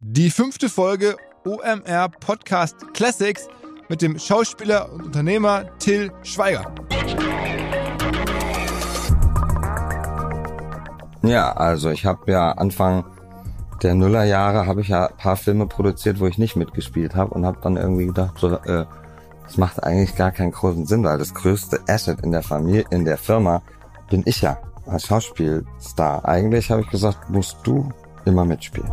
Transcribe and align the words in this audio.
Die 0.00 0.30
fünfte 0.30 0.68
Folge 0.68 1.16
OMR 1.44 2.08
Podcast 2.08 2.76
Classics 2.94 3.48
mit 3.88 4.00
dem 4.00 4.16
Schauspieler 4.16 4.92
und 4.92 5.06
Unternehmer 5.06 5.76
Till 5.80 6.12
Schweiger. 6.22 6.72
Ja, 11.22 11.50
also 11.50 11.90
ich 11.90 12.06
habe 12.06 12.30
ja 12.30 12.52
Anfang 12.52 13.06
der 13.82 13.96
Nullerjahre 13.96 14.66
habe 14.66 14.82
ich 14.82 14.88
ja 14.88 15.08
ein 15.08 15.16
paar 15.16 15.36
Filme 15.36 15.66
produziert, 15.66 16.20
wo 16.20 16.28
ich 16.28 16.38
nicht 16.38 16.54
mitgespielt 16.54 17.16
habe 17.16 17.34
und 17.34 17.44
habe 17.44 17.58
dann 17.60 17.76
irgendwie 17.76 18.06
gedacht, 18.06 18.38
so, 18.38 18.54
äh, 18.54 18.86
das 19.42 19.56
macht 19.56 19.82
eigentlich 19.82 20.14
gar 20.14 20.30
keinen 20.30 20.52
großen 20.52 20.86
Sinn, 20.86 21.02
weil 21.02 21.18
das 21.18 21.34
größte 21.34 21.80
Asset 21.88 22.20
in 22.20 22.30
der 22.30 22.44
Familie, 22.44 22.84
in 22.90 23.04
der 23.04 23.18
Firma 23.18 23.62
bin 24.08 24.22
ich 24.26 24.42
ja 24.42 24.58
als 24.86 25.06
Schauspielstar. 25.06 26.24
Eigentlich 26.24 26.70
habe 26.70 26.82
ich 26.82 26.88
gesagt, 26.88 27.30
musst 27.30 27.56
du 27.64 27.88
immer 28.24 28.44
mitspielen. 28.44 28.92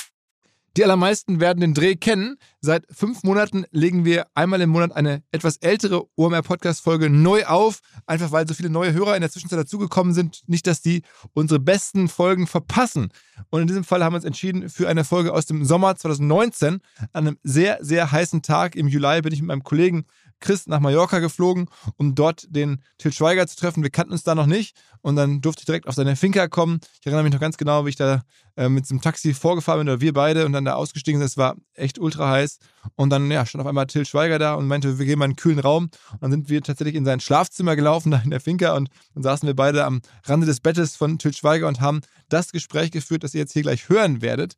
Die 0.77 0.85
allermeisten 0.85 1.41
werden 1.41 1.59
den 1.59 1.73
Dreh 1.73 1.95
kennen. 1.95 2.37
Seit 2.61 2.85
fünf 2.89 3.23
Monaten 3.23 3.65
legen 3.71 4.05
wir 4.05 4.25
einmal 4.35 4.61
im 4.61 4.69
Monat 4.69 4.93
eine 4.93 5.21
etwas 5.31 5.57
ältere 5.57 6.05
OMR-Podcast-Folge 6.15 7.09
neu 7.09 7.45
auf, 7.45 7.81
einfach 8.05 8.31
weil 8.31 8.47
so 8.47 8.53
viele 8.53 8.69
neue 8.69 8.93
Hörer 8.93 9.15
in 9.15 9.21
der 9.21 9.29
Zwischenzeit 9.29 9.59
dazugekommen 9.59 10.13
sind. 10.13 10.43
Nicht, 10.47 10.67
dass 10.67 10.81
die 10.81 11.01
unsere 11.33 11.59
besten 11.59 12.07
Folgen 12.07 12.47
verpassen. 12.47 13.09
Und 13.49 13.61
in 13.61 13.67
diesem 13.67 13.83
Fall 13.83 14.01
haben 14.01 14.13
wir 14.13 14.17
uns 14.17 14.25
entschieden 14.25 14.69
für 14.69 14.87
eine 14.87 15.03
Folge 15.03 15.33
aus 15.33 15.45
dem 15.45 15.65
Sommer 15.65 15.97
2019. 15.97 16.79
An 17.11 17.27
einem 17.27 17.37
sehr, 17.43 17.79
sehr 17.81 18.09
heißen 18.09 18.41
Tag 18.41 18.77
im 18.77 18.87
Juli 18.87 19.21
bin 19.21 19.33
ich 19.33 19.41
mit 19.41 19.47
meinem 19.49 19.63
Kollegen 19.63 20.05
Chris 20.41 20.67
nach 20.67 20.79
Mallorca 20.79 21.19
geflogen, 21.19 21.67
um 21.95 22.15
dort 22.15 22.45
den 22.49 22.81
Til 22.97 23.13
Schweiger 23.13 23.47
zu 23.47 23.55
treffen. 23.55 23.83
Wir 23.83 23.89
kannten 23.89 24.11
uns 24.11 24.23
da 24.23 24.35
noch 24.35 24.47
nicht 24.47 24.75
und 25.01 25.15
dann 25.15 25.39
durfte 25.39 25.61
ich 25.61 25.65
direkt 25.65 25.87
auf 25.87 25.95
seine 25.95 26.15
Finca 26.15 26.47
kommen. 26.47 26.79
Ich 26.99 27.05
erinnere 27.05 27.23
mich 27.23 27.33
noch 27.33 27.39
ganz 27.39 27.57
genau, 27.57 27.85
wie 27.85 27.89
ich 27.89 27.95
da 27.95 28.23
äh, 28.57 28.67
mit 28.67 28.89
dem 28.89 29.01
Taxi 29.01 29.33
vorgefahren 29.33 29.79
bin 29.79 29.89
oder 29.89 30.01
wir 30.01 30.13
beide 30.13 30.45
und 30.45 30.53
dann 30.53 30.65
da 30.65 30.73
ausgestiegen 30.73 31.19
sind. 31.19 31.27
Es 31.27 31.37
war 31.37 31.55
echt 31.73 31.99
ultra 31.99 32.29
heiß 32.29 32.57
und 32.95 33.09
dann 33.09 33.31
ja, 33.31 33.45
stand 33.45 33.61
auf 33.61 33.67
einmal 33.67 33.87
Til 33.87 34.05
Schweiger 34.05 34.39
da 34.39 34.55
und 34.55 34.67
meinte, 34.67 34.99
wir 34.99 35.05
gehen 35.05 35.19
mal 35.19 35.25
in 35.25 35.31
einen 35.31 35.35
kühlen 35.37 35.59
Raum. 35.59 35.89
Und 36.13 36.21
dann 36.21 36.31
sind 36.31 36.49
wir 36.49 36.61
tatsächlich 36.61 36.95
in 36.95 37.05
sein 37.05 37.19
Schlafzimmer 37.19 37.75
gelaufen, 37.75 38.11
da 38.11 38.19
in 38.19 38.29
der 38.29 38.41
Finca 38.41 38.75
und 38.75 38.89
dann 39.13 39.23
saßen 39.23 39.47
wir 39.47 39.55
beide 39.55 39.85
am 39.85 40.01
Rande 40.25 40.45
des 40.45 40.59
Bettes 40.59 40.95
von 40.95 41.17
Til 41.17 41.33
Schweiger 41.33 41.67
und 41.67 41.79
haben 41.79 42.01
das 42.29 42.51
Gespräch 42.51 42.91
geführt, 42.91 43.23
das 43.23 43.33
ihr 43.33 43.41
jetzt 43.41 43.53
hier 43.53 43.61
gleich 43.61 43.89
hören 43.89 44.21
werdet. 44.21 44.55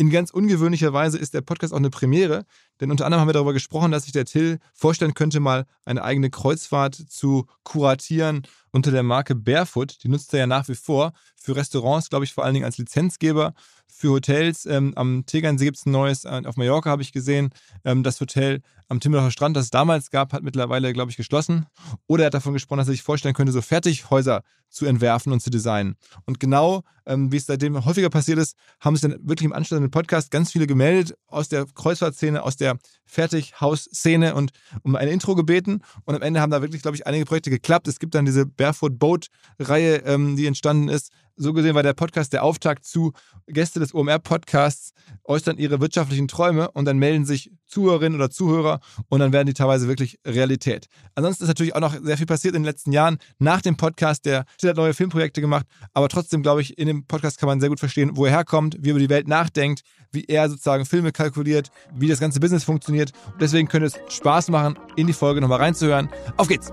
In 0.00 0.08
ganz 0.08 0.30
ungewöhnlicher 0.30 0.94
Weise 0.94 1.18
ist 1.18 1.34
der 1.34 1.42
Podcast 1.42 1.74
auch 1.74 1.78
eine 1.78 1.90
Premiere, 1.90 2.46
denn 2.80 2.90
unter 2.90 3.04
anderem 3.04 3.20
haben 3.20 3.28
wir 3.28 3.34
darüber 3.34 3.52
gesprochen, 3.52 3.92
dass 3.92 4.04
sich 4.04 4.12
der 4.12 4.24
Till 4.24 4.58
vorstellen 4.72 5.14
könnte, 5.14 5.40
mal 5.40 5.66
eine 5.84 6.02
eigene 6.02 6.30
Kreuzfahrt 6.30 6.94
zu 6.94 7.46
kuratieren 7.62 8.42
unter 8.72 8.90
der 8.90 9.02
Marke 9.02 9.34
Barefoot. 9.34 10.02
Die 10.02 10.08
nutzt 10.08 10.32
er 10.32 10.40
ja 10.40 10.46
nach 10.46 10.68
wie 10.68 10.74
vor 10.74 11.12
für 11.36 11.56
Restaurants, 11.56 12.08
glaube 12.08 12.24
ich, 12.24 12.32
vor 12.32 12.44
allen 12.44 12.54
Dingen 12.54 12.66
als 12.66 12.78
Lizenzgeber. 12.78 13.54
Für 13.86 14.12
Hotels 14.12 14.66
ähm, 14.66 14.92
am 14.96 15.26
Tegernsee 15.26 15.66
gibt 15.66 15.76
es 15.76 15.84
ein 15.84 15.92
neues, 15.92 16.24
äh, 16.24 16.42
auf 16.46 16.56
Mallorca 16.56 16.90
habe 16.90 17.02
ich 17.02 17.12
gesehen. 17.12 17.50
Ähm, 17.84 18.02
das 18.02 18.20
Hotel 18.20 18.62
am 18.88 19.00
Timmelacher 19.00 19.30
Strand, 19.30 19.56
das 19.56 19.64
es 19.64 19.70
damals 19.70 20.10
gab, 20.10 20.32
hat 20.32 20.42
mittlerweile, 20.42 20.92
glaube 20.92 21.10
ich, 21.10 21.16
geschlossen. 21.16 21.66
Oder 22.06 22.24
er 22.24 22.26
hat 22.26 22.34
davon 22.34 22.52
gesprochen, 22.52 22.78
dass 22.78 22.88
er 22.88 22.92
sich 22.92 23.02
vorstellen 23.02 23.34
könnte, 23.34 23.52
so 23.52 23.60
Fertighäuser 23.62 24.42
zu 24.68 24.86
entwerfen 24.86 25.32
und 25.32 25.40
zu 25.40 25.50
designen. 25.50 25.96
Und 26.24 26.40
genau, 26.40 26.82
ähm, 27.06 27.30
wie 27.32 27.36
es 27.36 27.46
seitdem 27.46 27.84
häufiger 27.84 28.10
passiert 28.10 28.38
ist, 28.38 28.56
haben 28.80 28.96
sich 28.96 29.02
dann 29.02 29.18
wirklich 29.20 29.44
im 29.44 29.52
Anschluss 29.52 29.76
an 29.76 29.84
den 29.84 29.90
Podcast 29.90 30.30
ganz 30.30 30.52
viele 30.52 30.66
gemeldet 30.66 31.16
aus 31.26 31.48
der 31.48 31.66
Kreuzfahrtszene, 31.66 32.42
aus 32.42 32.56
der 32.56 32.69
Fertighausszene 33.06 34.34
und 34.34 34.52
um 34.82 34.96
ein 34.96 35.08
Intro 35.08 35.34
gebeten. 35.34 35.82
Und 36.04 36.14
am 36.14 36.22
Ende 36.22 36.40
haben 36.40 36.50
da 36.50 36.62
wirklich, 36.62 36.82
glaube 36.82 36.96
ich, 36.96 37.06
einige 37.06 37.24
Projekte 37.24 37.50
geklappt. 37.50 37.88
Es 37.88 37.98
gibt 37.98 38.14
dann 38.14 38.24
diese 38.24 38.46
Barefoot 38.46 38.98
Boat-Reihe, 38.98 40.02
ähm, 40.06 40.36
die 40.36 40.46
entstanden 40.46 40.88
ist. 40.88 41.10
So 41.42 41.54
gesehen 41.54 41.74
war 41.74 41.82
der 41.82 41.94
Podcast 41.94 42.34
der 42.34 42.44
Auftakt 42.44 42.84
zu 42.84 43.14
Gäste 43.46 43.80
des 43.80 43.94
OMR-Podcasts 43.94 44.92
äußern 45.24 45.56
ihre 45.56 45.80
wirtschaftlichen 45.80 46.28
Träume 46.28 46.70
und 46.72 46.84
dann 46.84 46.98
melden 46.98 47.24
sich 47.24 47.50
Zuhörerinnen 47.66 48.14
oder 48.18 48.28
Zuhörer 48.28 48.80
und 49.08 49.20
dann 49.20 49.32
werden 49.32 49.46
die 49.46 49.54
teilweise 49.54 49.88
wirklich 49.88 50.18
Realität. 50.26 50.88
Ansonsten 51.14 51.44
ist 51.44 51.48
natürlich 51.48 51.74
auch 51.74 51.80
noch 51.80 51.96
sehr 52.02 52.18
viel 52.18 52.26
passiert 52.26 52.54
in 52.54 52.60
den 52.60 52.66
letzten 52.66 52.92
Jahren 52.92 53.16
nach 53.38 53.62
dem 53.62 53.78
Podcast. 53.78 54.26
Der 54.26 54.44
Till 54.58 54.68
hat 54.68 54.76
neue 54.76 54.92
Filmprojekte 54.92 55.40
gemacht, 55.40 55.64
aber 55.94 56.10
trotzdem 56.10 56.42
glaube 56.42 56.60
ich, 56.60 56.76
in 56.76 56.88
dem 56.88 57.06
Podcast 57.06 57.38
kann 57.38 57.46
man 57.46 57.58
sehr 57.58 57.70
gut 57.70 57.80
verstehen, 57.80 58.18
wo 58.18 58.26
er 58.26 58.32
herkommt, 58.32 58.76
wie 58.78 58.88
er 58.88 58.90
über 58.90 59.00
die 59.00 59.08
Welt 59.08 59.26
nachdenkt, 59.26 59.80
wie 60.12 60.26
er 60.26 60.50
sozusagen 60.50 60.84
Filme 60.84 61.10
kalkuliert, 61.10 61.70
wie 61.94 62.08
das 62.08 62.20
ganze 62.20 62.40
Business 62.40 62.64
funktioniert. 62.64 63.12
Und 63.32 63.40
deswegen 63.40 63.66
könnte 63.66 63.86
es 63.86 64.14
Spaß 64.14 64.50
machen, 64.50 64.78
in 64.96 65.06
die 65.06 65.14
Folge 65.14 65.40
nochmal 65.40 65.60
reinzuhören. 65.60 66.10
Auf 66.36 66.48
geht's! 66.48 66.70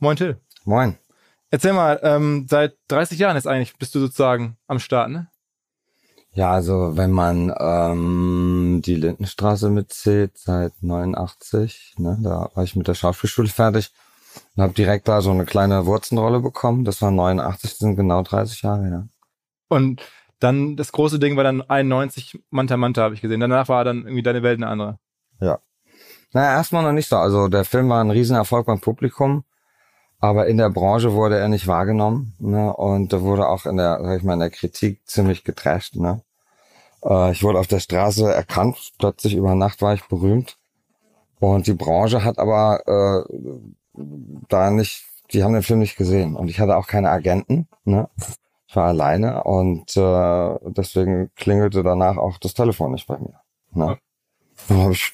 Moin 0.00 0.16
Till. 0.16 0.36
Moin. 0.64 0.98
Erzähl 1.50 1.72
mal, 1.72 1.98
ähm, 2.02 2.46
seit 2.48 2.76
30 2.88 3.18
Jahren 3.18 3.36
jetzt 3.36 3.46
eigentlich 3.46 3.76
bist 3.76 3.94
du 3.94 4.00
sozusagen 4.00 4.56
am 4.66 4.78
Start, 4.78 5.10
ne? 5.10 5.28
Ja, 6.32 6.52
also 6.52 6.96
wenn 6.96 7.10
man 7.10 7.52
ähm, 7.58 8.82
die 8.84 8.94
Lindenstraße 8.94 9.68
mitzählt, 9.68 10.38
seit 10.38 10.80
89, 10.80 11.94
ne, 11.98 12.18
da 12.22 12.50
war 12.54 12.62
ich 12.62 12.76
mit 12.76 12.86
der 12.86 12.94
Schauspielschule 12.94 13.48
fertig 13.48 13.90
und 14.54 14.62
habe 14.62 14.72
direkt 14.72 15.08
da 15.08 15.22
so 15.22 15.32
eine 15.32 15.44
kleine 15.44 15.86
Wurzenrolle 15.86 16.38
bekommen. 16.38 16.84
Das 16.84 17.02
war 17.02 17.10
89, 17.10 17.70
das 17.70 17.78
sind 17.78 17.96
genau 17.96 18.22
30 18.22 18.62
Jahre, 18.62 18.88
ja. 18.88 19.08
Und 19.68 20.02
dann 20.38 20.76
das 20.76 20.92
große 20.92 21.18
Ding 21.18 21.36
war 21.36 21.44
dann 21.44 21.62
91 21.62 22.40
Manta 22.50 22.76
Manta, 22.76 23.02
habe 23.02 23.14
ich 23.14 23.20
gesehen. 23.20 23.40
Danach 23.40 23.68
war 23.68 23.84
dann 23.84 24.02
irgendwie 24.02 24.22
deine 24.22 24.42
Welt 24.42 24.58
eine 24.58 24.68
andere. 24.68 24.98
Ja. 25.40 25.58
Naja, 26.32 26.52
erstmal 26.52 26.84
noch 26.84 26.92
nicht 26.92 27.08
so. 27.08 27.16
Also 27.16 27.48
der 27.48 27.64
Film 27.64 27.88
war 27.88 28.02
ein 28.02 28.10
Riesenerfolg 28.10 28.66
beim 28.66 28.80
Publikum. 28.80 29.44
Aber 30.20 30.46
in 30.46 30.58
der 30.58 30.70
Branche 30.70 31.14
wurde 31.14 31.38
er 31.38 31.48
nicht 31.48 31.66
wahrgenommen, 31.66 32.34
ne? 32.38 32.74
Und 32.74 33.12
da 33.12 33.22
wurde 33.22 33.48
auch 33.48 33.64
in 33.66 33.76
der, 33.78 34.00
sag 34.02 34.18
ich 34.18 34.22
mal, 34.22 34.34
in 34.34 34.40
der 34.40 34.50
Kritik 34.50 35.00
ziemlich 35.06 35.44
getrasht, 35.44 35.96
ne? 35.96 36.22
Äh, 37.04 37.32
ich 37.32 37.42
wurde 37.42 37.58
auf 37.58 37.66
der 37.66 37.80
Straße 37.80 38.32
erkannt, 38.32 38.92
plötzlich 38.98 39.34
über 39.34 39.54
Nacht 39.54 39.80
war 39.82 39.94
ich 39.94 40.04
berühmt. 40.04 40.56
Und 41.40 41.66
die 41.66 41.74
Branche 41.74 42.22
hat 42.22 42.38
aber 42.38 42.82
äh, 42.86 44.02
da 44.48 44.70
nicht, 44.70 45.04
die 45.32 45.42
haben 45.42 45.54
den 45.54 45.62
Film 45.62 45.78
nicht 45.78 45.96
gesehen. 45.96 46.36
Und 46.36 46.48
ich 46.48 46.60
hatte 46.60 46.76
auch 46.76 46.86
keine 46.86 47.10
Agenten, 47.10 47.66
ne? 47.84 48.08
Ich 48.70 48.76
war 48.76 48.86
alleine 48.86 49.42
und 49.42 49.96
äh, 49.96 50.54
deswegen 50.70 51.32
klingelte 51.34 51.82
danach 51.82 52.16
auch 52.18 52.38
das 52.38 52.54
Telefon 52.54 52.92
nicht 52.92 53.08
bei 53.08 53.18
mir. 53.18 53.40
Ne? 53.72 53.98
Dann 54.68 54.82
habe 54.82 54.92
ich, 54.92 55.12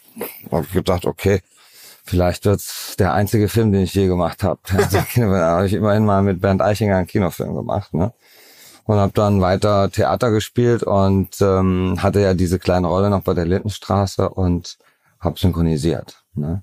hab 0.51 0.65
ich 0.65 0.73
gedacht, 0.73 1.07
okay, 1.07 1.41
vielleicht 2.07 2.45
wird's 2.45 2.97
der 2.97 3.13
einzige 3.13 3.49
Film, 3.49 3.73
den 3.73 3.83
ich 3.83 3.95
je 3.95 4.07
gemacht 4.07 4.43
habe. 4.43 4.61
da 5.17 5.47
habe 5.49 5.67
ich 5.67 5.75
immerhin 5.75 6.05
mal 6.05 6.23
mit 6.23 6.41
Bernd 6.41 6.63
Eichinger 6.63 6.97
einen 6.97 7.07
Kinofilm 7.07 7.55
gemacht. 7.55 7.93
Ne? 7.93 8.13
Und 8.85 8.97
habe 8.97 9.13
dann 9.13 9.41
weiter 9.41 9.91
Theater 9.91 10.31
gespielt 10.31 10.83
und 10.83 11.41
ähm, 11.41 12.03
hatte 12.03 12.21
ja 12.21 12.35
diese 12.35 12.59
kleine 12.59 12.87
Rolle 12.87 13.11
noch 13.11 13.23
bei 13.23 13.35
der 13.35 13.45
Lindenstraße 13.45 14.29
und 14.29 14.79
habe 15.19 15.39
synchronisiert. 15.39 16.23
Ne? 16.35 16.63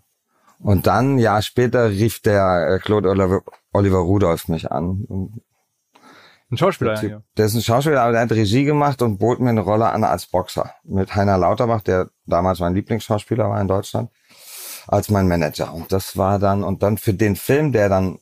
Und 0.59 0.87
dann, 0.87 1.15
ein 1.15 1.19
Jahr 1.19 1.41
später, 1.41 1.89
rief 1.89 2.21
der 2.21 2.75
äh, 2.75 2.79
Claude 2.79 3.09
Oliver, 3.09 3.41
Oliver 3.73 3.97
Rudolph 3.97 4.47
mich 4.47 4.71
an. 4.71 5.41
Ein 6.49 6.57
Schauspieler, 6.57 6.93
der, 6.93 7.09
ja. 7.09 7.21
der 7.35 7.45
ist 7.47 7.55
ein 7.55 7.61
Schauspieler, 7.61 8.01
aber 8.01 8.13
der 8.13 8.21
hat 8.21 8.31
Regie 8.31 8.63
gemacht 8.63 9.01
und 9.01 9.17
bot 9.17 9.39
mir 9.39 9.49
eine 9.49 9.61
Rolle 9.61 9.89
an 9.89 10.03
als 10.03 10.27
Boxer. 10.27 10.73
Mit 10.83 11.15
Heiner 11.15 11.37
Lauterbach, 11.37 11.81
der 11.81 12.09
damals 12.25 12.59
mein 12.59 12.75
Lieblingsschauspieler 12.75 13.49
war 13.49 13.59
in 13.59 13.67
Deutschland, 13.67 14.11
als 14.87 15.09
mein 15.09 15.27
Manager. 15.27 15.73
Und 15.73 15.91
das 15.91 16.17
war 16.17 16.39
dann, 16.39 16.63
und 16.63 16.83
dann 16.83 16.97
für 16.97 17.13
den 17.13 17.35
Film, 17.35 17.71
der 17.71 17.89
dann 17.89 18.19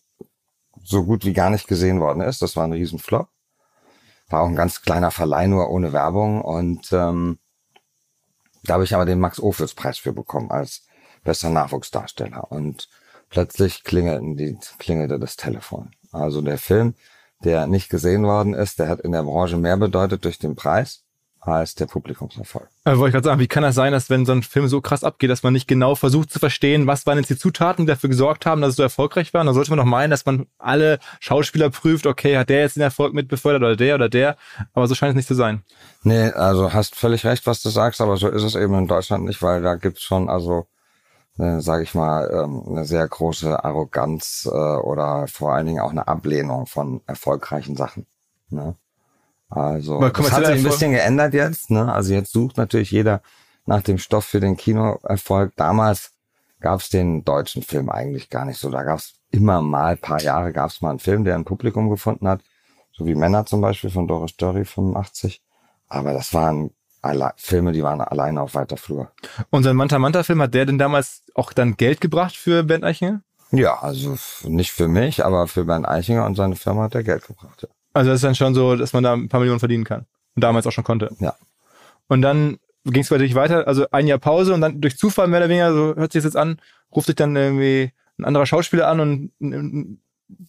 so 0.84 1.04
gut 1.04 1.26
wie 1.26 1.34
gar 1.34 1.50
nicht 1.50 1.68
gesehen 1.68 2.00
worden 2.00 2.22
ist, 2.22 2.42
das 2.42 2.56
war 2.56 2.64
ein 2.64 2.74
Riesenflop. 2.74 3.28
War 4.30 4.42
auch 4.42 4.48
ein 4.48 4.56
ganz 4.56 4.82
kleiner 4.82 5.12
Verleih, 5.12 5.48
nur 5.48 5.70
ohne 5.70 5.94
Werbung. 5.94 6.42
Und 6.42 6.92
ähm, 6.92 7.40
da 8.64 8.76
habe 8.76 8.84
ich 8.84 8.96
aber 8.96 9.06
den 9.06 9.20
Max-Ophüls-Preis 9.20 9.98
für 9.98 10.14
bekommen 10.14 10.52
als 10.52 10.86
bester 11.24 11.50
Nachwuchsdarsteller. 11.50 12.52
Und 12.52 12.90
plötzlich 13.30 13.84
klingelte, 13.84 14.36
die, 14.36 14.58
klingelte 14.80 15.20
das 15.20 15.36
Telefon. 15.36 15.92
Also 16.12 16.42
der 16.42 16.58
Film, 16.58 16.96
der 17.44 17.68
nicht 17.68 17.90
gesehen 17.90 18.24
worden 18.24 18.54
ist, 18.54 18.80
der 18.80 18.88
hat 18.88 19.02
in 19.02 19.12
der 19.12 19.24
Branche 19.24 19.58
mehr 19.58 19.78
bedeutet 19.78 20.26
durch 20.26 20.40
den 20.40 20.56
Preis 20.56 21.04
als 21.42 21.74
der 21.74 21.88
Publikumserfolg. 21.88 22.70
Also 22.84 23.00
wollte 23.00 23.10
ich 23.10 23.14
gerade 23.14 23.26
sagen, 23.26 23.40
wie 23.40 23.48
kann 23.48 23.64
das 23.64 23.74
sein, 23.74 23.92
dass 23.92 24.12
wenn 24.12 24.26
so 24.28 24.32
ein 24.32 24.44
Film 24.44 24.68
so 24.68 24.80
krass 24.80 25.04
abgeht, 25.04 25.32
dass 25.32 25.42
man 25.42 25.54
nicht 25.54 25.68
genau 25.68 25.96
versucht 25.96 26.32
zu 26.32 26.38
verstehen, 26.38 26.86
was 26.86 27.06
waren 27.08 27.18
jetzt 27.18 27.32
die 27.32 27.38
Zutaten, 27.38 27.86
die 27.86 27.92
dafür 27.92 28.10
gesorgt 28.10 28.46
haben, 28.46 28.62
dass 28.62 28.72
es 28.72 28.76
so 28.76 28.84
erfolgreich 28.84 29.34
war? 29.34 29.44
Dann 29.44 29.54
sollte 29.56 29.72
man 29.72 29.80
doch 29.80 29.86
meinen, 29.86 30.12
dass 30.12 30.26
man 30.26 30.46
alle 30.60 31.00
Schauspieler 31.20 31.72
prüft, 31.72 32.06
okay, 32.06 32.38
hat 32.38 32.50
der 32.50 32.60
jetzt 32.60 32.76
den 32.76 32.84
Erfolg 32.84 33.14
mit 33.14 33.28
befördert 33.28 33.64
oder 33.64 33.76
der 33.76 33.96
oder 33.96 34.08
der? 34.08 34.38
Aber 34.74 34.88
so 34.88 34.94
scheint 34.94 35.12
es 35.12 35.16
nicht 35.16 35.28
zu 35.28 35.34
sein. 35.34 35.64
Nee, 36.04 36.30
also 36.30 36.74
hast 36.74 36.96
völlig 36.96 37.26
recht, 37.26 37.48
was 37.48 37.62
du 37.64 37.70
sagst, 37.70 38.02
aber 38.02 38.18
so 38.18 38.28
ist 38.28 38.44
es 38.44 38.56
eben 38.56 38.76
in 38.76 38.88
Deutschland 38.88 39.26
nicht, 39.26 39.42
weil 39.42 39.64
da 39.64 39.76
gibt's 39.76 40.04
schon, 40.04 40.30
also 40.30 40.68
äh, 41.40 41.60
sage 41.60 41.84
ich 41.84 41.96
mal, 41.96 42.30
ähm, 42.32 42.64
eine 42.68 42.86
sehr 42.86 43.08
große 43.08 43.64
Arroganz 43.64 44.48
äh, 44.52 44.56
oder 44.56 45.28
vor 45.28 45.54
allen 45.54 45.66
Dingen 45.66 45.80
auch 45.80 45.92
eine 45.92 46.08
Ablehnung 46.08 46.68
von 46.68 47.02
erfolgreichen 47.08 47.76
Sachen. 47.76 48.06
Ne? 48.50 48.76
Also 49.52 50.00
Weil 50.00 50.12
das 50.12 50.32
hat 50.32 50.46
sich 50.46 50.56
ein 50.56 50.64
bisschen 50.64 50.92
geändert 50.94 51.34
jetzt. 51.34 51.70
Ne? 51.72 51.92
Also 51.92 52.14
jetzt 52.14 52.32
sucht 52.32 52.58
natürlich 52.58 52.92
jeder 52.92 53.22
nach 53.66 53.82
dem 53.82 53.98
Stoff 53.98 54.26
für 54.26 54.40
den 54.40 54.56
Kinoerfolg. 54.58 55.54
Damals 55.58 56.14
gab 56.62 56.80
es 56.80 56.90
den 56.90 57.26
deutschen 57.26 57.62
Film 57.62 57.90
eigentlich 57.90 58.30
gar 58.30 58.46
nicht 58.46 58.58
so. 58.58 58.70
Da 58.70 58.84
gab 58.84 59.00
es 59.00 59.14
immer 59.30 59.62
mal, 59.62 59.98
paar 59.98 60.22
Jahre 60.22 60.54
gab 60.54 60.70
es 60.70 60.82
mal 60.82 60.92
einen 60.92 61.00
Film, 61.00 61.26
der 61.26 61.36
ein 61.36 61.46
Publikum 61.46 61.90
gefunden 61.90 62.28
hat. 62.28 62.42
So 62.94 63.06
wie 63.06 63.16
Männer 63.16 63.46
zum 63.46 63.62
Beispiel 63.62 63.90
von 63.90 64.08
Doris 64.08 64.38
Dörry 64.38 64.64
85. 64.64 65.42
Aber 65.90 66.14
das 66.14 66.34
waren 66.34 66.72
alle 67.02 67.34
Filme, 67.36 67.74
die 67.74 67.84
waren 67.84 68.00
alleine 68.00 68.42
auf 68.42 68.56
weiter 68.56 68.78
Flur. 68.78 69.12
Und 69.50 69.64
sein 69.64 69.76
Manta 69.76 70.00
Manta 70.00 70.24
Film, 70.24 70.42
hat 70.42 70.54
der 70.54 70.66
denn 70.66 70.78
damals 70.78 71.24
auch 71.36 71.52
dann 71.52 71.76
Geld 71.76 72.00
gebracht 72.00 72.38
für 72.38 72.64
Bernd 72.64 72.86
Eichinger? 72.86 73.22
Ja, 73.52 73.80
also 73.80 74.16
nicht 74.44 74.72
für 74.72 74.88
mich, 74.88 75.26
aber 75.26 75.48
für 75.48 75.66
Bernd 75.66 75.88
Eichinger 75.88 76.26
und 76.26 76.36
seine 76.36 76.56
Firma 76.56 76.84
hat 76.84 76.96
er 76.96 77.04
Geld 77.04 77.28
gebracht. 77.28 77.64
Ja. 77.64 77.70
Also 77.94 78.10
das 78.10 78.18
ist 78.18 78.24
dann 78.24 78.36
schon 78.36 78.54
so, 78.54 78.76
dass 78.76 78.94
man 78.94 79.04
da 79.04 79.14
ein 79.14 79.30
paar 79.30 79.40
Millionen 79.40 79.60
verdienen 79.60 79.84
kann. 79.84 80.06
Und 80.36 80.44
damals 80.44 80.66
auch 80.66 80.72
schon 80.72 80.84
konnte. 80.84 81.16
Ja. 81.20 81.36
Und 82.08 82.22
dann 82.22 82.58
ging 82.86 83.02
es 83.02 83.12
natürlich 83.12 83.36
weiter, 83.36 83.68
also 83.68 83.86
ein 83.92 84.08
Jahr 84.08 84.18
Pause 84.18 84.54
und 84.54 84.62
dann 84.62 84.82
durch 84.82 84.98
Zufall 84.98 85.28
mehr 85.28 85.40
oder 85.40 85.50
weniger, 85.50 85.74
so 85.74 85.96
hört 85.96 86.12
sich 86.12 86.24
das 86.24 86.34
jetzt 86.34 86.38
an, 86.38 86.58
ruft 86.96 87.08
sich 87.08 87.16
dann 87.16 87.36
irgendwie 87.36 87.92
ein 88.18 88.26
anderer 88.26 88.46
Schauspieler 88.46 88.88
an 88.88 89.00
und 89.00 90.00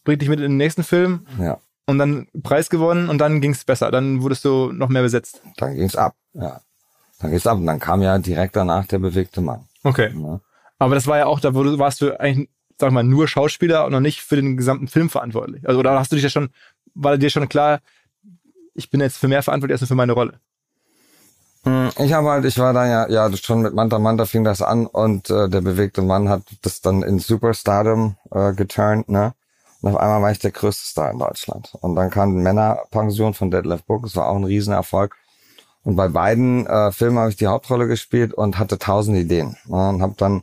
bringt 0.04 0.22
dich 0.22 0.28
mit 0.28 0.38
in 0.38 0.52
den 0.52 0.56
nächsten 0.56 0.84
Film 0.84 1.26
ja, 1.38 1.58
und 1.86 1.98
dann 1.98 2.28
Preis 2.42 2.70
gewonnen 2.70 3.08
und 3.08 3.18
dann 3.18 3.40
ging 3.40 3.52
es 3.52 3.64
besser. 3.64 3.90
Dann 3.90 4.22
wurdest 4.22 4.44
du 4.44 4.72
noch 4.72 4.88
mehr 4.88 5.02
besetzt. 5.02 5.42
dann 5.56 5.74
ging's 5.74 5.96
ab. 5.96 6.14
Ja, 6.34 6.60
dann 7.20 7.30
ging's 7.30 7.46
ab 7.46 7.58
und 7.58 7.66
dann 7.66 7.80
kam 7.80 8.02
ja 8.02 8.18
direkt 8.18 8.56
danach 8.56 8.86
der 8.86 8.98
bewegte 8.98 9.40
Mann. 9.40 9.66
Okay. 9.82 10.12
Ne? 10.14 10.40
Aber 10.78 10.94
das 10.94 11.06
war 11.06 11.18
ja 11.18 11.26
auch, 11.26 11.40
da 11.40 11.54
warst 11.54 12.00
du 12.00 12.18
eigentlich, 12.18 12.48
sag 12.78 12.88
ich 12.88 12.94
mal, 12.94 13.04
nur 13.04 13.28
Schauspieler 13.28 13.84
und 13.84 13.92
noch 13.92 14.00
nicht 14.00 14.22
für 14.22 14.36
den 14.36 14.56
gesamten 14.56 14.88
Film 14.88 15.10
verantwortlich. 15.10 15.66
Also 15.68 15.78
oder 15.78 15.98
hast 15.98 16.12
du 16.12 16.16
dich 16.16 16.24
ja 16.24 16.30
schon, 16.30 16.50
war 16.94 17.18
dir 17.18 17.30
schon 17.30 17.48
klar, 17.48 17.80
ich 18.74 18.90
bin 18.90 19.00
jetzt 19.00 19.18
für 19.18 19.28
mehr 19.28 19.42
verantwortlich 19.42 19.80
als 19.80 19.88
für 19.88 19.94
meine 19.94 20.12
Rolle. 20.12 20.40
Hm, 21.64 21.90
Ich 21.98 22.12
habe 22.12 22.28
halt, 22.30 22.44
ich 22.44 22.58
war 22.58 22.72
da 22.72 22.86
ja, 22.86 23.08
ja 23.08 23.36
schon 23.36 23.62
mit 23.62 23.74
Manta 23.74 23.98
Manta 23.98 24.26
fing 24.26 24.44
das 24.44 24.62
an 24.62 24.86
und 24.86 25.30
äh, 25.30 25.48
der 25.48 25.60
bewegte 25.60 26.02
Mann 26.02 26.28
hat 26.28 26.42
das 26.62 26.80
dann 26.80 27.02
in 27.02 27.18
Superstardom 27.18 28.16
äh, 28.30 28.52
geturnt, 28.52 29.08
ne? 29.08 29.34
Und 29.80 29.90
auf 29.94 29.96
einmal 30.00 30.22
war 30.22 30.30
ich 30.30 30.38
der 30.38 30.52
größte 30.52 30.86
Star 30.86 31.10
in 31.10 31.18
Deutschland. 31.18 31.76
Und 31.80 31.96
dann 31.96 32.08
kam 32.08 32.34
Männerpension 32.34 33.34
von 33.34 33.50
Detlef 33.50 33.82
Book, 33.82 34.04
das 34.04 34.14
war 34.14 34.28
auch 34.28 34.36
ein 34.36 34.44
Riesenerfolg. 34.44 35.16
Und 35.82 35.96
bei 35.96 36.08
beiden 36.08 36.66
äh, 36.66 36.92
Filmen 36.92 37.18
habe 37.18 37.30
ich 37.30 37.36
die 37.36 37.48
Hauptrolle 37.48 37.88
gespielt 37.88 38.32
und 38.32 38.60
hatte 38.60 38.78
tausend 38.78 39.16
Ideen. 39.18 39.56
Ne? 39.66 39.88
Und 39.88 40.00
habe 40.02 40.14
dann 40.16 40.42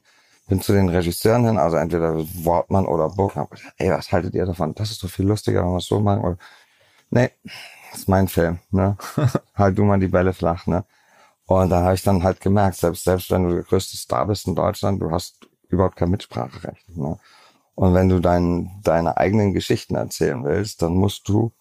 bin 0.50 0.62
zu 0.62 0.74
den 0.74 0.90
Regisseuren 0.90 1.46
hin, 1.46 1.58
also 1.58 1.78
entweder 1.78 2.18
Wortmann 2.44 2.86
oder 2.86 3.06
hab 3.36 3.52
gesagt, 3.52 3.74
ey, 3.78 3.92
was 3.92 4.12
haltet 4.12 4.34
ihr 4.34 4.46
davon? 4.46 4.74
Das 4.76 4.92
ist 4.92 5.04
doch 5.04 5.10
viel 5.10 5.28
lustiger, 5.28 5.64
wenn 5.64 5.72
wir 5.72 5.78
es 5.78 5.86
so 5.86 6.00
machen. 6.00 6.22
Oder, 6.22 6.38
nee, 7.12 7.30
ist 7.94 8.10
mein 8.10 8.28
Film, 8.28 8.60
ne? 8.72 8.98
halt 9.56 9.78
du 9.78 9.84
mal 9.84 10.00
die 10.00 10.08
Bälle 10.08 10.34
flach, 10.34 10.68
ne? 10.68 10.84
Und 11.46 11.70
da 11.70 11.84
habe 11.84 11.96
ich 11.96 12.04
dann 12.04 12.24
halt 12.24 12.42
gemerkt, 12.42 12.78
selbst, 12.78 13.06
selbst 13.06 13.32
wenn 13.32 13.44
du 13.44 13.56
der 13.56 13.64
größte 13.64 13.98
Star 13.98 14.28
bist 14.28 14.48
in 14.48 14.54
Deutschland, 14.54 15.02
du 15.02 15.10
hast 15.10 15.48
überhaupt 15.68 15.96
kein 15.96 16.12
Mitspracherecht. 16.12 16.96
Ne? 16.96 17.18
Und 17.74 17.94
wenn 17.96 18.08
du 18.08 18.20
dein, 18.20 18.70
deine 18.84 19.18
eigenen 19.18 19.54
Geschichten 19.54 19.96
erzählen 19.96 20.44
willst, 20.44 20.84
dann 20.84 20.94
musst 20.94 21.28
du 21.28 21.52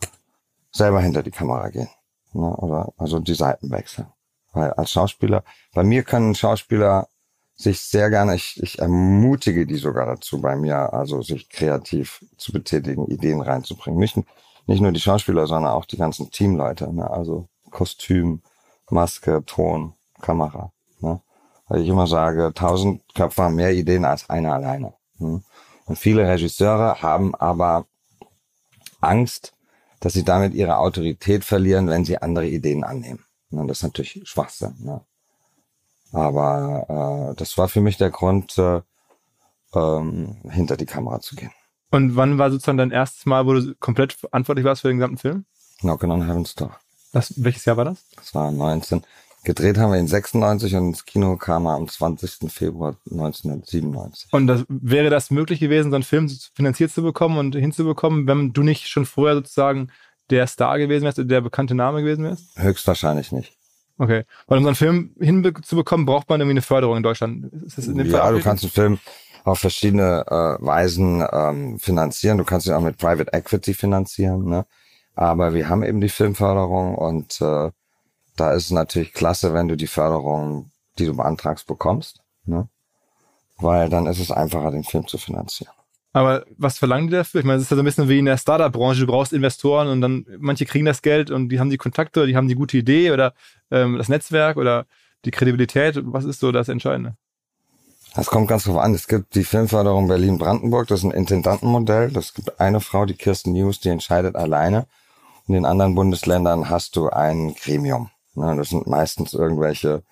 selber 0.73 1.00
hinter 1.00 1.23
die 1.23 1.31
Kamera 1.31 1.70
gehen. 1.70 1.88
Ne? 2.34 2.55
Oder 2.56 2.93
also 2.99 3.19
die 3.19 3.34
Seiten 3.34 3.70
wechseln. 3.70 4.08
Weil 4.52 4.73
als 4.73 4.91
Schauspieler, 4.91 5.43
bei 5.73 5.84
mir 5.84 6.02
können 6.02 6.34
Schauspieler 6.34 7.08
sich 7.58 7.81
sehr 7.81 8.08
gerne, 8.08 8.37
ich, 8.37 8.62
ich 8.62 8.78
ermutige 8.78 9.66
die 9.66 9.76
sogar 9.76 10.06
dazu, 10.06 10.40
bei 10.40 10.55
mir 10.55 10.93
also 10.93 11.22
sich 11.22 11.49
kreativ 11.50 12.25
zu 12.37 12.52
betätigen, 12.52 13.06
Ideen 13.08 13.40
reinzubringen. 13.40 13.99
Nicht, 13.99 14.16
nicht 14.66 14.81
nur 14.81 14.93
die 14.93 15.00
Schauspieler, 15.00 15.46
sondern 15.49 15.72
auch 15.72 15.84
die 15.84 15.96
ganzen 15.96 16.31
Teamleute. 16.31 16.93
Ne? 16.94 17.10
Also 17.10 17.49
Kostüm, 17.70 18.43
Maske, 18.90 19.43
Ton, 19.44 19.94
Kamera. 20.20 20.72
Ne? 21.00 21.20
Weil 21.67 21.82
ich 21.82 21.88
immer 21.88 22.06
sage, 22.06 22.53
tausend 22.55 23.03
Köpfe 23.15 23.43
haben 23.43 23.56
mehr 23.56 23.74
Ideen 23.74 24.05
als 24.05 24.31
einer 24.31 24.55
alleine. 24.55 24.94
Ne? 25.19 25.43
Und 25.86 25.98
viele 25.98 26.29
Regisseure 26.29 27.03
haben 27.03 27.34
aber 27.34 27.86
Angst, 29.00 29.53
dass 29.98 30.12
sie 30.12 30.24
damit 30.24 30.55
ihre 30.55 30.79
Autorität 30.79 31.44
verlieren, 31.44 31.88
wenn 31.88 32.05
sie 32.05 32.19
andere 32.19 32.46
Ideen 32.46 32.84
annehmen. 32.84 33.24
Ne? 33.50 33.67
Das 33.67 33.79
ist 33.79 33.82
natürlich 33.82 34.20
Schwachsinn. 34.24 34.77
Ne? 34.79 35.00
Aber 36.12 37.32
äh, 37.32 37.36
das 37.36 37.58
war 37.58 37.69
für 37.69 37.81
mich 37.81 37.96
der 37.96 38.10
Grund, 38.10 38.56
äh, 38.58 38.81
ähm, 39.74 40.36
hinter 40.50 40.77
die 40.77 40.86
Kamera 40.86 41.20
zu 41.20 41.36
gehen. 41.36 41.50
Und 41.91 42.17
wann 42.17 42.38
war 42.38 42.50
sozusagen 42.50 42.79
dein 42.79 42.91
erstes 42.91 43.27
Mal, 43.27 43.46
wo 43.46 43.55
du 43.55 43.74
komplett 43.77 44.12
verantwortlich 44.12 44.65
warst 44.65 44.82
für 44.82 44.88
den 44.88 44.98
gesamten 44.98 45.19
Film? 45.19 45.44
Knockin' 45.81 46.10
on 46.10 46.27
Heaven's 46.27 46.55
Door. 46.55 46.77
Das, 47.12 47.32
welches 47.43 47.65
Jahr 47.65 47.77
war 47.77 47.86
das? 47.86 48.05
Das 48.17 48.34
war 48.34 48.50
19. 48.50 49.03
Gedreht 49.44 49.79
haben 49.79 49.93
wir 49.93 49.98
in 49.98 50.08
96 50.08 50.74
und 50.74 50.88
ins 50.88 51.06
Kino 51.06 51.36
kam 51.36 51.67
er 51.67 51.77
am 51.77 51.88
20. 51.88 52.53
Februar 52.53 52.96
1997. 53.10 54.29
Und 54.32 54.46
das, 54.46 54.65
wäre 54.69 55.10
das 55.10 55.31
möglich 55.31 55.60
gewesen, 55.60 55.91
so 55.91 55.94
einen 55.94 56.05
Film 56.05 56.29
finanziert 56.55 56.91
zu 56.91 57.03
bekommen 57.03 57.38
und 57.38 57.55
hinzubekommen, 57.55 58.27
wenn 58.27 58.53
du 58.53 58.62
nicht 58.62 58.88
schon 58.88 59.06
vorher 59.06 59.36
sozusagen 59.36 59.91
der 60.29 60.46
Star 60.46 60.79
gewesen 60.79 61.05
wärst, 61.05 61.19
der 61.19 61.41
bekannte 61.41 61.74
Name 61.74 62.03
gewesen 62.03 62.24
wärst? 62.24 62.44
Höchstwahrscheinlich 62.56 63.32
nicht. 63.32 63.57
Okay. 63.98 64.24
Weil 64.46 64.58
um 64.58 64.64
so 64.64 64.69
einen 64.69 64.76
Film 64.76 65.14
hinzubekommen, 65.19 66.06
braucht 66.06 66.28
man 66.28 66.40
irgendwie 66.40 66.55
eine 66.55 66.62
Förderung 66.62 66.96
in 66.96 67.02
Deutschland. 67.02 67.52
Ist 67.67 67.78
das 67.78 67.86
in 67.88 67.98
dem 67.98 68.06
Ja, 68.06 68.20
Fall 68.20 68.34
du 68.34 68.40
kannst 68.40 68.64
einen 68.64 68.70
Film 68.70 68.98
auf 69.44 69.58
verschiedene 69.58 70.24
äh, 70.26 70.64
Weisen 70.64 71.26
ähm, 71.32 71.78
finanzieren. 71.78 72.38
Du 72.38 72.44
kannst 72.44 72.67
ihn 72.67 72.74
auch 72.74 72.81
mit 72.81 72.96
Private 72.98 73.32
Equity 73.32 73.74
finanzieren. 73.74 74.44
Ne? 74.44 74.67
Aber 75.14 75.52
wir 75.52 75.69
haben 75.69 75.82
eben 75.82 76.00
die 76.00 76.08
Filmförderung 76.08 76.94
und 76.94 77.40
äh, 77.40 77.70
da 78.36 78.52
ist 78.52 78.67
es 78.67 78.70
natürlich 78.70 79.12
klasse, 79.12 79.52
wenn 79.52 79.67
du 79.67 79.76
die 79.76 79.88
Förderung, 79.88 80.70
die 80.98 81.06
du 81.06 81.17
beantragst, 81.17 81.67
bekommst. 81.67 82.20
Ne? 82.44 82.69
Weil 83.56 83.88
dann 83.88 84.06
ist 84.06 84.20
es 84.20 84.31
einfacher, 84.31 84.70
den 84.70 84.84
Film 84.84 85.08
zu 85.08 85.19
finanzieren. 85.19 85.72
Aber 86.19 86.44
was 86.56 86.79
verlangen 86.79 87.06
die 87.06 87.13
dafür? 87.13 87.39
Ich 87.39 87.46
meine, 87.46 87.58
es 87.58 87.63
ist 87.63 87.70
ja 87.70 87.77
so 87.77 87.82
ein 87.82 87.84
bisschen 87.84 88.08
wie 88.08 88.19
in 88.19 88.25
der 88.25 88.39
Startup-Branche. 88.39 89.03
Du 89.03 89.06
brauchst 89.06 89.32
Investoren 89.32 89.87
und 89.87 90.01
dann 90.01 90.27
manche 90.39 90.65
kriegen 90.65 90.84
das 90.84 91.01
Geld 91.01 91.31
und 91.31 91.48
die 91.48 91.60
haben 91.60 91.70
die 91.70 91.77
Kontakte, 91.77 92.27
die 92.27 92.34
haben 92.34 92.48
die 92.48 92.56
gute 92.56 92.77
Idee 92.77 93.13
oder 93.13 93.34
ähm, 93.70 93.98
das 93.98 94.08
Netzwerk 94.08 94.56
oder 94.56 94.87
die 95.25 95.31
Kredibilität. 95.31 95.96
Was 96.03 96.25
ist 96.25 96.41
so 96.41 96.51
das 96.51 96.69
Entscheidende? 96.69 97.15
Das 98.17 98.27
kommt 98.27 98.48
ganz 98.48 98.65
drauf 98.65 98.79
an. 98.79 98.94
Es 98.94 99.06
gibt 99.06 99.37
die 99.37 99.44
Filmförderung 99.44 100.08
Berlin-Brandenburg, 100.08 100.89
das 100.89 101.01
ist 101.01 101.05
ein 101.05 101.13
Intendantenmodell. 101.13 102.10
Das 102.10 102.34
gibt 102.34 102.58
eine 102.58 102.81
Frau, 102.81 103.06
die 103.06 103.15
Kirsten 103.15 103.53
News, 103.53 103.79
die 103.79 103.91
entscheidet 103.91 104.34
alleine. 104.34 104.87
In 105.46 105.55
den 105.55 105.67
anderen 105.67 105.94
Bundesländern 105.94 106.69
hast 106.69 106.96
du 106.96 107.10
ein 107.10 107.55
Gremium. 107.55 108.10
Ne? 108.34 108.56
Das 108.56 108.70
sind 108.70 108.89
meistens 108.89 109.34
irgendwelche 109.34 110.03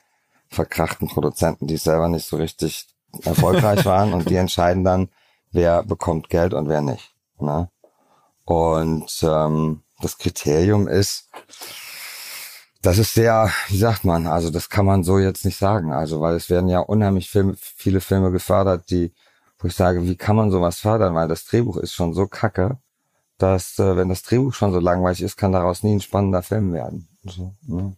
verkrachten 0.50 1.08
Produzenten, 1.08 1.66
die 1.66 1.78
selber 1.78 2.06
nicht 2.06 2.26
so 2.26 2.36
richtig 2.36 2.86
erfolgreich 3.25 3.84
waren 3.86 4.12
und 4.12 4.30
die 4.30 4.36
entscheiden 4.36 4.84
dann, 4.84 5.08
wer 5.56 5.82
bekommt 5.82 6.28
Geld 6.28 6.54
und 6.54 6.68
wer 6.68 6.82
nicht. 6.82 7.14
Ne? 7.40 7.68
Und 8.44 9.10
ähm, 9.22 9.82
das 10.00 10.18
Kriterium 10.18 10.86
ist, 10.86 11.30
das 12.82 12.98
ist 12.98 13.14
sehr, 13.14 13.50
wie 13.68 13.78
sagt 13.78 14.04
man, 14.04 14.26
also 14.26 14.50
das 14.50 14.68
kann 14.68 14.86
man 14.86 15.02
so 15.02 15.18
jetzt 15.18 15.44
nicht 15.44 15.56
sagen. 15.56 15.92
Also 15.92 16.20
weil 16.20 16.36
es 16.36 16.50
werden 16.50 16.68
ja 16.68 16.80
unheimlich 16.80 17.30
Film, 17.30 17.56
viele 17.58 18.00
Filme 18.00 18.30
gefördert, 18.30 18.90
die, 18.90 19.12
wo 19.58 19.66
ich 19.66 19.75
sage, 19.75 20.04
wie 20.04 20.16
kann 20.16 20.36
man 20.36 20.50
sowas 20.50 20.78
fördern? 20.78 21.14
Weil 21.14 21.26
das 21.26 21.46
Drehbuch 21.46 21.78
ist 21.78 21.94
schon 21.94 22.12
so 22.12 22.26
kacke, 22.26 22.78
dass 23.38 23.78
äh, 23.78 23.96
wenn 23.96 24.10
das 24.10 24.22
Drehbuch 24.22 24.52
schon 24.54 24.72
so 24.72 24.78
langweilig 24.78 25.22
ist, 25.22 25.36
kann 25.36 25.52
daraus 25.52 25.82
nie 25.82 25.94
ein 25.94 26.00
spannender 26.00 26.42
Film 26.42 26.72
werden. 26.72 27.08
So, 27.25 27.54
ne? 27.62 27.96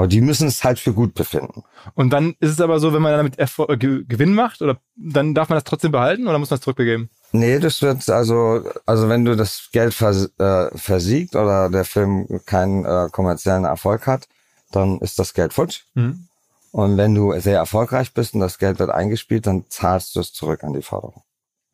Aber 0.00 0.08
die 0.08 0.22
müssen 0.22 0.48
es 0.48 0.64
halt 0.64 0.78
für 0.78 0.94
gut 0.94 1.12
befinden. 1.12 1.62
Und 1.94 2.08
dann 2.08 2.34
ist 2.40 2.52
es 2.52 2.60
aber 2.62 2.80
so, 2.80 2.94
wenn 2.94 3.02
man 3.02 3.12
damit 3.12 3.38
Erfol 3.38 3.66
äh, 3.68 3.76
Gewinn 3.76 4.32
macht, 4.32 4.62
oder 4.62 4.78
dann 4.96 5.34
darf 5.34 5.50
man 5.50 5.56
das 5.56 5.64
trotzdem 5.64 5.92
behalten 5.92 6.26
oder 6.26 6.38
muss 6.38 6.48
man 6.48 6.54
es 6.54 6.62
zurückbegeben? 6.62 7.10
Nee, 7.32 7.58
das 7.58 7.82
wird 7.82 8.08
also, 8.08 8.64
also 8.86 9.10
wenn 9.10 9.26
du 9.26 9.36
das 9.36 9.68
Geld 9.72 9.92
vers 9.92 10.30
äh, 10.38 10.70
versiegt 10.74 11.36
oder 11.36 11.68
der 11.68 11.84
Film 11.84 12.26
keinen 12.46 12.86
äh, 12.86 13.08
kommerziellen 13.12 13.66
Erfolg 13.66 14.06
hat, 14.06 14.26
dann 14.72 15.00
ist 15.00 15.18
das 15.18 15.34
Geld 15.34 15.52
futsch. 15.52 15.82
Mhm. 15.92 16.28
Und 16.72 16.96
wenn 16.96 17.14
du 17.14 17.38
sehr 17.38 17.58
erfolgreich 17.58 18.14
bist 18.14 18.32
und 18.32 18.40
das 18.40 18.56
Geld 18.56 18.78
wird 18.78 18.88
eingespielt, 18.88 19.46
dann 19.46 19.66
zahlst 19.68 20.16
du 20.16 20.20
es 20.20 20.32
zurück 20.32 20.64
an 20.64 20.72
die 20.72 20.80
Förderung. 20.80 21.24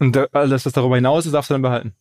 Und 0.01 0.35
alles, 0.35 0.67
was 0.67 0.73
darüber 0.73 0.97
hinaus 0.97 1.27
ist, 1.27 1.33
darfst 1.33 1.51
du 1.51 1.55
dann 1.55 1.63
behalten? 1.63 1.95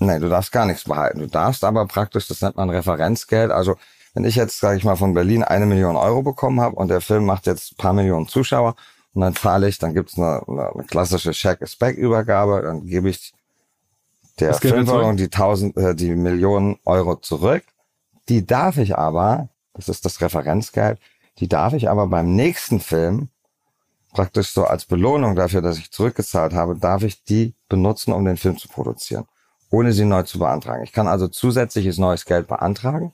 Nee, 0.00 0.18
du 0.18 0.28
darfst 0.28 0.50
gar 0.50 0.66
nichts 0.66 0.82
behalten. 0.82 1.20
Du 1.20 1.28
darfst 1.28 1.62
aber 1.62 1.86
praktisch, 1.86 2.26
das 2.26 2.40
nennt 2.40 2.56
man 2.56 2.68
Referenzgeld. 2.68 3.52
Also 3.52 3.76
wenn 4.18 4.24
ich 4.24 4.34
jetzt, 4.34 4.58
sage 4.58 4.76
ich 4.76 4.82
mal, 4.82 4.96
von 4.96 5.14
Berlin 5.14 5.44
eine 5.44 5.64
Million 5.64 5.94
Euro 5.94 6.22
bekommen 6.22 6.60
habe 6.60 6.74
und 6.74 6.88
der 6.88 7.00
Film 7.00 7.24
macht 7.24 7.46
jetzt 7.46 7.70
ein 7.70 7.76
paar 7.76 7.92
Millionen 7.92 8.26
Zuschauer 8.26 8.74
und 9.14 9.20
dann 9.20 9.36
zahle 9.36 9.68
ich, 9.68 9.78
dann 9.78 9.94
gibt's 9.94 10.18
eine, 10.18 10.42
eine 10.48 10.84
klassische 10.88 11.30
Check-Back-Übergabe, 11.30 12.62
dann 12.62 12.84
gebe 12.84 13.10
ich 13.10 13.32
der 14.40 14.54
Filmförderung 14.54 15.16
die 15.16 15.28
tausend, 15.28 15.76
äh, 15.76 15.94
die 15.94 16.16
Millionen 16.16 16.80
Euro 16.84 17.14
zurück. 17.14 17.62
Die 18.28 18.44
darf 18.44 18.76
ich 18.78 18.98
aber, 18.98 19.50
das 19.74 19.88
ist 19.88 20.04
das 20.04 20.20
Referenzgeld, 20.20 20.98
die 21.38 21.46
darf 21.46 21.72
ich 21.72 21.88
aber 21.88 22.08
beim 22.08 22.34
nächsten 22.34 22.80
Film 22.80 23.28
praktisch 24.14 24.48
so 24.48 24.64
als 24.64 24.84
Belohnung 24.84 25.36
dafür, 25.36 25.62
dass 25.62 25.78
ich 25.78 25.92
zurückgezahlt 25.92 26.54
habe, 26.54 26.74
darf 26.74 27.04
ich 27.04 27.22
die 27.22 27.54
benutzen, 27.68 28.12
um 28.12 28.24
den 28.24 28.36
Film 28.36 28.58
zu 28.58 28.66
produzieren 28.66 29.26
ohne 29.70 29.92
sie 29.92 30.06
neu 30.06 30.22
zu 30.22 30.38
beantragen. 30.38 30.82
Ich 30.82 30.92
kann 30.92 31.06
also 31.06 31.28
zusätzliches 31.28 31.98
neues 31.98 32.24
Geld 32.24 32.48
beantragen 32.48 33.12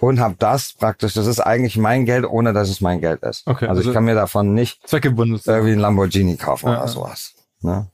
und 0.00 0.20
habe 0.20 0.34
das 0.38 0.72
praktisch, 0.72 1.14
das 1.14 1.26
ist 1.26 1.40
eigentlich 1.40 1.76
mein 1.76 2.04
Geld, 2.04 2.24
ohne 2.24 2.52
dass 2.52 2.68
es 2.68 2.80
mein 2.80 3.00
Geld 3.00 3.22
ist. 3.22 3.46
Okay, 3.46 3.66
also, 3.66 3.78
also 3.78 3.90
ich 3.90 3.94
kann 3.94 4.04
mir 4.04 4.14
davon 4.14 4.54
nicht 4.54 4.80
irgendwie 4.92 5.72
ein 5.72 5.78
Lamborghini 5.78 6.36
kaufen 6.36 6.68
ja, 6.68 6.78
oder 6.78 6.88
sowas. 6.88 7.34
Ne? 7.60 7.86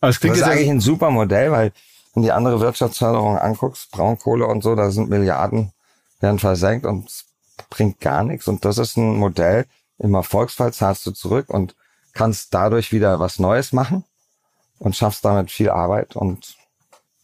Aber 0.00 0.10
es 0.10 0.20
klingt 0.20 0.36
das 0.36 0.42
ist 0.42 0.48
eigentlich 0.48 0.70
ein 0.70 0.80
super 0.80 1.10
Modell, 1.10 1.50
weil 1.50 1.72
wenn 2.14 2.22
die 2.22 2.32
andere 2.32 2.60
Wirtschaftsförderung 2.60 3.38
anguckst, 3.38 3.90
Braunkohle 3.90 4.46
und 4.46 4.62
so, 4.62 4.74
da 4.74 4.90
sind 4.90 5.10
Milliarden, 5.10 5.72
werden 6.20 6.38
versenkt 6.38 6.86
und 6.86 7.08
es 7.08 7.24
bringt 7.70 8.00
gar 8.00 8.22
nichts. 8.22 8.48
Und 8.48 8.64
das 8.64 8.78
ist 8.78 8.96
ein 8.96 9.16
Modell, 9.16 9.66
im 9.98 10.14
Erfolgsfall 10.14 10.72
zahlst 10.72 11.06
du 11.06 11.10
zurück 11.10 11.48
und 11.48 11.74
kannst 12.12 12.54
dadurch 12.54 12.92
wieder 12.92 13.20
was 13.20 13.38
Neues 13.38 13.72
machen 13.72 14.04
und 14.78 14.96
schaffst 14.96 15.24
damit 15.24 15.50
viel 15.50 15.70
Arbeit 15.70 16.16
und 16.16 16.56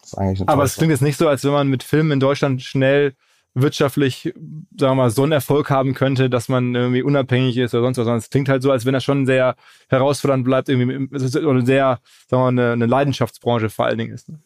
ist 0.02 0.18
eigentlich 0.18 0.48
Aber 0.48 0.64
es 0.64 0.76
klingt 0.76 0.90
jetzt 0.90 1.02
nicht 1.02 1.18
so, 1.18 1.28
als 1.28 1.44
wenn 1.44 1.52
man 1.52 1.68
mit 1.68 1.82
Filmen 1.82 2.12
in 2.12 2.20
Deutschland 2.20 2.62
schnell 2.62 3.14
wirtschaftlich, 3.54 4.32
sagen 4.78 4.92
wir 4.92 4.94
mal, 4.94 5.10
so 5.10 5.22
einen 5.22 5.32
Erfolg 5.32 5.70
haben 5.70 5.94
könnte, 5.94 6.30
dass 6.30 6.48
man 6.48 6.74
irgendwie 6.74 7.02
unabhängig 7.02 7.56
ist 7.58 7.74
oder 7.74 7.82
sonst 7.84 7.98
was, 7.98 8.04
sondern 8.04 8.18
es 8.18 8.30
klingt 8.30 8.48
halt 8.48 8.62
so, 8.62 8.70
als 8.70 8.86
wenn 8.86 8.94
das 8.94 9.04
schon 9.04 9.26
sehr 9.26 9.56
herausfordernd 9.88 10.44
bleibt, 10.44 10.68
irgendwie, 10.68 11.08
oder 11.44 11.64
sehr, 11.64 12.00
sagen 12.28 12.30
wir 12.30 12.38
mal, 12.38 12.48
eine, 12.48 12.72
eine 12.72 12.86
Leidenschaftsbranche 12.86 13.68
vor 13.68 13.86
allen 13.86 13.98
Dingen 13.98 14.14
ist. 14.14 14.28
Ne? 14.28 14.38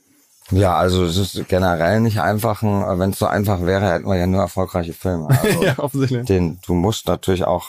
Ja, 0.51 0.77
also 0.77 1.05
es 1.05 1.17
ist 1.17 1.49
generell 1.49 2.01
nicht 2.01 2.21
einfach, 2.21 2.63
wenn 2.63 3.11
es 3.11 3.19
so 3.19 3.27
einfach 3.27 3.63
wäre, 3.63 3.93
hätten 3.93 4.07
wir 4.07 4.17
ja 4.17 4.27
nur 4.27 4.43
erfolgreiche 4.43 4.93
Filme. 4.93 5.29
Also 5.43 5.63
ja, 5.63 5.79
offensichtlich. 5.79 6.25
Den, 6.27 6.59
du 6.67 6.75
musst 6.75 7.07
natürlich 7.09 7.45
auch, 7.45 7.69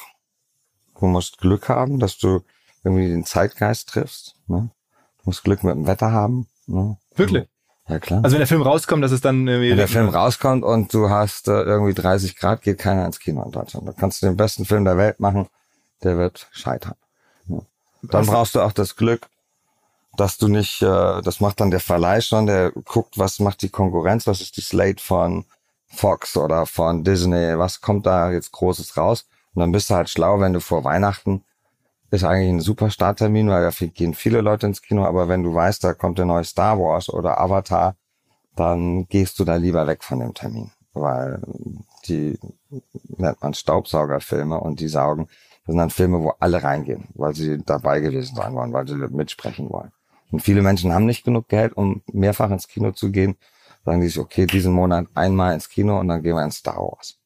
du 0.99 1.07
musst 1.07 1.39
Glück 1.39 1.69
haben, 1.69 1.99
dass 1.99 2.17
du 2.17 2.41
irgendwie 2.83 3.07
den 3.07 3.25
Zeitgeist 3.25 3.89
triffst. 3.89 4.35
Ne? 4.47 4.69
Du 5.17 5.23
musst 5.25 5.43
Glück 5.43 5.63
mit 5.63 5.75
dem 5.75 5.87
Wetter 5.87 6.11
haben. 6.11 6.47
Ne? 6.67 6.97
Wirklich? 7.15 7.47
Ja, 7.89 7.99
klar. 7.99 8.21
Also 8.23 8.33
wenn 8.33 8.39
der 8.39 8.47
Film 8.47 8.61
rauskommt, 8.61 9.03
das 9.03 9.11
ist 9.11 9.23
dann 9.23 9.47
irgendwie. 9.47 9.69
Wenn 9.69 9.77
der 9.77 9.87
Film 9.87 10.09
rauskommt 10.09 10.63
und 10.63 10.93
du 10.93 11.09
hast 11.09 11.47
äh, 11.47 11.61
irgendwie 11.61 11.93
30 11.93 12.35
Grad, 12.35 12.61
geht 12.61 12.79
keiner 12.79 13.05
ins 13.05 13.19
Kino 13.19 13.43
in 13.43 13.51
Deutschland. 13.51 13.87
Da 13.87 13.93
kannst 13.93 14.21
du 14.21 14.25
den 14.25 14.35
besten 14.35 14.65
Film 14.65 14.83
der 14.83 14.97
Welt 14.97 15.19
machen, 15.19 15.47
der 16.03 16.17
wird 16.17 16.47
scheitern. 16.51 16.95
Ja. 17.47 17.59
Dann 18.03 18.25
brauchst 18.25 18.55
du 18.55 18.61
auch 18.61 18.73
das 18.73 18.95
Glück, 18.97 19.27
dass 20.17 20.37
du 20.37 20.49
nicht, 20.49 20.81
äh, 20.81 21.21
das 21.21 21.39
macht 21.39 21.61
dann 21.61 21.71
der 21.71 21.79
Verleih 21.79 22.19
schon, 22.19 22.45
der 22.45 22.71
guckt, 22.71 23.17
was 23.17 23.39
macht 23.39 23.61
die 23.61 23.69
Konkurrenz, 23.69 24.27
was 24.27 24.41
ist 24.41 24.57
die 24.57 24.61
Slate 24.61 25.01
von 25.01 25.45
Fox 25.87 26.35
oder 26.35 26.65
von 26.65 27.05
Disney, 27.05 27.57
was 27.57 27.79
kommt 27.79 28.05
da 28.05 28.31
jetzt 28.31 28.51
Großes 28.51 28.97
raus. 28.97 29.25
Und 29.53 29.61
dann 29.61 29.71
bist 29.71 29.89
du 29.89 29.95
halt 29.95 30.09
schlau, 30.09 30.39
wenn 30.41 30.53
du 30.53 30.59
vor 30.59 30.83
Weihnachten 30.83 31.43
ist 32.11 32.23
eigentlich 32.23 32.49
ein 32.49 32.59
super 32.61 32.89
Starttermin, 32.89 33.49
weil 33.49 33.63
da 33.63 33.85
gehen 33.87 34.13
viele 34.13 34.41
Leute 34.41 34.67
ins 34.67 34.81
Kino, 34.81 35.05
aber 35.05 35.27
wenn 35.27 35.43
du 35.43 35.53
weißt, 35.53 35.83
da 35.83 35.93
kommt 35.93 36.17
der 36.17 36.25
neue 36.25 36.43
Star 36.43 36.79
Wars 36.79 37.09
oder 37.09 37.39
Avatar, 37.39 37.95
dann 38.55 39.07
gehst 39.07 39.39
du 39.39 39.45
da 39.45 39.55
lieber 39.55 39.85
weg 39.87 40.03
von 40.03 40.19
dem 40.19 40.33
Termin, 40.33 40.71
weil 40.93 41.41
die 42.07 42.39
nennt 43.17 43.41
man 43.41 43.53
Staubsaugerfilme 43.53 44.59
und 44.59 44.79
die 44.79 44.87
saugen, 44.87 45.27
das 45.65 45.73
sind 45.73 45.77
dann 45.77 45.89
Filme, 45.89 46.21
wo 46.21 46.33
alle 46.39 46.63
reingehen, 46.63 47.09
weil 47.13 47.35
sie 47.35 47.61
dabei 47.63 47.99
gewesen 47.99 48.35
sein 48.35 48.53
wollen, 48.55 48.73
weil 48.73 48.87
sie 48.87 48.95
mitsprechen 48.95 49.69
wollen. 49.69 49.91
Und 50.31 50.41
viele 50.41 50.61
Menschen 50.61 50.93
haben 50.93 51.05
nicht 51.05 51.25
genug 51.25 51.47
Geld, 51.49 51.75
um 51.75 52.01
mehrfach 52.11 52.49
ins 52.51 52.67
Kino 52.67 52.91
zu 52.91 53.11
gehen, 53.11 53.35
sagen 53.85 54.01
die 54.01 54.07
sich, 54.07 54.19
okay, 54.19 54.45
diesen 54.45 54.73
Monat 54.73 55.07
einmal 55.13 55.53
ins 55.53 55.69
Kino 55.69 55.99
und 55.99 56.07
dann 56.07 56.23
gehen 56.23 56.35
wir 56.35 56.43
ins 56.43 56.57
Star 56.57 56.77
Wars. 56.77 57.17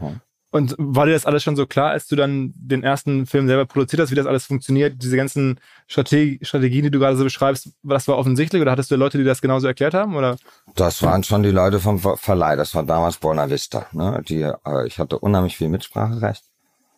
Ja. 0.00 0.20
Und 0.52 0.74
war 0.76 1.06
dir 1.06 1.12
das 1.12 1.24
alles 1.24 1.42
schon 1.42 1.56
so 1.56 1.66
klar, 1.66 1.92
als 1.92 2.08
du 2.08 2.14
dann 2.14 2.52
den 2.54 2.82
ersten 2.82 3.24
Film 3.24 3.46
selber 3.46 3.64
produziert 3.64 4.02
hast, 4.02 4.10
wie 4.10 4.16
das 4.16 4.26
alles 4.26 4.44
funktioniert, 4.44 5.02
diese 5.02 5.16
ganzen 5.16 5.58
Strategie, 5.86 6.38
Strategien, 6.42 6.82
die 6.82 6.90
du 6.90 6.98
gerade 6.98 7.16
so 7.16 7.24
beschreibst, 7.24 7.70
das 7.82 8.06
war 8.06 8.18
offensichtlich 8.18 8.60
oder 8.60 8.70
hattest 8.70 8.90
du 8.90 8.96
Leute, 8.96 9.16
die 9.16 9.24
das 9.24 9.40
genauso 9.40 9.66
erklärt 9.66 9.94
haben? 9.94 10.14
Oder? 10.14 10.36
Das 10.74 11.02
waren 11.02 11.24
schon 11.24 11.42
die 11.42 11.50
Leute 11.50 11.80
vom 11.80 11.98
Verleih, 11.98 12.56
das 12.56 12.74
war 12.74 12.82
damals 12.82 13.16
Buena 13.16 13.48
Vista. 13.48 13.86
Ne? 13.92 14.22
Die, 14.28 14.42
äh, 14.42 14.86
ich 14.86 14.98
hatte 14.98 15.18
unheimlich 15.18 15.56
viel 15.56 15.70
Mitspracherecht, 15.70 16.44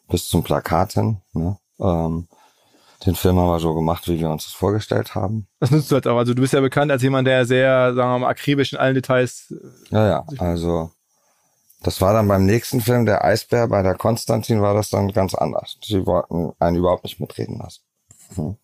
bis 0.09 0.27
zum 0.27 0.43
Plakat 0.43 0.95
hin. 0.95 1.19
Ne? 1.33 1.57
Ähm, 1.79 2.27
den 3.07 3.15
Film 3.15 3.39
haben 3.39 3.51
wir 3.51 3.61
so 3.61 3.73
gemacht, 3.73 4.09
wie 4.09 4.19
wir 4.19 4.31
uns 4.31 4.47
das 4.47 4.53
vorgestellt 4.53 5.15
haben. 5.15 5.47
Das 5.61 5.71
nützt 5.71 5.93
du 5.93 5.95
halt 5.95 6.09
auch. 6.09 6.19
Also 6.19 6.35
du 6.35 6.43
bist 6.43 6.55
ja 6.55 6.61
bekannt 6.61 6.91
als 6.91 7.03
jemand, 7.03 7.29
der 7.29 7.45
sehr, 7.47 7.95
sagen 7.95 8.11
wir 8.11 8.19
mal, 8.19 8.29
akribisch 8.31 8.73
in 8.73 8.81
allen 8.81 8.97
Details. 8.97 9.55
Ja, 9.91 10.09
ja. 10.09 10.27
Also 10.39 10.91
das 11.85 12.01
war 12.01 12.15
dann 12.15 12.27
beim 12.29 12.47
nächsten 12.47 12.81
Film, 12.81 13.05
der 13.05 13.25
Eisbär, 13.25 13.69
bei 13.69 13.83
der 13.83 13.95
Konstantin 13.95 14.63
war 14.63 14.75
das 14.75 14.89
dann 14.89 15.13
ganz 15.13 15.35
anders. 15.35 15.79
Sie 15.85 16.07
wollten 16.07 16.53
einen 16.59 16.79
überhaupt 16.79 17.05
nicht 17.05 17.21
mitreden 17.21 17.59
lassen. 17.59 17.83
Hm. 18.35 18.57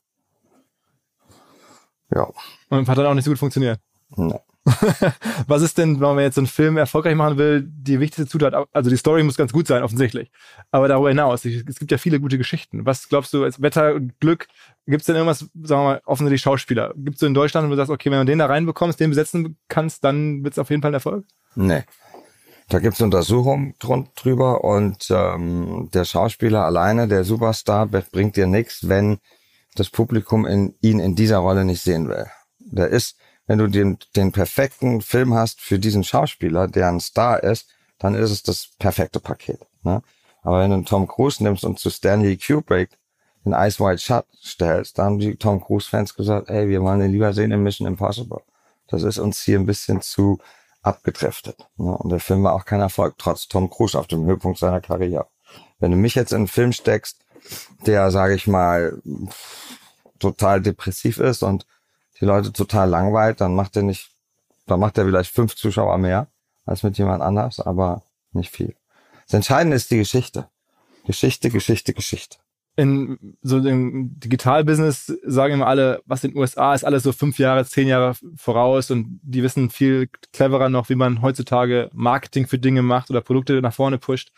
Ja. 2.14 2.28
Und 2.70 2.88
hat 2.88 2.98
dann 2.98 3.06
auch 3.06 3.14
nicht 3.14 3.24
so 3.24 3.30
gut 3.30 3.38
funktioniert. 3.38 3.78
Nee. 4.16 4.40
Was 5.46 5.62
ist 5.62 5.78
denn, 5.78 6.00
wenn 6.00 6.14
man 6.14 6.20
jetzt 6.20 6.34
so 6.34 6.40
einen 6.40 6.46
Film 6.46 6.76
erfolgreich 6.76 7.14
machen 7.14 7.38
will, 7.38 7.62
die 7.66 8.00
wichtigste 8.00 8.26
Zutat? 8.26 8.54
Also 8.72 8.90
die 8.90 8.96
Story 8.96 9.22
muss 9.22 9.36
ganz 9.36 9.52
gut 9.52 9.66
sein, 9.66 9.82
offensichtlich. 9.82 10.30
Aber 10.70 10.88
darüber 10.88 11.08
hinaus, 11.08 11.44
es 11.44 11.78
gibt 11.78 11.90
ja 11.90 11.98
viele 11.98 12.20
gute 12.20 12.38
Geschichten. 12.38 12.84
Was 12.84 13.08
glaubst 13.08 13.32
du, 13.32 13.44
als 13.44 13.60
Wetter 13.62 13.94
und 13.94 14.18
Glück, 14.20 14.48
gibt 14.86 15.00
es 15.00 15.06
denn 15.06 15.16
irgendwas, 15.16 15.40
sagen 15.40 15.82
wir 15.82 15.84
mal, 15.84 16.02
offensichtlich 16.04 16.42
Schauspieler? 16.42 16.92
Gibt 16.96 17.14
es 17.14 17.20
so 17.20 17.26
in 17.26 17.34
Deutschland, 17.34 17.66
wo 17.66 17.70
du 17.70 17.76
sagst, 17.76 17.90
okay, 17.90 18.10
wenn 18.10 18.18
du 18.18 18.24
den 18.24 18.38
da 18.38 18.46
reinbekommst, 18.46 18.98
den 18.98 19.10
besetzen 19.10 19.56
kannst, 19.68 20.04
dann 20.04 20.44
wird 20.44 20.54
es 20.54 20.58
auf 20.58 20.70
jeden 20.70 20.82
Fall 20.82 20.90
ein 20.90 20.94
Erfolg? 20.94 21.24
Nee. 21.54 21.84
Da 22.70 22.78
gibt's 22.78 23.00
Untersuchungen 23.00 23.74
drüber 23.80 24.62
und 24.62 25.08
ähm, 25.10 25.90
der 25.92 26.04
Schauspieler 26.04 26.64
alleine, 26.64 27.08
der 27.08 27.24
Superstar, 27.24 27.86
bringt 27.86 28.36
dir 28.36 28.46
nichts, 28.46 28.88
wenn 28.88 29.18
das 29.74 29.90
Publikum 29.90 30.46
in, 30.46 30.76
ihn 30.80 31.00
in 31.00 31.16
dieser 31.16 31.38
Rolle 31.38 31.64
nicht 31.64 31.82
sehen 31.82 32.08
will. 32.08 32.26
Der 32.60 32.86
ist, 32.86 33.16
wenn 33.48 33.58
du 33.58 33.66
den, 33.66 33.98
den 34.14 34.30
perfekten 34.30 35.00
Film 35.00 35.34
hast 35.34 35.60
für 35.60 35.80
diesen 35.80 36.04
Schauspieler, 36.04 36.68
der 36.68 36.86
ein 36.86 37.00
Star 37.00 37.42
ist, 37.42 37.66
dann 37.98 38.14
ist 38.14 38.30
es 38.30 38.44
das 38.44 38.68
perfekte 38.78 39.18
Paket. 39.18 39.66
Ne? 39.82 40.00
Aber 40.42 40.60
wenn 40.60 40.70
du 40.70 40.82
Tom 40.82 41.08
Cruise 41.08 41.42
nimmst 41.42 41.64
und 41.64 41.80
zu 41.80 41.90
Stanley 41.90 42.36
Kubrick 42.36 42.90
in 43.44 43.52
Ice 43.52 43.82
White 43.84 43.98
Shut 43.98 44.26
stellst, 44.44 44.96
dann 44.96 45.06
haben 45.06 45.18
die 45.18 45.34
Tom 45.34 45.60
Cruise-Fans 45.60 46.14
gesagt, 46.14 46.48
ey, 46.48 46.68
wir 46.68 46.82
wollen 46.82 47.00
den 47.00 47.10
lieber 47.10 47.32
sehen 47.32 47.50
in 47.50 47.64
Mission 47.64 47.88
Impossible. 47.88 48.42
Das 48.86 49.02
ist 49.02 49.18
uns 49.18 49.42
hier 49.42 49.58
ein 49.58 49.66
bisschen 49.66 50.02
zu 50.02 50.38
abgedriftet. 50.82 51.66
Ne? 51.76 51.96
Und 51.96 52.10
der 52.10 52.20
Film 52.20 52.42
war 52.44 52.54
auch 52.54 52.64
kein 52.64 52.80
Erfolg, 52.80 53.14
trotz 53.18 53.48
Tom 53.48 53.70
Cruise 53.70 53.98
auf 53.98 54.06
dem 54.06 54.24
Höhepunkt 54.24 54.58
seiner 54.58 54.80
Karriere. 54.80 55.26
Wenn 55.78 55.90
du 55.90 55.96
mich 55.96 56.14
jetzt 56.14 56.32
in 56.32 56.38
einen 56.38 56.48
Film 56.48 56.72
steckst, 56.72 57.18
der, 57.86 58.10
sage 58.10 58.34
ich 58.34 58.46
mal, 58.46 59.00
total 60.18 60.60
depressiv 60.60 61.18
ist 61.18 61.42
und 61.42 61.66
die 62.20 62.26
Leute 62.26 62.52
total 62.52 62.88
langweilt, 62.88 63.40
dann 63.40 63.54
macht 63.54 63.76
er 63.76 63.82
nicht, 63.82 64.10
dann 64.66 64.80
macht 64.80 64.98
er 64.98 65.04
vielleicht 65.04 65.32
fünf 65.32 65.56
Zuschauer 65.56 65.96
mehr, 65.98 66.28
als 66.66 66.82
mit 66.82 66.98
jemand 66.98 67.22
anders, 67.22 67.60
aber 67.60 68.02
nicht 68.32 68.54
viel. 68.54 68.76
Das 69.26 69.34
Entscheidende 69.34 69.76
ist 69.76 69.90
die 69.90 69.98
Geschichte. 69.98 70.48
Geschichte, 71.06 71.50
Geschichte, 71.50 71.94
Geschichte. 71.94 72.36
In 72.76 73.36
so 73.42 73.60
dem 73.60 74.18
Digitalbusiness 74.20 75.12
sagen 75.24 75.54
immer 75.54 75.66
alle, 75.66 76.00
was 76.06 76.24
in 76.24 76.30
den 76.30 76.38
USA 76.38 76.74
ist 76.74 76.84
alles 76.84 77.02
so 77.02 77.12
fünf 77.12 77.38
Jahre, 77.38 77.64
zehn 77.66 77.88
Jahre 77.88 78.14
voraus 78.36 78.90
und 78.90 79.20
die 79.22 79.42
wissen 79.42 79.70
viel 79.70 80.08
cleverer 80.32 80.68
noch, 80.68 80.88
wie 80.88 80.94
man 80.94 81.20
heutzutage 81.20 81.90
Marketing 81.92 82.46
für 82.46 82.58
Dinge 82.58 82.82
macht 82.82 83.10
oder 83.10 83.20
Produkte 83.20 83.60
nach 83.60 83.74
vorne 83.74 83.98
pusht. 83.98 84.32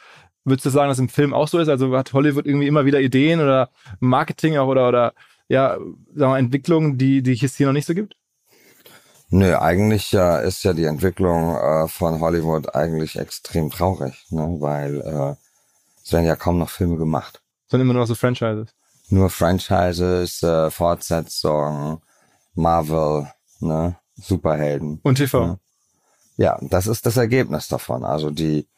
Würdest 0.44 0.66
du 0.66 0.70
sagen, 0.70 0.88
dass 0.88 0.98
im 0.98 1.08
Film 1.08 1.34
auch 1.34 1.46
so 1.46 1.58
ist? 1.58 1.68
Also 1.68 1.96
hat 1.96 2.12
Hollywood 2.12 2.46
irgendwie 2.46 2.66
immer 2.66 2.84
wieder 2.84 3.00
Ideen 3.00 3.40
oder 3.40 3.70
Marketing 4.00 4.56
auch 4.56 4.66
oder, 4.66 4.88
oder 4.88 5.14
ja, 5.48 5.76
sagen 6.14 6.32
wir, 6.32 6.38
Entwicklungen, 6.38 6.98
die, 6.98 7.22
die 7.22 7.38
es 7.44 7.56
hier 7.56 7.66
noch 7.66 7.74
nicht 7.74 7.86
so 7.86 7.94
gibt? 7.94 8.16
Nö, 9.34 9.56
eigentlich 9.56 10.12
äh, 10.12 10.46
ist 10.46 10.62
ja 10.62 10.72
die 10.72 10.84
Entwicklung 10.84 11.56
äh, 11.56 11.88
von 11.88 12.20
Hollywood 12.20 12.74
eigentlich 12.74 13.18
extrem 13.18 13.70
traurig, 13.70 14.26
ne? 14.30 14.56
weil 14.58 15.00
äh, 15.00 15.34
es 16.04 16.12
werden 16.12 16.26
ja 16.26 16.36
kaum 16.36 16.58
noch 16.58 16.68
Filme 16.68 16.96
gemacht. 16.96 17.41
Sondern 17.72 17.88
immer 17.88 17.94
nur 17.94 18.06
so 18.06 18.14
Franchises. 18.14 18.68
Nur 19.08 19.30
Franchises, 19.30 20.42
äh, 20.42 20.70
Fortsetzungen, 20.70 22.02
Marvel, 22.54 23.32
ne? 23.60 23.96
Superhelden. 24.14 25.00
Und 25.02 25.14
TV. 25.14 25.46
Ne? 25.46 25.58
Ja, 26.36 26.58
das 26.60 26.86
ist 26.86 27.06
das 27.06 27.16
Ergebnis 27.16 27.68
davon. 27.68 28.04
Also 28.04 28.30
die 28.30 28.68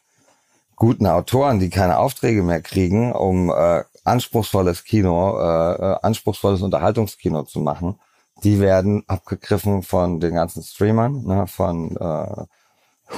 guten 0.77 1.07
Autoren, 1.07 1.59
die 1.59 1.69
keine 1.69 1.97
Aufträge 1.97 2.41
mehr 2.41 2.61
kriegen, 2.61 3.11
um 3.11 3.49
äh, 3.49 3.83
anspruchsvolles 4.05 4.85
Kino, 4.85 5.37
äh, 5.41 5.73
äh 5.73 5.97
anspruchsvolles 6.01 6.61
Unterhaltungskino 6.61 7.43
zu 7.43 7.59
machen, 7.59 7.99
die 8.45 8.61
werden 8.61 9.03
abgegriffen 9.07 9.83
von 9.83 10.21
den 10.21 10.35
ganzen 10.35 10.63
Streamern, 10.63 11.25
ne, 11.25 11.47
von 11.47 11.97
äh, 11.97 12.45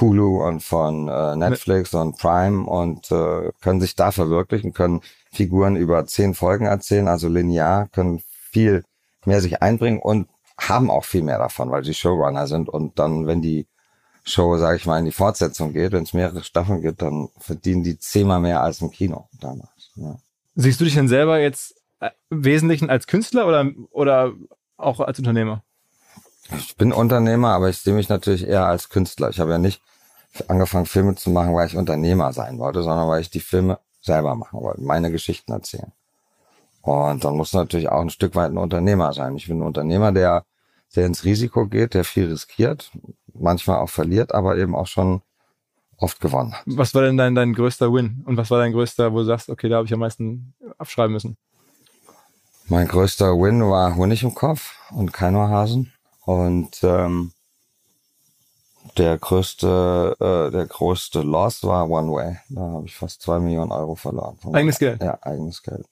Hulu 0.00 0.44
und 0.46 0.62
von 0.62 1.08
äh, 1.08 1.36
Netflix 1.36 1.94
und 1.94 2.18
Prime 2.18 2.64
und 2.68 3.10
äh, 3.10 3.50
können 3.60 3.80
sich 3.80 3.96
da 3.96 4.10
verwirklichen, 4.10 4.72
können 4.72 5.00
Figuren 5.32 5.76
über 5.76 6.06
zehn 6.06 6.34
Folgen 6.34 6.66
erzählen, 6.66 7.08
also 7.08 7.28
linear, 7.28 7.88
können 7.88 8.22
viel 8.50 8.84
mehr 9.24 9.40
sich 9.40 9.62
einbringen 9.62 10.00
und 10.00 10.28
haben 10.58 10.90
auch 10.90 11.04
viel 11.04 11.22
mehr 11.22 11.38
davon, 11.38 11.70
weil 11.70 11.84
sie 11.84 11.94
Showrunner 11.94 12.46
sind 12.46 12.68
und 12.68 12.98
dann, 12.98 13.26
wenn 13.26 13.42
die 13.42 13.66
Show, 14.24 14.58
sage 14.58 14.76
ich 14.76 14.86
mal, 14.86 14.98
in 14.98 15.06
die 15.06 15.12
Fortsetzung 15.12 15.72
geht, 15.72 15.92
wenn 15.92 16.02
es 16.02 16.12
mehrere 16.12 16.42
Staffeln 16.42 16.82
gibt, 16.82 17.00
dann 17.00 17.28
verdienen 17.38 17.82
die 17.82 17.98
zehnmal 17.98 18.40
mehr 18.40 18.62
als 18.62 18.82
im 18.82 18.90
Kino 18.90 19.28
damals. 19.40 19.90
Ja. 19.94 20.18
Siehst 20.54 20.80
du 20.80 20.84
dich 20.84 20.94
denn 20.94 21.08
selber 21.08 21.38
jetzt 21.38 21.74
äh, 22.00 22.10
im 22.30 22.44
Wesentlichen 22.44 22.90
als 22.90 23.06
Künstler 23.06 23.46
oder, 23.46 23.70
oder 23.90 24.32
auch 24.76 25.00
als 25.00 25.18
Unternehmer? 25.18 25.64
Ich 26.56 26.76
bin 26.76 26.92
Unternehmer, 26.92 27.50
aber 27.50 27.68
ich 27.68 27.78
sehe 27.78 27.94
mich 27.94 28.08
natürlich 28.08 28.46
eher 28.46 28.66
als 28.66 28.88
Künstler. 28.88 29.30
Ich 29.30 29.40
habe 29.40 29.52
ja 29.52 29.58
nicht 29.58 29.82
angefangen, 30.46 30.86
Filme 30.86 31.14
zu 31.14 31.30
machen, 31.30 31.54
weil 31.54 31.66
ich 31.66 31.76
Unternehmer 31.76 32.32
sein 32.32 32.58
wollte, 32.58 32.82
sondern 32.82 33.08
weil 33.08 33.20
ich 33.20 33.30
die 33.30 33.40
Filme 33.40 33.78
selber 34.00 34.34
machen 34.34 34.60
wollte, 34.60 34.80
meine 34.82 35.10
Geschichten 35.10 35.52
erzählen. 35.52 35.92
Und 36.82 37.24
dann 37.24 37.36
muss 37.36 37.52
natürlich 37.52 37.88
auch 37.88 38.00
ein 38.00 38.10
Stück 38.10 38.34
weit 38.34 38.50
ein 38.50 38.58
Unternehmer 38.58 39.12
sein. 39.12 39.36
Ich 39.36 39.48
bin 39.48 39.58
ein 39.58 39.66
Unternehmer, 39.66 40.12
der 40.12 40.44
sehr 40.88 41.06
ins 41.06 41.24
Risiko 41.24 41.66
geht, 41.66 41.94
der 41.94 42.04
viel 42.04 42.28
riskiert, 42.28 42.90
manchmal 43.34 43.78
auch 43.78 43.90
verliert, 43.90 44.32
aber 44.32 44.56
eben 44.56 44.74
auch 44.74 44.86
schon 44.86 45.20
oft 45.98 46.20
gewonnen 46.20 46.54
hat. 46.54 46.62
Was 46.66 46.94
war 46.94 47.02
denn 47.02 47.16
dein, 47.16 47.34
dein 47.34 47.52
größter 47.52 47.92
Win? 47.92 48.22
Und 48.24 48.36
was 48.36 48.50
war 48.50 48.58
dein 48.58 48.72
größter, 48.72 49.12
wo 49.12 49.18
du 49.18 49.24
sagst, 49.24 49.50
okay, 49.50 49.68
da 49.68 49.76
habe 49.76 49.86
ich 49.86 49.92
am 49.92 50.00
meisten 50.00 50.54
abschreiben 50.78 51.12
müssen? 51.12 51.36
Mein 52.68 52.86
größter 52.86 53.32
Win 53.32 53.62
war 53.62 53.96
Honig 53.96 54.22
im 54.22 54.34
Kopf 54.34 54.74
und 54.90 55.12
kein 55.12 55.36
Hasen. 55.36 55.92
Und 56.28 56.80
ähm, 56.82 57.32
der 58.98 59.16
größte, 59.16 60.14
äh, 60.20 60.52
der 60.52 60.66
größte 60.66 61.22
Loss 61.22 61.64
war 61.64 61.88
One 61.88 62.12
Way. 62.12 62.36
Da 62.50 62.60
habe 62.60 62.84
ich 62.84 62.94
fast 62.94 63.22
zwei 63.22 63.38
Millionen 63.38 63.72
Euro 63.72 63.94
verloren. 63.94 64.36
Eigenes 64.52 64.78
Geld? 64.78 65.02
Ja, 65.02 65.16
eigenes 65.22 65.62
Geld. 65.62 65.86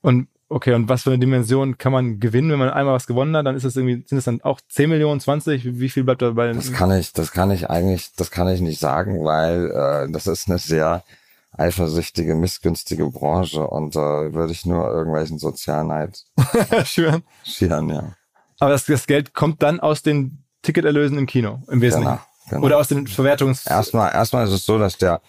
Und 0.00 0.26
okay, 0.48 0.74
und 0.74 0.88
was 0.88 1.04
für 1.04 1.10
eine 1.10 1.20
Dimension 1.20 1.78
kann 1.78 1.92
man 1.92 2.18
gewinnen, 2.18 2.50
wenn 2.50 2.58
man 2.58 2.70
einmal 2.70 2.94
was 2.94 3.06
gewonnen 3.06 3.36
hat? 3.36 3.46
Dann 3.46 3.54
ist 3.54 3.62
es 3.62 3.76
irgendwie, 3.76 4.04
sind 4.04 4.18
es 4.18 4.24
dann 4.24 4.40
auch 4.40 4.60
10 4.68 4.90
Millionen, 4.90 5.20
20? 5.20 5.78
Wie 5.78 5.88
viel 5.90 6.02
bleibt 6.02 6.22
dabei? 6.22 6.52
Das 6.52 6.72
kann 6.72 6.90
ich, 6.90 7.12
das 7.12 7.30
kann 7.30 7.52
ich 7.52 7.70
eigentlich, 7.70 8.12
das 8.16 8.32
kann 8.32 8.48
ich 8.48 8.60
nicht 8.60 8.80
sagen, 8.80 9.24
weil 9.24 9.70
äh, 9.70 10.10
das 10.10 10.26
ist 10.26 10.48
eine 10.48 10.58
sehr 10.58 11.04
eifersüchtige, 11.52 12.34
missgünstige 12.34 13.08
Branche 13.08 13.64
und 13.64 13.94
äh, 13.94 14.34
würde 14.34 14.50
ich 14.50 14.66
nur 14.66 14.88
irgendwelchen 14.88 15.38
Sozialneid 15.38 16.24
schüren. 16.84 17.22
Schüren, 17.44 17.88
ja. 17.90 18.16
Aber 18.62 18.70
das, 18.70 18.84
das 18.84 19.08
Geld 19.08 19.34
kommt 19.34 19.60
dann 19.60 19.80
aus 19.80 20.02
den 20.02 20.44
Ticketerlösen 20.62 21.18
im 21.18 21.26
Kino, 21.26 21.62
im 21.66 21.80
Wesentlichen. 21.80 22.20
Genau, 22.20 22.20
genau. 22.48 22.66
Oder 22.66 22.78
aus 22.78 22.86
den 22.86 23.08
Verwertungs... 23.08 23.66
Erstmal, 23.66 24.12
erstmal 24.12 24.46
ist 24.46 24.52
es 24.52 24.64
so, 24.64 24.78
dass 24.78 24.96
der, 24.98 25.20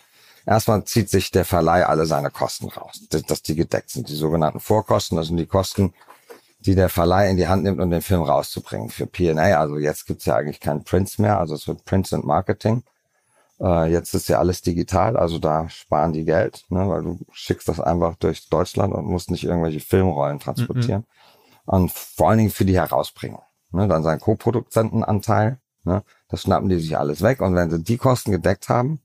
erstmal 0.45 0.83
zieht 0.83 1.09
sich 1.09 1.31
der 1.31 1.43
Verleih 1.43 1.83
alle 1.83 2.05
seine 2.05 2.29
Kosten 2.29 2.67
raus, 2.67 3.01
dass 3.09 3.41
die 3.41 3.55
gedeckt 3.55 3.89
sind. 3.89 4.07
Die 4.07 4.13
sogenannten 4.13 4.59
Vorkosten, 4.59 5.17
das 5.17 5.29
sind 5.29 5.37
die 5.37 5.47
Kosten, 5.47 5.95
die 6.59 6.75
der 6.75 6.89
Verleih 6.89 7.31
in 7.31 7.37
die 7.37 7.47
Hand 7.47 7.63
nimmt, 7.63 7.81
um 7.81 7.89
den 7.89 8.03
Film 8.03 8.21
rauszubringen. 8.21 8.91
Für 8.91 9.07
P&A, 9.07 9.59
also 9.59 9.79
jetzt 9.79 10.05
gibt's 10.05 10.25
ja 10.25 10.35
eigentlich 10.35 10.59
keinen 10.59 10.83
Prints 10.83 11.17
mehr, 11.17 11.39
also 11.39 11.55
es 11.55 11.67
wird 11.67 11.85
Prints 11.85 12.13
and 12.13 12.25
Marketing. 12.25 12.83
Äh, 13.59 13.91
jetzt 13.91 14.13
ist 14.13 14.29
ja 14.29 14.37
alles 14.37 14.61
digital, 14.61 15.17
also 15.17 15.39
da 15.39 15.67
sparen 15.69 16.13
die 16.13 16.25
Geld, 16.25 16.65
ne, 16.69 16.87
weil 16.87 17.01
du 17.01 17.19
schickst 17.31 17.67
das 17.67 17.79
einfach 17.79 18.15
durch 18.17 18.47
Deutschland 18.49 18.93
und 18.93 19.07
musst 19.07 19.31
nicht 19.31 19.43
irgendwelche 19.43 19.79
Filmrollen 19.79 20.37
transportieren. 20.37 21.01
Mhm. 21.01 21.23
Und 21.65 21.91
vor 21.91 22.29
allen 22.29 22.39
Dingen 22.39 22.51
für 22.51 22.65
die 22.65 22.77
Herausbringung. 22.77 23.41
Ne, 23.71 23.87
dann 23.87 24.03
sein 24.03 24.19
Co-Produzentenanteil, 24.19 25.59
ne, 25.83 26.03
das 26.29 26.43
schnappen 26.43 26.69
die 26.69 26.79
sich 26.79 26.97
alles 26.97 27.21
weg. 27.21 27.41
Und 27.41 27.55
wenn 27.55 27.71
sie 27.71 27.81
die 27.81 27.97
Kosten 27.97 28.31
gedeckt 28.31 28.69
haben, 28.69 28.99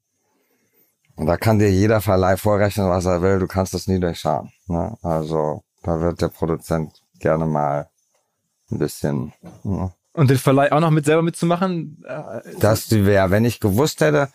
und 1.18 1.26
da 1.26 1.36
kann 1.36 1.58
dir 1.58 1.70
jeder 1.70 2.00
Verleih 2.00 2.36
vorrechnen, 2.36 2.88
was 2.88 3.04
er 3.04 3.22
will, 3.22 3.40
du 3.40 3.48
kannst 3.48 3.74
das 3.74 3.88
nie 3.88 3.98
durchschauen. 3.98 4.52
Ne? 4.68 4.96
Also 5.02 5.64
da 5.82 6.00
wird 6.00 6.22
der 6.22 6.28
Produzent 6.28 7.02
gerne 7.18 7.44
mal 7.44 7.90
ein 8.70 8.78
bisschen. 8.78 9.32
Ne? 9.64 9.92
Und 10.12 10.30
den 10.30 10.38
Verleih 10.38 10.70
auch 10.70 10.78
noch 10.78 10.90
mit 10.90 11.06
selber 11.06 11.22
mitzumachen? 11.22 12.04
Äh, 12.06 12.40
das 12.60 12.92
wäre, 12.92 13.30
wenn 13.30 13.44
ich 13.44 13.58
gewusst 13.58 14.00
hätte, 14.00 14.28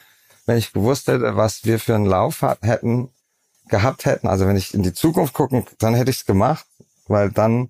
wenn 0.46 0.58
ich 0.58 0.74
gewusst 0.74 1.08
hätte, 1.08 1.38
was 1.38 1.64
wir 1.64 1.80
für 1.80 1.96
einen 1.96 2.06
Lauf 2.06 2.42
hat, 2.42 2.62
hätten, 2.64 3.10
gehabt 3.70 4.04
hätten, 4.04 4.28
also 4.28 4.46
wenn 4.46 4.58
ich 4.58 4.74
in 4.74 4.84
die 4.84 4.94
Zukunft 4.94 5.34
gucken, 5.34 5.66
dann 5.80 5.96
hätte 5.96 6.12
ich 6.12 6.18
es 6.18 6.26
gemacht, 6.26 6.66
weil 7.08 7.32
dann, 7.32 7.70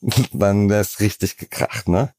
dann 0.32 0.68
wäre 0.68 0.80
es 0.80 1.00
richtig 1.00 1.36
gekracht, 1.36 1.88
ne? 1.88 2.12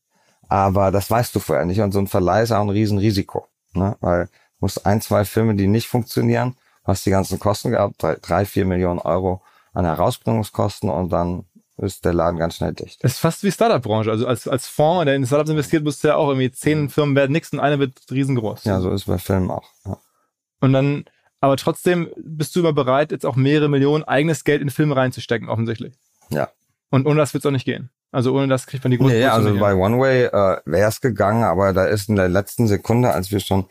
Aber 0.48 0.92
das 0.92 1.12
weißt 1.12 1.36
du 1.36 1.40
vorher 1.40 1.66
nicht 1.66 1.80
und 1.82 1.92
so 1.92 2.00
ein 2.00 2.08
Verleih 2.08 2.44
ist 2.44 2.52
auch 2.52 2.62
ein 2.62 2.70
Riesenrisiko, 2.70 3.48
ne? 3.74 3.96
Weil 4.02 4.26
du 4.26 4.32
musst 4.62 4.86
ein, 4.86 5.02
zwei 5.02 5.26
Filme, 5.26 5.56
die 5.56 5.68
nicht 5.68 5.88
funktionieren, 5.88 6.56
hast 6.84 7.06
die 7.06 7.12
ganzen 7.12 7.40
Kosten 7.40 7.72
gehabt, 7.72 8.02
drei, 8.02 8.16
drei 8.22 8.46
vier 8.46 8.66
Millionen 8.66 9.00
Euro 9.00 9.42
an 9.74 9.86
Herausbringungskosten 9.86 10.90
und 10.90 11.10
dann 11.10 11.46
ist 11.78 12.04
der 12.04 12.14
Laden 12.14 12.38
ganz 12.38 12.56
schnell 12.56 12.74
dicht. 12.74 13.04
Das 13.04 13.14
ist 13.14 13.20
fast 13.20 13.44
wie 13.44 13.52
Startup-Branche. 13.52 14.12
Also 14.12 14.28
als, 14.28 14.48
als 14.48 14.68
Fonds, 14.68 15.06
der 15.06 15.16
in 15.16 15.26
Startups 15.26 15.50
investiert, 15.50 15.84
musst 15.84 16.04
du 16.04 16.10
ja 16.10 16.16
auch 16.16 16.28
irgendwie 16.28 16.52
zehn 16.52 16.90
Firmen 16.90 17.16
werden 17.16 17.32
nichts 17.32 17.54
und 17.54 17.60
eine 17.60 17.80
wird 17.80 17.94
riesengroß. 18.12 18.66
Ja, 18.66 18.82
so 18.82 18.92
ist 18.92 19.06
bei 19.06 19.18
Filmen 19.18 19.50
auch. 19.50 19.70
Ja. 19.86 19.98
Und 20.60 20.74
dann, 20.74 21.06
aber 21.40 21.56
trotzdem 21.56 22.10
bist 22.18 22.56
du 22.56 22.60
immer 22.60 22.74
bereit, 22.74 23.12
jetzt 23.12 23.26
auch 23.26 23.36
mehrere 23.36 23.70
Millionen 23.70 24.04
eigenes 24.04 24.44
Geld 24.44 24.62
in 24.62 24.70
Filme 24.70 24.96
reinzustecken, 24.96 25.48
offensichtlich. 25.48 25.94
Ja. 26.30 26.50
Und 26.90 27.06
ohne 27.06 27.18
das 27.18 27.34
wird 27.34 27.44
es 27.44 27.48
auch 27.48 27.52
nicht 27.52 27.66
gehen. 27.66 27.90
Also 28.12 28.36
ohne 28.36 28.48
das 28.48 28.66
kriegt 28.66 28.84
man 28.84 28.92
die 28.92 28.98
große 28.98 29.14
Nee, 29.14 29.26
also 29.26 29.58
bei 29.60 29.76
One 29.76 30.00
Way 30.00 30.26
äh, 30.26 30.62
wäre 30.66 30.90
es 30.90 31.02
gegangen, 31.02 31.44
aber 31.44 31.74
da 31.74 31.86
ist 31.86 32.10
in 32.10 32.16
der 32.16 32.28
letzten 32.28 32.68
Sekunde, 32.68 33.14
als 33.14 33.32
wir 33.32 33.40
schon 33.40 33.66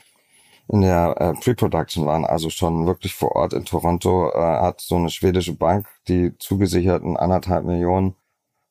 in 0.68 0.82
der 0.82 1.16
äh, 1.18 1.32
Pre-Production 1.40 2.06
waren, 2.06 2.24
also 2.24 2.50
schon 2.50 2.86
wirklich 2.86 3.14
vor 3.14 3.34
Ort 3.34 3.52
in 3.52 3.64
Toronto, 3.64 4.30
äh, 4.30 4.38
hat 4.38 4.80
so 4.80 4.96
eine 4.96 5.10
schwedische 5.10 5.54
Bank 5.54 5.86
die 6.06 6.36
zugesicherten 6.38 7.16
anderthalb 7.16 7.64
Millionen 7.64 8.14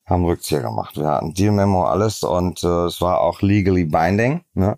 haben 0.06 0.24
Rückzieher 0.24 0.62
gemacht. 0.62 0.96
Wir 0.96 1.08
hatten 1.08 1.34
Deal-Memo, 1.34 1.84
alles 1.84 2.24
und 2.24 2.64
äh, 2.64 2.86
es 2.86 3.02
war 3.02 3.20
auch 3.20 3.42
legally 3.42 3.84
binding, 3.84 4.46
ne? 4.54 4.78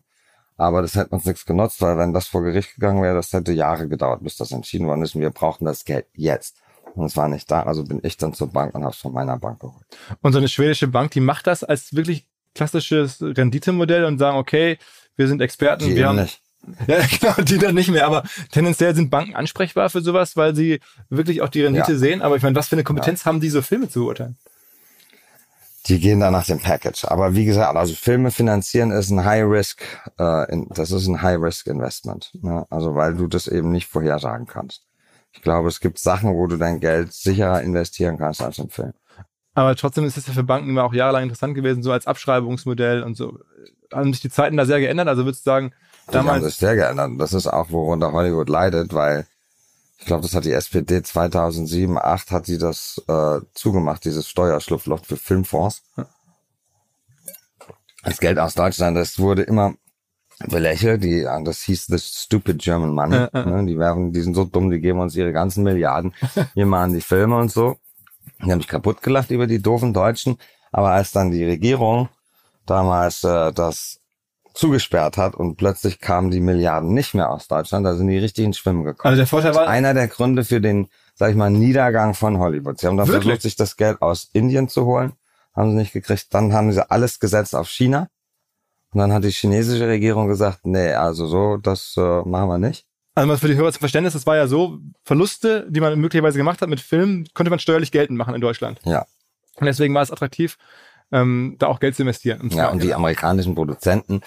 Aber 0.58 0.82
das 0.82 0.96
hätte 0.96 1.12
uns 1.12 1.24
nichts 1.24 1.46
genutzt, 1.46 1.82
weil 1.82 1.98
wenn 1.98 2.12
das 2.12 2.28
vor 2.28 2.44
Gericht 2.44 2.76
gegangen 2.76 3.02
wäre, 3.02 3.16
das 3.16 3.32
hätte 3.32 3.54
Jahre 3.54 3.88
gedauert, 3.88 4.22
bis 4.24 4.36
das 4.36 4.52
entschieden 4.52 4.88
worden 4.88 5.04
ist. 5.04 5.16
Und 5.16 5.22
wir 5.22 5.30
brauchten 5.30 5.64
das 5.64 5.86
Geld 5.86 6.08
jetzt. 6.16 6.58
Und 6.96 7.06
es 7.06 7.16
war 7.18 7.28
nicht 7.28 7.50
da, 7.50 7.64
also 7.64 7.84
bin 7.84 8.00
ich 8.04 8.18
dann 8.18 8.34
zur 8.34 8.48
Bank 8.52 8.76
und 8.76 8.84
habe 8.84 8.94
es 8.94 9.00
von 9.00 9.14
meiner 9.14 9.38
Bank 9.38 9.60
geholt. 9.60 9.86
Und 10.22 10.34
so 10.34 10.40
eine 10.40 10.48
schwedische 10.48 10.88
Bank, 10.88 11.12
die 11.12 11.20
macht 11.22 11.48
das 11.48 11.64
als 11.64 11.96
wirklich 11.96 12.28
klassisches 12.56 13.22
Renditemodell 13.22 14.06
und 14.06 14.18
sagen, 14.20 14.38
okay, 14.38 14.78
wir 15.16 15.28
sind 15.28 15.42
Experten, 15.42 15.86
die 15.86 15.96
wir 15.96 16.08
haben 16.08 16.22
nicht. 16.22 16.42
Ja, 16.88 16.98
genau, 17.20 17.34
die 17.42 17.58
dann 17.58 17.74
nicht 17.74 17.90
mehr. 17.90 18.06
Aber 18.06 18.24
tendenziell 18.52 18.94
sind 18.94 19.10
Banken 19.10 19.34
ansprechbar 19.34 19.90
für 19.90 20.02
sowas, 20.02 20.36
weil 20.36 20.54
sie 20.56 20.82
wirklich 21.10 21.42
auch 21.42 21.48
die 21.48 21.64
Rendite 21.64 21.94
Ja. 21.94 21.98
sehen. 21.98 22.22
Aber 22.22 22.36
ich 22.36 22.44
meine, 22.44 22.56
was 22.56 22.68
für 22.68 22.76
eine 22.76 22.84
Kompetenz 22.84 23.26
haben 23.26 23.40
die, 23.40 23.50
so 23.50 23.62
Filme 23.62 23.88
zu 23.88 24.02
beurteilen? 24.02 24.38
Die 25.86 26.00
gehen 26.00 26.20
dann 26.20 26.34
nach 26.34 26.46
dem 26.46 26.60
Package. 26.60 27.06
Aber 27.06 27.34
wie 27.34 27.46
gesagt, 27.46 27.76
also 27.76 27.96
Filme 27.96 28.32
finanzieren 28.32 28.92
ist 28.92 29.10
ein 29.10 29.24
High 29.24 29.46
Risk, 29.46 29.82
äh, 30.18 30.46
das 30.70 30.92
ist 30.92 31.08
ein 31.08 31.22
High 31.22 31.40
Risk 31.40 31.68
Investment. 31.68 32.32
Ne? 32.42 32.68
Also 32.70 32.94
weil 32.96 33.16
du 33.16 33.28
das 33.28 33.48
eben 33.48 33.72
nicht 33.72 33.88
vorhersagen 33.88 34.46
kannst. 34.46 34.89
Ich 35.32 35.42
glaube, 35.42 35.68
es 35.68 35.80
gibt 35.80 36.00
Sachen, 36.00 36.34
wo 36.34 36.48
du 36.48 36.58
dein 36.58 36.80
Geld 36.80 37.14
sicherer 37.14 37.62
investieren 37.62 38.18
kannst 38.18 38.42
als 38.42 38.58
im 38.60 38.70
Film. 38.70 38.94
Aber 39.54 39.76
trotzdem 39.76 40.06
ist 40.06 40.18
es 40.18 40.28
ja 40.28 40.34
für 40.34 40.44
Banken 40.44 40.70
immer 40.70 40.84
auch 40.84 40.94
jahrelang 40.94 41.24
interessant 41.24 41.56
gewesen, 41.56 41.84
so 41.84 41.92
als 41.92 42.08
Abschreibungsmodell 42.08 43.04
und 43.04 43.16
so. 43.16 43.40
Haben 43.92 44.14
sich 44.14 44.22
die 44.22 44.30
Zeiten 44.30 44.58
da 44.58 44.66
sehr 44.66 44.80
geändert? 44.80 45.08
Also 45.08 45.26
würdest 45.26 45.46
du 45.46 45.50
sagen, 45.50 45.74
Die 46.12 46.18
haben 46.18 46.26
Damals, 46.26 46.46
sich 46.46 46.56
sehr 46.56 46.76
geändert. 46.76 47.12
Das 47.18 47.34
ist 47.34 47.48
auch, 47.48 47.70
worunter 47.72 48.12
Hollywood 48.12 48.50
leidet, 48.50 48.94
weil 48.94 49.28
ich 50.00 50.06
glaube, 50.06 50.22
das 50.22 50.34
hat 50.34 50.46
die 50.46 50.54
SPD 50.54 51.02
2007, 51.04 51.96
2008 51.96 52.32
hat 52.32 52.46
sie 52.46 52.58
das 52.58 53.02
äh, 53.08 53.40
zugemacht, 53.54 54.06
dieses 54.06 54.30
Steuerschlupfloch 54.30 55.04
für 55.04 55.18
Filmfonds. 55.18 55.84
Das 58.04 58.20
Geld 58.20 58.40
aus 58.40 58.54
Deutschland, 58.54 58.96
das 58.96 59.20
wurde 59.20 59.42
immer 59.42 59.74
belächelt. 60.48 61.04
Die, 61.04 61.22
ja, 61.22 61.42
das 61.42 61.62
hieß 61.64 61.88
the 61.88 61.98
stupid 62.00 62.60
German 62.60 62.94
money. 62.94 63.16
Ja, 63.16 63.30
ja. 63.34 63.46
Ne? 63.46 63.66
Die 63.66 63.78
wären, 63.78 64.12
die 64.14 64.22
sind 64.22 64.36
so 64.36 64.46
dumm, 64.46 64.70
die 64.70 64.80
geben 64.80 65.00
uns 65.00 65.16
ihre 65.16 65.34
ganzen 65.34 65.64
Milliarden. 65.64 66.14
Wir 66.54 66.66
machen 66.66 66.94
die 66.94 67.02
Filme 67.02 67.38
und 67.38 67.52
so. 67.52 67.78
Die 68.44 68.52
haben 68.52 68.60
mich 68.60 68.68
kaputt 68.68 69.02
gelacht 69.02 69.32
über 69.32 69.48
die 69.48 69.62
doofen 69.62 69.94
Deutschen. 69.94 70.38
Aber 70.72 70.92
als 70.92 71.12
dann 71.12 71.32
die 71.32 71.44
Regierung 71.44 72.10
damals 72.66 73.24
äh, 73.24 73.52
das 73.52 74.00
zugesperrt 74.54 75.18
hat 75.18 75.36
und 75.36 75.56
plötzlich 75.56 76.00
kamen 76.00 76.32
die 76.32 76.42
Milliarden 76.42 76.94
nicht 76.94 77.14
mehr 77.14 77.30
aus 77.32 77.48
Deutschland, 77.48 77.86
da 77.86 77.96
sind 77.96 78.08
die 78.08 78.18
richtig 78.18 78.46
ins 78.46 78.58
Schwimmen 78.58 78.84
gekommen. 78.84 79.10
also 79.12 79.18
der 79.18 79.28
Vorteil 79.28 79.56
war, 79.56 79.68
Einer 79.68 79.94
der 79.94 80.08
Gründe 80.08 80.44
für 80.44 80.60
den, 80.60 80.88
sag 81.16 81.32
ich 81.32 81.36
mal, 81.36 81.50
Niedergang 81.50 82.14
von 82.14 82.40
Hollywood. 82.40 82.80
Sie 82.80 82.88
haben 82.88 82.98
dann 82.98 83.08
Wirklich? 83.08 83.24
versucht, 83.26 83.42
sich 83.44 83.56
das 83.56 83.78
Geld 83.78 84.02
aus 84.02 84.30
Indien 84.34 84.68
zu 84.68 84.86
holen, 84.86 85.14
haben 85.56 85.72
sie 85.72 85.78
nicht 85.78 85.94
gekriegt. 85.94 86.28
Dann 86.32 86.54
haben 86.54 86.72
sie 86.72 86.90
alles 86.90 87.20
gesetzt 87.20 87.56
auf 87.56 87.70
China. 87.70 88.10
Und 88.92 89.00
dann 89.00 89.14
hat 89.14 89.24
die 89.24 89.32
chinesische 89.32 89.88
Regierung 89.88 90.28
gesagt, 90.28 90.66
nee, 90.66 90.94
also 90.94 91.28
so, 91.28 91.58
das 91.58 91.96
äh, 91.98 92.22
machen 92.24 92.50
wir 92.50 92.58
nicht. 92.58 92.86
also 93.16 93.28
mal 93.28 93.38
für 93.38 93.48
die 93.48 93.56
Hörer 93.56 93.72
zum 93.72 93.82
Verständnis, 93.82 94.14
das 94.14 94.26
war 94.26 94.36
ja 94.36 94.48
so, 94.48 94.80
Verluste, 95.04 95.68
die 95.70 95.80
man 95.80 96.00
möglicherweise 96.00 96.38
gemacht 96.38 96.62
hat 96.62 96.70
mit 96.70 96.80
Filmen, 96.80 97.28
konnte 97.34 97.50
man 97.50 97.60
steuerlich 97.60 97.92
geltend 97.92 98.18
machen 98.18 98.34
in 98.34 98.42
Deutschland. 98.42 98.80
Ja. 98.86 99.06
Und 99.58 99.66
deswegen 99.66 99.94
war 99.94 100.02
es 100.02 100.12
attraktiv, 100.12 100.58
ähm, 101.12 101.56
da 101.60 101.68
auch 101.68 101.80
Geld 101.80 101.96
zu 101.96 102.02
investieren. 102.02 102.50
Ja, 102.52 102.70
und 102.70 102.82
die 102.82 102.94
amerikanischen 102.94 103.56
Produzenten, 103.56 104.22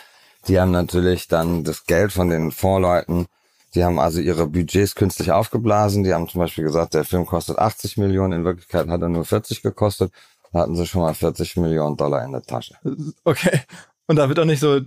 die 0.47 0.61
haben 0.61 0.71
natürlich 0.71 1.27
dann 1.27 1.65
das 1.65 1.87
Geld 1.87 2.13
von 2.13 2.29
den 2.29 2.53
Vorleuten, 2.53 3.27
die 3.75 3.85
haben 3.85 3.99
also 3.99 4.21
ihre 4.21 4.47
Budgets 4.47 4.95
künstlich 4.95 5.33
aufgeblasen. 5.33 6.05
Die 6.05 6.13
haben 6.13 6.29
zum 6.29 6.41
Beispiel 6.41 6.65
gesagt, 6.65 6.95
der 6.95 7.05
Film 7.05 7.27
kostet 7.27 7.59
80 7.59 7.97
Millionen, 7.97 8.33
in 8.41 8.45
Wirklichkeit 8.45 8.89
hat 8.89 9.01
er 9.01 9.09
nur 9.09 9.25
40 9.25 9.63
gekostet. 9.63 10.13
Da 10.53 10.61
hatten 10.61 10.77
sie 10.77 10.87
schon 10.87 11.01
mal 11.01 11.15
40 11.15 11.57
Millionen 11.57 11.97
Dollar 11.97 12.23
in 12.25 12.33
der 12.33 12.43
Tasche. 12.43 12.75
Okay. 13.25 13.61
Und 14.07 14.17
da 14.17 14.29
wird 14.29 14.39
auch 14.39 14.45
nicht 14.45 14.61
so 14.61 14.81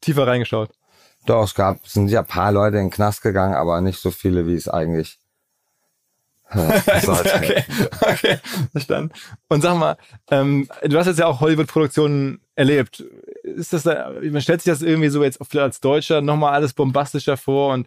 tiefer 0.00 0.26
reingeschaut. 0.26 0.70
Doch, 1.26 1.44
es 1.44 1.54
gab, 1.54 1.84
es 1.84 1.92
sind 1.92 2.08
ja 2.08 2.20
ein 2.20 2.26
paar 2.26 2.52
Leute 2.52 2.78
in 2.78 2.86
den 2.86 2.90
Knast 2.90 3.22
gegangen, 3.22 3.54
aber 3.54 3.80
nicht 3.80 4.00
so 4.00 4.10
viele, 4.10 4.46
wie 4.46 4.54
es 4.54 4.68
eigentlich 4.68 5.18
äh, 6.50 7.00
sollte. 7.00 7.34
okay, 7.34 7.64
okay, 8.00 8.38
verstanden. 8.72 9.12
Und 9.48 9.62
sag 9.62 9.76
mal, 9.76 9.96
ähm, 10.30 10.68
du 10.82 10.98
hast 10.98 11.06
jetzt 11.06 11.18
ja 11.18 11.26
auch 11.26 11.40
Hollywood-Produktionen 11.40 12.40
erlebt. 12.54 13.00
Ist 13.42 13.72
das 13.72 13.82
da, 13.82 14.12
man 14.22 14.40
stellt 14.40 14.62
sich 14.62 14.72
das 14.72 14.82
irgendwie 14.82 15.08
so 15.08 15.22
jetzt 15.22 15.38
vielleicht 15.48 15.64
als 15.64 15.80
Deutscher 15.80 16.20
nochmal 16.20 16.54
alles 16.54 16.72
bombastischer 16.72 17.36
vor 17.36 17.74
und 17.74 17.86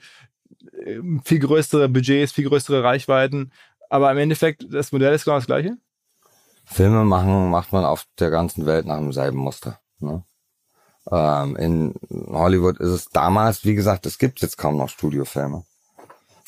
ähm, 0.86 1.22
viel 1.26 1.40
größere 1.40 1.90
Budgets, 1.90 2.32
viel 2.32 2.48
größere 2.48 2.84
Reichweiten. 2.84 3.52
Aber 3.90 4.12
im 4.12 4.18
Endeffekt, 4.18 4.66
das 4.72 4.92
Modell 4.92 5.14
ist 5.14 5.26
genau 5.26 5.38
das 5.38 5.46
gleiche? 5.46 5.78
Filme 6.66 7.04
machen 7.04 7.50
macht 7.50 7.74
man 7.74 7.84
auf 7.84 8.06
der 8.20 8.30
ganzen 8.30 8.66
Welt 8.66 8.86
nach 8.86 8.98
demselben 8.98 9.38
Muster. 9.38 9.80
Ne? 10.00 10.24
Ähm, 11.12 11.56
in 11.58 11.96
Hollywood 12.30 12.80
ist 12.80 12.90
es 12.90 13.10
damals, 13.10 13.66
wie 13.66 13.76
gesagt, 13.76 14.06
es 14.06 14.18
gibt 14.18 14.42
jetzt 14.42 14.58
kaum 14.58 14.78
noch 14.78 14.90
Studiofilme. 14.90 15.64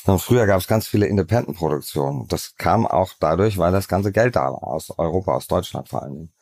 Und 0.06 0.20
früher 0.20 0.46
gab 0.46 0.60
es 0.60 0.68
ganz 0.68 0.86
viele 0.86 1.06
Independent-Produktionen. 1.06 2.28
Das 2.28 2.54
kam 2.56 2.86
auch 2.86 3.12
dadurch, 3.18 3.58
weil 3.58 3.72
das 3.72 3.88
ganze 3.88 4.12
Geld 4.12 4.36
da 4.36 4.52
war, 4.52 4.62
aus 4.62 4.96
Europa, 4.96 5.34
aus 5.34 5.48
Deutschland 5.48 5.88
vor 5.88 6.02
allen 6.02 6.14
Dingen. 6.14 6.32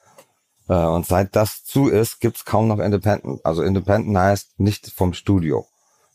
Äh, 0.68 0.74
und 0.74 1.06
seit 1.06 1.34
das 1.34 1.64
zu 1.64 1.88
ist, 1.88 2.20
gibt's 2.20 2.44
kaum 2.44 2.68
noch 2.68 2.78
Independent. 2.78 3.44
Also 3.44 3.62
Independent 3.62 4.16
heißt 4.16 4.60
nicht 4.60 4.92
vom 4.92 5.14
Studio. 5.14 5.66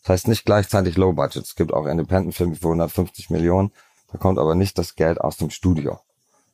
Das 0.03 0.09
heißt 0.09 0.27
nicht 0.27 0.45
gleichzeitig 0.45 0.95
Low 0.95 1.13
Budget. 1.13 1.43
Es 1.43 1.55
gibt 1.55 1.73
auch 1.73 1.85
Independent-Filme 1.85 2.55
für 2.55 2.67
150 2.67 3.29
Millionen. 3.31 3.71
Da 4.11 4.17
kommt 4.17 4.39
aber 4.39 4.55
nicht 4.55 4.77
das 4.77 4.95
Geld 4.95 5.19
aus 5.19 5.37
dem 5.37 5.49
Studio. 5.49 5.99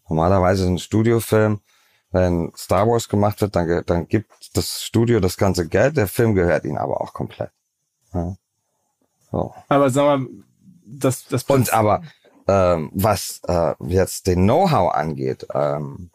Normalerweise 0.09 0.63
ist 0.63 0.69
ein 0.69 0.79
Studiofilm, 0.79 1.59
wenn 2.15 2.53
Star 2.55 2.87
Wars 2.87 3.09
gemacht 3.09 3.41
wird, 3.41 3.57
dann, 3.57 3.83
dann 3.85 4.07
gibt 4.07 4.31
das 4.53 4.81
Studio 4.81 5.19
das 5.19 5.35
ganze 5.35 5.67
Geld, 5.67 5.97
der 5.97 6.07
Film 6.07 6.33
gehört 6.33 6.63
ihnen 6.63 6.77
aber 6.77 7.01
auch 7.01 7.11
komplett. 7.11 7.51
Ja. 8.13 8.37
So. 9.31 9.53
Aber 9.67 9.89
sag 9.89 10.05
mal, 10.05 10.27
das, 10.85 11.25
das 11.25 11.43
Und 11.43 11.73
aber 11.73 12.03
ähm, 12.47 12.89
was 12.93 13.41
äh, 13.49 13.73
jetzt 13.79 14.27
den 14.27 14.43
Know-how 14.43 14.93
angeht, 14.93 15.45
ähm, 15.53 16.09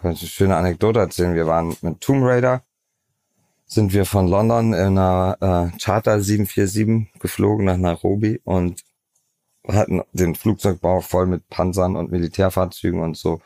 kann 0.00 0.12
ich 0.12 0.22
eine 0.22 0.30
schöne 0.30 0.56
Anekdote 0.56 1.00
erzählen. 1.00 1.34
Wir 1.34 1.46
waren 1.46 1.76
mit 1.82 2.00
Tomb 2.00 2.24
Raider, 2.24 2.62
sind 3.66 3.92
wir 3.92 4.06
von 4.06 4.28
London 4.28 4.72
in 4.72 4.96
einer 4.96 5.36
äh, 5.74 5.78
Charter 5.78 6.22
747 6.22 7.20
geflogen 7.20 7.66
nach 7.66 7.76
Nairobi 7.76 8.40
und 8.44 8.82
hatten 9.68 10.00
den 10.12 10.34
Flugzeugbau 10.34 11.02
voll 11.02 11.26
mit 11.26 11.46
Panzern 11.50 11.96
und 11.96 12.10
Militärfahrzeugen 12.10 13.02
und 13.02 13.18
so. 13.18 13.42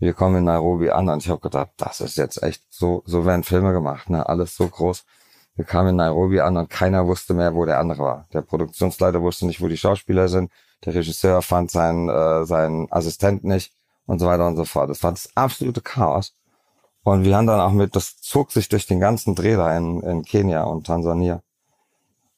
Wir 0.00 0.14
kommen 0.14 0.36
in 0.36 0.44
Nairobi 0.44 0.90
an 0.90 1.08
und 1.10 1.22
ich 1.22 1.28
habe 1.28 1.40
gedacht, 1.40 1.70
das 1.76 2.00
ist 2.00 2.16
jetzt 2.16 2.42
echt 2.42 2.62
so, 2.70 3.02
so 3.04 3.26
werden 3.26 3.44
Filme 3.44 3.72
gemacht, 3.72 4.08
ne? 4.08 4.26
Alles 4.26 4.56
so 4.56 4.66
groß. 4.66 5.04
Wir 5.56 5.66
kamen 5.66 5.90
in 5.90 5.96
Nairobi 5.96 6.40
an 6.40 6.56
und 6.56 6.70
keiner 6.70 7.06
wusste 7.06 7.34
mehr, 7.34 7.54
wo 7.54 7.66
der 7.66 7.78
andere 7.78 8.02
war. 8.02 8.26
Der 8.32 8.40
Produktionsleiter 8.40 9.20
wusste 9.20 9.46
nicht, 9.46 9.60
wo 9.60 9.68
die 9.68 9.76
Schauspieler 9.76 10.28
sind. 10.28 10.50
Der 10.86 10.94
Regisseur 10.94 11.42
fand 11.42 11.70
seinen, 11.70 12.08
äh, 12.08 12.46
seinen 12.46 12.90
Assistent 12.90 13.44
nicht 13.44 13.74
und 14.06 14.20
so 14.20 14.26
weiter 14.26 14.46
und 14.46 14.56
so 14.56 14.64
fort. 14.64 14.88
Das 14.88 15.02
war 15.02 15.10
das 15.10 15.28
absolute 15.34 15.82
Chaos. 15.82 16.32
Und 17.02 17.24
wir 17.24 17.36
haben 17.36 17.46
dann 17.46 17.60
auch 17.60 17.72
mit, 17.72 17.94
das 17.94 18.20
zog 18.22 18.52
sich 18.52 18.70
durch 18.70 18.86
den 18.86 19.00
ganzen 19.00 19.34
Dreh 19.34 19.56
da 19.56 19.76
in, 19.76 20.00
in 20.00 20.24
Kenia 20.24 20.62
und 20.64 20.86
Tansania. 20.86 21.42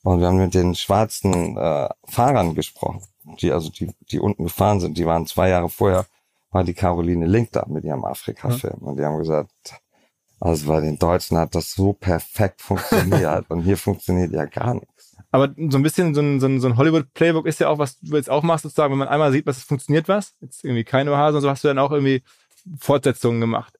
Und 0.02 0.18
wir 0.18 0.26
haben 0.26 0.38
mit 0.38 0.54
den 0.54 0.74
schwarzen 0.74 1.56
äh, 1.56 1.88
Fahrern 2.08 2.56
gesprochen, 2.56 3.02
die 3.40 3.52
also 3.52 3.70
die, 3.70 3.92
die 4.10 4.18
unten 4.18 4.44
gefahren 4.44 4.80
sind. 4.80 4.98
Die 4.98 5.06
waren 5.06 5.26
zwei 5.26 5.48
Jahre 5.48 5.68
vorher, 5.68 6.06
war 6.52 6.64
die 6.64 6.74
Caroline 6.74 7.26
Link 7.26 7.50
da 7.52 7.64
mit 7.66 7.84
ihrem 7.84 8.04
Afrika-Film. 8.04 8.78
Und 8.80 8.98
die 8.98 9.04
haben 9.04 9.18
gesagt, 9.18 9.50
also 10.38 10.66
bei 10.66 10.80
den 10.80 10.98
Deutschen 10.98 11.38
hat 11.38 11.54
das 11.54 11.72
so 11.72 11.92
perfekt 11.94 12.60
funktioniert 12.60 13.46
und 13.48 13.62
hier 13.62 13.76
funktioniert 13.76 14.32
ja 14.32 14.44
gar 14.44 14.74
nichts. 14.74 15.16
Aber 15.30 15.48
so 15.56 15.78
ein 15.78 15.82
bisschen 15.82 16.14
so 16.14 16.20
ein, 16.20 16.40
so 16.40 16.46
ein, 16.46 16.60
so 16.60 16.68
ein 16.68 16.76
Hollywood-Playbook 16.76 17.46
ist 17.46 17.58
ja 17.60 17.68
auch, 17.68 17.78
was 17.78 17.98
du 18.00 18.16
jetzt 18.16 18.28
auch 18.28 18.42
machst, 18.42 18.64
sozusagen, 18.64 18.92
wenn 18.92 18.98
man 18.98 19.08
einmal 19.08 19.32
sieht, 19.32 19.46
was 19.46 19.56
es 19.56 19.62
funktioniert 19.64 20.08
was, 20.08 20.34
jetzt 20.40 20.62
irgendwie 20.62 20.84
keine 20.84 21.12
Oase 21.12 21.36
und 21.38 21.42
so, 21.42 21.48
hast 21.48 21.64
du 21.64 21.68
dann 21.68 21.78
auch 21.78 21.90
irgendwie 21.90 22.22
Fortsetzungen 22.78 23.40
gemacht. 23.40 23.78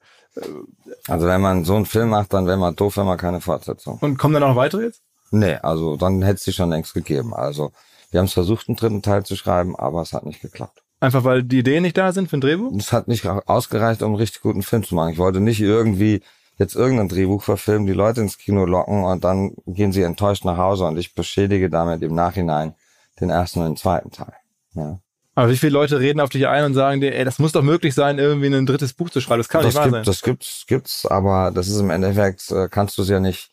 Also 1.08 1.26
wenn 1.26 1.42
man 1.42 1.64
so 1.64 1.76
einen 1.76 1.84
Film 1.84 2.08
macht, 2.08 2.32
dann 2.32 2.46
wäre 2.46 2.56
man 2.56 2.74
doof, 2.74 2.96
wenn 2.96 3.06
man 3.06 3.18
keine 3.18 3.42
Fortsetzung. 3.42 3.98
Und 4.00 4.16
kommen 4.16 4.32
dann 4.32 4.44
auch 4.44 4.56
weitere 4.56 4.84
jetzt? 4.84 5.02
Nee, 5.30 5.56
also 5.56 5.96
dann 5.96 6.22
hätte 6.22 6.36
es 6.36 6.44
die 6.44 6.52
schon 6.52 6.70
längst 6.70 6.94
gegeben. 6.94 7.34
Also 7.34 7.72
wir 8.10 8.18
haben 8.18 8.26
es 8.26 8.32
versucht, 8.32 8.68
einen 8.68 8.76
dritten 8.76 9.02
Teil 9.02 9.24
zu 9.24 9.36
schreiben, 9.36 9.76
aber 9.76 10.00
es 10.00 10.12
hat 10.12 10.24
nicht 10.24 10.40
geklappt. 10.40 10.82
Einfach 11.02 11.24
weil 11.24 11.42
die 11.42 11.58
Ideen 11.58 11.82
nicht 11.82 11.98
da 11.98 12.12
sind 12.12 12.30
für 12.30 12.36
ein 12.36 12.40
Drehbuch? 12.40 12.72
Es 12.78 12.92
hat 12.92 13.08
nicht 13.08 13.26
ausgereicht, 13.26 14.02
um 14.02 14.10
einen 14.12 14.14
richtig 14.14 14.40
guten 14.40 14.62
Film 14.62 14.84
zu 14.84 14.94
machen. 14.94 15.10
Ich 15.10 15.18
wollte 15.18 15.40
nicht 15.40 15.60
irgendwie 15.60 16.22
jetzt 16.58 16.76
irgendein 16.76 17.08
Drehbuch 17.08 17.42
verfilmen, 17.42 17.88
die 17.88 17.92
Leute 17.92 18.20
ins 18.20 18.38
Kino 18.38 18.64
locken 18.66 19.02
und 19.02 19.24
dann 19.24 19.52
gehen 19.66 19.90
sie 19.90 20.02
enttäuscht 20.02 20.44
nach 20.44 20.58
Hause 20.58 20.84
und 20.84 20.96
ich 20.96 21.16
beschädige 21.16 21.68
damit 21.70 22.02
im 22.02 22.14
Nachhinein 22.14 22.76
den 23.20 23.30
ersten 23.30 23.58
und 23.58 23.64
den 23.66 23.76
zweiten 23.76 24.12
Teil. 24.12 24.34
Ja. 24.74 25.00
Aber 25.34 25.50
wie 25.50 25.56
viele 25.56 25.72
Leute 25.72 25.98
reden 25.98 26.20
auf 26.20 26.28
dich 26.30 26.46
ein 26.46 26.64
und 26.64 26.74
sagen 26.74 27.00
dir, 27.00 27.16
ey, 27.16 27.24
das 27.24 27.40
muss 27.40 27.50
doch 27.50 27.62
möglich 27.62 27.94
sein, 27.94 28.20
irgendwie 28.20 28.54
ein 28.54 28.64
drittes 28.64 28.92
Buch 28.92 29.10
zu 29.10 29.20
schreiben. 29.20 29.40
Das 29.40 29.48
kann 29.48 29.62
Das, 29.62 29.74
nicht 29.74 29.78
wahr 29.78 29.86
gibt, 29.86 29.94
sein. 29.96 30.04
das 30.04 30.22
gibt's, 30.22 30.64
gibt's, 30.68 31.06
aber 31.06 31.50
das 31.52 31.66
ist 31.66 31.80
im 31.80 31.90
Endeffekt, 31.90 32.48
äh, 32.52 32.68
kannst 32.70 32.96
du 32.96 33.02
es 33.02 33.08
ja 33.08 33.18
nicht, 33.18 33.50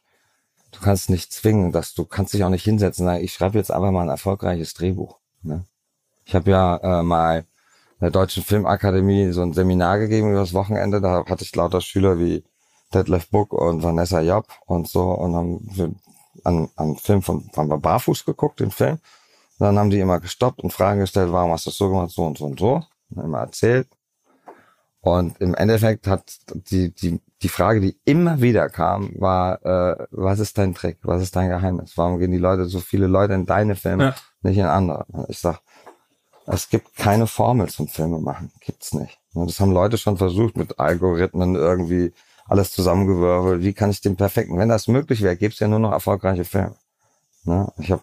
du 0.72 0.82
kannst 0.82 1.10
nicht 1.10 1.34
zwingen, 1.34 1.72
dass 1.72 1.96
du 1.96 2.06
kannst 2.06 2.36
dich 2.36 2.44
auch 2.44 2.50
nicht 2.50 2.64
hinsetzen 2.64 3.06
sagen, 3.06 3.24
ich 3.24 3.34
schreibe 3.34 3.58
jetzt 3.58 3.72
einfach 3.72 3.90
mal 3.90 4.04
ein 4.04 4.10
erfolgreiches 4.10 4.76
Drehbuch. 4.76 5.18
Ne? 5.42 5.64
Ich 6.30 6.36
habe 6.36 6.52
ja 6.52 6.78
äh, 6.78 7.02
mal 7.02 7.44
der 8.00 8.12
Deutschen 8.12 8.44
Filmakademie 8.44 9.32
so 9.32 9.42
ein 9.42 9.54
Seminar 9.54 9.98
gegeben 9.98 10.30
über 10.30 10.42
das 10.42 10.54
Wochenende, 10.54 11.02
da 11.02 11.26
hatte 11.26 11.44
ich 11.44 11.56
lauter 11.56 11.82
Schüler 11.82 12.20
wie 12.20 12.44
Detlef 12.94 13.32
Buck 13.32 13.52
und 13.52 13.82
Vanessa 13.82 14.22
Jopp 14.22 14.46
und 14.68 14.88
so 14.88 15.10
und 15.10 15.36
haben 15.36 15.60
wir 15.74 15.92
an, 16.44 16.70
an 16.76 16.98
Film 16.98 17.24
von, 17.24 17.50
haben 17.58 17.70
wir 17.70 17.80
Barfuß 17.80 18.26
geguckt, 18.26 18.60
den 18.60 18.70
Film. 18.70 19.00
Und 19.58 19.65
dann 19.65 19.80
haben 19.80 19.89
die 19.89 20.00
immer 20.00 20.20
gestoppt 20.20 20.62
und 20.62 20.72
Fragen 20.72 21.00
gestellt, 21.00 21.32
warum 21.32 21.52
hast 21.52 21.65
du 21.65 21.72
das 21.72 21.78
so 21.78 21.89
gemacht, 21.89 22.12
so 22.12 22.24
und 22.24 22.38
so 22.38 22.46
und 22.46 22.60
so. 22.60 22.74
Und 22.76 22.86
dann 23.10 23.26
immer 23.26 23.39
erzählt. 23.39 23.88
Und 25.02 25.42
im 25.42 25.56
Endeffekt 25.56 26.06
hat 26.06 26.32
die, 26.70 26.94
die, 26.94 27.20
die 27.42 27.50
Frage, 27.50 27.82
die 27.82 27.98
immer 28.06 28.39
wieder 28.39 28.70
kam, 28.70 29.13
war, 29.18 29.65
äh, 29.65 30.06
was 30.12 30.38
ist 30.38 30.60
dein 30.60 30.76
Trick? 30.76 31.00
Was 31.02 31.24
ist 31.24 31.36
dein 31.36 31.50
Geheimnis? 31.50 31.94
Warum 31.96 32.20
gehen 32.20 32.32
die 32.32 32.38
Leute, 32.38 32.65
so 32.65 32.80
viele 32.80 33.08
Leute 33.08 33.34
in 33.34 33.48
deine 33.48 33.76
Filme, 33.76 34.04
Ja. 34.04 34.15
nicht 34.44 34.58
in 34.60 34.65
andere? 34.65 35.06
Und 35.08 35.28
ich 35.28 35.39
sag, 35.39 35.62
es 36.52 36.70
gibt 36.70 36.96
keine 36.96 37.28
Formel 37.28 37.70
zum 37.70 37.88
Filme 37.88 38.20
machen. 38.20 38.52
Gibt's 38.60 38.94
nicht. 38.94 39.20
Und 39.34 39.50
das 39.50 39.60
haben 39.60 39.72
Leute 39.72 40.00
schon 40.00 40.18
versucht 40.18 40.58
mit 40.58 40.80
Algorithmen 40.80 41.56
irgendwie 41.56 42.12
alles 42.48 42.72
zusammengewürfelt. 42.72 43.64
Wie 43.64 43.74
kann 43.74 43.92
ich 43.92 44.02
den 44.02 44.16
perfekten, 44.16 44.58
wenn 44.58 44.70
das 44.70 44.88
möglich 44.88 45.22
wäre, 45.22 45.38
gäbe 45.38 45.54
es 45.54 45.60
ja 45.60 45.68
nur 45.68 45.78
noch 45.78 45.92
erfolgreiche 45.92 46.46
Filme. 46.46 46.76
Ne? 47.44 47.72
Ich 47.78 47.92
habe 47.92 48.02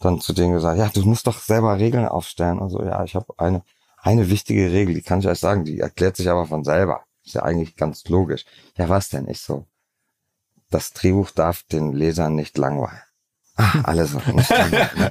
dann 0.00 0.20
zu 0.20 0.32
denen 0.32 0.54
gesagt, 0.54 0.78
ja, 0.78 0.88
du 0.88 1.02
musst 1.02 1.26
doch 1.26 1.38
selber 1.38 1.78
Regeln 1.78 2.06
aufstellen. 2.06 2.58
Und 2.60 2.70
so, 2.70 2.82
ja, 2.82 3.04
ich 3.04 3.14
habe 3.14 3.34
eine, 3.36 3.62
eine 3.98 4.30
wichtige 4.30 4.72
Regel, 4.72 4.94
die 4.94 5.02
kann 5.02 5.20
ich 5.20 5.28
euch 5.28 5.38
sagen, 5.38 5.66
die 5.66 5.80
erklärt 5.80 6.16
sich 6.16 6.30
aber 6.30 6.46
von 6.46 6.64
selber. 6.64 7.04
Ist 7.24 7.34
ja 7.34 7.42
eigentlich 7.42 7.76
ganz 7.76 8.08
logisch. 8.08 8.46
Ja, 8.78 8.88
was 8.88 9.10
denn? 9.10 9.28
Ich 9.28 9.42
so, 9.42 9.66
das 10.70 10.94
Drehbuch 10.94 11.30
darf 11.30 11.62
den 11.64 11.92
Lesern 11.92 12.34
nicht 12.34 12.56
langweilen. 12.56 13.02
Ah, 13.56 13.80
alles 13.84 14.14
nicht. 14.14 14.26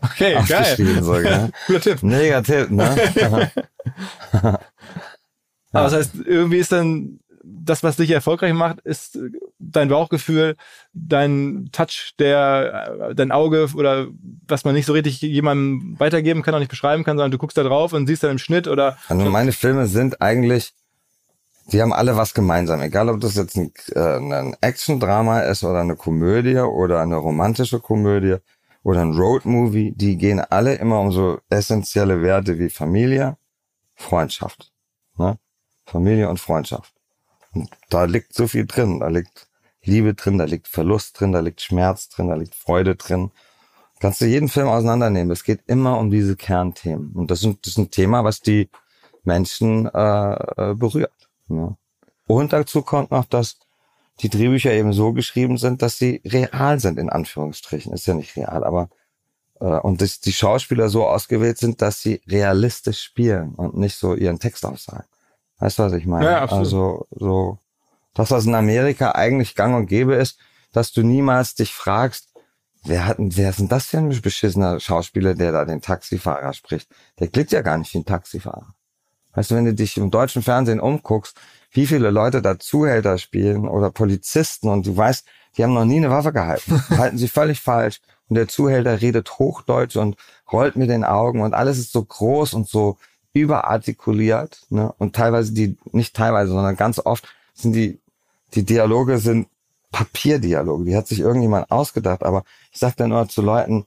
Okay, 0.04 0.38
geil. 0.47 1.04
Sogar. 1.04 1.49
Guter 1.67 1.82
Tipp. 1.82 2.04
Mega 2.04 2.41
Tipp, 2.41 2.69
ne? 2.71 3.51
Aber 4.32 4.60
das 5.71 5.93
heißt, 5.93 6.15
irgendwie 6.25 6.58
ist 6.58 6.71
dann 6.71 7.19
das, 7.43 7.84
was 7.84 7.95
dich 7.95 8.12
erfolgreich 8.12 8.54
macht, 8.54 8.82
ist 8.82 9.17
dein 9.58 9.89
Bauchgefühl, 9.89 10.56
dein 10.93 11.69
Touch, 11.71 12.13
der, 12.19 13.10
äh, 13.10 13.15
dein 13.15 13.32
Auge 13.32 13.67
oder 13.75 14.08
was 14.47 14.63
man 14.63 14.75
nicht 14.75 14.86
so 14.86 14.93
richtig 14.93 15.21
jemandem 15.21 15.99
weitergeben 15.99 16.43
kann, 16.43 16.54
auch 16.54 16.60
nicht 16.60 16.69
beschreiben 16.69 17.04
kann, 17.04 17.17
sondern 17.17 17.32
du 17.32 17.38
guckst 17.38 17.58
da 17.58 17.63
drauf 17.63 17.93
und 17.93 18.08
siehst 18.08 18.23
dann 18.23 18.32
im 18.32 18.38
Schnitt 18.38 18.67
oder. 18.67 18.97
Also 19.08 19.25
meine 19.30 19.54
Filme 19.54 19.88
sind 19.88 20.21
eigentlich, 20.21 20.73
die 21.71 21.81
haben 21.81 21.93
alle 21.93 22.17
was 22.17 22.34
gemeinsam. 22.34 22.81
Egal, 22.81 23.10
ob 23.10 23.19
das 23.21 23.36
jetzt 23.36 23.55
ein, 23.55 23.71
äh, 23.93 24.17
ein 24.17 24.55
Action-Drama 24.62 25.41
ist 25.41 25.63
oder 25.63 25.79
eine 25.79 25.95
Komödie 25.95 26.57
oder 26.57 27.01
eine 27.01 27.15
romantische 27.15 27.79
Komödie 27.79 28.38
oder 28.84 29.01
ein 29.01 29.13
Road-Movie, 29.13 29.93
die 29.95 30.17
gehen 30.17 30.39
alle 30.39 30.75
immer 30.75 30.99
um 30.99 31.12
so 31.12 31.39
essentielle 31.49 32.21
Werte 32.21 32.60
wie 32.60 32.69
Familie, 32.69 33.38
Freundschaft. 33.95 34.71
Ne? 35.17 35.38
Familie 35.86 36.29
und 36.29 36.39
Freundschaft. 36.39 36.93
Und 37.53 37.69
da 37.89 38.05
liegt 38.05 38.34
so 38.34 38.47
viel 38.47 38.65
drin. 38.65 38.99
Da 38.99 39.07
liegt 39.07 39.47
Liebe 39.84 40.13
drin, 40.13 40.38
da 40.38 40.45
liegt 40.45 40.67
Verlust 40.67 41.19
drin, 41.19 41.31
da 41.31 41.39
liegt 41.39 41.62
Schmerz 41.62 42.10
drin, 42.10 42.27
da 42.27 42.36
liegt 42.36 42.55
Freude 42.55 42.95
drin. 42.95 43.31
Kannst 43.99 44.21
du 44.21 44.25
jeden 44.25 44.49
Film 44.49 44.67
auseinandernehmen. 44.67 45.31
Es 45.31 45.43
geht 45.43 45.62
immer 45.67 45.99
um 45.99 46.10
diese 46.10 46.36
Kernthemen. 46.36 47.12
Und 47.13 47.31
das 47.31 47.43
ist, 47.43 47.60
das 47.62 47.73
ist 47.73 47.77
ein 47.77 47.91
Thema, 47.91 48.23
was 48.23 48.41
die 48.41 48.69
Menschen 49.23 49.86
äh, 49.88 50.34
äh, 50.34 50.73
berührt. 50.73 51.31
Ne? 51.56 51.78
Und 52.28 52.54
dazu 52.54 52.82
kommt 52.82 53.12
noch, 53.12 53.26
dass 53.26 53.58
die 54.20 54.30
Drehbücher 54.30 54.72
eben 54.72 54.94
so 54.94 55.14
geschrieben 55.14 55.58
sind, 55.58 55.82
dass 55.82 55.98
sie 55.98 56.22
real 56.26 56.80
sind, 56.80 57.00
in 57.00 57.10
Anführungsstrichen. 57.10 57.94
Ist 57.94 58.08
ja 58.08 58.14
nicht 58.14 58.36
real, 58.36 58.64
aber 58.64 58.90
äh, 59.60 59.66
und 59.66 60.02
dass 60.02 60.20
die 60.20 60.34
Schauspieler 60.34 60.90
so 60.90 61.08
ausgewählt 61.08 61.58
sind, 61.58 61.82
dass 61.82 62.02
sie 62.02 62.22
realistisch 62.28 63.02
spielen 63.02 63.56
und 63.56 63.78
nicht 63.78 63.98
so 63.98 64.16
ihren 64.16 64.40
Text 64.40 64.66
aufsagen. 64.66 65.08
Weißt 65.60 65.80
du, 65.80 65.84
was 65.84 65.94
ich 65.94 66.06
meine? 66.06 66.26
Ja, 66.26 66.42
absolut. 66.42 66.66
Also 66.66 67.08
so 67.12 67.60
das, 68.14 68.32
was 68.32 68.46
in 68.46 68.56
Amerika 68.56 69.14
eigentlich 69.14 69.56
gang 69.56 69.76
und 69.76 69.88
gäbe 69.88 70.16
ist, 70.16 70.38
dass 70.74 70.92
du 70.92 71.04
niemals 71.04 71.56
dich 71.56 71.74
fragst, 71.74 72.34
wer 72.84 73.06
hat, 73.06 73.18
wer 73.20 73.50
ist 73.50 73.60
denn 73.60 73.68
das 73.68 73.86
für 73.86 73.98
ein 73.98 74.22
beschissener 74.22 74.80
Schauspieler, 74.80 75.36
der 75.36 75.52
da 75.52 75.66
den 75.66 75.82
Taxifahrer 75.82 76.54
spricht? 76.54 76.90
Der 77.20 77.28
klingt 77.28 77.52
ja 77.52 77.62
gar 77.62 77.78
nicht 77.78 77.94
wie 77.94 78.00
ein 78.00 78.06
Taxifahrer. 78.06 78.74
Weißt 79.34 79.52
du, 79.52 79.56
wenn 79.56 79.65
du 79.65 79.74
dich 79.74 79.98
im 79.98 80.12
deutschen 80.12 80.41
Fernsehen 80.41 80.80
umguckst, 80.80 81.38
wie 81.72 81.88
viele 81.88 82.10
Leute 82.12 82.41
da 82.41 82.60
Zuhälter 82.60 83.17
spielen 83.17 83.67
oder 83.67 83.91
Polizisten 83.91 84.70
und 84.70 84.86
du 84.86 84.96
weißt, 84.96 85.26
die 85.58 85.63
haben 85.63 85.74
noch 85.74 85.86
nie 85.86 85.98
eine 85.98 86.10
Waffe 86.10 86.34
gehalten, 86.34 86.82
halten 86.98 87.17
sie 87.17 87.28
völlig 87.28 87.62
falsch 87.62 88.02
und 88.30 88.36
der 88.36 88.48
Zuhälter 88.48 89.02
redet 89.02 89.39
Hochdeutsch 89.39 89.96
und 89.96 90.17
rollt 90.52 90.76
mit 90.76 90.89
den 90.89 91.04
Augen 91.04 91.41
und 91.41 91.54
alles 91.54 91.78
ist 91.78 91.91
so 91.91 92.04
groß 92.04 92.54
und 92.54 92.67
so 92.67 92.98
überartikuliert 93.34 94.65
ne? 94.70 94.94
und 94.98 95.15
teilweise 95.15 95.54
die, 95.54 95.78
nicht 95.91 96.15
teilweise, 96.15 96.52
sondern 96.52 96.76
ganz 96.76 97.00
oft 97.00 97.26
sind 97.54 97.74
die, 97.74 98.00
die 98.54 98.63
Dialoge 98.63 99.17
sind 99.17 99.48
Papierdialoge, 99.91 100.86
die 100.86 100.96
hat 100.96 101.08
sich 101.08 101.20
irgendjemand 101.20 101.70
ausgedacht, 101.72 102.24
aber 102.24 102.44
ich 102.72 102.80
sag 102.80 102.96
dann 102.96 103.10
nur 103.10 103.28
zu 103.28 103.41
Leuten, 103.41 103.86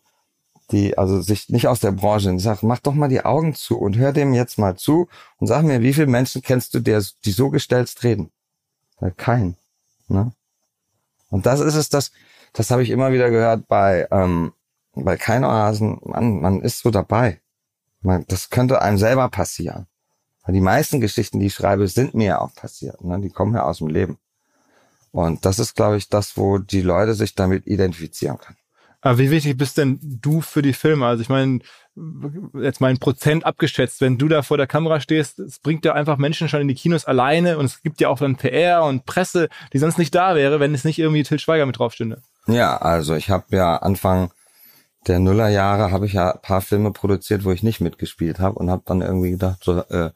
die 0.71 0.97
also 0.97 1.21
sich 1.21 1.49
nicht 1.51 1.69
aus 1.69 1.81
der 1.81 1.93
Branche 1.93 2.33
ich 2.35 2.43
sag, 2.43 2.63
mach 2.63 2.79
doch 2.79 2.95
mal 2.95 3.09
die 3.09 3.25
Augen 3.25 3.55
zu 3.55 3.79
und 3.79 3.97
hör 3.97 4.13
dem 4.13 4.33
jetzt 4.35 4.59
mal 4.59 4.77
zu 4.77 5.09
und 5.39 5.47
sag 5.47 5.63
mir, 5.63 5.83
wie 5.83 5.93
viele 5.93 6.07
Menschen 6.07 6.43
kennst 6.43 6.75
du, 6.75 6.81
der, 6.81 7.03
die 7.25 7.33
so 7.33 7.51
gestelzt 7.51 8.03
reden? 8.03 8.31
Sag, 8.99 9.17
Kein. 9.19 9.57
Ne? 10.09 10.33
Und 11.31 11.47
das 11.47 11.61
ist 11.61 11.75
es, 11.75 11.89
das, 11.89 12.13
das 12.53 12.71
habe 12.71 12.83
ich 12.83 12.91
immer 12.91 13.13
wieder 13.13 13.31
gehört 13.31 13.67
bei, 13.69 14.07
ähm, 14.11 14.53
bei 14.95 15.17
Keinoasen, 15.17 16.01
man, 16.05 16.41
man 16.41 16.63
ist 16.63 16.81
so 16.81 16.91
dabei. 16.91 17.41
Man, 18.01 18.25
das 18.29 18.51
könnte 18.51 18.83
einem 18.83 18.99
selber 18.99 19.29
passieren. 19.29 19.87
Weil 20.45 20.55
die 20.55 20.61
meisten 20.61 21.01
Geschichten, 21.01 21.41
die 21.41 21.47
ich 21.47 21.55
schreibe, 21.55 21.89
sind 21.89 22.15
mir 22.15 22.27
ja 22.27 22.41
auch 22.41 22.55
passiert. 22.55 23.03
Ne? 23.03 23.19
Die 23.21 23.31
kommen 23.31 23.55
ja 23.55 23.65
aus 23.65 23.79
dem 23.79 23.89
Leben. 23.89 24.19
Und 25.11 25.45
das 25.47 25.59
ist, 25.59 25.75
glaube 25.75 25.97
ich, 25.97 26.09
das, 26.09 26.37
wo 26.37 26.59
die 26.59 26.83
Leute 26.83 27.15
sich 27.15 27.35
damit 27.35 27.67
identifizieren 27.67 28.39
können. 28.39 28.59
Aber 29.05 29.19
wie 29.19 29.31
wichtig 29.31 29.59
bist 29.59 29.77
denn 29.77 29.99
du 30.01 30.41
für 30.41 30.63
die 30.63 30.73
Filme? 30.73 31.07
Also 31.07 31.21
ich 31.21 31.29
meine, 31.29 31.59
jetzt 32.59 32.81
mal 32.81 32.89
ein 32.89 32.97
Prozent 32.97 33.45
abgeschätzt, 33.45 34.01
wenn 34.01 34.17
du 34.17 34.29
da 34.29 34.41
vor 34.41 34.57
der 34.57 34.67
Kamera 34.67 34.99
stehst, 34.99 35.39
es 35.39 35.59
bringt 35.59 35.85
ja 35.85 35.93
einfach 35.93 36.17
Menschen 36.17 36.49
schon 36.49 36.63
in 36.63 36.69
die 36.69 36.75
Kinos 36.75 37.05
alleine 37.05 37.59
und 37.59 37.67
es 37.67 37.83
gibt 37.83 38.01
ja 38.01 38.09
auch 38.09 38.19
dann 38.19 38.37
PR 38.37 38.83
und 38.85 39.05
Presse, 39.05 39.51
die 39.75 39.79
sonst 39.79 39.99
nicht 39.99 40.15
da 40.15 40.35
wäre, 40.35 40.59
wenn 40.59 40.73
es 40.73 40.85
nicht 40.85 40.99
irgendwie 40.99 41.23
Till 41.23 41.39
Schweiger 41.39 41.67
mit 41.67 41.79
drauf 41.79 41.93
stünde. 41.93 42.23
Ja, 42.47 42.79
also 42.79 43.15
ich 43.15 43.29
habe 43.29 43.45
ja 43.55 43.77
Anfang 43.77 44.31
der 45.07 45.19
Nullerjahre 45.19 45.91
habe 45.91 46.07
ich 46.07 46.15
ja 46.15 46.33
ein 46.33 46.41
paar 46.41 46.63
Filme 46.63 46.91
produziert, 46.91 47.45
wo 47.45 47.53
ich 47.53 47.63
nicht 47.63 47.83
mitgespielt 47.83 48.39
habe 48.39 48.59
und 48.59 48.71
habe 48.71 48.85
dann 48.87 49.03
irgendwie 49.03 49.33
gedacht, 49.33 49.63
so, 49.63 49.81
äh, 49.81 50.13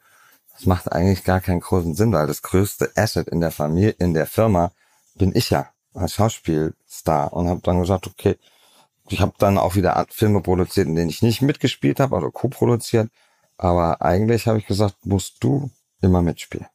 das 0.54 0.64
macht 0.64 0.90
eigentlich 0.90 1.24
gar 1.24 1.42
keinen 1.42 1.60
großen 1.60 1.94
Sinn, 1.94 2.14
weil 2.14 2.26
das 2.26 2.40
größte 2.40 2.90
Asset 2.96 3.28
in 3.28 3.40
der 3.40 3.50
Familie, 3.50 3.90
in 3.98 4.14
der 4.14 4.24
Firma 4.24 4.72
bin 5.14 5.36
ich 5.36 5.50
ja 5.50 5.68
als 5.92 6.14
Schauspielstar 6.14 7.34
und 7.34 7.48
habe 7.48 7.60
dann 7.62 7.80
gesagt, 7.80 8.06
okay, 8.06 8.38
ich 9.08 9.20
habe 9.20 9.32
dann 9.38 9.58
auch 9.58 9.74
wieder 9.74 10.06
Filme 10.10 10.40
produziert, 10.40 10.86
in 10.86 10.94
denen 10.94 11.10
ich 11.10 11.22
nicht 11.22 11.42
mitgespielt 11.42 12.00
habe, 12.00 12.16
also 12.16 12.30
co-produziert, 12.30 13.10
aber 13.56 14.02
eigentlich 14.02 14.46
habe 14.46 14.58
ich 14.58 14.66
gesagt, 14.66 14.96
musst 15.04 15.42
du 15.42 15.70
immer 16.00 16.22
mitspielen. 16.22 16.66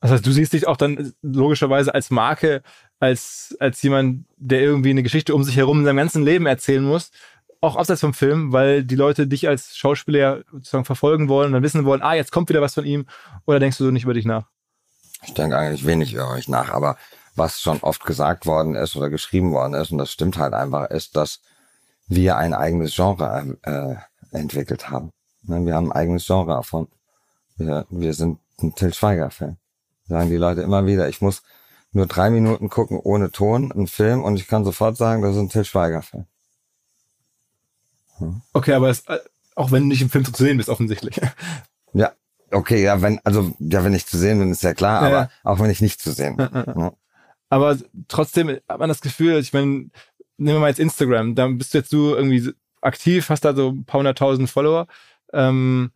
Das 0.00 0.10
heißt, 0.10 0.26
du 0.26 0.32
siehst 0.32 0.52
dich 0.52 0.66
auch 0.66 0.76
dann 0.76 1.14
logischerweise 1.22 1.94
als 1.94 2.10
Marke, 2.10 2.62
als, 3.00 3.56
als 3.58 3.80
jemand, 3.82 4.26
der 4.36 4.60
irgendwie 4.60 4.90
eine 4.90 5.02
Geschichte 5.02 5.34
um 5.34 5.44
sich 5.44 5.56
herum 5.56 5.78
in 5.78 5.84
seinem 5.86 5.96
ganzen 5.96 6.22
Leben 6.22 6.46
erzählen 6.46 6.84
muss 6.84 7.10
auch 7.64 7.76
abseits 7.76 8.02
vom 8.02 8.14
Film, 8.14 8.52
weil 8.52 8.84
die 8.84 8.94
Leute 8.94 9.26
dich 9.26 9.48
als 9.48 9.76
Schauspieler 9.76 10.44
sozusagen 10.52 10.84
verfolgen 10.84 11.28
wollen 11.28 11.48
und 11.48 11.52
dann 11.54 11.62
wissen 11.62 11.84
wollen, 11.84 12.02
ah, 12.02 12.14
jetzt 12.14 12.30
kommt 12.30 12.48
wieder 12.50 12.60
was 12.60 12.74
von 12.74 12.84
ihm, 12.84 13.06
oder 13.46 13.58
denkst 13.58 13.78
du 13.78 13.84
so 13.84 13.90
nicht 13.90 14.04
über 14.04 14.14
dich 14.14 14.26
nach? 14.26 14.44
Ich 15.24 15.34
denke 15.34 15.56
eigentlich 15.56 15.86
wenig 15.86 16.12
über 16.12 16.30
euch 16.30 16.48
nach, 16.48 16.70
aber 16.70 16.96
was 17.34 17.60
schon 17.60 17.80
oft 17.80 18.04
gesagt 18.04 18.46
worden 18.46 18.74
ist 18.74 18.94
oder 18.96 19.10
geschrieben 19.10 19.52
worden 19.52 19.74
ist, 19.74 19.90
und 19.90 19.98
das 19.98 20.12
stimmt 20.12 20.36
halt 20.36 20.52
einfach, 20.52 20.90
ist, 20.90 21.16
dass 21.16 21.40
wir 22.06 22.36
ein 22.36 22.54
eigenes 22.54 22.94
Genre 22.94 23.56
äh, 23.62 24.36
entwickelt 24.36 24.90
haben. 24.90 25.10
Ne, 25.42 25.64
wir 25.66 25.74
haben 25.74 25.90
ein 25.90 25.96
eigenes 25.96 26.26
Genre 26.26 26.52
erfunden. 26.52 26.92
Wir, 27.56 27.86
wir 27.90 28.14
sind 28.14 28.38
ein 28.62 28.74
Till 28.74 28.92
Schweiger-Fan. 28.92 29.56
Sagen 30.06 30.30
die 30.30 30.36
Leute 30.36 30.62
immer 30.62 30.86
wieder, 30.86 31.08
ich 31.08 31.20
muss 31.20 31.42
nur 31.92 32.06
drei 32.06 32.30
Minuten 32.30 32.68
gucken 32.68 32.98
ohne 32.98 33.30
Ton, 33.30 33.70
einen 33.72 33.86
Film, 33.86 34.22
und 34.24 34.36
ich 34.36 34.48
kann 34.48 34.64
sofort 34.64 34.96
sagen, 34.96 35.22
das 35.22 35.32
ist 35.34 35.40
ein 35.40 35.48
Till 35.48 35.64
Schweiger-Fan. 35.64 36.26
Okay, 38.52 38.72
aber 38.74 38.90
es, 38.90 39.00
äh, 39.06 39.18
auch 39.54 39.70
wenn 39.72 39.82
du 39.84 39.88
nicht 39.88 40.02
im 40.02 40.10
Film 40.10 40.24
zu 40.24 40.32
sehen 40.32 40.56
bist, 40.56 40.68
offensichtlich. 40.68 41.20
Ja, 41.96 42.10
okay, 42.50 42.82
ja, 42.82 43.00
wenn, 43.02 43.20
also, 43.22 43.54
ja, 43.60 43.84
wenn 43.84 43.94
ich 43.94 44.04
zu 44.06 44.18
sehen 44.18 44.40
bin, 44.40 44.50
ist 44.50 44.64
ja 44.64 44.74
klar, 44.74 45.02
Ja, 45.02 45.06
aber 45.06 45.16
ja. 45.16 45.30
auch 45.44 45.60
wenn 45.60 45.70
ich 45.70 45.80
nicht 45.80 46.00
zu 46.00 46.10
sehen 46.10 46.34
bin. 46.34 46.48
ne? 46.52 46.92
Aber 47.50 47.76
trotzdem 48.08 48.48
hat 48.68 48.80
man 48.80 48.88
das 48.88 49.00
Gefühl, 49.00 49.38
ich 49.38 49.52
meine, 49.52 49.90
nehmen 50.36 50.56
wir 50.56 50.60
mal 50.60 50.68
jetzt 50.68 50.80
Instagram, 50.80 51.34
da 51.34 51.46
bist 51.48 51.74
du 51.74 51.78
jetzt 51.78 51.92
du 51.92 52.14
irgendwie 52.14 52.52
aktiv, 52.80 53.28
hast 53.30 53.44
da 53.44 53.54
so 53.54 53.70
ein 53.70 53.84
paar 53.84 53.98
hunderttausend 53.98 54.50
Follower. 54.50 54.86
Ähm, 55.32 55.90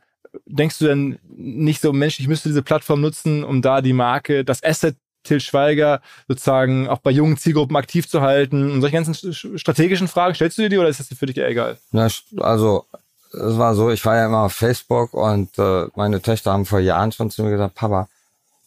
denkst 0.47 0.79
du 0.79 0.87
denn 0.87 1.19
nicht 1.29 1.81
so, 1.81 1.93
Mensch, 1.93 2.21
ich 2.21 2.29
müsste 2.29 2.49
diese 2.49 2.63
Plattform 2.63 3.01
nutzen, 3.01 3.45
um 3.45 3.63
da 3.63 3.81
die 3.81 3.93
Marke, 3.93 4.45
das 4.45 4.63
Asset 4.63 4.97
Till 5.25 5.41
Schweiger 5.41 6.01
sozusagen 6.29 6.89
auch 6.89 6.99
bei 6.99 7.11
jungen 7.11 7.37
Zielgruppen 7.37 7.77
aktiv 7.77 8.09
zu 8.09 8.21
halten 8.21 8.71
und 8.71 8.81
solche 8.81 8.97
ganzen 8.97 9.15
st- 9.15 9.59
strategischen 9.59 10.09
Fragen, 10.09 10.35
stellst 10.35 10.57
du 10.57 10.63
dir 10.63 10.69
die 10.69 10.79
oder 10.79 10.89
ist 10.89 11.01
das 11.01 11.09
für 11.09 11.27
dich 11.27 11.37
eher 11.37 11.49
egal? 11.49 11.77
Na, 11.91 12.09
also, 12.39 12.87
es 13.33 13.59
war 13.59 13.75
so, 13.75 13.91
ich 13.91 14.05
war 14.07 14.17
ja 14.17 14.27
immer 14.27 14.45
auf 14.45 14.53
Facebook 14.53 15.13
und 15.13 15.59
äh, 15.59 15.87
meine 15.97 16.23
Töchter 16.23 16.53
haben 16.53 16.65
vor 16.65 16.79
Jahren 16.79 17.13
schon 17.13 17.31
zu 17.31 17.43
mir 17.43 17.51
gesagt, 17.51 17.75
Papa, 17.75 18.09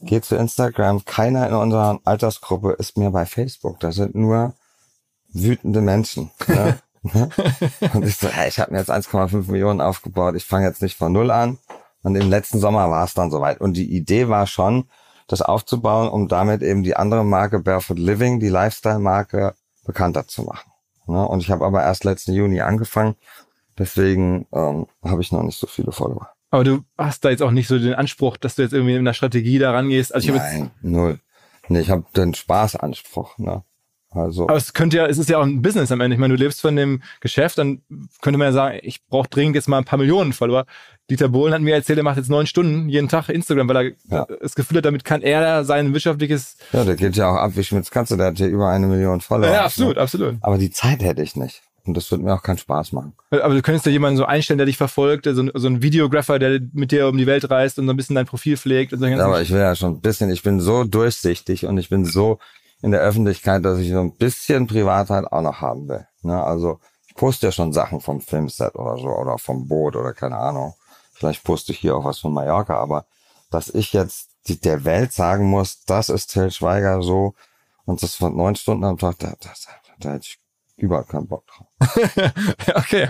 geh 0.02 0.22
zu 0.22 0.36
Instagram. 0.36 1.04
Keiner 1.06 1.48
in 1.48 1.56
unserer 1.56 2.00
Altersgruppe 2.04 2.74
ist 2.74 2.98
mehr 2.98 3.12
bei 3.12 3.26
Facebook. 3.26 3.80
Da 3.80 3.92
sind 3.92 4.14
nur 4.14 4.54
wütende 5.34 5.82
Menschen. 5.82 6.32
Ne? 6.48 6.80
und 7.94 8.06
ich 8.06 8.18
so, 8.18 8.28
hey, 8.28 8.48
ich 8.48 8.60
habe 8.60 8.72
mir 8.72 8.80
jetzt 8.80 8.92
1,5 8.92 9.50
Millionen 9.50 9.82
aufgebaut. 9.82 10.36
Ich 10.36 10.46
fange 10.46 10.68
jetzt 10.68 10.82
nicht 10.82 10.98
von 10.98 11.12
null 11.12 11.32
an. 11.32 11.58
Und 12.04 12.16
im 12.16 12.30
letzten 12.30 12.60
Sommer 12.60 12.90
war 12.90 13.06
es 13.06 13.14
dann 13.14 13.32
soweit. 13.32 13.60
Und 13.60 13.74
die 13.74 13.96
Idee 13.96 14.28
war 14.28 14.48
schon, 14.48 14.86
das 15.28 15.42
aufzubauen, 15.42 16.10
um 16.10 16.28
damit 16.28 16.62
eben 16.62 16.84
die 16.84 16.96
andere 16.96 17.24
Marke 17.24 17.60
Barefoot 17.60 17.98
Living, 17.98 18.40
die 18.40 18.50
Lifestyle-Marke, 18.50 19.56
bekannter 19.86 20.28
zu 20.28 20.44
machen. 20.44 20.72
Ne? 21.08 21.28
Und 21.28 21.42
ich 21.42 21.50
habe 21.50 21.66
aber 21.66 21.82
erst 21.82 22.04
letzten 22.04 22.34
Juni 22.34 22.62
angefangen. 22.62 23.16
Deswegen 23.78 24.48
ähm, 24.52 24.88
habe 25.04 25.22
ich 25.22 25.32
noch 25.32 25.44
nicht 25.44 25.60
so 25.60 25.68
viele 25.68 25.92
Follower. 25.92 26.30
Aber 26.50 26.64
du 26.64 26.84
hast 26.98 27.24
da 27.24 27.30
jetzt 27.30 27.42
auch 27.42 27.52
nicht 27.52 27.68
so 27.68 27.80
den 27.80 27.94
Anspruch, 27.94 28.38
dass 28.38 28.56
du 28.56 28.62
jetzt 28.62 28.74
irgendwie 28.74 28.94
in 28.94 29.00
einer 29.00 29.14
Strategie 29.14 29.58
da 29.58 29.72
rangehst. 29.72 30.14
Also 30.14 30.30
ich 30.30 30.36
Nein, 30.36 30.72
null. 30.82 31.20
Nee, 31.70 31.80
ich 31.80 31.90
habe 31.90 32.04
den 32.16 32.34
Spaßanspruch. 32.34 33.38
Ne? 33.38 33.64
Also 34.14 34.44
aber 34.44 34.58
es 34.58 34.74
könnte 34.74 34.98
ja, 34.98 35.06
es 35.08 35.18
ist 35.18 35.30
ja 35.30 35.38
auch 35.40 35.44
ein 35.46 35.62
Business 35.62 35.92
am 35.92 36.02
Ende. 36.02 36.16
Ich 36.16 36.20
meine, 36.20 36.36
du 36.36 36.44
lebst 36.44 36.60
von 36.62 36.76
dem 36.76 37.02
Geschäft, 37.22 37.58
dann 37.58 37.82
könnte 38.22 38.38
man 38.38 38.48
ja 38.48 38.52
sagen, 38.52 38.80
ich 38.84 39.06
brauche 39.08 39.30
dringend 39.30 39.56
jetzt 39.56 39.70
mal 39.70 39.78
ein 39.78 39.86
paar 39.86 39.98
Millionen 40.00 40.34
Follower. 40.34 40.66
Dieter 41.10 41.30
Bohlen 41.30 41.54
hat 41.54 41.62
mir 41.62 41.76
erzählt, 41.76 41.98
er 41.98 42.04
macht 42.04 42.18
jetzt 42.18 42.30
neun 42.30 42.46
Stunden 42.48 42.90
jeden 42.90 43.08
Tag 43.10 43.30
Instagram, 43.30 43.70
weil 43.70 43.76
er 43.78 43.92
Ja. 44.10 44.28
das 44.42 44.56
Gefühl 44.56 44.78
hat, 44.78 44.86
damit 44.86 45.04
kann 45.06 45.22
er 45.22 45.64
sein 45.66 45.94
wirtschaftliches. 45.94 46.58
ja, 46.74 46.84
der 46.84 46.96
geht 46.96 47.16
ja 47.16 47.30
auch 47.32 47.36
ab 47.38 47.52
wie 47.56 47.64
Schmitz 47.64 47.90
Katze, 47.90 48.18
der 48.18 48.28
hat 48.28 48.40
ja 48.40 48.48
über 48.48 48.70
eine 48.70 48.88
Million 48.88 49.22
Follower. 49.22 49.52
Ja, 49.52 49.66
absolut, 49.66 49.96
Ne? 49.96 50.02
absolut. 50.02 50.36
Aber 50.42 50.58
die 50.58 50.72
Zeit 50.72 51.02
hätte 51.02 51.22
ich 51.22 51.36
nicht. 51.36 51.62
Und 51.84 51.98
das 51.98 52.12
wird 52.12 52.22
mir 52.22 52.32
auch 52.36 52.44
keinen 52.44 52.60
Spaß 52.60 52.92
machen. 52.92 53.14
Aber 53.32 53.56
du 53.56 53.62
könntest 53.64 53.88
ja 53.88 53.92
jemanden 53.92 54.16
so 54.18 54.26
einstellen, 54.26 54.60
der 54.60 54.68
dich 54.68 54.78
verfolgt, 54.78 55.26
so 55.26 55.42
ein, 55.42 55.52
so 55.56 55.68
ein 55.68 55.82
Videographer, 55.82 56.38
der 56.38 56.60
mit 56.74 56.92
dir 56.92 57.08
um 57.08 57.18
die 57.18 57.26
Welt 57.26 57.50
reist 57.50 57.80
und 57.80 57.88
so 57.88 57.94
ein 57.94 57.98
bisschen 57.98 58.16
dein 58.16 58.28
Profil 58.28 58.56
pflegt. 58.56 58.94
Und 58.94 59.00
so 59.00 59.06
ja, 59.08 59.18
aber 59.26 59.42
ich 59.42 59.50
will 59.52 59.60
ja 59.60 59.76
schon 59.76 59.94
ein 59.94 60.00
bisschen, 60.02 60.30
ich 60.30 60.44
bin 60.44 60.60
so 60.60 60.84
durchsichtig 60.84 61.66
und 61.66 61.80
ich 61.80 61.90
bin 61.90 62.06
so 62.06 62.38
in 62.82 62.92
der 62.92 63.02
Öffentlichkeit, 63.02 63.64
dass 63.64 63.80
ich 63.80 63.92
so 63.92 64.00
ein 64.00 64.16
bisschen 64.16 64.68
Privatheit 64.68 65.26
auch 65.32 65.42
noch 65.42 65.62
haben 65.62 65.88
will. 65.88 66.08
Ne? 66.24 66.42
Also 66.44 66.80
ich 67.08 67.16
poste 67.16 67.48
ja 67.48 67.52
schon 67.52 67.74
Sachen 67.74 68.02
vom 68.02 68.22
Filmset 68.22 68.76
oder 68.76 68.98
so 68.98 69.10
oder 69.10 69.38
vom 69.38 69.68
Boot 69.68 69.96
oder 69.96 70.14
keine 70.14 70.38
Ahnung. 70.38 70.74
Vielleicht 71.14 71.44
poste 71.44 71.72
ich 71.72 71.80
hier 71.80 71.96
auch 71.96 72.06
was 72.06 72.20
von 72.20 72.34
Mallorca, 72.34 72.76
aber 72.78 73.06
dass 73.50 73.70
ich 73.70 73.94
jetzt 73.94 74.30
die, 74.48 74.60
der 74.60 74.86
Welt 74.86 75.14
sagen 75.14 75.46
muss, 75.50 75.84
das 75.86 76.10
ist 76.10 76.28
Till 76.28 76.50
Schweiger 76.50 77.02
so 77.04 77.36
und 77.86 78.02
das 78.02 78.16
von 78.16 78.36
neun 78.36 78.56
Stunden 78.56 78.86
am 78.86 78.98
Tag, 78.98 79.20
da, 79.20 79.34
da, 79.40 79.50
da, 79.50 79.94
da 80.00 80.10
hätte 80.14 80.26
ich 80.26 80.40
überhaupt 80.78 81.10
keinen 81.10 81.28
Bock 81.28 81.46
drauf. 81.48 81.68
okay, 82.76 83.10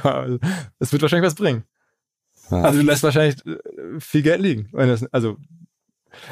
es 0.80 0.92
wird 0.92 1.02
wahrscheinlich 1.02 1.28
was 1.28 1.36
bringen. 1.36 1.64
Ja. 2.50 2.64
Also 2.64 2.80
du 2.80 2.86
lässt 2.86 3.04
wahrscheinlich 3.04 3.46
äh, 3.46 4.00
viel 4.00 4.24
Geld 4.24 4.42
liegen. 4.42 4.70
Also 5.12 5.38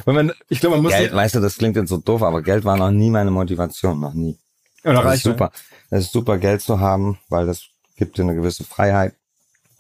wenn 0.06 0.16
man, 0.16 0.32
ich 0.48 0.60
glaube, 0.60 0.76
man 0.76 0.84
muss. 0.84 0.94
Geld, 0.94 1.14
weißt 1.14 1.36
du, 1.36 1.40
das 1.40 1.58
klingt 1.58 1.76
jetzt 1.76 1.90
so 1.90 1.98
doof, 1.98 2.24
aber 2.24 2.42
Geld 2.42 2.66
war 2.66 2.78
noch 2.78 2.92
nie 2.92 3.10
meine 3.10 3.32
Motivation, 3.32 4.00
noch 4.00 4.14
nie. 4.14 4.38
Oder 4.84 5.04
das 5.04 5.16
ist 5.16 5.24
super. 5.24 5.52
Es 5.90 6.06
ist 6.06 6.12
super, 6.12 6.38
Geld 6.38 6.62
zu 6.62 6.80
haben, 6.80 7.20
weil 7.30 7.46
das 7.46 7.66
gibt 7.96 8.18
dir 8.18 8.24
eine 8.24 8.36
gewisse 8.36 8.64
Freiheit. 8.64 9.16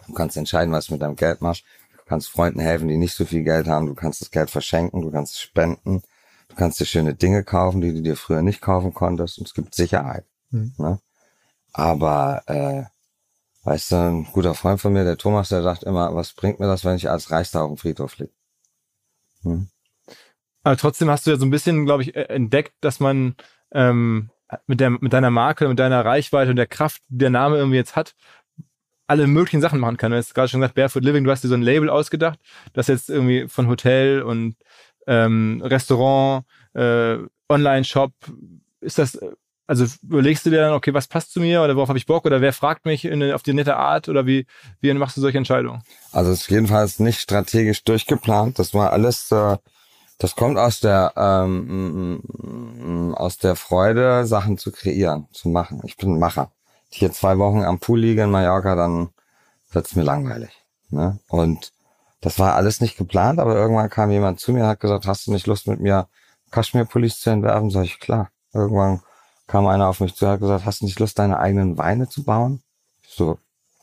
Du 0.07 0.13
kannst 0.13 0.37
entscheiden, 0.37 0.73
was 0.73 0.87
du 0.87 0.93
mit 0.93 1.01
deinem 1.01 1.15
Geld 1.15 1.41
machst. 1.41 1.63
Du 1.97 2.03
kannst 2.05 2.29
Freunden 2.29 2.59
helfen, 2.59 2.87
die 2.87 2.97
nicht 2.97 3.13
so 3.13 3.25
viel 3.25 3.43
Geld 3.43 3.67
haben. 3.67 3.85
Du 3.85 3.93
kannst 3.93 4.21
das 4.21 4.31
Geld 4.31 4.49
verschenken. 4.49 5.01
Du 5.01 5.11
kannst 5.11 5.35
es 5.35 5.41
spenden. 5.41 6.01
Du 6.49 6.55
kannst 6.55 6.79
dir 6.79 6.85
schöne 6.85 7.13
Dinge 7.13 7.43
kaufen, 7.43 7.81
die 7.81 7.93
du 7.93 8.01
dir 8.01 8.15
früher 8.15 8.41
nicht 8.41 8.61
kaufen 8.61 8.93
konntest. 8.93 9.37
Und 9.37 9.47
es 9.47 9.53
gibt 9.53 9.75
Sicherheit. 9.75 10.25
Mhm. 10.49 10.73
Ne? 10.77 10.99
Aber, 11.73 12.41
äh, 12.47 12.83
weißt 13.63 13.91
du, 13.91 13.95
ein 13.95 14.23
guter 14.31 14.55
Freund 14.55 14.81
von 14.81 14.91
mir, 14.91 15.03
der 15.03 15.17
Thomas, 15.17 15.49
der 15.49 15.61
sagt 15.61 15.83
immer, 15.83 16.15
was 16.15 16.33
bringt 16.33 16.59
mir 16.59 16.67
das, 16.67 16.83
wenn 16.83 16.95
ich 16.95 17.09
als 17.09 17.29
Reichster 17.29 17.61
auf 17.61 17.69
dem 17.69 17.77
Friedhof 17.77 18.17
liege? 18.17 18.33
Hm? 19.43 19.69
Aber 20.69 20.77
trotzdem 20.77 21.09
hast 21.09 21.25
du 21.25 21.31
ja 21.31 21.37
so 21.37 21.47
ein 21.47 21.49
bisschen, 21.49 21.87
glaube 21.87 22.03
ich, 22.03 22.15
e-, 22.15 22.29
entdeckt, 22.29 22.73
dass 22.81 22.99
man 22.99 23.33
ähm, 23.71 24.29
mit, 24.67 24.79
der, 24.79 24.91
mit 24.91 25.13
deiner 25.13 25.31
Marke, 25.31 25.67
mit 25.67 25.79
deiner 25.79 26.05
Reichweite 26.05 26.51
und 26.51 26.57
der 26.57 26.67
Kraft, 26.67 27.01
die 27.07 27.17
der 27.17 27.31
Name 27.31 27.57
irgendwie 27.57 27.77
jetzt 27.77 27.95
hat, 27.95 28.13
alle 29.07 29.25
möglichen 29.25 29.61
Sachen 29.61 29.79
machen 29.79 29.97
kann. 29.97 30.11
Du 30.11 30.17
hast 30.17 30.35
gerade 30.35 30.47
schon 30.47 30.59
gesagt, 30.59 30.75
Barefoot 30.75 31.03
Living, 31.03 31.23
du 31.23 31.31
hast 31.31 31.43
dir 31.43 31.47
so 31.47 31.55
ein 31.55 31.63
Label 31.63 31.89
ausgedacht, 31.89 32.37
das 32.73 32.85
jetzt 32.85 33.09
irgendwie 33.09 33.47
von 33.47 33.67
Hotel 33.67 34.21
und 34.21 34.57
ähm, 35.07 35.59
Restaurant, 35.65 36.45
äh, 36.75 37.17
Online-Shop, 37.49 38.11
ist 38.79 38.99
das, 38.99 39.17
also 39.65 39.87
überlegst 40.03 40.45
du 40.45 40.51
dir 40.51 40.59
dann, 40.59 40.73
okay, 40.73 40.93
was 40.93 41.07
passt 41.07 41.33
zu 41.33 41.39
mir 41.39 41.63
oder 41.63 41.75
worauf 41.75 41.89
habe 41.89 41.97
ich 41.97 42.05
Bock 42.05 42.27
oder 42.27 42.41
wer 42.41 42.53
fragt 42.53 42.85
mich 42.85 43.05
in, 43.05 43.23
auf 43.31 43.41
die 43.41 43.53
nette 43.53 43.75
Art 43.75 44.07
oder 44.07 44.27
wie, 44.27 44.45
wie 44.81 44.93
machst 44.93 45.17
du 45.17 45.21
solche 45.21 45.39
Entscheidungen? 45.39 45.81
Also 46.11 46.31
es 46.31 46.41
ist 46.41 46.51
jedenfalls 46.51 46.99
nicht 46.99 47.21
strategisch 47.21 47.83
durchgeplant. 47.83 48.59
Das 48.59 48.75
war 48.75 48.93
alles 48.93 49.31
äh, 49.31 49.57
das 50.19 50.35
kommt 50.35 50.57
aus 50.57 50.81
der 50.81 51.13
ähm, 51.15 52.21
mm, 52.21 53.15
aus 53.15 53.37
der 53.37 53.55
Freude, 53.55 54.25
Sachen 54.25 54.57
zu 54.57 54.71
kreieren, 54.71 55.27
zu 55.31 55.49
machen. 55.49 55.81
Ich 55.85 55.97
bin 55.97 56.13
ein 56.13 56.19
Macher. 56.19 56.51
Ich 56.91 56.99
hier 56.99 57.11
zwei 57.11 57.37
Wochen 57.37 57.63
am 57.63 57.79
Pool 57.79 57.99
liege 57.99 58.23
in 58.23 58.31
Mallorca, 58.31 58.75
dann 58.75 59.09
wird's 59.71 59.95
mir 59.95 60.03
langweilig. 60.03 60.51
Ne? 60.89 61.19
Und 61.29 61.71
das 62.21 62.37
war 62.37 62.55
alles 62.55 62.81
nicht 62.81 62.97
geplant, 62.97 63.39
aber 63.39 63.55
irgendwann 63.55 63.89
kam 63.89 64.11
jemand 64.11 64.39
zu 64.39 64.51
mir 64.51 64.63
und 64.63 64.69
hat 64.69 64.79
gesagt, 64.79 65.07
hast 65.07 65.27
du 65.27 65.31
nicht 65.31 65.47
Lust 65.47 65.67
mit 65.67 65.79
mir 65.79 66.07
Kaschmir-Pullis 66.51 67.19
zu 67.19 67.29
entwerfen? 67.29 67.69
Sag 67.69 67.85
ich, 67.85 67.99
klar. 67.99 68.29
Irgendwann 68.53 69.01
kam 69.47 69.67
einer 69.67 69.87
auf 69.87 69.99
mich 70.01 70.15
zu 70.15 70.25
und 70.25 70.31
hat 70.31 70.39
gesagt, 70.41 70.65
hast 70.65 70.81
du 70.81 70.85
nicht 70.85 70.99
Lust, 70.99 71.17
deine 71.17 71.39
eigenen 71.39 71.77
Weine 71.77 72.09
zu 72.09 72.23
bauen? 72.23 72.61
Ich 73.03 73.13
so, 73.15 73.37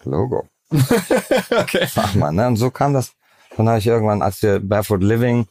Logo. 0.04 0.48
okay. 0.70 1.86
Sag 1.88 2.14
mal, 2.14 2.32
ne? 2.32 2.46
Und 2.46 2.56
so 2.56 2.70
kam 2.70 2.92
das. 2.92 3.12
Dann 3.56 3.68
habe 3.68 3.78
ich 3.78 3.86
irgendwann, 3.86 4.20
als 4.20 4.42
wir 4.42 4.60
Barefoot 4.60 5.02
Living 5.02 5.46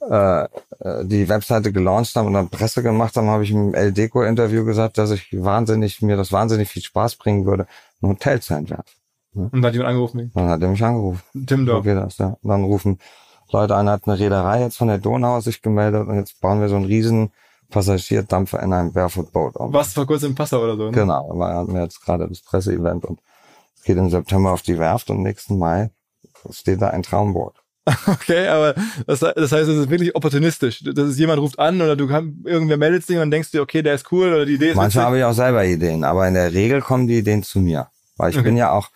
die 0.00 1.28
Webseite 1.28 1.72
gelauncht 1.72 2.14
haben 2.14 2.28
und 2.28 2.34
dann 2.34 2.48
Presse 2.48 2.82
gemacht 2.82 3.16
haben, 3.16 3.28
habe 3.28 3.42
ich 3.42 3.50
im 3.50 3.74
El 3.74 3.92
Deco 3.92 4.22
Interview 4.22 4.64
gesagt, 4.64 4.96
dass 4.96 5.10
ich 5.10 5.28
wahnsinnig, 5.32 6.00
mir 6.02 6.16
das 6.16 6.30
wahnsinnig 6.30 6.68
viel 6.68 6.82
Spaß 6.82 7.16
bringen 7.16 7.46
würde, 7.46 7.66
ein 8.00 8.10
Hotel 8.10 8.40
zu 8.40 8.54
entwerfen. 8.54 8.94
Und 9.34 9.52
dann 9.52 9.66
hat 9.66 9.72
jemand 9.72 9.90
angerufen? 9.90 10.30
Dann 10.34 10.48
hat 10.48 10.62
er 10.62 10.68
mich 10.68 10.82
angerufen. 10.82 11.22
Tim. 11.46 11.66
So 11.66 11.82
geht 11.82 11.96
das, 11.96 12.18
ja. 12.18 12.36
Und 12.40 12.48
dann 12.48 12.64
rufen 12.64 12.98
Leute 13.50 13.74
an, 13.74 13.88
hat 13.88 14.06
eine 14.06 14.18
Reederei 14.18 14.62
jetzt 14.62 14.76
von 14.76 14.88
der 14.88 14.98
Donau 14.98 15.40
sich 15.40 15.62
gemeldet 15.62 16.06
und 16.06 16.16
jetzt 16.16 16.40
bauen 16.40 16.60
wir 16.60 16.68
so 16.68 16.76
einen 16.76 16.84
riesen 16.84 17.32
Passagierdampfer 17.70 18.62
in 18.62 18.72
einem 18.72 18.92
Barefoot 18.92 19.32
Boat. 19.32 19.54
Was 19.56 19.92
vor 19.92 20.06
kurzem 20.06 20.30
im 20.30 20.34
Passau 20.34 20.62
oder 20.62 20.76
so, 20.76 20.84
ne? 20.84 20.92
Genau, 20.92 21.30
weil 21.34 21.54
hatten 21.54 21.74
wir 21.74 21.82
jetzt 21.82 22.02
gerade 22.04 22.28
das 22.28 22.40
Presseevent 22.40 23.04
und 23.04 23.20
es 23.76 23.82
geht 23.82 23.96
im 23.96 24.10
September 24.10 24.52
auf 24.52 24.62
die 24.62 24.78
Werft 24.78 25.10
und 25.10 25.22
nächsten 25.22 25.58
Mai 25.58 25.90
steht 26.50 26.80
da 26.80 26.90
ein 26.90 27.02
Traumboot. 27.02 27.54
Okay, 28.06 28.48
aber 28.48 28.74
das, 29.06 29.20
das 29.20 29.52
heißt, 29.52 29.68
es 29.68 29.78
ist 29.78 29.90
wirklich 29.90 30.14
opportunistisch. 30.14 30.82
Das 30.84 31.08
ist 31.08 31.18
jemand 31.18 31.40
ruft 31.40 31.58
an 31.58 31.80
oder 31.80 31.96
du 31.96 32.08
kann, 32.08 32.42
irgendwer 32.44 32.76
meldet 32.76 33.06
sich 33.06 33.18
und 33.18 33.30
denkst 33.30 33.50
dir, 33.50 33.62
okay, 33.62 33.82
der 33.82 33.94
ist 33.94 34.10
cool 34.12 34.28
oder 34.28 34.46
die 34.46 34.54
Idee 34.54 34.70
ist. 34.70 34.76
Manchmal 34.76 35.04
habe 35.04 35.18
ich 35.18 35.24
auch 35.24 35.32
selber 35.32 35.64
Ideen, 35.64 36.04
aber 36.04 36.26
in 36.26 36.34
der 36.34 36.52
Regel 36.52 36.80
kommen 36.80 37.06
die 37.06 37.18
Ideen 37.18 37.42
zu 37.42 37.60
mir. 37.60 37.88
Weil 38.16 38.30
ich 38.30 38.36
okay. 38.36 38.44
bin 38.44 38.56
ja 38.56 38.72
auch 38.72 38.90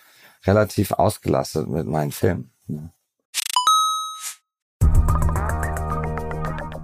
relativ 0.46 0.92
ausgelastet 0.92 1.68
mit 1.68 1.86
meinen 1.86 2.12
Filmen. 2.12 2.50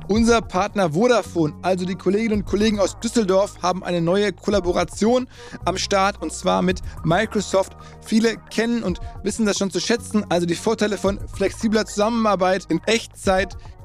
Unser 0.09 0.41
Partner 0.41 0.95
Vodafone, 0.95 1.55
also 1.61 1.85
die 1.85 1.95
Kolleginnen 1.95 2.41
und 2.41 2.47
Kollegen 2.47 2.81
aus 2.81 2.99
Düsseldorf, 2.99 3.63
haben 3.63 3.85
eine 3.85 4.01
neue 4.01 4.33
Kollaboration 4.33 5.29
am 5.67 5.77
Start 5.77 6.23
und 6.23 6.33
zwar 6.33 6.63
mit 6.63 6.81
Microsoft. 7.05 7.77
Viele 8.01 8.39
kennen 8.49 8.83
und 8.83 9.01
wissen 9.23 9.45
das 9.45 9.59
schon 9.59 9.71
zu 9.71 9.81
schätzen, 9.81 10.25
also 10.31 10.47
die 10.47 10.55
Vorteile 10.55 10.97
von 10.97 11.21
flexibler 11.35 11.85
Zusammenarbeit 11.85 12.65
in 12.71 12.81
Echtzeit, 12.87 13.55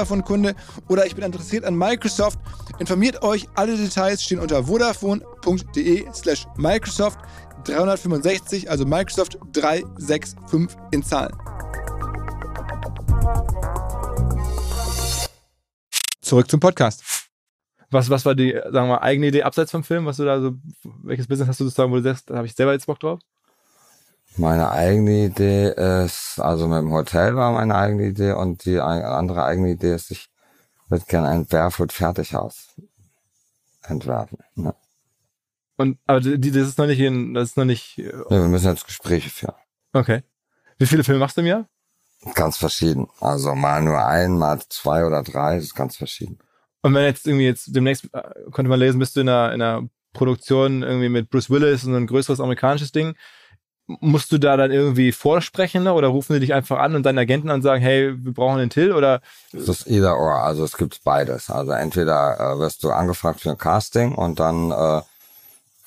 Vodafone-Kunde 0.00 0.54
oder 0.88 1.06
ich 1.06 1.14
bin 1.14 1.24
interessiert 1.24 1.64
an 1.64 1.76
Microsoft, 1.76 2.38
informiert 2.78 3.22
euch. 3.22 3.46
Alle 3.54 3.76
Details 3.76 4.22
stehen 4.22 4.40
unter 4.40 4.64
vodafone.de 4.64 6.06
slash 6.14 6.46
Microsoft 6.56 7.18
365, 7.64 8.70
also 8.70 8.86
Microsoft 8.86 9.38
365 9.52 10.78
in 10.92 11.02
Zahlen. 11.02 11.36
Zurück 16.22 16.50
zum 16.50 16.60
Podcast. 16.60 17.02
Was, 17.90 18.08
was 18.08 18.24
war 18.24 18.34
die, 18.34 18.52
sagen 18.52 18.72
wir 18.72 18.86
mal, 18.86 18.98
eigene 18.98 19.26
Idee 19.26 19.42
abseits 19.42 19.72
vom 19.72 19.82
Film? 19.82 20.06
Was 20.06 20.16
du 20.16 20.24
da 20.24 20.40
so, 20.40 20.52
welches 21.02 21.26
Business 21.26 21.48
hast 21.48 21.60
du 21.60 21.64
sozusagen, 21.64 21.90
wo 21.90 21.96
du 21.96 22.02
sagst, 22.02 22.30
da 22.30 22.36
habe 22.36 22.46
ich 22.46 22.54
selber 22.54 22.72
jetzt 22.72 22.86
Bock 22.86 23.00
drauf? 23.00 23.18
Meine 24.36 24.70
eigene 24.70 25.26
Idee 25.26 25.70
ist, 26.04 26.38
also 26.38 26.68
mit 26.68 26.78
dem 26.78 26.92
Hotel 26.92 27.36
war 27.36 27.52
meine 27.52 27.74
eigene 27.74 28.06
Idee 28.06 28.32
und 28.32 28.64
die 28.64 28.78
andere 28.80 29.44
eigene 29.44 29.70
Idee 29.70 29.94
ist, 29.94 30.10
ich 30.10 30.30
würde 30.88 31.04
gerne 31.06 31.28
ein 31.28 31.46
Barefoot 31.46 31.92
Fertighaus 31.92 32.68
entwerfen. 33.82 34.38
Ne? 34.54 34.74
Und 35.76 35.98
aber 36.06 36.20
das 36.20 36.28
ist 36.36 36.78
noch 36.78 36.86
nicht 36.86 37.00
in, 37.00 37.34
das 37.34 37.50
ist 37.50 37.56
noch 37.56 37.64
nicht. 37.64 37.96
Ja, 37.96 38.30
wir 38.30 38.48
müssen 38.48 38.68
jetzt 38.68 38.86
Gespräche 38.86 39.30
führen. 39.30 39.54
Okay. 39.92 40.22
Wie 40.78 40.86
viele 40.86 41.04
Filme 41.04 41.20
machst 41.20 41.36
du 41.36 41.40
im 41.40 41.46
Jahr? 41.46 41.68
Ganz 42.34 42.56
verschieden. 42.58 43.08
Also 43.20 43.54
mal 43.54 43.82
nur 43.82 44.04
ein, 44.04 44.36
mal 44.36 44.60
zwei 44.68 45.06
oder 45.06 45.22
drei, 45.22 45.56
das 45.56 45.64
ist 45.64 45.74
ganz 45.74 45.96
verschieden. 45.96 46.38
Und 46.82 46.94
wenn 46.94 47.04
jetzt 47.04 47.26
irgendwie 47.26 47.46
jetzt 47.46 47.74
demnächst 47.74 48.08
äh, 48.12 48.22
konnte 48.50 48.68
man 48.68 48.78
lesen, 48.78 48.98
bist 48.98 49.16
du 49.16 49.20
in 49.20 49.28
einer, 49.28 49.52
in 49.52 49.62
einer 49.62 49.88
Produktion 50.12 50.82
irgendwie 50.82 51.08
mit 51.08 51.30
Bruce 51.30 51.50
Willis 51.50 51.84
und 51.84 51.94
ein 51.94 52.06
größeres 52.06 52.40
amerikanisches 52.40 52.92
Ding 52.92 53.14
musst 54.00 54.30
du 54.32 54.38
da 54.38 54.56
dann 54.56 54.70
irgendwie 54.70 55.12
vorsprechen 55.12 55.88
oder 55.88 56.08
rufen 56.08 56.34
die 56.34 56.40
dich 56.40 56.54
einfach 56.54 56.78
an 56.78 56.94
und 56.94 57.04
deinen 57.04 57.18
Agenten 57.18 57.50
und 57.50 57.62
sagen, 57.62 57.82
hey, 57.82 58.14
wir 58.16 58.32
brauchen 58.32 58.58
den 58.58 58.70
Till 58.70 58.92
oder? 58.92 59.20
Das 59.52 59.68
ist 59.68 59.86
either 59.86 60.16
or, 60.16 60.36
also 60.36 60.64
es 60.64 60.76
gibt 60.76 61.02
beides. 61.04 61.50
Also 61.50 61.72
entweder 61.72 62.38
äh, 62.38 62.58
wirst 62.58 62.84
du 62.84 62.90
angefragt 62.90 63.40
für 63.40 63.50
ein 63.50 63.58
Casting 63.58 64.14
und 64.14 64.40
dann 64.40 64.70
äh, 64.70 65.02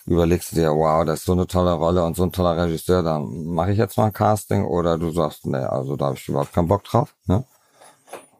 überlegst 0.05 0.51
du 0.51 0.55
dir, 0.57 0.71
wow, 0.71 1.05
das 1.05 1.19
ist 1.19 1.25
so 1.25 1.33
eine 1.33 1.47
tolle 1.47 1.73
Rolle 1.73 2.03
und 2.03 2.15
so 2.15 2.23
ein 2.23 2.31
toller 2.31 2.61
Regisseur, 2.61 3.03
dann 3.03 3.45
mache 3.45 3.71
ich 3.71 3.77
jetzt 3.77 3.97
mal 3.97 4.05
ein 4.05 4.13
Casting 4.13 4.65
oder 4.65 4.97
du 4.97 5.11
sagst, 5.11 5.45
nee, 5.45 5.57
also 5.57 5.95
da 5.95 6.07
habe 6.07 6.17
ich 6.17 6.27
überhaupt 6.27 6.53
keinen 6.53 6.67
Bock 6.67 6.83
drauf. 6.83 7.15
Ne? 7.25 7.45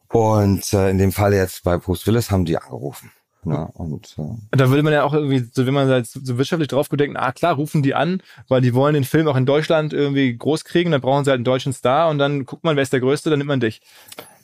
Und 0.09 0.73
äh, 0.73 0.89
in 0.89 0.97
dem 0.97 1.11
Fall 1.11 1.33
jetzt 1.33 1.63
bei 1.63 1.77
Bruce 1.77 2.05
Willis 2.05 2.29
haben 2.29 2.45
die 2.45 2.57
angerufen. 2.57 3.11
Ne? 3.45 3.69
Und 3.73 4.15
äh, 4.17 4.57
Da 4.57 4.69
würde 4.69 4.83
man 4.83 4.93
ja 4.93 5.03
auch 5.03 5.13
irgendwie, 5.13 5.47
so 5.51 5.65
wenn 5.65 5.73
man 5.73 5.87
halt 5.87 6.07
so 6.07 6.37
wirtschaftlich 6.37 6.69
drauf 6.69 6.89
gedenkt, 6.89 7.17
ah 7.17 7.31
klar, 7.31 7.55
rufen 7.55 7.83
die 7.83 7.93
an, 7.95 8.21
weil 8.47 8.61
die 8.61 8.73
wollen 8.73 8.93
den 8.93 9.03
Film 9.03 9.27
auch 9.27 9.35
in 9.35 9.45
Deutschland 9.45 9.93
irgendwie 9.93 10.35
groß 10.35 10.63
kriegen, 10.65 10.91
dann 10.91 11.01
brauchen 11.01 11.25
sie 11.25 11.31
halt 11.31 11.39
einen 11.39 11.45
deutschen 11.45 11.73
Star 11.73 12.09
und 12.09 12.17
dann 12.17 12.45
guckt 12.45 12.63
man, 12.63 12.75
wer 12.75 12.83
ist 12.83 12.93
der 12.93 12.99
Größte, 12.99 13.29
dann 13.29 13.39
nimmt 13.39 13.49
man 13.49 13.59
dich. 13.59 13.81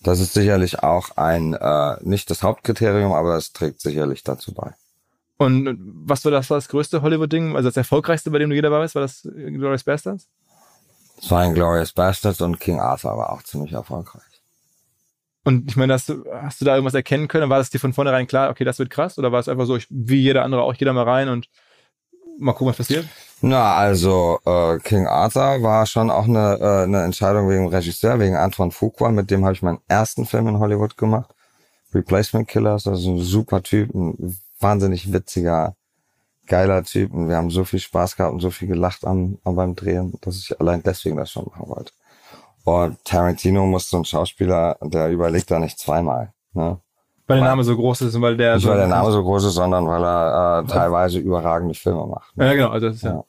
das 0.04 0.20
ist 0.20 0.34
sicherlich 0.34 0.82
auch 0.84 1.18
ein, 1.18 1.54
äh, 1.54 1.96
nicht 2.02 2.30
das 2.30 2.44
Hauptkriterium, 2.44 3.12
aber 3.14 3.36
es 3.36 3.52
trägt 3.52 3.82
sicherlich 3.82 4.24
dazu 4.24 4.54
bei. 4.54 4.74
Und 5.38 5.78
was 6.06 6.26
war 6.26 6.32
das, 6.32 6.50
war 6.50 6.58
das 6.58 6.68
größte 6.68 7.02
Hollywood-Ding, 7.02 7.56
also 7.56 7.70
das 7.70 7.78
erfolgreichste, 7.78 8.30
bei 8.32 8.40
dem 8.40 8.50
du 8.50 8.56
jeder 8.56 8.72
war, 8.72 8.80
war 8.82 9.02
das 9.02 9.22
Glorious 9.24 9.84
Bastards? 9.84 10.28
Es 11.22 11.30
war 11.32 11.42
ein 11.42 11.54
Glorious 11.54 11.92
Bastards 11.94 12.42
und 12.42 12.60
King 12.60 12.80
Arthur 12.80 13.18
war 13.18 13.32
auch 13.32 13.44
ziemlich 13.44 13.74
erfolgreich. 13.74 14.24
Und 15.44 15.70
ich 15.70 15.78
meine, 15.78 15.94
hast 15.94 16.10
du, 16.10 16.26
hast 16.42 16.60
du 16.62 16.66
da 16.66 16.76
irgendwas 16.76 16.94
erkennen 16.94 17.28
können? 17.28 17.50
War 17.50 17.60
das 17.60 17.70
dir 17.70 17.80
von 17.80 17.94
vornherein 17.94 18.28
klar, 18.28 18.50
okay, 18.50 18.66
das 18.66 18.80
wird 18.80 18.90
krass? 18.90 19.18
Oder 19.18 19.32
war 19.32 19.40
es 19.40 19.48
einfach 19.48 19.66
so, 19.66 19.78
ich, 19.78 19.88
wie 19.90 20.22
jeder 20.22 20.44
andere 20.44 20.62
auch, 20.64 20.74
jeder 20.74 20.94
mal 20.94 21.04
rein 21.04 21.30
und 21.30 21.48
mal 22.38 22.54
gucken, 22.54 22.68
was 22.68 22.78
passiert? 22.78 23.08
Na, 23.42 23.76
also 23.76 24.40
äh, 24.46 24.80
King 24.80 25.08
Arthur 25.08 25.62
war 25.64 25.86
schon 25.86 26.10
auch 26.10 26.26
eine, 26.26 26.58
äh, 26.60 26.84
eine 26.84 27.04
Entscheidung 27.04 27.50
wegen 27.50 27.70
Regisseur, 27.70 28.20
wegen 28.20 28.36
Antoine 28.36 28.72
Fuqua, 28.72 29.10
mit 29.12 29.32
dem 29.32 29.46
habe 29.46 29.54
ich 29.54 29.62
meinen 29.62 29.80
ersten 29.88 30.26
Film 30.26 30.48
in 30.48 30.60
Hollywood 30.60 30.98
gemacht. 30.98 31.34
Replacement 31.94 32.48
Killers, 32.48 32.86
ist 32.86 33.06
ein 33.06 33.20
super 33.20 33.64
Typ, 33.64 33.94
ein 33.96 34.38
wahnsinnig 34.60 35.12
witziger, 35.12 35.76
geiler 36.48 36.84
Typ. 36.84 37.14
Und 37.14 37.30
wir 37.30 37.38
haben 37.38 37.50
so 37.50 37.64
viel 37.64 37.80
Spaß 37.80 38.16
gehabt 38.18 38.34
und 38.34 38.42
so 38.42 38.52
viel 38.52 38.68
gelacht 38.68 39.06
am, 39.06 39.40
am 39.44 39.56
beim 39.56 39.76
Drehen, 39.76 40.14
dass 40.22 40.38
ich 40.38 40.60
allein 40.60 40.84
deswegen 40.84 41.18
das 41.18 41.32
schon 41.32 41.46
machen 41.46 41.68
wollte. 41.70 41.94
Und 42.64 43.04
Tarantino 43.06 43.66
musste 43.66 43.98
ein 43.98 44.06
Schauspieler, 44.06 44.78
der 44.82 45.10
überlegt 45.10 45.50
da 45.50 45.60
nicht 45.60 45.80
zweimal. 45.80 46.34
Ne? 46.54 46.80
Weil 47.28 47.38
der 47.38 47.48
Name 47.48 47.64
so 47.64 47.76
groß 47.76 48.02
ist 48.02 48.16
und 48.16 48.22
weil 48.22 48.38
der 48.38 48.56
Nicht 48.56 48.64
so. 48.64 48.70
weil 48.70 48.78
der 48.78 48.88
Name 48.88 49.12
so 49.12 49.24
groß 49.24 49.46
ist, 49.46 49.54
sondern 49.54 49.88
weil 49.88 50.04
er 50.04 50.64
äh, 50.64 50.68
teilweise 50.68 51.20
überragende 51.20 51.76
Filme 51.76 52.08
macht. 52.08 52.36
Ne? 52.36 52.48
Ja, 52.48 52.54
genau, 52.54 52.70
also 52.70 52.88
das 52.88 52.98
ist 52.98 53.04
ja. 53.04 53.12
Ja. 53.12 53.24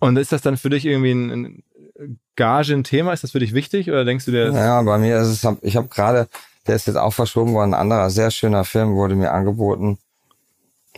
Und 0.00 0.16
ist 0.16 0.30
das 0.30 0.42
dann 0.42 0.56
für 0.56 0.70
dich 0.70 0.86
irgendwie 0.86 1.10
ein, 1.10 1.30
ein 1.30 2.18
Gage 2.36 2.74
ein 2.74 2.84
Thema? 2.84 3.12
Ist 3.12 3.24
das 3.24 3.32
für 3.32 3.40
dich 3.40 3.54
wichtig 3.54 3.88
oder 3.88 4.04
denkst 4.04 4.24
du 4.26 4.30
dir, 4.30 4.52
Ja, 4.52 4.80
bei 4.82 4.98
mir 4.98 5.18
ist 5.18 5.28
es, 5.44 5.56
ich 5.62 5.76
habe 5.76 5.88
gerade, 5.88 6.28
der 6.68 6.76
ist 6.76 6.86
jetzt 6.86 6.96
auch 6.96 7.12
verschoben 7.12 7.54
worden, 7.54 7.74
ein 7.74 7.80
anderer 7.80 8.10
sehr 8.10 8.30
schöner 8.30 8.64
Film 8.64 8.94
wurde 8.94 9.16
mir 9.16 9.32
angeboten 9.32 9.98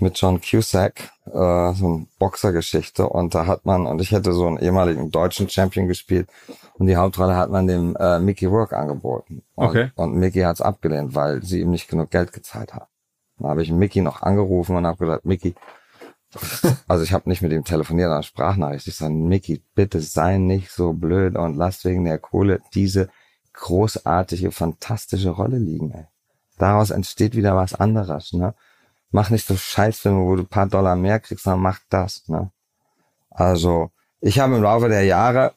mit 0.01 0.19
John 0.19 0.41
Cusack, 0.41 1.11
äh, 1.27 1.31
so 1.75 1.87
eine 1.87 2.07
Boxergeschichte 2.19 3.09
und 3.09 3.35
da 3.35 3.47
hat 3.47 3.67
man, 3.67 3.87
und 3.87 4.01
ich 4.01 4.13
hätte 4.13 4.33
so 4.33 4.47
einen 4.47 4.59
ehemaligen 4.59 5.11
deutschen 5.11 5.49
Champion 5.49 5.89
gespielt 5.89 6.29
und 6.75 6.87
die 6.87 6.97
Hauptrolle 6.97 7.37
hat 7.37 7.51
man 7.51 7.67
dem 7.67 7.97
äh, 7.97 8.19
Mickey 8.19 8.47
Rourke 8.47 8.77
angeboten. 8.77 9.43
Und, 9.55 9.69
Okay. 9.69 9.91
Und 9.97 10.15
Mickey 10.15 10.41
hat's 10.41 10.61
abgelehnt, 10.61 11.15
weil 11.15 11.43
sie 11.43 11.61
ihm 11.61 11.71
nicht 11.71 11.89
genug 11.89 12.11
Geld 12.11 12.33
gezahlt 12.33 12.73
hat. 12.73 12.89
Dann 13.39 13.51
habe 13.51 13.63
ich 13.63 13.71
Mickey 13.71 14.01
noch 14.01 14.23
angerufen 14.23 14.77
und 14.77 14.87
habe 14.87 14.99
gesagt, 14.99 15.25
Mickey, 15.25 15.55
also 16.87 17.03
ich 17.03 17.13
habe 17.13 17.29
nicht 17.29 17.43
mit 17.43 17.53
ihm 17.53 17.65
telefoniert, 17.65 18.07
sondern 18.07 18.23
Sprachnachricht. 18.23 18.87
Ich 18.87 18.97
sage, 18.97 19.13
Mickey, 19.13 19.63
bitte 19.75 20.01
sei 20.01 20.39
nicht 20.39 20.71
so 20.71 20.93
blöd 20.93 21.37
und 21.37 21.57
lass 21.57 21.85
wegen 21.85 22.05
der 22.05 22.19
Kohle 22.19 22.61
diese 22.75 23.09
großartige, 23.53 24.53
fantastische 24.53 25.31
Rolle 25.31 25.59
liegen. 25.59 25.91
Ey. 25.93 26.07
Daraus 26.59 26.91
entsteht 26.91 27.35
wieder 27.35 27.57
was 27.57 27.75
anderes. 27.75 28.33
Ne? 28.33 28.55
Mach 29.11 29.31
nicht 29.31 29.47
so 29.47 29.57
Scheißfilme, 29.57 30.21
wo 30.21 30.37
du 30.37 30.43
ein 30.43 30.49
paar 30.49 30.67
Dollar 30.67 30.97
mehr 30.97 31.21
kriegst, 31.21 31.45
sondern 31.45 31.63
mach 31.63 31.81
das. 31.89 32.29
Ne? 32.29 32.51
Also 33.31 33.91
ich 34.21 34.39
habe 34.39 34.57
im 34.57 34.63
Laufe 34.63 34.89
der 34.89 35.05
Jahre 35.05 35.55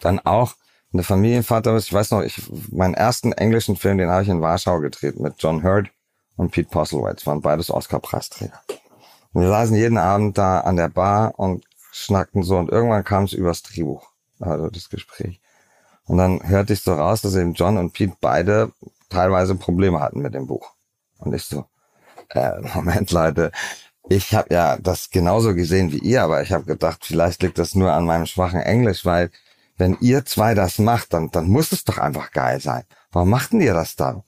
dann 0.00 0.18
auch 0.20 0.54
eine 0.92 1.02
Familienvater, 1.02 1.76
ich 1.76 1.92
weiß 1.92 2.12
noch, 2.12 2.22
ich 2.22 2.42
meinen 2.70 2.94
ersten 2.94 3.32
englischen 3.32 3.76
Film, 3.76 3.98
den 3.98 4.10
habe 4.10 4.22
ich 4.22 4.28
in 4.28 4.40
Warschau 4.40 4.78
gedreht 4.80 5.18
mit 5.18 5.34
John 5.38 5.62
Hurt 5.62 5.88
und 6.36 6.52
Pete 6.52 6.70
Postlewitz, 6.70 7.26
waren 7.26 7.40
beides 7.40 7.70
Oscar-Preisträger. 7.70 8.60
Und 9.32 9.42
wir 9.42 9.48
saßen 9.48 9.76
jeden 9.76 9.98
Abend 9.98 10.38
da 10.38 10.60
an 10.60 10.76
der 10.76 10.88
Bar 10.88 11.34
und 11.36 11.64
schnackten 11.92 12.42
so 12.42 12.56
und 12.56 12.70
irgendwann 12.70 13.04
kam 13.04 13.24
es 13.24 13.32
übers 13.32 13.62
Drehbuch, 13.62 14.08
also 14.40 14.68
das 14.70 14.88
Gespräch. 14.88 15.40
Und 16.06 16.18
dann 16.18 16.46
hörte 16.46 16.72
ich 16.72 16.82
so 16.82 16.94
raus, 16.94 17.22
dass 17.22 17.34
eben 17.34 17.54
John 17.54 17.76
und 17.76 17.92
Pete 17.92 18.16
beide 18.20 18.72
teilweise 19.08 19.54
Probleme 19.54 20.00
hatten 20.00 20.20
mit 20.20 20.34
dem 20.34 20.46
Buch. 20.46 20.70
Und 21.18 21.34
ich 21.34 21.44
so, 21.44 21.64
äh, 22.30 22.60
Moment 22.74 23.10
Leute, 23.10 23.52
ich 24.08 24.34
habe 24.34 24.52
ja 24.52 24.76
das 24.78 25.10
genauso 25.10 25.54
gesehen 25.54 25.92
wie 25.92 25.98
ihr, 25.98 26.22
aber 26.22 26.42
ich 26.42 26.52
habe 26.52 26.64
gedacht, 26.64 27.04
vielleicht 27.04 27.42
liegt 27.42 27.58
das 27.58 27.74
nur 27.74 27.92
an 27.92 28.04
meinem 28.04 28.26
schwachen 28.26 28.60
Englisch, 28.60 29.04
weil 29.04 29.30
wenn 29.76 29.96
ihr 30.00 30.24
zwei 30.24 30.54
das 30.54 30.78
macht, 30.78 31.12
dann, 31.12 31.30
dann 31.30 31.48
muss 31.48 31.72
es 31.72 31.84
doch 31.84 31.98
einfach 31.98 32.30
geil 32.30 32.60
sein. 32.60 32.84
Warum 33.12 33.30
machten 33.30 33.60
ihr 33.60 33.74
das 33.74 33.96
dann? 33.96 34.22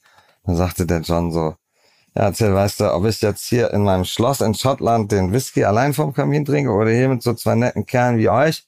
Dann 0.45 0.57
sagte 0.57 0.87
der 0.87 1.01
John 1.01 1.31
so, 1.31 1.57
ja, 2.15 2.23
erzähl, 2.23 2.55
weißt 2.55 2.81
du, 2.81 2.95
ob 2.95 3.05
ich 3.05 3.21
jetzt 3.21 3.47
hier 3.47 3.71
in 3.73 3.83
meinem 3.85 4.05
Schloss 4.05 4.41
in 4.41 4.55
Schottland 4.55 5.13
den 5.13 5.33
Whisky 5.33 5.65
allein 5.65 5.93
vom 5.93 6.15
Kamin 6.15 6.45
trinke 6.45 6.71
oder 6.71 6.91
hier 6.91 7.09
mit 7.09 7.23
so 7.23 7.35
zwei 7.35 7.55
netten 7.55 7.85
Kerlen 7.85 8.19
wie 8.19 8.31
euch, 8.31 8.67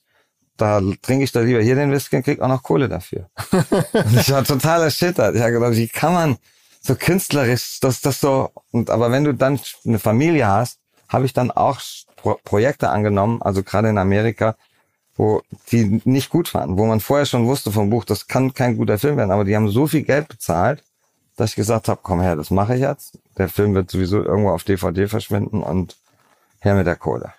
da 0.58 0.80
trinke 1.02 1.24
ich 1.24 1.32
doch 1.32 1.40
lieber 1.40 1.62
hier 1.62 1.76
den 1.76 1.90
Whisky 1.90 2.16
und 2.16 2.24
krieg 2.24 2.40
auch 2.40 2.48
noch 2.48 2.62
Kohle 2.62 2.88
dafür. 2.88 3.30
und 3.52 4.20
ich 4.20 4.30
war 4.30 4.44
total 4.44 4.82
erschüttert. 4.82 5.34
Ich 5.34 5.40
habe 5.40 5.52
gedacht, 5.52 5.72
wie 5.72 5.88
kann 5.88 6.12
man 6.12 6.36
so 6.80 6.94
künstlerisch, 6.94 7.78
das, 7.80 8.00
das 8.00 8.20
so, 8.20 8.50
und 8.70 8.90
aber 8.90 9.10
wenn 9.10 9.24
du 9.24 9.34
dann 9.34 9.60
eine 9.84 9.98
Familie 9.98 10.46
hast, 10.46 10.78
habe 11.08 11.26
ich 11.26 11.32
dann 11.32 11.50
auch 11.50 11.80
Pro 12.16 12.38
Projekte 12.44 12.90
angenommen, 12.90 13.40
also 13.42 13.62
gerade 13.62 13.88
in 13.88 13.98
Amerika, 13.98 14.56
wo 15.16 15.42
die 15.70 16.00
nicht 16.04 16.30
gut 16.30 16.48
fanden, 16.48 16.78
wo 16.78 16.86
man 16.86 17.00
vorher 17.00 17.26
schon 17.26 17.46
wusste 17.46 17.72
vom 17.72 17.90
Buch, 17.90 18.04
das 18.04 18.26
kann 18.26 18.54
kein 18.54 18.76
guter 18.76 18.98
Film 18.98 19.16
werden, 19.16 19.30
aber 19.30 19.44
die 19.44 19.54
haben 19.54 19.68
so 19.68 19.86
viel 19.86 20.02
Geld 20.02 20.28
bezahlt, 20.28 20.82
dass 21.36 21.50
ich 21.50 21.56
gesagt 21.56 21.88
habe, 21.88 22.00
komm 22.02 22.20
her, 22.20 22.36
das 22.36 22.50
mache 22.50 22.74
ich 22.74 22.80
jetzt. 22.80 23.18
Der 23.36 23.48
Film 23.48 23.74
wird 23.74 23.90
sowieso 23.90 24.22
irgendwo 24.22 24.50
auf 24.50 24.64
DVD 24.64 25.06
verschwinden 25.06 25.62
und 25.62 25.96
her 26.60 26.74
mit 26.74 26.86
der 26.86 26.96
Kohle. 26.96 27.32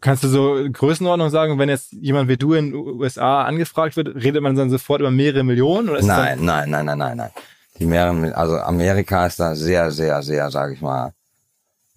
kannst 0.00 0.24
du 0.24 0.28
so 0.28 0.66
Größenordnung 0.70 1.30
sagen, 1.30 1.58
wenn 1.58 1.68
jetzt 1.68 1.92
jemand 1.92 2.28
wie 2.28 2.36
du 2.36 2.54
in 2.54 2.72
den 2.72 2.74
USA 2.74 3.44
angefragt 3.44 3.96
wird, 3.96 4.14
redet 4.14 4.42
man 4.42 4.56
dann 4.56 4.70
sofort 4.70 5.00
über 5.00 5.10
mehrere 5.10 5.44
Millionen? 5.44 6.06
Nein, 6.06 6.44
nein, 6.44 6.70
nein, 6.70 6.86
nein, 6.86 6.98
nein, 6.98 7.16
nein. 7.16 7.30
Die 7.78 7.86
mehreren, 7.86 8.32
also 8.32 8.56
Amerika 8.56 9.26
ist 9.26 9.40
da 9.40 9.54
sehr, 9.54 9.90
sehr, 9.90 10.22
sehr, 10.22 10.50
sage 10.50 10.74
ich 10.74 10.80
mal, 10.80 11.12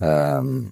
ähm, 0.02 0.72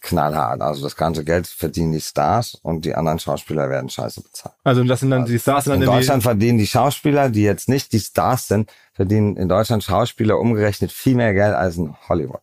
knallhart. 0.00 0.60
Also 0.60 0.82
das 0.82 0.96
ganze 0.96 1.24
Geld 1.24 1.46
verdienen 1.46 1.92
die 1.92 2.00
Stars 2.00 2.54
und 2.62 2.84
die 2.84 2.94
anderen 2.94 3.18
Schauspieler 3.18 3.70
werden 3.70 3.88
scheiße 3.88 4.22
bezahlt. 4.22 4.54
Also 4.64 4.84
das 4.84 5.00
sind 5.00 5.10
dann 5.10 5.24
die 5.24 5.38
Stars 5.38 5.64
sind 5.64 5.74
dann 5.74 5.82
In. 5.82 5.88
Deutschland 5.88 6.22
verdienen 6.22 6.58
die 6.58 6.66
Schauspieler, 6.66 7.30
die 7.30 7.42
jetzt 7.42 7.68
nicht 7.68 7.92
die 7.92 8.00
Stars 8.00 8.48
sind, 8.48 8.70
verdienen 8.92 9.36
in 9.36 9.48
Deutschland 9.48 9.82
Schauspieler 9.82 10.38
umgerechnet 10.38 10.92
viel 10.92 11.14
mehr 11.14 11.32
Geld 11.34 11.54
als 11.54 11.76
in 11.76 11.94
Hollywood. 12.08 12.40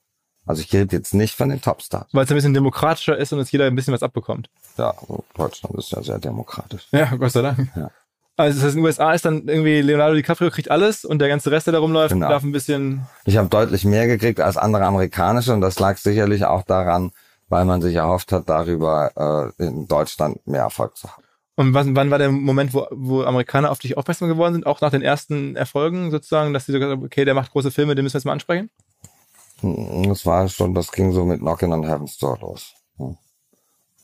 Also 0.48 0.62
ich 0.62 0.72
rede 0.74 0.96
jetzt 0.96 1.14
nicht 1.14 1.36
von 1.36 1.50
den 1.50 1.62
Topstars. 1.62 2.08
Weil 2.12 2.26
es 2.26 2.32
ein 2.32 2.36
bisschen 2.36 2.54
demokratischer 2.54 3.18
ist 3.18 3.34
und 3.34 3.40
jetzt 3.40 3.52
jeder 3.52 3.66
ein 3.66 3.76
bisschen 3.76 3.94
was 3.94 4.04
abbekommt. 4.04 4.50
Ja, 4.78 4.94
Deutschland 5.36 5.76
ist 5.76 5.92
ja 5.92 6.04
sehr 6.04 6.20
demokratisch. 6.20 6.88
Ja, 6.92 7.16
Gott 7.16 7.32
sei 7.32 7.42
Dank. 7.42 7.68
Ja. 7.76 7.90
Also 8.38 8.58
das 8.58 8.66
heißt, 8.66 8.76
in 8.76 8.82
den 8.82 8.86
USA 8.86 9.14
ist 9.14 9.24
dann 9.26 9.48
irgendwie 9.48 9.82
Leonardo 9.82 10.14
DiCaprio 10.16 10.50
kriegt 10.52 10.70
alles 10.70 11.06
und 11.06 11.20
der 11.20 11.30
ganze 11.30 11.52
Rest, 11.52 11.68
der 11.68 11.72
da 11.74 11.80
rumläuft, 11.80 12.14
Genau. 12.14 12.28
darf 12.30 12.44
ein 12.44 12.52
bisschen. 12.52 13.08
Ich 13.26 13.38
habe 13.38 13.48
deutlich 13.48 13.86
mehr 13.86 14.08
gekriegt 14.08 14.42
als 14.42 14.58
andere 14.58 14.84
amerikanische 14.86 15.54
und 15.54 15.62
das 15.62 15.80
lag 15.80 15.98
sicherlich 15.98 16.44
auch 16.44 16.64
daran, 16.64 17.12
weil 17.48 17.64
man 17.64 17.82
sich 17.82 17.96
erhofft 17.96 18.32
hat, 18.34 18.50
darüber 18.50 19.54
äh, 19.58 19.64
in 19.64 19.88
Deutschland 19.88 20.46
mehr 20.46 20.64
Erfolg 20.64 20.98
zu 20.98 21.08
haben. 21.10 21.24
Und 21.58 21.74
wann, 21.74 21.96
wann 21.96 22.12
war 22.12 22.18
der 22.18 22.30
Moment, 22.32 22.74
wo, 22.74 22.86
wo 22.92 23.24
Amerikaner 23.24 23.72
auf 23.72 23.80
dich 23.80 23.96
aufmerksam 23.96 24.28
geworden 24.28 24.54
sind, 24.56 24.66
auch 24.66 24.82
nach 24.82 24.92
den 24.92 25.02
ersten 25.02 25.56
Erfolgen 25.56 26.12
sozusagen, 26.12 26.52
dass 26.52 26.66
sie 26.66 26.74
so 26.74 26.80
gesagt 26.80 26.98
haben, 26.98 27.06
okay, 27.06 27.24
der 27.24 27.34
macht 27.36 27.54
große 27.54 27.72
Filme, 27.72 27.96
den 27.96 28.04
müssen 28.04 28.16
wir 28.16 28.20
jetzt 28.20 28.26
mal 28.26 28.34
ansprechen? 28.34 28.70
Mm, 29.62 30.10
Das 30.10 30.26
war 30.26 30.50
schon, 30.50 30.74
das 30.74 30.92
ging 30.92 31.14
so 31.14 31.24
mit 31.24 31.40
Knockin' 31.40 31.72
on 31.72 31.88
Heaven's 31.88 32.18
Door 32.18 32.40
los. 32.42 32.74
Ja. 33.00 33.14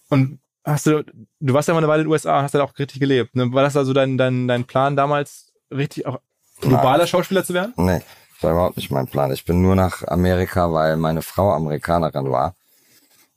Und 0.08 0.40
hast 0.64 0.86
du, 0.86 1.04
du 1.40 1.54
warst 1.54 1.68
ja 1.68 1.74
mal 1.74 1.80
eine 1.80 1.88
Weile 1.88 2.02
in 2.02 2.08
den 2.08 2.12
USA, 2.12 2.42
hast 2.42 2.54
ja 2.54 2.64
auch 2.64 2.78
richtig 2.78 3.00
gelebt. 3.00 3.36
Ne? 3.36 3.52
War 3.54 3.64
das 3.64 3.78
also 3.78 3.94
dein, 3.94 4.18
dein, 4.18 4.48
dein 4.48 4.66
Plan 4.66 4.96
damals, 4.96 5.52
richtig 5.72 6.06
auch 6.06 6.20
globaler 6.60 7.08
Schauspieler 7.08 7.44
zu 7.44 7.54
werden? 7.54 7.74
Nee, 7.78 8.02
das 8.34 8.44
war 8.44 8.52
überhaupt 8.52 8.78
nicht 8.78 8.92
mein 8.92 9.08
Plan. 9.08 9.32
Ich 9.32 9.46
bin 9.46 9.62
nur 9.62 9.76
nach 9.76 10.08
Amerika, 10.08 10.72
weil 10.72 10.98
meine 10.98 11.22
Frau 11.22 11.52
Amerikanerin 11.52 12.30
war 12.32 12.56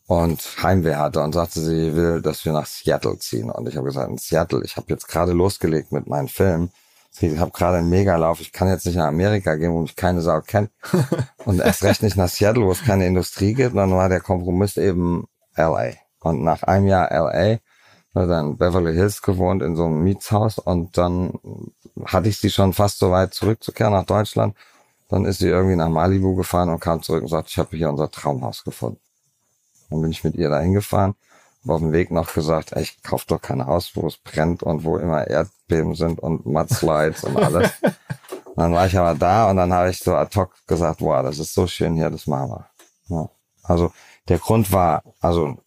und 0.06 0.62
Heimweh 0.62 0.96
hatte 0.96 1.20
und 1.22 1.32
sagte, 1.32 1.60
sie 1.60 1.94
will, 1.94 2.20
dass 2.20 2.44
wir 2.44 2.52
nach 2.52 2.66
Seattle 2.66 3.18
ziehen. 3.18 3.50
Und 3.50 3.68
ich 3.68 3.76
habe 3.76 3.86
gesagt, 3.86 4.10
in 4.10 4.18
Seattle, 4.18 4.62
ich 4.64 4.76
habe 4.76 4.86
jetzt 4.90 5.08
gerade 5.08 5.32
losgelegt 5.32 5.92
mit 5.92 6.06
meinem 6.06 6.28
Film. 6.28 6.70
Ich 7.20 7.38
habe 7.38 7.52
gerade 7.52 7.78
einen 7.78 7.90
Megalauf, 7.90 8.40
ich 8.40 8.52
kann 8.52 8.68
jetzt 8.68 8.86
nicht 8.86 8.96
nach 8.96 9.06
Amerika 9.06 9.54
gehen, 9.54 9.72
wo 9.72 9.80
mich 9.80 9.94
keine 9.94 10.20
Sau 10.20 10.40
kennt. 10.40 10.70
Und 11.44 11.60
erst 11.60 11.84
recht 11.84 12.02
nicht 12.02 12.16
nach 12.16 12.28
Seattle, 12.28 12.64
wo 12.64 12.72
es 12.72 12.82
keine 12.82 13.06
Industrie 13.06 13.54
gibt. 13.54 13.70
Und 13.70 13.76
dann 13.76 13.92
war 13.92 14.08
der 14.08 14.20
Kompromiss 14.20 14.76
eben 14.76 15.26
LA. 15.56 15.92
Und 16.24 16.42
nach 16.42 16.62
einem 16.62 16.86
Jahr 16.86 17.10
LA 17.10 17.58
er 18.14 18.40
in 18.40 18.56
Beverly 18.56 18.94
Hills 18.94 19.22
gewohnt, 19.22 19.62
in 19.62 19.76
so 19.76 19.84
einem 19.84 20.02
Mietshaus. 20.02 20.58
Und 20.58 20.96
dann 20.96 21.34
hatte 22.06 22.28
ich 22.28 22.38
sie 22.38 22.50
schon 22.50 22.72
fast 22.72 22.98
so 22.98 23.10
weit 23.10 23.34
zurückzukehren 23.34 23.92
nach 23.92 24.06
Deutschland. 24.06 24.56
Dann 25.08 25.24
ist 25.26 25.38
sie 25.38 25.48
irgendwie 25.48 25.76
nach 25.76 25.88
Malibu 25.88 26.34
gefahren 26.34 26.70
und 26.70 26.80
kam 26.80 27.02
zurück 27.02 27.22
und 27.22 27.28
sagte, 27.28 27.50
ich 27.50 27.58
habe 27.58 27.76
hier 27.76 27.90
unser 27.90 28.10
Traumhaus 28.10 28.64
gefunden. 28.64 29.00
Dann 29.90 30.00
bin 30.00 30.10
ich 30.10 30.24
mit 30.24 30.34
ihr 30.34 30.48
dahin 30.48 30.72
gefahren, 30.72 31.14
habe 31.62 31.74
auf 31.74 31.80
dem 31.80 31.92
Weg 31.92 32.10
noch 32.10 32.32
gesagt, 32.32 32.72
ey, 32.72 32.82
ich 32.82 33.02
kauf 33.02 33.26
doch 33.26 33.40
kein 33.40 33.66
Haus, 33.66 33.94
wo 33.94 34.06
es 34.06 34.16
brennt 34.16 34.62
und 34.62 34.84
wo 34.84 34.96
immer 34.96 35.26
Erdbeben 35.26 35.94
sind 35.94 36.20
und 36.20 36.46
Mudslides 36.46 37.24
und 37.24 37.36
alles. 37.36 37.70
dann 38.56 38.72
war 38.72 38.86
ich 38.86 38.96
aber 38.96 39.14
da 39.14 39.50
und 39.50 39.56
dann 39.58 39.72
habe 39.72 39.90
ich 39.90 39.98
so 39.98 40.14
ad 40.14 40.34
hoc 40.36 40.52
gesagt, 40.66 41.00
boah, 41.00 41.22
das 41.22 41.38
ist 41.38 41.52
so 41.52 41.66
schön 41.66 41.96
hier, 41.96 42.10
das 42.10 42.26
machen 42.26 42.50
wir. 42.50 42.66
Ja. 43.08 43.28
Also 43.62 43.92
der 44.28 44.38
Grund 44.38 44.72
war, 44.72 45.02
also 45.20 45.58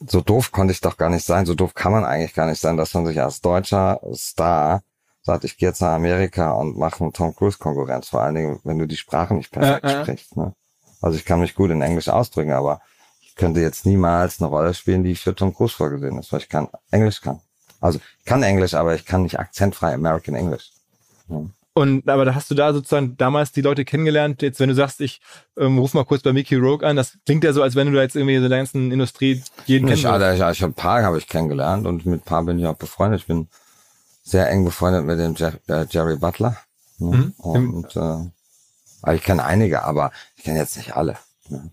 so 0.00 0.20
doof 0.20 0.52
konnte 0.52 0.72
ich 0.72 0.80
doch 0.80 0.96
gar 0.96 1.10
nicht 1.10 1.24
sein, 1.24 1.46
so 1.46 1.54
doof 1.54 1.74
kann 1.74 1.92
man 1.92 2.04
eigentlich 2.04 2.34
gar 2.34 2.46
nicht 2.46 2.60
sein, 2.60 2.76
dass 2.76 2.94
man 2.94 3.06
sich 3.06 3.20
als 3.20 3.40
deutscher 3.40 4.00
Star 4.14 4.82
sagt, 5.22 5.44
ich 5.44 5.56
gehe 5.56 5.68
jetzt 5.68 5.80
nach 5.80 5.94
Amerika 5.94 6.52
und 6.52 6.76
mache 6.76 7.02
einen 7.02 7.12
Tom 7.12 7.34
Cruise 7.34 7.58
Konkurrenz, 7.58 8.08
vor 8.08 8.20
allen 8.20 8.34
Dingen, 8.34 8.60
wenn 8.64 8.78
du 8.78 8.86
die 8.86 8.96
Sprache 8.96 9.34
nicht 9.34 9.50
perfekt 9.50 9.84
Äh, 9.84 9.92
äh. 10.00 10.02
sprichst. 10.02 10.36
Ne? 10.36 10.54
Also 11.00 11.16
ich 11.18 11.24
kann 11.24 11.40
mich 11.40 11.54
gut 11.54 11.70
in 11.70 11.82
Englisch 11.82 12.08
ausdrücken, 12.08 12.52
aber 12.52 12.80
ich 13.20 13.34
könnte 13.34 13.60
jetzt 13.60 13.86
niemals 13.86 14.40
eine 14.40 14.48
Rolle 14.48 14.72
spielen, 14.74 15.02
die 15.02 15.14
für 15.16 15.34
Tom 15.34 15.54
Cruise 15.54 15.74
vorgesehen 15.74 16.18
ist, 16.18 16.32
weil 16.32 16.40
ich 16.40 16.48
kann 16.48 16.68
Englisch 16.90 17.20
kann. 17.20 17.40
Also 17.80 17.98
ich 18.18 18.24
kann 18.24 18.42
Englisch, 18.42 18.74
aber 18.74 18.94
ich 18.94 19.04
kann 19.04 19.22
nicht 19.22 19.38
akzentfrei 19.38 19.92
American 19.94 20.34
English. 20.34 20.70
Und 21.78 22.08
aber 22.08 22.24
da 22.24 22.34
hast 22.34 22.50
du 22.50 22.54
da 22.54 22.72
sozusagen 22.72 23.18
damals 23.18 23.52
die 23.52 23.60
Leute 23.60 23.84
kennengelernt. 23.84 24.40
Jetzt, 24.40 24.60
wenn 24.60 24.70
du 24.70 24.74
sagst, 24.74 24.98
ich 25.02 25.20
ähm, 25.58 25.76
ruf 25.76 25.92
mal 25.92 26.06
kurz 26.06 26.22
bei 26.22 26.32
Mickey 26.32 26.54
Rogue 26.54 26.88
an, 26.88 26.96
das 26.96 27.18
klingt 27.26 27.44
ja 27.44 27.52
so, 27.52 27.62
als 27.62 27.74
wenn 27.74 27.88
du 27.88 27.92
da 27.92 28.00
jetzt 28.00 28.16
irgendwie 28.16 28.38
so 28.38 28.48
der 28.48 28.56
ganzen 28.56 28.90
Industrie 28.90 29.42
jeden 29.66 29.84
Nicht 29.84 30.04
kennst. 30.04 30.06
alle, 30.06 30.34
ich, 30.34 30.40
ich 30.40 30.64
ein 30.64 30.72
paar 30.72 31.02
habe 31.02 31.18
ich 31.18 31.28
kennengelernt 31.28 31.86
und 31.86 32.06
mit 32.06 32.22
ein 32.22 32.24
paar 32.24 32.42
bin 32.44 32.58
ich 32.58 32.66
auch 32.66 32.76
befreundet. 32.76 33.20
Ich 33.20 33.26
bin 33.26 33.48
sehr 34.22 34.48
eng 34.48 34.64
befreundet 34.64 35.04
mit 35.04 35.18
dem 35.18 35.34
Jer 35.34 35.52
äh, 35.68 35.84
Jerry 35.90 36.16
Butler. 36.16 36.56
Ne? 36.96 37.10
Mhm. 37.14 37.34
Und 37.36 37.94
äh, 37.94 38.30
aber 39.02 39.14
ich 39.14 39.22
kenne 39.22 39.44
einige, 39.44 39.84
aber 39.84 40.12
ich 40.36 40.44
kenne 40.44 40.58
jetzt 40.58 40.78
nicht 40.78 40.96
alle. 40.96 41.18
Ne? 41.50 41.72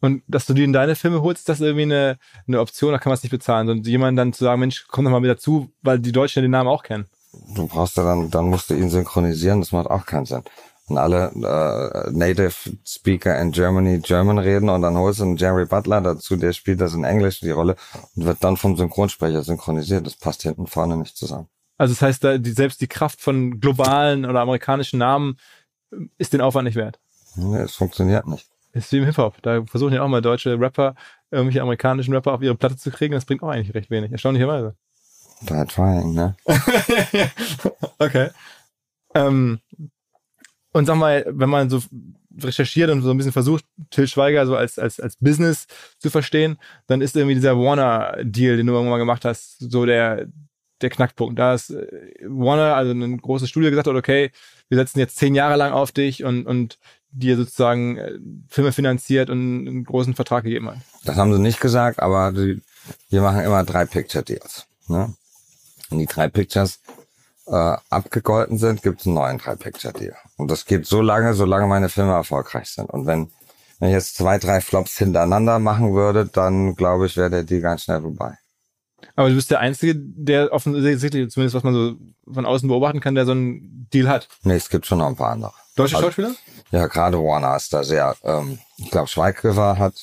Und 0.00 0.22
dass 0.26 0.46
du 0.46 0.54
die 0.54 0.64
in 0.64 0.72
deine 0.72 0.96
Filme 0.96 1.20
holst, 1.20 1.40
ist 1.40 1.48
das 1.50 1.60
irgendwie 1.60 1.82
eine, 1.82 2.18
eine 2.48 2.60
Option, 2.60 2.92
da 2.92 2.98
kann 2.98 3.10
man 3.10 3.18
es 3.18 3.22
nicht 3.22 3.30
bezahlen. 3.30 3.68
Und 3.68 3.86
jemand 3.86 4.18
dann 4.18 4.32
zu 4.32 4.44
sagen, 4.44 4.60
Mensch, 4.60 4.86
komm 4.88 5.04
doch 5.04 5.10
mal 5.10 5.22
wieder 5.22 5.36
zu, 5.36 5.70
weil 5.82 5.98
die 5.98 6.12
Deutschen 6.12 6.40
den 6.40 6.50
Namen 6.50 6.70
auch 6.70 6.82
kennen. 6.82 7.10
Du 7.54 7.66
brauchst 7.66 7.96
ja 7.96 8.04
dann, 8.04 8.30
dann 8.30 8.48
musst 8.48 8.70
du 8.70 8.74
ihn 8.74 8.90
synchronisieren, 8.90 9.60
das 9.60 9.72
macht 9.72 9.88
auch 9.88 10.06
keinen 10.06 10.26
Sinn. 10.26 10.42
Und 10.86 10.98
alle 10.98 11.30
äh, 11.30 12.10
Native 12.10 12.52
Speaker 12.84 13.40
in 13.40 13.52
Germany 13.52 14.00
German 14.00 14.38
reden 14.38 14.68
und 14.68 14.82
dann 14.82 14.96
holst 14.96 15.20
du 15.20 15.24
einen 15.24 15.36
Jerry 15.36 15.64
Butler 15.64 16.02
dazu, 16.02 16.36
der 16.36 16.52
spielt 16.52 16.80
das 16.80 16.92
in 16.92 17.04
Englisch, 17.04 17.40
die 17.40 17.50
Rolle, 17.50 17.76
und 18.14 18.26
wird 18.26 18.44
dann 18.44 18.58
vom 18.58 18.76
Synchronsprecher 18.76 19.42
synchronisiert. 19.42 20.06
Das 20.06 20.16
passt 20.16 20.42
hinten 20.42 20.66
vorne 20.66 20.98
nicht 20.98 21.16
zusammen. 21.16 21.48
Also 21.78 21.94
das 21.94 22.02
heißt, 22.02 22.24
da 22.24 22.38
die, 22.38 22.50
selbst 22.50 22.80
die 22.82 22.86
Kraft 22.86 23.22
von 23.22 23.60
globalen 23.60 24.26
oder 24.26 24.40
amerikanischen 24.40 24.98
Namen 24.98 25.38
ist 26.18 26.34
den 26.34 26.42
Aufwand 26.42 26.66
nicht 26.66 26.76
wert. 26.76 27.00
Nee, 27.36 27.60
es 27.60 27.74
funktioniert 27.74 28.26
nicht. 28.26 28.46
Ist 28.72 28.92
wie 28.92 28.98
im 28.98 29.04
Hip-Hop. 29.04 29.40
Da 29.42 29.64
versuchen 29.64 29.94
ja 29.94 30.02
auch 30.02 30.08
mal 30.08 30.20
deutsche 30.20 30.58
Rapper, 30.58 30.96
irgendwelche 31.30 31.62
amerikanischen 31.62 32.12
Rapper 32.12 32.32
auf 32.32 32.42
ihre 32.42 32.56
Platte 32.56 32.76
zu 32.76 32.90
kriegen. 32.90 33.14
Das 33.14 33.24
bringt 33.24 33.42
auch 33.42 33.48
eigentlich 33.48 33.74
recht 33.74 33.90
wenig, 33.90 34.12
erstaunlicherweise. 34.12 34.74
Try 35.46 35.64
trying, 35.66 36.14
ne? 36.14 36.36
okay. 37.98 38.30
Ähm, 39.14 39.60
und 40.72 40.86
sag 40.86 40.96
mal, 40.96 41.24
wenn 41.28 41.50
man 41.50 41.70
so 41.70 41.82
recherchiert 42.42 42.90
und 42.90 43.02
so 43.02 43.10
ein 43.10 43.16
bisschen 43.16 43.32
versucht, 43.32 43.64
Till 43.90 44.08
Schweiger 44.08 44.46
so 44.46 44.56
als, 44.56 44.78
als, 44.78 44.98
als 44.98 45.16
Business 45.16 45.66
zu 45.98 46.10
verstehen, 46.10 46.58
dann 46.86 47.00
ist 47.00 47.16
irgendwie 47.16 47.36
dieser 47.36 47.56
Warner-Deal, 47.56 48.56
den 48.56 48.66
du 48.66 48.72
irgendwann 48.72 48.90
mal 48.90 48.98
gemacht 48.98 49.24
hast, 49.24 49.58
so 49.58 49.86
der, 49.86 50.26
der 50.80 50.90
Knackpunkt. 50.90 51.38
Da 51.38 51.54
ist 51.54 51.70
äh, 51.70 51.86
Warner, 52.26 52.74
also 52.74 52.92
ein 52.92 53.18
großes 53.18 53.48
Studio, 53.48 53.70
gesagt 53.70 53.86
hat, 53.86 53.94
okay, 53.94 54.30
wir 54.68 54.78
setzen 54.78 54.98
jetzt 54.98 55.16
zehn 55.16 55.34
Jahre 55.34 55.56
lang 55.56 55.72
auf 55.72 55.92
dich 55.92 56.24
und, 56.24 56.46
und 56.46 56.78
dir 57.10 57.36
sozusagen 57.36 57.96
äh, 57.96 58.18
Filme 58.48 58.72
finanziert 58.72 59.30
und 59.30 59.68
einen 59.68 59.84
großen 59.84 60.14
Vertrag 60.14 60.44
gegeben 60.44 60.70
hat. 60.70 60.78
Das 61.04 61.16
haben 61.16 61.32
sie 61.32 61.40
nicht 61.40 61.60
gesagt, 61.60 62.00
aber 62.00 62.32
die, 62.32 62.60
wir 63.10 63.22
machen 63.22 63.44
immer 63.44 63.64
drei 63.64 63.84
Picture 63.84 64.24
Deals. 64.24 64.66
Ne? 64.88 65.14
Und 65.90 65.98
die 65.98 66.06
drei 66.06 66.28
Pictures 66.28 66.80
äh, 67.46 67.76
abgegolten 67.90 68.58
sind, 68.58 68.82
gibt 68.82 69.00
es 69.00 69.06
einen 69.06 69.16
neuen 69.16 69.38
drei 69.38 69.54
Picture 69.56 69.92
Deal. 69.92 70.16
Und 70.36 70.50
das 70.50 70.64
geht 70.64 70.86
so 70.86 71.00
lange, 71.02 71.34
solange 71.34 71.66
meine 71.66 71.88
Filme 71.88 72.12
erfolgreich 72.12 72.68
sind. 72.70 72.88
Und 72.90 73.06
wenn, 73.06 73.30
wenn 73.78 73.88
ich 73.90 73.94
jetzt 73.94 74.16
zwei, 74.16 74.38
drei 74.38 74.60
Flops 74.60 74.96
hintereinander 74.98 75.58
machen 75.58 75.94
würde, 75.94 76.26
dann 76.26 76.74
glaube 76.74 77.06
ich, 77.06 77.16
wäre 77.16 77.30
der 77.30 77.44
Deal 77.44 77.60
ganz 77.60 77.82
schnell 77.84 78.00
vorbei. 78.00 78.38
Aber 79.16 79.28
du 79.28 79.34
bist 79.34 79.50
der 79.50 79.60
Einzige, 79.60 79.94
der 79.96 80.52
offensichtlich, 80.52 81.30
zumindest 81.30 81.54
was 81.54 81.62
man 81.62 81.74
so 81.74 81.94
von 82.32 82.46
außen 82.46 82.66
beobachten 82.68 83.00
kann, 83.00 83.14
der 83.14 83.26
so 83.26 83.32
einen 83.32 83.86
Deal 83.92 84.08
hat. 84.08 84.28
Nee, 84.42 84.54
es 84.54 84.70
gibt 84.70 84.86
schon 84.86 84.98
noch 84.98 85.06
ein 85.08 85.16
paar 85.16 85.32
andere. 85.32 85.52
Deutsche 85.76 85.96
Also- 85.96 86.06
Schauspieler? 86.08 86.34
Ja, 86.70 86.86
gerade 86.86 87.18
Warner 87.18 87.54
ist 87.56 87.72
da 87.72 87.84
sehr, 87.84 88.16
ähm, 88.24 88.58
ich 88.78 88.90
glaube, 88.90 89.08
Schweighöfer 89.08 89.78
hat, 89.78 89.94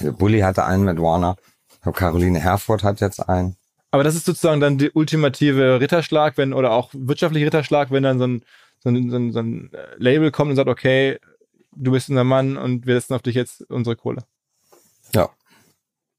Bully 0.00 0.40
hatte 0.40 0.64
einen 0.64 0.84
mit 0.84 1.00
Warner. 1.00 1.36
Ich 1.72 1.80
glaube, 1.82 1.98
Caroline 1.98 2.38
Herford 2.38 2.84
hat 2.84 3.00
jetzt 3.00 3.28
einen. 3.28 3.56
Aber 3.94 4.02
das 4.02 4.16
ist 4.16 4.26
sozusagen 4.26 4.60
dann 4.60 4.76
der 4.76 4.90
ultimative 4.96 5.78
Ritterschlag, 5.78 6.36
wenn, 6.36 6.52
oder 6.52 6.72
auch 6.72 6.90
wirtschaftliche 6.94 7.46
Ritterschlag, 7.46 7.92
wenn 7.92 8.02
dann 8.02 8.18
so 8.18 8.26
ein, 8.26 8.44
so 8.80 8.90
ein, 8.90 9.08
so 9.08 9.16
ein, 9.16 9.32
so 9.32 9.38
ein 9.38 9.72
äh, 9.72 9.86
Label 9.98 10.32
kommt 10.32 10.50
und 10.50 10.56
sagt, 10.56 10.68
okay, 10.68 11.20
du 11.76 11.92
bist 11.92 12.08
unser 12.08 12.24
Mann 12.24 12.56
und 12.56 12.88
wir 12.88 12.94
setzen 12.94 13.14
auf 13.14 13.22
dich 13.22 13.36
jetzt 13.36 13.70
unsere 13.70 13.94
Kohle. 13.94 14.24
Ja. 15.14 15.30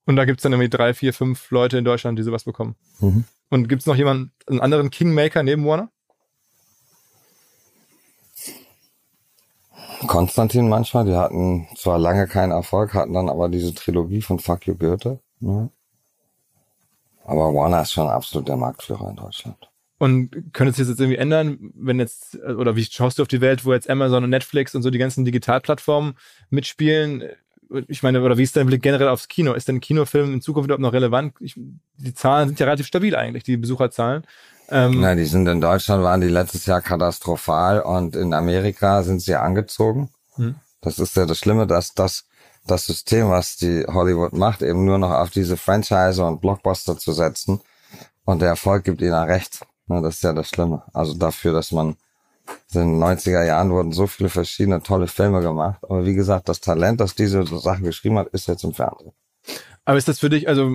Und 0.06 0.16
da 0.16 0.24
gibt's 0.24 0.44
dann 0.44 0.54
irgendwie 0.54 0.70
drei, 0.70 0.94
vier, 0.94 1.14
fünf 1.14 1.52
Leute 1.52 1.78
in 1.78 1.84
Deutschland, 1.84 2.18
die 2.18 2.24
sowas 2.24 2.46
bekommen. 2.46 2.78
Mhm. 3.02 3.26
Und 3.50 3.68
gibt's 3.68 3.88
noch 3.88 3.98
jemanden, 3.98 4.32
einen 4.48 4.62
anderen 4.62 4.90
Kingmaker 4.90 5.44
neben 5.44 5.66
Warner? 5.66 5.90
Konstantin 10.08 10.70
manchmal, 10.70 11.04
die 11.04 11.18
hatten 11.18 11.68
zwar 11.76 12.00
lange 12.00 12.26
keinen 12.28 12.54
Erfolg, 12.54 12.94
hatten 12.94 13.12
dann 13.12 13.28
aber 13.28 13.50
diese 13.50 13.74
Trilogie 13.76 14.22
von 14.22 14.40
Fuck 14.40 14.66
You 14.66 14.76
Goethe. 14.76 15.20
Ne? 15.42 15.72
Aber 17.26 17.54
Warner 17.54 17.82
ist 17.82 17.92
schon 17.92 18.08
absolut 18.08 18.48
der 18.48 18.58
Marktführer 18.58 19.10
in 19.10 19.16
Deutschland. 19.16 19.58
Und 19.98 20.54
könnte 20.54 20.82
es 20.82 20.90
jetzt 20.90 21.00
irgendwie 21.00 21.18
ändern, 21.18 21.72
wenn 21.74 22.00
jetzt, 22.00 22.38
oder 22.44 22.76
wie 22.76 22.84
schaust 22.84 23.18
du 23.18 23.22
auf 23.22 23.28
die 23.28 23.42
Welt, 23.42 23.66
wo 23.66 23.74
jetzt 23.74 23.90
Amazon 23.90 24.24
und 24.24 24.30
Netflix 24.30 24.76
und 24.76 24.82
so 24.82 24.90
die 24.90 24.98
ganzen 24.98 25.24
Digitalplattformen 25.26 26.16
mitspielen? 26.50 27.24
Ich 27.88 28.04
meine, 28.04 28.22
oder 28.22 28.38
wie 28.38 28.44
ist 28.44 28.56
dein 28.56 28.68
Blick 28.68 28.84
generell 28.84 29.08
aufs 29.08 29.28
Kino? 29.28 29.54
Ist 29.54 29.68
denn 29.68 29.80
Kinofilm 29.80 30.34
in 30.34 30.42
Zukunft 30.42 30.68
überhaupt 30.68 30.82
noch 30.82 30.94
relevant? 30.94 31.34
Ich, 31.40 31.56
die 31.98 32.14
Zahlen 32.14 32.50
sind 32.50 32.60
ja 32.60 32.66
relativ 32.66 32.86
stabil 32.86 33.16
eigentlich, 33.16 33.44
die 33.44 33.58
Besucherzahlen. 33.58 34.26
Ähm, 34.70 35.00
Na, 35.00 35.16
die 35.16 35.26
sind 35.26 35.48
in 35.48 35.62
Deutschland, 35.62 36.04
waren 36.04 36.22
die 36.22 36.28
letztes 36.28 36.66
Jahr 36.66 36.82
katastrophal 36.82 37.82
und 37.82 38.16
in 38.16 38.34
Amerika 38.34 39.02
sind 39.04 39.22
sie 39.22 39.36
angezogen. 39.36 40.10
Hm. 40.36 40.56
Das 40.82 41.00
ist 41.00 41.16
ja 41.16 41.26
das 41.26 41.40
Schlimme, 41.40 41.68
dass 41.68 41.94
das, 41.94 42.26
das 42.66 42.86
System, 42.86 43.30
was 43.30 43.58
die 43.58 43.86
Hollywood 43.88 44.34
macht, 44.34 44.62
eben 44.62 44.86
nur 44.86 44.98
noch 44.98 45.12
auf 45.12 45.30
diese 45.30 45.58
Franchise 45.58 46.24
und 46.24 46.42
Blockbuster 46.42 46.98
zu 46.98 47.14
setzen. 47.14 47.62
Und 48.26 48.42
der 48.42 48.50
Erfolg 48.50 48.84
gibt 48.84 49.02
ihnen 49.02 49.14
recht. 49.14 49.66
Das 49.88 50.16
ist 50.16 50.24
ja 50.24 50.34
das 50.34 50.50
Schlimme. 50.50 50.84
Also 50.94 51.14
dafür, 51.14 51.54
dass 51.54 51.72
man 51.72 51.96
in 52.74 52.80
den 52.80 53.04
90er 53.04 53.44
Jahren 53.44 53.72
wurden 53.72 53.92
so 53.92 54.08
viele 54.08 54.30
verschiedene 54.30 54.82
tolle 54.82 55.08
Filme 55.08 55.42
gemacht. 55.42 55.80
Aber 55.84 56.06
wie 56.06 56.14
gesagt, 56.16 56.50
das 56.50 56.60
Talent, 56.60 57.00
das 57.00 57.16
diese 57.16 57.46
Sachen 57.46 57.84
geschrieben 57.84 58.18
hat, 58.18 58.28
ist 58.30 58.48
jetzt 58.48 58.64
im 58.64 58.74
Fernsehen. 58.74 59.12
Aber 59.88 59.98
ist 60.00 60.08
das 60.08 60.20
für 60.20 60.30
dich, 60.32 60.48
also 60.48 60.72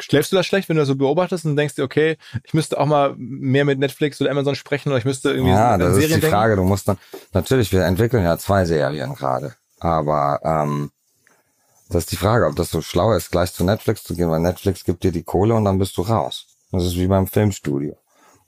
schläfst 0.00 0.32
du 0.32 0.36
das 0.36 0.46
schlecht, 0.46 0.68
wenn 0.68 0.74
du 0.74 0.82
das 0.82 0.88
so 0.88 0.96
beobachtest 0.96 1.44
und 1.44 1.54
denkst 1.54 1.76
dir, 1.76 1.84
okay, 1.84 2.16
ich 2.42 2.52
müsste 2.52 2.80
auch 2.80 2.86
mal 2.86 3.14
mehr 3.16 3.64
mit 3.64 3.78
Netflix 3.78 4.20
oder 4.20 4.32
Amazon 4.32 4.56
sprechen 4.56 4.88
oder 4.88 4.98
ich 4.98 5.04
müsste 5.04 5.30
irgendwie 5.30 5.52
Ja, 5.52 5.78
das 5.78 5.90
ist 5.90 5.94
Serien 5.94 6.16
die 6.16 6.20
denken? 6.22 6.36
Frage. 6.36 6.56
Du 6.56 6.64
musst 6.64 6.88
dann, 6.88 6.98
natürlich, 7.32 7.70
wir 7.70 7.84
entwickeln 7.84 8.24
ja 8.24 8.36
zwei 8.36 8.64
Serien 8.64 9.14
gerade. 9.14 9.54
Aber 9.78 10.40
ähm, 10.42 10.90
das 11.88 12.04
ist 12.04 12.12
die 12.12 12.16
Frage, 12.16 12.46
ob 12.46 12.56
das 12.56 12.70
so 12.70 12.80
schlau 12.80 13.12
ist, 13.12 13.30
gleich 13.30 13.52
zu 13.52 13.64
Netflix 13.64 14.04
zu 14.04 14.14
gehen, 14.14 14.30
weil 14.30 14.40
Netflix 14.40 14.84
gibt 14.84 15.04
dir 15.04 15.12
die 15.12 15.22
Kohle 15.22 15.54
und 15.54 15.64
dann 15.64 15.78
bist 15.78 15.96
du 15.96 16.02
raus. 16.02 16.46
Das 16.72 16.84
ist 16.84 16.96
wie 16.96 17.06
beim 17.06 17.26
Filmstudio. 17.26 17.96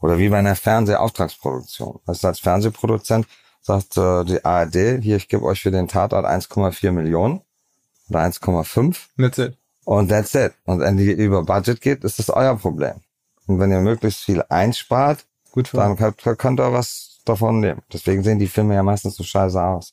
Oder 0.01 0.19
wie 0.19 0.29
bei 0.29 0.39
einer 0.39 0.57
Fernsehauftragsproduktion. 0.57 2.01
Das 2.07 2.19
ist 2.19 2.25
als 2.25 2.41
Fernsehproduzent, 2.41 3.27
sagt 3.63 3.97
äh, 3.97 4.25
die 4.25 4.45
ARD, 4.45 5.03
hier, 5.03 5.17
ich 5.17 5.29
gebe 5.29 5.45
euch 5.45 5.63
für 5.63 5.71
den 5.71 5.89
Tatort 5.89 6.27
1,4 6.27 6.93
Millionen 6.93 7.41
oder 8.09 8.21
1,5 8.21 8.97
That's 9.19 9.39
it. 9.39 9.57
und 9.85 10.09
that's 10.09 10.35
it. 10.35 10.53
Und 10.65 10.81
wenn 10.81 10.97
die 10.97 11.13
über 11.13 11.43
Budget 11.43 11.81
geht, 11.81 12.05
ist 12.05 12.19
das 12.19 12.31
euer 12.31 12.57
Problem. 12.57 13.01
Und 13.47 13.59
wenn 13.59 13.71
ihr 13.71 13.81
möglichst 13.81 14.25
viel 14.25 14.43
einspart, 14.49 15.25
Gut 15.53 15.73
dann 15.73 15.97
könnt, 15.97 16.23
könnt 16.39 16.61
ihr 16.61 16.73
was 16.73 17.21
davon 17.25 17.61
nehmen. 17.61 17.83
Deswegen 17.93 18.23
sehen 18.23 18.39
die 18.39 18.47
Filme 18.47 18.75
ja 18.75 18.83
meistens 18.83 19.17
so 19.17 19.25
scheiße 19.25 19.63
aus. 19.63 19.93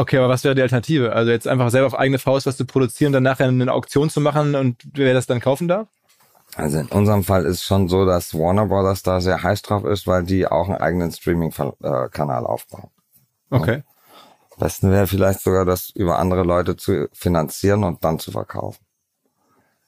Okay, 0.00 0.16
aber 0.16 0.30
was 0.30 0.44
wäre 0.44 0.54
die 0.54 0.62
Alternative? 0.62 1.12
Also 1.12 1.30
jetzt 1.30 1.46
einfach 1.46 1.68
selber 1.68 1.86
auf 1.86 1.98
eigene 1.98 2.18
Faust 2.18 2.46
was 2.46 2.56
zu 2.56 2.64
produzieren 2.64 3.08
und 3.08 3.12
dann 3.12 3.22
nachher 3.22 3.48
eine 3.48 3.70
Auktion 3.70 4.08
zu 4.08 4.22
machen 4.22 4.54
und 4.54 4.82
wer 4.94 5.12
das 5.12 5.26
dann 5.26 5.40
kaufen 5.40 5.68
darf? 5.68 5.88
Also 6.54 6.78
in 6.78 6.86
unserem 6.86 7.22
Fall 7.22 7.44
ist 7.44 7.64
schon 7.64 7.86
so, 7.86 8.06
dass 8.06 8.32
Warner 8.32 8.64
Brothers 8.64 9.02
da 9.02 9.20
sehr 9.20 9.42
heiß 9.42 9.60
drauf 9.60 9.84
ist, 9.84 10.06
weil 10.06 10.22
die 10.22 10.46
auch 10.46 10.68
einen 10.68 10.78
eigenen 10.78 11.12
Streaming-Kanal 11.12 12.46
aufbauen. 12.46 12.88
Okay. 13.50 13.82
Am 14.52 14.60
besten 14.60 14.90
wäre 14.90 15.06
vielleicht 15.06 15.42
sogar, 15.42 15.66
das 15.66 15.90
über 15.90 16.18
andere 16.18 16.44
Leute 16.44 16.76
zu 16.76 17.08
finanzieren 17.12 17.84
und 17.84 18.02
dann 18.02 18.18
zu 18.18 18.30
verkaufen. 18.30 18.82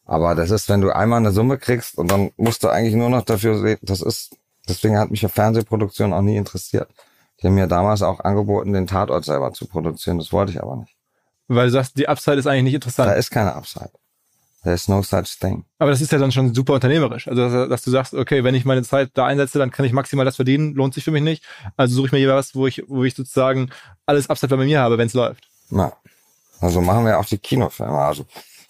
Aber 0.04 0.34
das 0.34 0.50
ist, 0.50 0.68
wenn 0.68 0.82
du 0.82 0.94
einmal 0.94 1.20
eine 1.20 1.32
Summe 1.32 1.56
kriegst 1.56 1.96
und 1.96 2.10
dann 2.10 2.32
musst 2.36 2.62
du 2.64 2.68
eigentlich 2.68 2.96
nur 2.96 3.08
noch 3.08 3.22
dafür 3.22 3.58
sehen, 3.58 3.78
das 3.80 4.02
ist, 4.02 4.36
deswegen 4.68 4.98
hat 4.98 5.10
mich 5.10 5.22
ja 5.22 5.30
Fernsehproduktion 5.30 6.12
auch 6.12 6.20
nie 6.20 6.36
interessiert. 6.36 6.90
Die 7.42 7.48
haben 7.48 7.54
mir 7.54 7.66
damals 7.66 8.02
auch 8.02 8.20
angeboten, 8.20 8.72
den 8.72 8.86
Tatort 8.86 9.24
selber 9.24 9.52
zu 9.52 9.66
produzieren, 9.66 10.18
das 10.18 10.32
wollte 10.32 10.52
ich 10.52 10.62
aber 10.62 10.76
nicht. 10.76 10.94
Weil 11.48 11.66
du 11.66 11.72
sagst, 11.72 11.98
die 11.98 12.08
Upside 12.08 12.36
ist 12.36 12.46
eigentlich 12.46 12.64
nicht 12.64 12.74
Da 12.74 12.76
interessant. 12.76 13.18
ist 13.18 13.30
keine 13.30 13.54
Upside. 13.54 13.90
There's 14.62 14.86
no 14.86 15.02
such 15.02 15.38
thing. 15.40 15.64
Aber 15.80 15.90
das 15.90 16.00
ist 16.00 16.12
ja 16.12 16.18
dann 16.18 16.30
schon 16.30 16.54
super 16.54 16.74
unternehmerisch. 16.74 17.26
Also, 17.26 17.48
dass, 17.48 17.68
dass, 17.68 17.82
du 17.82 17.90
sagst, 17.90 18.14
okay, 18.14 18.44
wenn 18.44 18.54
ich 18.54 18.64
meine 18.64 18.84
Zeit 18.84 19.10
da 19.14 19.26
einsetze, 19.26 19.58
dann 19.58 19.72
kann 19.72 19.84
ich 19.84 19.92
maximal 19.92 20.24
das 20.24 20.36
verdienen, 20.36 20.74
lohnt 20.74 20.94
sich 20.94 21.02
für 21.02 21.10
mich 21.10 21.22
nicht. 21.22 21.44
Also 21.76 21.96
suche 21.96 22.06
ich 22.06 22.12
mir 22.12 22.18
jeweils 22.18 22.48
was, 22.50 22.54
wo 22.54 22.68
ich, 22.68 22.84
wo 22.86 23.02
ich 23.02 23.16
sozusagen 23.16 23.70
alles 24.06 24.30
Upside 24.30 24.56
bei 24.56 24.64
mir 24.64 24.80
habe, 24.80 24.98
wenn 24.98 25.08
es 25.08 25.14
läuft. 25.14 25.48
Na, 25.68 25.92
also 26.60 26.80
machen 26.80 27.04
wir 27.04 27.18
auch 27.18 27.24
die 27.24 27.38
Kinofilme. 27.38 27.98
Also 27.98 28.24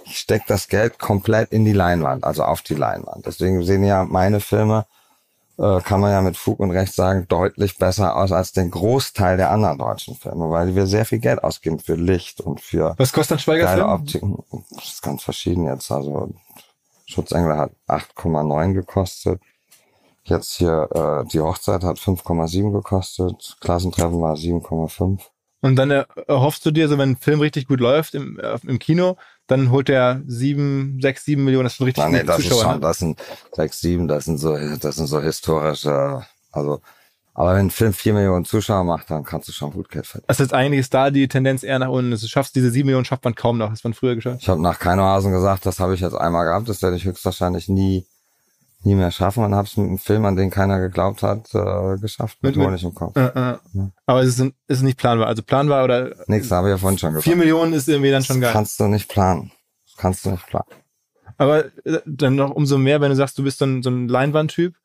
ich 0.06 0.18
stecke 0.18 0.46
das 0.48 0.68
Geld 0.68 0.98
komplett 0.98 1.52
in 1.52 1.66
die 1.66 1.74
Leinwand, 1.74 2.24
also 2.24 2.42
auf 2.42 2.62
die 2.62 2.74
Leinwand. 2.74 3.26
Deswegen 3.26 3.62
sehen 3.62 3.84
ja 3.84 4.04
meine 4.04 4.40
Filme, 4.40 4.86
kann 5.56 6.00
man 6.00 6.10
ja 6.10 6.20
mit 6.22 6.36
Fug 6.36 6.60
und 6.60 6.70
Recht 6.70 6.94
sagen, 6.94 7.26
deutlich 7.28 7.78
besser 7.78 8.16
aus 8.16 8.32
als 8.32 8.52
den 8.52 8.70
Großteil 8.70 9.36
der 9.36 9.50
anderen 9.50 9.78
deutschen 9.78 10.14
Filme, 10.14 10.50
weil 10.50 10.74
wir 10.74 10.86
sehr 10.86 11.04
viel 11.04 11.18
Geld 11.18 11.44
ausgeben 11.44 11.78
für 11.78 11.94
Licht 11.94 12.40
und 12.40 12.60
für 12.60 12.94
Was 12.98 13.12
kostet 13.12 13.36
ein 13.36 13.40
Schweigerfilm? 13.40 13.88
Optiken. 13.88 14.44
Das 14.70 14.84
ist 14.84 15.02
ganz 15.02 15.22
verschieden 15.22 15.66
jetzt. 15.66 15.90
Also 15.92 16.30
Schutzengel 17.06 17.56
hat 17.56 17.72
8,9 17.88 18.72
gekostet. 18.72 19.40
Jetzt 20.24 20.54
hier 20.54 20.88
äh, 20.92 21.28
die 21.28 21.40
Hochzeit 21.40 21.82
hat 21.82 21.98
5,7 21.98 22.72
gekostet. 22.72 23.56
Klassentreffen 23.60 24.20
war 24.20 24.34
7,5. 24.34 25.20
Und 25.62 25.76
dann 25.76 25.90
erhoffst 25.92 26.66
du 26.66 26.72
dir, 26.72 26.88
so 26.88 26.98
wenn 26.98 27.10
ein 27.10 27.16
Film 27.16 27.40
richtig 27.40 27.68
gut 27.68 27.78
läuft 27.78 28.14
im, 28.14 28.38
äh, 28.40 28.58
im 28.66 28.80
Kino, 28.80 29.16
dann 29.46 29.70
holt 29.70 29.88
der 29.88 30.20
sieben, 30.26 30.98
sechs, 31.00 31.24
sieben 31.24 31.44
Millionen, 31.44 31.64
das 31.64 31.74
ist 31.74 31.76
schon 31.76 31.86
richtig 31.86 32.02
Nein, 32.02 32.12
nee, 32.12 32.24
das 32.24 32.36
Zuschauer. 32.36 32.56
ist 32.56 32.62
schon, 32.62 32.74
ne? 32.74 32.80
das 32.80 32.98
sind 32.98 33.22
sechs, 33.52 33.80
sieben, 33.80 34.08
das 34.08 34.24
sind 34.24 34.38
so, 34.38 34.56
das 34.56 34.96
sind 34.96 35.06
so 35.06 35.20
historische, 35.20 36.24
also, 36.50 36.80
aber 37.32 37.54
wenn 37.54 37.66
ein 37.66 37.70
Film 37.70 37.92
vier 37.92 38.12
Millionen 38.12 38.44
Zuschauer 38.44 38.82
macht, 38.82 39.08
dann 39.10 39.22
kannst 39.22 39.48
du 39.48 39.52
schon 39.52 39.70
gut 39.70 39.88
Geld 39.88 40.06
verdienen. 40.06 40.26
Das 40.26 40.40
ist 40.40 40.52
eigentlich 40.52 40.80
ist 40.80 40.92
da 40.92 41.10
die 41.10 41.28
Tendenz 41.28 41.62
eher 41.62 41.78
nach 41.78 41.88
unten. 41.88 42.10
Du 42.10 42.18
schaffst 42.18 42.54
diese 42.56 42.70
sieben 42.70 42.86
Millionen 42.86 43.04
schafft 43.04 43.24
man 43.24 43.34
kaum 43.34 43.56
noch, 43.56 43.70
das 43.70 43.84
man 43.84 43.94
früher 43.94 44.16
geschafft. 44.16 44.42
Ich 44.42 44.48
habe 44.48 44.60
nach 44.60 44.78
Keinohasen 44.80 45.32
gesagt, 45.32 45.64
das 45.64 45.78
habe 45.78 45.94
ich 45.94 46.00
jetzt 46.00 46.14
einmal 46.14 46.44
gehabt, 46.44 46.68
das 46.68 46.82
werde 46.82 46.96
ich 46.96 47.04
höchstwahrscheinlich 47.04 47.68
nie, 47.68 48.04
nie 48.84 48.94
mehr 48.94 49.10
schaffen 49.10 49.44
und 49.44 49.54
habe 49.54 49.66
es 49.66 49.76
mit 49.76 49.86
einem 49.86 49.98
Film, 49.98 50.24
an 50.24 50.36
den 50.36 50.50
keiner 50.50 50.80
geglaubt 50.80 51.22
hat, 51.22 51.54
äh, 51.54 51.98
geschafft, 52.00 52.38
mit, 52.42 52.56
Mit- 52.56 52.66
Honig 52.66 52.82
im 52.82 52.94
Kopf. 52.94 53.16
Äh, 53.16 53.26
äh. 53.26 53.58
Aber 54.06 54.22
es 54.22 54.38
ist, 54.38 54.52
ist 54.68 54.82
nicht 54.82 54.98
planbar. 54.98 55.28
Also 55.28 55.42
planbar 55.42 55.84
oder 55.84 56.14
Nix, 56.26 56.50
habe 56.50 56.68
ich 56.68 56.72
ja 56.72 56.78
vorhin 56.78 56.98
schon 56.98 57.10
gesagt. 57.10 57.24
vier 57.24 57.36
Millionen 57.36 57.72
ist 57.72 57.88
irgendwie 57.88 58.10
dann 58.10 58.24
schon 58.24 58.40
das 58.40 58.48
geil. 58.48 58.52
kannst 58.52 58.80
du 58.80 58.84
nicht 58.88 59.08
planen. 59.08 59.52
Das 59.86 59.96
kannst 59.96 60.24
du 60.24 60.30
nicht 60.30 60.46
planen. 60.46 60.66
Aber 61.38 61.66
äh, 61.84 62.00
dann 62.06 62.34
noch 62.36 62.50
umso 62.50 62.78
mehr, 62.78 63.00
wenn 63.00 63.10
du 63.10 63.16
sagst, 63.16 63.38
du 63.38 63.44
bist 63.44 63.58
so 63.58 63.64
ein, 63.66 63.82
so 63.82 63.90
ein 63.90 64.08
Leinwandtyp, 64.08 64.76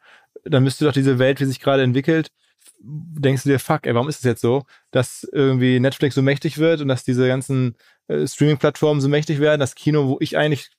dann 0.45 0.63
müsste 0.63 0.85
doch 0.85 0.93
diese 0.93 1.19
Welt, 1.19 1.39
wie 1.41 1.45
sich 1.45 1.59
gerade 1.59 1.83
entwickelt, 1.83 2.31
denkst 2.79 3.43
du 3.43 3.49
dir, 3.49 3.59
fuck, 3.59 3.85
ey, 3.85 3.95
warum 3.95 4.07
ist 4.07 4.17
es 4.17 4.23
jetzt 4.23 4.41
so, 4.41 4.63
dass 4.91 5.27
irgendwie 5.31 5.79
Netflix 5.79 6.15
so 6.15 6.21
mächtig 6.21 6.57
wird 6.57 6.81
und 6.81 6.87
dass 6.87 7.03
diese 7.03 7.27
ganzen 7.27 7.75
äh, 8.07 8.27
Streaming-Plattformen 8.27 9.01
so 9.01 9.09
mächtig 9.09 9.39
werden, 9.39 9.59
das 9.59 9.75
Kino, 9.75 10.07
wo 10.07 10.17
ich 10.19 10.37
eigentlich 10.37 10.69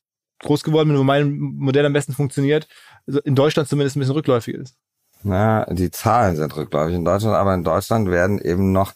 groß 0.41 0.65
geworden 0.65 0.89
bin, 0.89 0.99
wo 0.99 1.05
mein 1.05 1.39
Modell 1.39 1.87
am 1.87 1.93
besten 1.93 2.13
funktioniert, 2.13 2.69
also 3.07 3.21
in 3.21 3.35
Deutschland 3.35 3.69
zumindest 3.69 3.97
ein 3.97 4.01
bisschen 4.01 4.15
rückläufig 4.15 4.55
ist. 4.55 4.77
Na, 5.23 5.65
die 5.67 5.91
Zahlen 5.91 6.37
sind 6.37 6.57
rückläufig 6.57 6.95
in 6.95 7.05
Deutschland, 7.05 7.35
aber 7.35 7.55
in 7.55 7.65
Deutschland 7.65 8.11
werden 8.11 8.41
eben 8.41 8.73
noch, 8.73 8.93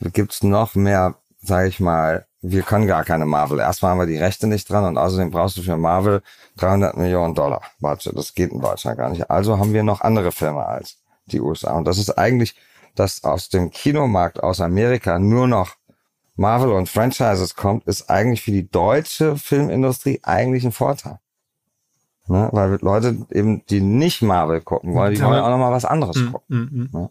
gibt's 0.00 0.42
noch 0.42 0.74
mehr, 0.74 1.16
sage 1.40 1.68
ich 1.68 1.80
mal, 1.80 2.26
wir 2.46 2.62
können 2.62 2.86
gar 2.86 3.04
keine 3.04 3.24
Marvel. 3.24 3.58
Erstmal 3.58 3.92
haben 3.92 4.00
wir 4.00 4.06
die 4.06 4.18
Rechte 4.18 4.46
nicht 4.46 4.68
dran 4.68 4.84
und 4.84 4.98
außerdem 4.98 5.30
brauchst 5.30 5.56
du 5.56 5.62
für 5.62 5.78
Marvel 5.78 6.22
300 6.58 6.96
Millionen 6.96 7.34
Dollar 7.34 7.62
Budget. 7.80 8.14
Das 8.16 8.34
geht 8.34 8.52
in 8.52 8.60
Deutschland 8.60 8.98
gar 8.98 9.08
nicht. 9.08 9.30
Also 9.30 9.58
haben 9.58 9.72
wir 9.72 9.82
noch 9.82 10.02
andere 10.02 10.30
Filme 10.30 10.66
als 10.66 10.98
die 11.24 11.40
USA. 11.40 11.72
Und 11.72 11.86
das 11.86 11.96
ist 11.96 12.18
eigentlich, 12.18 12.54
dass 12.94 13.24
aus 13.24 13.48
dem 13.48 13.70
Kinomarkt 13.70 14.42
aus 14.42 14.60
Amerika 14.60 15.18
nur 15.18 15.46
noch 15.46 15.74
Marvel 16.36 16.72
und 16.72 16.88
Franchises 16.88 17.54
kommt, 17.54 17.84
ist 17.86 18.10
eigentlich 18.10 18.42
für 18.42 18.50
die 18.50 18.68
deutsche 18.68 19.36
Filmindustrie 19.36 20.20
eigentlich 20.22 20.64
ein 20.64 20.72
Vorteil. 20.72 21.20
Ne? 22.26 22.48
Weil 22.52 22.78
Leute 22.80 23.26
eben, 23.30 23.64
die 23.66 23.80
nicht 23.80 24.22
Marvel 24.22 24.60
gucken 24.60 24.94
wollen, 24.94 25.12
die 25.14 25.20
Ja. 25.20 25.26
wollen 25.28 25.40
auch 25.40 25.50
noch 25.50 25.58
mal 25.58 25.72
was 25.72 25.84
anderes 25.84 26.16
Mm, 26.16 26.30
gucken. 26.32 26.90
mm, 26.92 26.96
mm. 26.98 27.08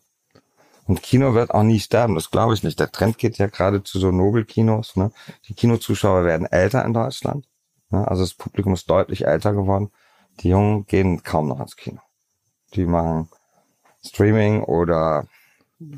Und 0.86 1.01
Kino 1.01 1.34
wird 1.34 1.51
auch 1.51 1.63
nie 1.63 1.80
sterben, 1.80 2.15
das 2.15 2.30
glaube 2.32 2.53
ich 2.53 2.63
nicht. 2.63 2.78
Der 2.80 2.91
Trend 2.91 3.17
geht 3.17 3.38
ja 3.38 3.47
gerade 3.47 3.84
zu 3.84 3.99
so 3.99 4.11
Nobelkinos. 4.11 4.97
Ne? 4.97 5.11
Die 5.47 5.53
Kinozuschauer 5.53 6.26
werden 6.26 6.45
älter 6.45 6.84
in 6.84 6.93
Deutschland. 6.93 7.47
Ne? 7.89 8.05
Also 8.05 8.24
das 8.24 8.34
Publikum 8.34 8.74
ist 8.74 8.89
deutlich 8.89 9.26
älter 9.26 9.53
geworden. 9.53 9.91
Die 10.41 10.49
Jungen 10.49 10.86
gehen 10.86 11.24
kaum 11.24 11.47
noch 11.47 11.61
ins 11.61 11.78
Kino. 11.78 12.01
Die 12.74 12.86
machen 12.86 13.30
Streaming 14.03 14.63
oder 14.63 15.26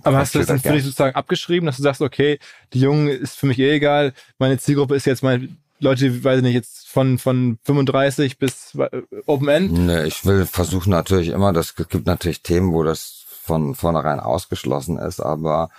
Aber 0.04 0.18
hast 0.18 0.36
du 0.36 0.40
das 0.40 0.48
dann 0.48 0.58
da 0.58 0.70
für 0.70 0.76
dich 0.76 0.84
sozusagen 0.84 1.16
abgeschrieben, 1.16 1.66
dass 1.66 1.78
du 1.78 1.84
sagst, 1.84 2.02
okay, 2.02 2.40
die 2.74 2.80
Jungen 2.80 3.08
ist 3.08 3.38
für 3.38 3.48
mich 3.48 3.60
eh 3.60 3.76
egal, 3.76 4.14
meine 4.38 4.58
Zielgruppe 4.58 4.96
ist 4.96 5.06
jetzt 5.06 5.24
mal 5.24 5.48
Leute, 5.80 6.24
weiß 6.24 6.38
ich 6.38 6.44
nicht, 6.44 6.54
jetzt 6.54 6.88
von, 6.88 7.18
von 7.18 7.60
35 7.64 8.40
bis 8.40 8.76
äh, 8.76 9.02
Open 9.26 9.48
End. 9.50 9.74
Ne, 9.74 10.06
ich 10.08 10.26
will 10.26 10.46
versuchen 10.46 10.90
natürlich 10.90 11.30
immer, 11.30 11.54
das 11.54 11.76
gibt 11.76 12.06
natürlich 12.06 12.44
Themen, 12.44 12.74
wo 12.74 12.84
das 12.84 13.26
von 13.28 13.76
vornherein 13.76 14.20
ausgeschlossen 14.20 14.98
ist, 14.98 15.20
aber 15.20 15.70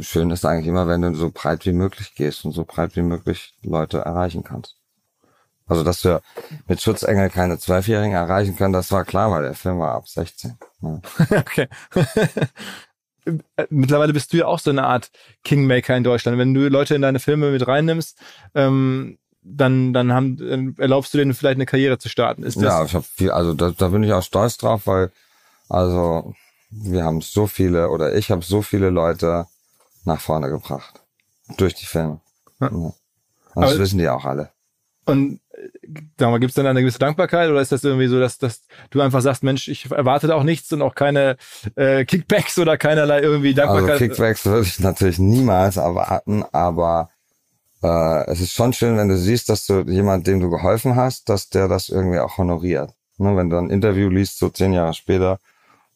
schön 0.00 0.30
ist 0.30 0.44
eigentlich 0.44 0.66
immer, 0.66 0.88
wenn 0.88 1.02
du 1.02 1.14
so 1.14 1.30
breit 1.30 1.64
wie 1.64 1.72
möglich 1.72 2.14
gehst 2.14 2.44
und 2.44 2.52
so 2.52 2.64
breit 2.64 2.96
wie 2.96 3.02
möglich 3.02 3.54
Leute 3.62 3.98
erreichen 3.98 4.42
kannst. 4.42 4.76
Also, 5.68 5.82
dass 5.82 6.04
wir 6.04 6.22
mit 6.68 6.80
Schutzengel 6.80 7.28
keine 7.28 7.58
Zwölfjährigen 7.58 8.14
erreichen 8.14 8.56
können, 8.56 8.72
das 8.72 8.92
war 8.92 9.04
klar, 9.04 9.32
weil 9.32 9.42
der 9.42 9.54
Film 9.54 9.80
war 9.80 9.94
ab 9.94 10.08
16. 10.08 10.56
Ja. 10.80 11.00
okay. 11.38 11.68
Mittlerweile 13.70 14.12
bist 14.12 14.32
du 14.32 14.38
ja 14.38 14.46
auch 14.46 14.58
so 14.58 14.70
eine 14.70 14.84
Art 14.84 15.10
Kingmaker 15.44 15.96
in 15.96 16.04
Deutschland. 16.04 16.38
Wenn 16.38 16.54
du 16.54 16.68
Leute 16.68 16.94
in 16.94 17.02
deine 17.02 17.18
Filme 17.18 17.50
mit 17.50 17.66
reinnimmst, 17.66 18.18
ähm, 18.54 19.18
dann, 19.42 19.92
dann, 19.92 20.12
haben, 20.12 20.74
erlaubst 20.78 21.14
du 21.14 21.18
denen 21.18 21.34
vielleicht 21.34 21.56
eine 21.56 21.66
Karriere 21.66 21.98
zu 21.98 22.08
starten. 22.08 22.42
Ist 22.42 22.56
das, 22.56 22.64
Ja, 22.64 22.84
ich 22.84 22.94
habe 22.94 23.04
viel, 23.04 23.30
also 23.30 23.54
da, 23.54 23.70
da 23.70 23.88
bin 23.88 24.02
ich 24.02 24.12
auch 24.12 24.22
stolz 24.22 24.56
drauf, 24.56 24.86
weil 24.86 25.12
also 25.68 26.34
wir 26.70 27.04
haben 27.04 27.20
so 27.20 27.46
viele 27.46 27.90
oder 27.90 28.14
ich 28.14 28.30
habe 28.30 28.42
so 28.42 28.62
viele 28.62 28.90
Leute 28.90 29.46
nach 30.04 30.20
vorne 30.20 30.48
gebracht 30.48 31.00
durch 31.56 31.74
die 31.74 31.86
Filme. 31.86 32.20
Ja. 32.60 32.68
Und 32.68 32.94
das 33.54 33.78
wissen 33.78 33.98
die 33.98 34.08
auch 34.08 34.24
alle. 34.24 34.50
Und 35.04 35.40
sag 36.18 36.30
mal, 36.30 36.38
gibt 36.38 36.50
es 36.50 36.54
dann 36.54 36.66
eine 36.66 36.80
gewisse 36.80 36.98
Dankbarkeit 36.98 37.50
oder 37.50 37.60
ist 37.60 37.72
das 37.72 37.84
irgendwie 37.84 38.08
so, 38.08 38.18
dass, 38.20 38.38
dass 38.38 38.62
du 38.90 39.00
einfach 39.00 39.20
sagst, 39.20 39.42
Mensch, 39.42 39.68
ich 39.68 39.90
erwarte 39.90 40.26
da 40.26 40.34
auch 40.34 40.42
nichts 40.42 40.72
und 40.72 40.82
auch 40.82 40.94
keine 40.94 41.36
äh, 41.76 42.04
Kickbacks 42.04 42.58
oder 42.58 42.76
keinerlei 42.76 43.20
irgendwie 43.20 43.58
Also 43.58 43.74
Dankbarkeit? 43.74 43.98
Kickbacks 43.98 44.44
würde 44.46 44.62
ich 44.62 44.80
natürlich 44.80 45.18
niemals 45.18 45.76
erwarten, 45.76 46.44
aber 46.52 47.10
äh, 47.82 48.30
es 48.30 48.40
ist 48.40 48.52
schon 48.52 48.72
schön, 48.72 48.96
wenn 48.96 49.08
du 49.08 49.16
siehst, 49.16 49.48
dass 49.48 49.66
du 49.66 49.80
jemand, 49.82 50.26
dem 50.26 50.40
du 50.40 50.50
geholfen 50.50 50.96
hast, 50.96 51.28
dass 51.28 51.48
der 51.48 51.68
das 51.68 51.88
irgendwie 51.88 52.18
auch 52.18 52.38
honoriert. 52.38 52.92
Ne, 53.18 53.34
wenn 53.36 53.48
du 53.48 53.56
ein 53.56 53.70
Interview 53.70 54.08
liest, 54.10 54.38
so 54.38 54.50
zehn 54.50 54.72
Jahre 54.72 54.92
später, 54.92 55.38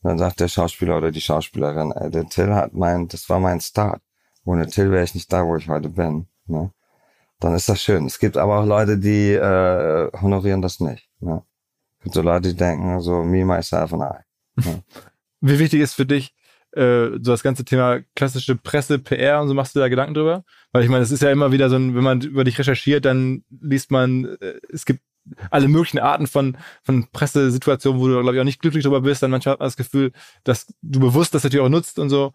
dann 0.03 0.19
sagt 0.19 0.41
der 0.41 0.49
Schauspieler 0.49 0.97
oder 0.97 1.11
die 1.11 1.21
Schauspielerin, 1.21 1.93
ey, 1.93 2.11
der 2.11 2.27
Till 2.27 2.55
hat 2.55 2.73
mein, 2.73 3.09
das 3.09 3.29
war 3.29 3.41
mein 3.41 3.61
Start. 3.61 4.01
Ohne 4.45 4.67
Till 4.67 4.91
wäre 4.91 5.05
ich 5.05 5.15
nicht 5.15 5.31
da, 5.31 5.45
wo 5.45 5.57
ich 5.57 5.69
heute 5.69 5.91
bin. 5.91 6.29
Ne? 6.47 6.73
Dann 7.41 7.55
ist 7.55 7.69
das 7.69 7.83
schön. 7.83 8.07
Es 8.07 8.19
gibt 8.19 8.37
aber 8.37 8.61
auch 8.61 8.67
Leute, 8.67 8.99
die 8.99 9.33
äh, 9.33 10.11
honorieren 10.21 10.63
das 10.63 10.79
nicht. 10.79 11.09
Ne? 11.21 11.43
Es 11.99 12.05
gibt 12.05 12.15
so 12.15 12.23
Leute, 12.23 12.51
die 12.51 12.57
denken 12.57 13.01
so, 13.01 13.23
me, 13.23 13.45
myself 13.45 13.93
and 13.93 14.03
I. 14.03 14.63
Wie 15.41 15.59
wichtig 15.59 15.81
ist 15.81 15.95
für 15.95 16.07
dich 16.07 16.35
äh, 16.73 17.11
so 17.13 17.33
das 17.33 17.43
ganze 17.43 17.65
Thema 17.65 18.01
klassische 18.15 18.57
Presse, 18.57 18.99
PR 18.99 19.41
und 19.41 19.49
so 19.49 19.55
machst 19.55 19.75
du 19.75 19.81
da 19.81 19.89
Gedanken 19.89 20.15
drüber? 20.15 20.45
Weil 20.73 20.85
ich 20.85 20.91
meine, 20.91 21.03
es 21.03 21.11
ist 21.11 21.23
ja 21.23 21.31
immer 21.31 21.51
wieder 21.51 21.71
so 21.71 21.77
ein, 21.77 21.95
wenn 21.95 22.05
man 22.05 22.21
über 22.21 22.45
dich 22.45 22.59
recherchiert, 22.59 23.05
dann 23.07 23.45
liest 23.61 23.91
man, 23.91 24.37
äh, 24.41 24.61
es 24.71 24.85
gibt 24.85 25.03
alle 25.51 25.69
möglichen 25.69 25.99
Arten 25.99 26.27
von, 26.27 26.57
von 26.83 27.09
Pressesituationen, 27.11 28.01
wo 28.01 28.09
du, 28.09 28.21
glaube 28.21 28.35
ich, 28.35 28.41
auch 28.41 28.45
nicht 28.45 28.61
glücklich 28.61 28.85
drüber 28.85 29.01
bist. 29.01 29.23
Dann 29.23 29.31
manchmal 29.31 29.55
hat 29.55 29.61
man 29.61 29.67
das 29.67 29.77
Gefühl, 29.77 30.13
dass 30.45 30.67
du 30.83 31.01
bewusst 31.01 31.35
das 31.35 31.45
natürlich 31.45 31.65
auch 31.65 31.71
nutzt 31.71 31.99
und 31.99 32.11
so. 32.11 32.33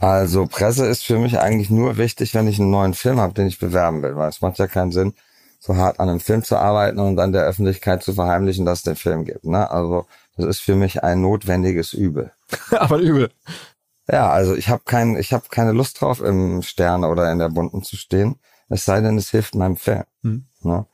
Also 0.00 0.46
Presse 0.46 0.86
ist 0.86 1.04
für 1.04 1.18
mich 1.18 1.38
eigentlich 1.38 1.70
nur 1.70 1.96
wichtig, 1.96 2.34
wenn 2.34 2.48
ich 2.48 2.58
einen 2.60 2.70
neuen 2.70 2.94
Film 2.94 3.20
habe, 3.20 3.34
den 3.34 3.46
ich 3.46 3.58
bewerben 3.58 4.02
will, 4.02 4.16
weil 4.16 4.28
es 4.28 4.40
macht 4.40 4.58
ja 4.58 4.66
keinen 4.66 4.92
Sinn, 4.92 5.14
so 5.60 5.76
hart 5.76 6.00
an 6.00 6.08
einem 6.08 6.20
Film 6.20 6.42
zu 6.42 6.56
arbeiten 6.56 6.98
und 6.98 7.16
dann 7.16 7.32
der 7.32 7.44
Öffentlichkeit 7.44 8.02
zu 8.02 8.12
verheimlichen, 8.12 8.66
dass 8.66 8.80
es 8.80 8.84
den 8.84 8.96
Film 8.96 9.24
gibt. 9.24 9.44
Ne? 9.44 9.70
Also 9.70 10.06
das 10.36 10.46
ist 10.46 10.60
für 10.60 10.74
mich 10.74 11.02
ein 11.02 11.20
notwendiges 11.20 11.92
Übel. 11.92 12.32
Aber 12.70 12.98
übel. 12.98 13.30
Ja, 14.10 14.30
also 14.30 14.54
ich 14.54 14.68
habe 14.68 14.82
kein, 14.84 15.16
ich 15.16 15.32
habe 15.32 15.44
keine 15.48 15.72
Lust 15.72 16.00
drauf, 16.00 16.20
im 16.20 16.62
Stern 16.62 17.04
oder 17.04 17.32
in 17.32 17.38
der 17.38 17.48
Bunten 17.48 17.82
zu 17.82 17.96
stehen. 17.96 18.36
Es 18.68 18.84
sei 18.84 19.00
denn, 19.00 19.16
es 19.16 19.30
hilft 19.30 19.54
meinem 19.54 19.76
Film. 19.76 20.04
Hm. 20.22 20.46
Ne? 20.62 20.86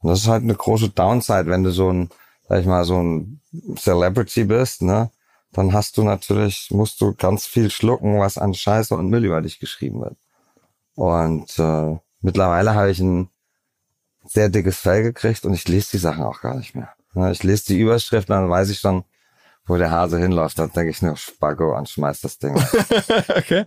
Und 0.00 0.10
das 0.10 0.20
ist 0.20 0.28
halt 0.28 0.42
eine 0.42 0.54
große 0.54 0.90
Downside, 0.90 1.46
wenn 1.46 1.62
du 1.62 1.70
so 1.70 1.92
ein, 1.92 2.10
sag 2.48 2.60
ich 2.60 2.66
mal, 2.66 2.84
so 2.84 3.00
ein 3.00 3.40
Celebrity 3.76 4.44
bist, 4.44 4.82
ne? 4.82 5.10
Dann 5.56 5.72
hast 5.72 5.96
du 5.96 6.02
natürlich, 6.02 6.70
musst 6.70 7.00
du 7.00 7.14
ganz 7.14 7.46
viel 7.46 7.70
schlucken, 7.70 8.20
was 8.20 8.36
an 8.36 8.52
Scheiße 8.52 8.94
und 8.94 9.08
Müll 9.08 9.24
über 9.24 9.40
dich 9.40 9.58
geschrieben 9.58 10.02
wird. 10.02 10.18
Und 10.94 11.58
äh, 11.58 11.96
mittlerweile 12.20 12.74
habe 12.74 12.90
ich 12.90 13.00
ein 13.00 13.30
sehr 14.26 14.50
dickes 14.50 14.76
Fell 14.78 15.02
gekriegt 15.02 15.46
und 15.46 15.54
ich 15.54 15.66
lese 15.66 15.92
die 15.92 15.98
Sachen 15.98 16.24
auch 16.24 16.42
gar 16.42 16.56
nicht 16.56 16.74
mehr. 16.74 16.90
Ich 17.30 17.42
lese 17.42 17.68
die 17.68 17.80
Überschrift, 17.80 18.28
dann 18.28 18.50
weiß 18.50 18.68
ich 18.68 18.80
schon, 18.80 19.04
wo 19.64 19.78
der 19.78 19.90
Hase 19.90 20.18
hinläuft. 20.18 20.58
Dann 20.58 20.70
denke 20.72 20.90
ich 20.90 21.00
nur 21.00 21.16
Spaggo 21.16 21.74
und 21.74 21.88
schmeiß 21.88 22.20
das 22.20 22.38
Ding. 22.38 22.54
okay. 23.34 23.64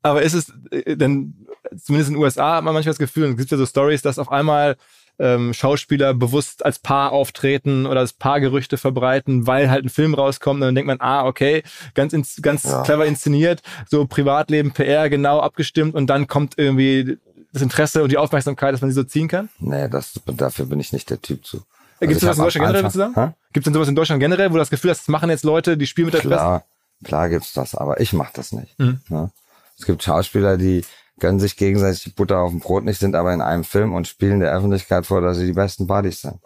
Aber 0.00 0.22
ist 0.22 0.34
es 0.34 0.52
äh, 0.70 0.96
denn, 0.96 1.48
zumindest 1.76 2.10
in 2.10 2.14
den 2.14 2.22
USA 2.22 2.56
hat 2.56 2.64
man 2.64 2.72
manchmal 2.72 2.92
das 2.92 2.98
Gefühl, 2.98 3.30
es 3.30 3.36
gibt 3.36 3.50
ja 3.50 3.58
so 3.58 3.66
Stories, 3.66 4.02
dass 4.02 4.20
auf 4.20 4.30
einmal, 4.30 4.76
ähm, 5.22 5.54
Schauspieler 5.54 6.12
bewusst 6.14 6.64
als 6.64 6.78
Paar 6.80 7.12
auftreten 7.12 7.86
oder 7.86 8.00
als 8.00 8.12
Paargerüchte 8.12 8.76
verbreiten, 8.76 9.46
weil 9.46 9.70
halt 9.70 9.84
ein 9.84 9.88
Film 9.88 10.14
rauskommt. 10.14 10.56
Und 10.56 10.66
dann 10.66 10.74
denkt 10.74 10.88
man, 10.88 11.00
ah, 11.00 11.24
okay, 11.26 11.62
ganz, 11.94 12.12
ins, 12.12 12.40
ganz 12.42 12.64
Ja. 12.64 12.82
clever 12.82 13.06
inszeniert, 13.06 13.62
so 13.88 14.04
Privatleben, 14.06 14.72
PR 14.72 15.08
genau 15.08 15.40
abgestimmt 15.40 15.94
und 15.94 16.08
dann 16.08 16.26
kommt 16.26 16.54
irgendwie 16.58 17.18
das 17.52 17.62
Interesse 17.62 18.02
und 18.02 18.10
die 18.10 18.18
Aufmerksamkeit, 18.18 18.74
dass 18.74 18.80
man 18.80 18.90
sie 18.90 18.94
so 18.94 19.04
ziehen 19.04 19.28
kann. 19.28 19.48
Nee, 19.58 19.88
das, 19.88 20.20
dafür 20.26 20.66
bin 20.66 20.80
ich 20.80 20.92
nicht 20.92 21.08
der 21.10 21.20
Typ 21.20 21.44
zu. 21.46 21.62
Gibt 22.00 22.14
es 22.14 22.24
Also 22.24 22.42
sowas 22.42 22.56
in 22.56 22.62
Deutschland 22.62 22.66
generell 22.74 22.90
zusammen? 22.90 23.14
Hä? 23.14 23.28
Gibt 23.52 23.64
es 23.66 23.70
denn 23.70 23.74
sowas 23.74 23.88
in 23.88 23.94
Deutschland 23.94 24.20
generell, 24.20 24.48
wo 24.50 24.54
du 24.54 24.58
das 24.58 24.70
Gefühl 24.70 24.90
hast, 24.90 25.00
das 25.00 25.08
machen 25.08 25.30
jetzt 25.30 25.44
Leute, 25.44 25.76
die 25.76 25.86
spielen 25.86 26.06
mit 26.06 26.14
der 26.14 26.20
Presse? 26.20 26.34
Klar, 26.34 26.64
klar 27.04 27.28
gibt's 27.28 27.52
das, 27.52 27.74
aber 27.74 28.00
ich 28.00 28.12
mach 28.12 28.30
das 28.32 28.52
nicht. 28.52 28.76
Mhm. 28.78 29.00
Ne? 29.08 29.30
Es 29.78 29.86
gibt 29.86 30.02
Schauspieler, 30.02 30.56
die 30.56 30.84
gönnen 31.18 31.40
sich 31.40 31.56
gegenseitig 31.56 32.04
die 32.04 32.10
Butter 32.10 32.40
auf 32.40 32.50
dem 32.50 32.60
Brot 32.60 32.84
nicht, 32.84 32.98
sind 32.98 33.14
aber 33.14 33.32
in 33.32 33.40
einem 33.40 33.64
Film 33.64 33.94
und 33.94 34.08
spielen 34.08 34.40
der 34.40 34.52
Öffentlichkeit 34.52 35.06
vor, 35.06 35.20
dass 35.20 35.36
sie 35.36 35.46
die 35.46 35.52
besten 35.52 35.86
Buddies 35.86 36.22
sind. 36.22 36.40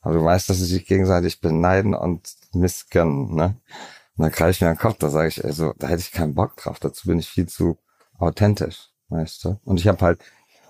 Aber 0.00 0.14
du 0.14 0.24
weißt, 0.24 0.48
dass 0.48 0.58
sie 0.58 0.64
sich 0.64 0.86
gegenseitig 0.86 1.40
beneiden 1.40 1.94
und 1.94 2.34
missgönnen, 2.52 3.34
ne? 3.34 3.56
Und 4.16 4.24
dann 4.24 4.32
kreise 4.32 4.50
ich 4.50 4.60
mir 4.60 4.68
den 4.68 4.78
Kopf, 4.78 4.96
da 4.98 5.10
sage 5.10 5.28
ich, 5.28 5.44
also, 5.44 5.74
da 5.78 5.86
hätte 5.86 6.00
ich 6.00 6.10
keinen 6.10 6.34
Bock 6.34 6.56
drauf, 6.56 6.80
dazu 6.80 7.06
bin 7.06 7.20
ich 7.20 7.28
viel 7.28 7.46
zu 7.46 7.78
authentisch, 8.18 8.90
weißt 9.10 9.44
du? 9.44 9.60
Und 9.64 9.78
ich 9.78 9.86
habe 9.86 10.04
halt 10.04 10.20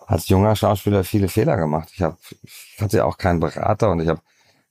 als 0.07 0.29
junger 0.29 0.55
Schauspieler 0.55 1.05
viele 1.05 1.29
Fehler 1.29 1.57
gemacht. 1.57 1.91
Ich, 1.93 2.03
hab, 2.03 2.19
ich 2.43 2.77
hatte 2.81 2.99
ja 2.99 3.05
auch 3.05 3.19
keinen 3.19 3.41
Berater 3.41 3.91
und 3.91 4.01
ich 4.01 4.09
habe 4.09 4.21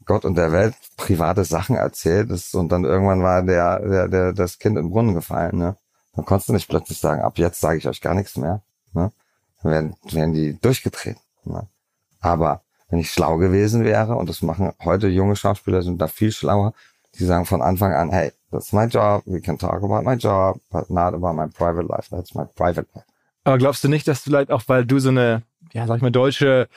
Gott 0.05 0.25
und 0.25 0.35
der 0.35 0.51
Welt 0.51 0.75
private 0.95 1.43
Sachen 1.43 1.75
erzählt 1.75 2.31
und 2.53 2.69
dann 2.71 2.85
irgendwann 2.85 3.21
war 3.21 3.43
der, 3.43 3.79
der, 3.79 4.07
der 4.07 4.33
das 4.33 4.57
Kind 4.57 4.77
in 4.77 4.85
den 4.85 4.91
Brunnen 4.91 5.13
gefallen. 5.13 5.57
Ne? 5.57 5.75
Dann 6.15 6.25
konntest 6.25 6.49
du 6.49 6.53
nicht 6.53 6.69
plötzlich 6.69 6.97
sagen, 6.97 7.21
ab 7.21 7.37
jetzt 7.37 7.59
sage 7.59 7.77
ich 7.77 7.87
euch 7.87 8.01
gar 8.01 8.15
nichts 8.15 8.37
mehr. 8.37 8.63
Ne? 8.97 9.11
Werden, 9.63 9.95
werden 10.11 10.33
die 10.33 10.59
durchgetreten. 10.59 11.21
Ne? 11.45 11.67
Aber 12.19 12.61
wenn 12.89 12.99
ich 12.99 13.11
schlau 13.11 13.37
gewesen 13.37 13.83
wäre, 13.83 14.15
und 14.15 14.29
das 14.29 14.41
machen 14.41 14.73
heute 14.83 15.07
junge 15.07 15.35
Schauspieler, 15.35 15.81
sind 15.81 15.99
da 15.99 16.07
viel 16.07 16.31
schlauer, 16.31 16.73
die 17.15 17.25
sagen 17.25 17.45
von 17.45 17.61
Anfang 17.61 17.93
an, 17.93 18.11
hey, 18.11 18.31
that's 18.51 18.73
my 18.73 18.85
job, 18.85 19.23
we 19.25 19.41
can 19.41 19.57
talk 19.57 19.83
about 19.83 20.03
my 20.03 20.15
job, 20.15 20.59
but 20.69 20.89
not 20.89 21.13
about 21.13 21.33
my 21.33 21.47
private 21.47 21.87
life, 21.87 22.09
that's 22.09 22.33
my 22.33 22.45
private 22.55 22.87
life. 22.93 23.05
Aber 23.43 23.57
glaubst 23.57 23.83
du 23.83 23.87
nicht, 23.87 24.07
dass 24.07 24.23
du 24.23 24.29
vielleicht 24.29 24.51
auch, 24.51 24.63
weil 24.67 24.85
du 24.85 24.99
so 24.99 25.09
eine, 25.09 25.43
ja, 25.71 25.87
sag 25.87 25.97
ich 25.97 26.01
mal, 26.01 26.11
deutsche 26.11 26.67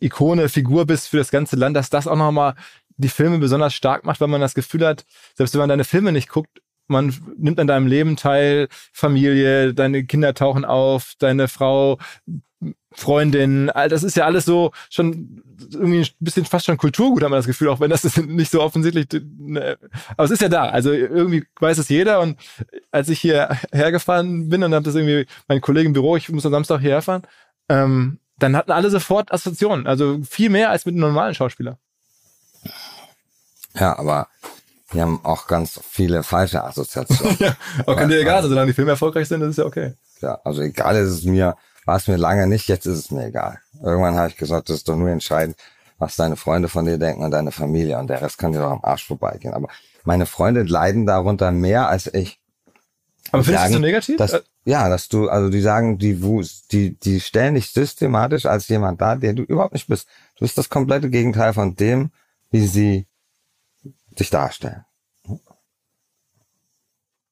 Ikone, 0.00 0.48
Figur 0.48 0.86
bist 0.86 1.08
für 1.08 1.18
das 1.18 1.30
ganze 1.30 1.56
Land, 1.56 1.76
dass 1.76 1.90
das 1.90 2.06
auch 2.06 2.16
nochmal 2.16 2.54
die 2.96 3.08
Filme 3.08 3.38
besonders 3.38 3.74
stark 3.74 4.04
macht, 4.04 4.20
weil 4.20 4.28
man 4.28 4.40
das 4.40 4.54
Gefühl 4.54 4.86
hat, 4.86 5.04
selbst 5.34 5.54
wenn 5.54 5.60
man 5.60 5.68
deine 5.68 5.84
Filme 5.84 6.12
nicht 6.12 6.28
guckt, 6.28 6.62
man 6.86 7.14
nimmt 7.36 7.60
an 7.60 7.66
deinem 7.66 7.86
Leben 7.86 8.16
teil, 8.16 8.68
Familie, 8.92 9.74
deine 9.74 10.04
Kinder 10.04 10.34
tauchen 10.34 10.64
auf, 10.64 11.14
deine 11.18 11.48
Frau, 11.48 11.98
Freundin, 12.92 13.70
das 13.74 14.02
ist 14.02 14.16
ja 14.16 14.24
alles 14.24 14.44
so 14.44 14.72
schon 14.88 15.42
irgendwie 15.72 16.02
ein 16.02 16.08
bisschen 16.20 16.44
fast 16.44 16.66
schon 16.66 16.76
Kulturgut, 16.76 17.22
hat 17.22 17.30
man 17.30 17.38
das 17.38 17.46
Gefühl, 17.46 17.68
auch 17.68 17.80
wenn 17.80 17.90
das 17.90 18.16
nicht 18.26 18.50
so 18.50 18.62
offensichtlich, 18.62 19.06
ne, 19.36 19.78
aber 20.16 20.24
es 20.24 20.30
ist 20.30 20.42
ja 20.42 20.48
da, 20.48 20.68
also 20.68 20.92
irgendwie 20.92 21.44
weiß 21.58 21.78
es 21.78 21.88
jeder. 21.88 22.20
Und 22.20 22.38
als 22.90 23.08
ich 23.08 23.20
hier 23.20 23.58
hergefahren 23.72 24.48
bin 24.48 24.62
und 24.62 24.74
habe 24.74 24.84
das 24.84 24.94
irgendwie 24.94 25.26
mein 25.48 25.60
Kollegen 25.60 25.88
im 25.88 25.92
Büro, 25.92 26.16
ich 26.16 26.28
muss 26.30 26.46
am 26.46 26.52
Samstag 26.52 26.80
hierher 26.80 27.02
fahren, 27.02 27.22
ähm, 27.68 28.20
dann 28.38 28.56
hatten 28.56 28.72
alle 28.72 28.90
sofort 28.90 29.32
Assoziationen, 29.32 29.86
also 29.86 30.20
viel 30.22 30.50
mehr 30.50 30.70
als 30.70 30.86
mit 30.86 30.94
einem 30.94 31.02
normalen 31.02 31.34
Schauspieler. 31.34 31.78
Ja, 33.74 33.98
aber 33.98 34.28
wir 34.94 35.02
haben 35.02 35.20
auch 35.24 35.46
ganz 35.46 35.80
viele 35.88 36.22
falsche 36.22 36.62
Assoziationen. 36.64 37.36
ja, 37.40 37.56
aber 37.80 37.96
kann 37.96 38.08
dir 38.08 38.20
egal 38.20 38.42
sein, 38.42 38.50
solange 38.50 38.68
die 38.68 38.74
Filme 38.74 38.92
erfolgreich 38.92 39.28
sind, 39.28 39.40
das 39.40 39.50
ist 39.50 39.58
ja 39.58 39.64
okay. 39.64 39.94
ja, 40.20 40.40
also 40.44 40.62
egal 40.62 40.96
ist 40.96 41.10
es 41.10 41.24
mir, 41.24 41.56
war 41.84 41.96
es 41.96 42.08
mir 42.08 42.16
lange 42.16 42.46
nicht, 42.46 42.68
jetzt 42.68 42.86
ist 42.86 42.98
es 42.98 43.10
mir 43.10 43.26
egal. 43.26 43.58
Irgendwann 43.82 44.16
habe 44.16 44.28
ich 44.28 44.36
gesagt, 44.36 44.68
das 44.68 44.76
ist 44.76 44.88
doch 44.88 44.96
nur 44.96 45.10
entscheidend, 45.10 45.56
was 45.98 46.16
deine 46.16 46.36
Freunde 46.36 46.68
von 46.68 46.86
dir 46.86 46.98
denken 46.98 47.24
und 47.24 47.30
deine 47.30 47.52
Familie 47.52 47.98
und 47.98 48.08
der 48.08 48.22
Rest 48.22 48.38
kann 48.38 48.52
dir 48.52 48.60
doch 48.60 48.70
am 48.70 48.80
Arsch 48.82 49.06
vorbeigehen. 49.06 49.54
Aber 49.54 49.68
meine 50.04 50.26
Freunde 50.26 50.62
leiden 50.62 51.06
darunter 51.06 51.50
mehr 51.50 51.88
als 51.88 52.12
ich. 52.12 52.40
Aber 53.32 53.42
findest 53.42 53.66
du 53.66 53.72
sagen, 53.72 53.82
negativ? 53.82 54.16
Dass, 54.16 54.32
Äh, 54.32 54.40
ja, 54.64 54.88
dass 54.88 55.08
du, 55.08 55.28
also 55.28 55.50
die 55.50 55.60
sagen, 55.60 55.98
die, 55.98 56.18
die, 56.72 56.98
die 56.98 57.20
stellen 57.20 57.54
dich 57.54 57.70
systematisch 57.70 58.46
als 58.46 58.68
jemand 58.68 59.00
dar, 59.00 59.16
der 59.16 59.32
du 59.32 59.42
überhaupt 59.42 59.74
nicht 59.74 59.88
bist. 59.88 60.08
Du 60.36 60.44
bist 60.44 60.56
das 60.56 60.68
komplette 60.68 61.10
Gegenteil 61.10 61.52
von 61.52 61.74
dem, 61.74 62.10
wie 62.50 62.66
sie 62.66 63.06
dich 64.14 64.30
darstellen. 64.30 64.84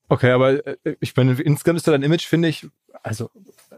Okay, 0.08 0.30
aber 0.30 0.66
äh, 0.66 0.76
ich 1.00 1.16
meine, 1.16 1.32
insgesamt 1.40 1.78
ist 1.78 1.88
da 1.88 1.92
dein 1.92 2.02
Image, 2.02 2.26
finde 2.26 2.48
ich, 2.48 2.66
also 3.02 3.30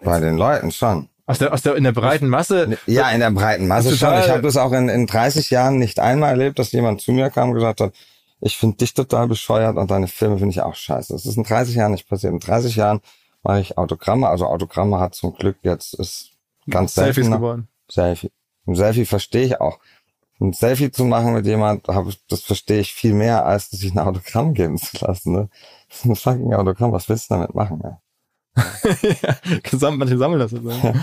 Bei 0.02 0.18
den 0.18 0.36
Leuten 0.36 0.72
schon. 0.72 1.08
aus 1.26 1.38
der, 1.38 1.52
aus 1.52 1.62
der, 1.62 1.76
in 1.76 1.84
der 1.84 1.92
breiten 1.92 2.28
Masse, 2.28 2.76
Ja, 2.86 3.10
in 3.10 3.20
der 3.20 3.30
breiten 3.30 3.68
Masse 3.68 3.96
schon. 3.96 4.18
Ich 4.18 4.28
habe 4.28 4.42
das 4.42 4.56
auch 4.56 4.72
in, 4.72 4.88
in 4.88 5.06
30 5.06 5.50
Jahren 5.50 5.78
nicht 5.78 6.00
einmal 6.00 6.30
erlebt, 6.30 6.58
dass 6.58 6.72
jemand 6.72 7.00
zu 7.00 7.12
mir 7.12 7.30
kam 7.30 7.50
und 7.50 7.54
gesagt 7.54 7.80
hat, 7.80 7.94
ich 8.40 8.56
finde 8.56 8.78
dich 8.78 8.94
total 8.94 9.28
bescheuert 9.28 9.76
und 9.76 9.90
deine 9.90 10.08
Filme 10.08 10.38
finde 10.38 10.50
ich 10.50 10.60
auch 10.60 10.74
scheiße. 10.74 11.12
Das 11.12 11.24
ist 11.24 11.36
in 11.36 11.44
30 11.44 11.76
Jahren 11.76 11.92
nicht 11.92 12.08
passiert. 12.08 12.32
In 12.32 12.40
30 12.40 12.76
Jahren 12.76 13.00
mache 13.42 13.60
ich 13.60 13.78
Autogramme. 13.78 14.28
Also 14.28 14.46
Autogramme 14.46 14.98
hat 14.98 15.14
zum 15.14 15.34
Glück 15.34 15.56
jetzt 15.62 15.94
ist 15.94 16.32
ganz. 16.68 16.94
Selfies 16.94 17.30
geworden. 17.30 17.68
Selfie. 17.88 18.32
Ein 18.66 18.74
Selfie 18.74 19.06
verstehe 19.06 19.46
ich 19.46 19.60
auch. 19.60 19.78
Ein 20.40 20.52
Selfie 20.52 20.90
zu 20.90 21.04
machen 21.04 21.32
mit 21.34 21.46
jemand, 21.46 21.86
hab 21.88 22.06
das 22.28 22.42
verstehe 22.42 22.80
ich 22.80 22.92
viel 22.92 23.14
mehr, 23.14 23.46
als 23.46 23.70
sich 23.70 23.92
ein 23.92 23.98
Autogramm 23.98 24.52
geben 24.54 24.76
zu 24.78 25.04
lassen. 25.04 25.32
Ne? 25.32 25.48
Das 25.88 25.98
ist 25.98 26.04
ein 26.06 26.16
fucking 26.16 26.54
Autogramm. 26.54 26.92
Was 26.92 27.08
willst 27.08 27.30
du 27.30 27.34
damit 27.34 27.54
machen? 27.54 27.80
Ja? 27.82 28.00
ja, 29.02 29.58
gesamt, 29.62 29.98
manche 29.98 30.18
sammeln 30.18 30.40
das. 30.40 30.52
Also. 30.54 30.70
Ja, 30.70 30.94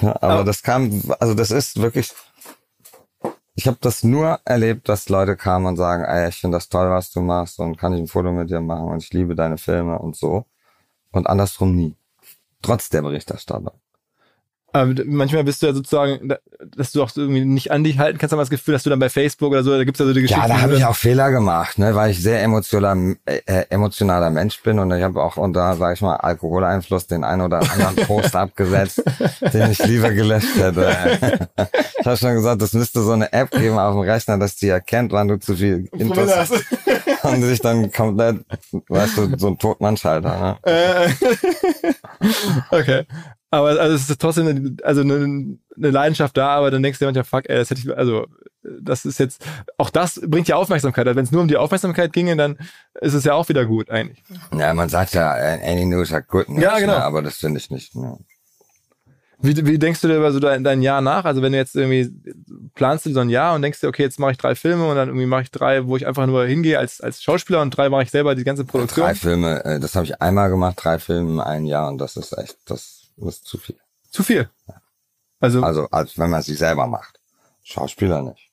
aber 0.00 0.22
Aber- 0.22 0.44
das 0.44 0.62
kam, 0.62 1.02
also 1.20 1.34
das 1.34 1.50
ist 1.50 1.80
wirklich, 1.80 2.12
ich 3.54 3.66
habe 3.66 3.78
das 3.80 4.02
nur 4.04 4.40
erlebt, 4.44 4.88
dass 4.88 5.08
Leute 5.08 5.36
kamen 5.36 5.66
und 5.66 5.76
sagen, 5.76 6.04
ey, 6.04 6.28
ich 6.28 6.36
finde 6.36 6.56
das 6.56 6.68
toll, 6.68 6.90
was 6.90 7.10
du 7.10 7.20
machst 7.20 7.58
und 7.60 7.76
kann 7.76 7.92
ich 7.92 8.00
ein 8.00 8.06
Foto 8.08 8.32
mit 8.32 8.50
dir 8.50 8.60
machen 8.60 8.88
und 8.88 9.02
ich 9.02 9.12
liebe 9.12 9.34
deine 9.34 9.58
Filme 9.58 9.98
und 9.98 10.16
so. 10.16 10.46
Und 11.12 11.26
andersrum 11.26 11.74
nie. 11.74 11.96
Trotz 12.62 12.88
der 12.90 13.02
Berichterstattung. 13.02 13.72
Aber 14.72 14.94
manchmal 15.04 15.44
bist 15.44 15.62
du 15.62 15.66
ja 15.66 15.72
sozusagen, 15.72 16.28
da- 16.28 16.38
dass 16.76 16.92
du 16.92 17.02
auch 17.02 17.08
so 17.08 17.20
irgendwie 17.22 17.44
nicht 17.44 17.70
an 17.72 17.82
dich 17.84 17.98
halten 17.98 18.18
kannst, 18.18 18.32
aber 18.32 18.42
das 18.42 18.50
Gefühl, 18.50 18.72
dass 18.74 18.82
du 18.84 18.90
dann 18.90 18.98
bei 19.00 19.08
Facebook 19.08 19.50
oder 19.52 19.62
so, 19.64 19.76
da 19.76 19.82
gibt's 19.84 19.98
ja 19.98 20.06
so 20.06 20.12
die 20.12 20.22
Geschichten. 20.22 20.42
Ja, 20.42 20.48
da 20.48 20.60
habe 20.60 20.72
du 20.72 20.78
ich 20.78 20.84
auch 20.84 20.94
Fehler 20.94 21.30
gemacht, 21.30 21.78
ne, 21.78 21.94
weil 21.94 22.10
ich 22.12 22.22
sehr 22.22 22.42
emotionaler, 22.42 23.14
äh, 23.26 23.40
äh, 23.46 23.64
emotionaler 23.70 24.30
Mensch 24.30 24.62
bin 24.62 24.78
und 24.78 24.90
ich 24.92 25.02
habe 25.02 25.20
auch 25.22 25.36
unter, 25.36 25.74
sag 25.76 25.94
ich 25.96 26.02
mal, 26.02 26.16
Alkoholeinfluss 26.16 27.06
den 27.06 27.24
einen 27.24 27.42
oder 27.42 27.58
anderen 27.72 27.96
Post 28.06 28.36
abgesetzt, 28.36 29.02
den 29.52 29.70
ich 29.72 29.84
lieber 29.84 30.10
gelöscht 30.12 30.54
hätte. 30.56 31.48
ich 31.98 32.06
habe 32.06 32.16
schon 32.16 32.34
gesagt, 32.34 32.62
es 32.62 32.72
müsste 32.72 33.00
so 33.02 33.12
eine 33.12 33.32
App 33.32 33.50
geben 33.50 33.78
auf 33.78 33.94
dem 33.94 34.02
Rechner, 34.02 34.38
dass 34.38 34.56
die 34.56 34.68
erkennt, 34.68 35.12
wann 35.12 35.28
du 35.28 35.38
zu 35.38 35.56
viel 35.56 35.88
Intus 35.98 36.30
hast. 36.34 36.52
und 37.24 37.42
sich 37.42 37.60
dann 37.60 37.90
komplett, 37.92 38.44
weißt 38.88 39.16
du, 39.16 39.38
so 39.38 39.48
ein 39.48 39.58
Totmannschalter, 39.58 40.58
ne? 40.64 40.70
Äh, 40.70 41.08
okay. 42.70 43.04
Aber 43.52 43.68
also 43.80 43.94
es 43.94 44.08
ist 44.08 44.20
trotzdem 44.20 44.46
eine, 44.46 44.76
also 44.84 45.00
eine, 45.00 45.14
eine 45.76 45.90
Leidenschaft 45.90 46.36
da, 46.36 46.50
aber 46.50 46.70
dann 46.70 46.82
denkst 46.82 46.98
du 46.98 47.04
dir 47.04 47.12
manchmal, 47.12 47.24
fuck, 47.42 47.50
ey, 47.50 47.56
das 47.56 47.70
hätte 47.70 47.80
ich, 47.80 47.96
also 47.96 48.26
das 48.62 49.04
ist 49.04 49.18
jetzt, 49.18 49.44
auch 49.78 49.90
das 49.90 50.20
bringt 50.24 50.46
ja 50.46 50.56
Aufmerksamkeit. 50.56 51.06
Also 51.06 51.16
Wenn 51.16 51.24
es 51.24 51.32
nur 51.32 51.42
um 51.42 51.48
die 51.48 51.56
Aufmerksamkeit 51.56 52.12
ginge, 52.12 52.36
dann 52.36 52.58
ist 53.00 53.14
es 53.14 53.24
ja 53.24 53.34
auch 53.34 53.48
wieder 53.48 53.64
gut 53.64 53.90
eigentlich. 53.90 54.22
Ja, 54.56 54.72
man 54.74 54.88
sagt 54.88 55.14
ja, 55.14 55.32
any 55.32 55.84
news 55.86 56.12
are 56.12 56.22
good 56.22 56.48
news, 56.48 56.62
Ja, 56.62 56.78
genau. 56.78 56.92
ne? 56.98 57.02
aber 57.04 57.22
das 57.22 57.36
finde 57.38 57.58
ich 57.58 57.70
nicht. 57.70 57.96
Ne? 57.96 58.18
Wie, 59.42 59.56
wie 59.66 59.78
denkst 59.78 60.02
du 60.02 60.08
dir 60.08 60.18
über 60.18 60.32
so 60.32 60.38
dein, 60.38 60.62
dein 60.62 60.82
Jahr 60.82 61.00
nach? 61.00 61.24
Also 61.24 61.40
wenn 61.40 61.52
du 61.52 61.58
jetzt 61.58 61.74
irgendwie 61.74 62.12
planst 62.74 63.06
du 63.06 63.12
so 63.12 63.20
ein 63.20 63.30
Jahr 63.30 63.54
und 63.54 63.62
denkst 63.62 63.80
dir, 63.80 63.88
okay, 63.88 64.02
jetzt 64.02 64.18
mache 64.20 64.32
ich 64.32 64.38
drei 64.38 64.54
Filme 64.54 64.86
und 64.86 64.96
dann 64.96 65.08
irgendwie 65.08 65.26
mache 65.26 65.42
ich 65.42 65.50
drei, 65.50 65.86
wo 65.86 65.96
ich 65.96 66.06
einfach 66.06 66.26
nur 66.26 66.44
hingehe 66.44 66.78
als, 66.78 67.00
als 67.00 67.22
Schauspieler 67.22 67.62
und 67.62 67.70
drei 67.70 67.88
mache 67.88 68.02
ich 68.02 68.10
selber 68.10 68.34
die 68.34 68.44
ganze 68.44 68.64
Produktion. 68.66 69.06
Drei 69.06 69.14
Filme, 69.14 69.64
äh, 69.64 69.80
das 69.80 69.96
habe 69.96 70.04
ich 70.04 70.20
einmal 70.20 70.50
gemacht, 70.50 70.78
drei 70.78 70.98
Filme 70.98 71.32
in 71.32 71.40
einem 71.40 71.64
Jahr 71.64 71.88
und 71.88 71.96
das 71.98 72.16
ist 72.18 72.36
echt, 72.36 72.58
das 72.66 72.99
ist 73.28 73.44
zu 73.44 73.58
viel. 73.58 73.78
Zu 74.10 74.22
viel. 74.22 74.50
Also, 75.40 75.62
Also 75.62 75.88
als 75.90 76.18
wenn 76.18 76.30
man 76.30 76.42
sie 76.42 76.54
selber 76.54 76.86
macht. 76.86 77.20
Schauspieler 77.62 78.22
nicht. 78.22 78.50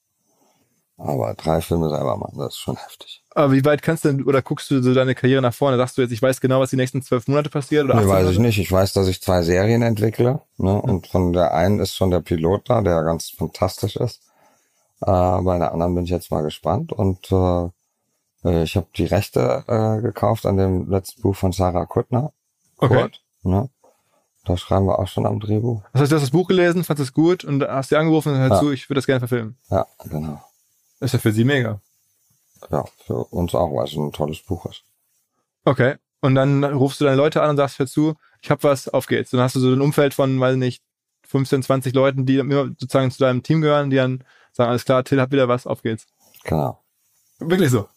Aber 1.00 1.34
drei 1.36 1.62
Filme 1.62 1.90
selber 1.90 2.18
machen, 2.18 2.40
das 2.40 2.54
ist 2.56 2.58
schon 2.58 2.76
heftig. 2.76 3.24
aber 3.36 3.52
wie 3.54 3.64
weit 3.66 3.84
kannst 3.84 4.04
du 4.04 4.10
denn, 4.10 4.24
oder 4.24 4.42
guckst 4.42 4.72
du 4.72 4.82
so 4.82 4.96
deine 4.96 5.14
Karriere 5.14 5.44
nach 5.44 5.54
vorne? 5.54 5.78
Sagst 5.78 5.96
du 5.98 6.02
jetzt, 6.02 6.12
ich 6.12 6.22
weiß 6.24 6.42
genau, 6.42 6.60
was 6.60 6.72
die 6.72 6.76
nächsten 6.76 7.04
zwölf 7.04 7.28
Monate 7.28 7.52
passiert? 7.52 7.86
Oder 7.86 7.94
Nee, 7.96 8.00
18 8.02 8.10
weiß 8.12 8.20
ich 8.22 8.26
Monate? 8.38 8.42
nicht. 8.42 8.58
Ich 8.58 8.72
weiß, 8.72 8.94
dass 8.94 9.08
ich 9.08 9.22
zwei 9.22 9.44
Serien 9.44 9.84
entwickle. 9.84 10.42
Ne? 10.58 10.82
Und 10.82 11.06
von 11.06 11.34
der 11.34 11.54
einen 11.54 11.80
ist 11.80 11.96
schon 11.96 12.10
der 12.10 12.22
Pilot 12.22 12.68
da, 12.70 12.82
der 12.82 13.04
ganz 13.04 13.30
fantastisch 13.30 13.96
ist. 13.96 14.24
Äh, 15.02 15.06
bei 15.42 15.60
der 15.60 15.72
anderen 15.72 15.94
bin 15.94 16.06
ich 16.06 16.10
jetzt 16.10 16.32
mal 16.32 16.42
gespannt. 16.42 16.92
Und 16.92 17.32
äh, 17.32 18.64
ich 18.64 18.76
habe 18.76 18.88
die 18.96 19.06
Rechte 19.06 19.66
äh, 19.68 20.02
gekauft 20.02 20.48
an 20.48 20.58
dem 20.58 20.90
letzten 20.90 21.22
Buch 21.22 21.36
von 21.36 21.52
Sarah 21.52 21.86
Kuttner. 21.86 22.32
Okay. 22.78 22.96
Kurt, 22.96 23.22
ne? 23.44 23.70
Da 24.48 24.56
schreiben 24.56 24.86
wir 24.86 24.98
auch 24.98 25.08
schon 25.10 25.26
am 25.26 25.42
Drehbuch. 25.42 25.84
Das 25.92 26.04
heißt, 26.04 26.12
du 26.12 26.16
hast 26.16 26.24
das 26.24 26.32
Buch 26.32 26.48
gelesen, 26.48 26.86
fandest 26.86 27.10
es 27.10 27.14
gut 27.14 27.44
und 27.44 27.62
hast 27.64 27.92
dir 27.92 28.00
angerufen 28.00 28.32
und 28.32 28.40
hör 28.40 28.48
Ja. 28.48 28.60
zu, 28.60 28.72
ich 28.72 28.90
würde 28.90 29.00
das 29.00 29.06
gerne 29.06 29.20
verfilmen. 29.20 29.58
Ja, 29.70 29.86
genau. 30.06 30.42
Das 31.02 31.08
ist 31.10 31.14
ja 31.14 31.20
für 31.20 31.34
sie 31.34 31.44
mega. 31.44 31.82
Ja, 32.72 32.86
für 33.06 33.16
uns 33.26 33.54
auch, 33.54 33.76
weil 33.76 33.84
es 33.86 33.94
ein 33.94 34.14
tolles 34.14 34.42
Buch 34.42 34.66
ist. 34.68 34.84
Okay. 35.66 35.96
Und 36.22 36.36
dann 36.36 36.64
rufst 36.64 37.02
du 37.02 37.06
deine 37.06 37.18
Leute 37.18 37.42
an 37.42 37.52
und 37.52 37.58
sagst, 37.58 37.78
hör 37.78 37.88
zu, 37.88 38.16
ich 38.42 38.50
hab 38.50 38.64
was, 38.64 38.88
auf 38.88 39.08
geht's. 39.08 39.32
Dann 39.32 39.42
hast 39.42 39.56
du 39.56 39.60
so 39.60 39.68
ein 39.68 39.82
Umfeld 39.82 40.14
von, 40.14 40.40
weiß 40.40 40.56
nicht, 40.56 40.82
15, 41.28 41.62
20 41.64 41.94
Leuten, 41.94 42.26
die 42.26 42.38
immer 42.38 42.68
sozusagen 42.68 43.12
zu 43.12 43.20
deinem 43.20 43.44
Team 43.44 43.60
gehören, 43.62 43.90
die 43.90 43.98
dann 43.98 44.24
sagen, 44.54 44.70
alles 44.70 44.86
klar, 44.86 45.04
Till 45.04 45.20
hat 45.20 45.32
wieder 45.32 45.50
was, 45.50 45.68
auf 45.68 45.82
geht's. 45.82 46.08
Genau. 46.46 46.80
Wirklich 47.40 47.70
so. 47.70 47.88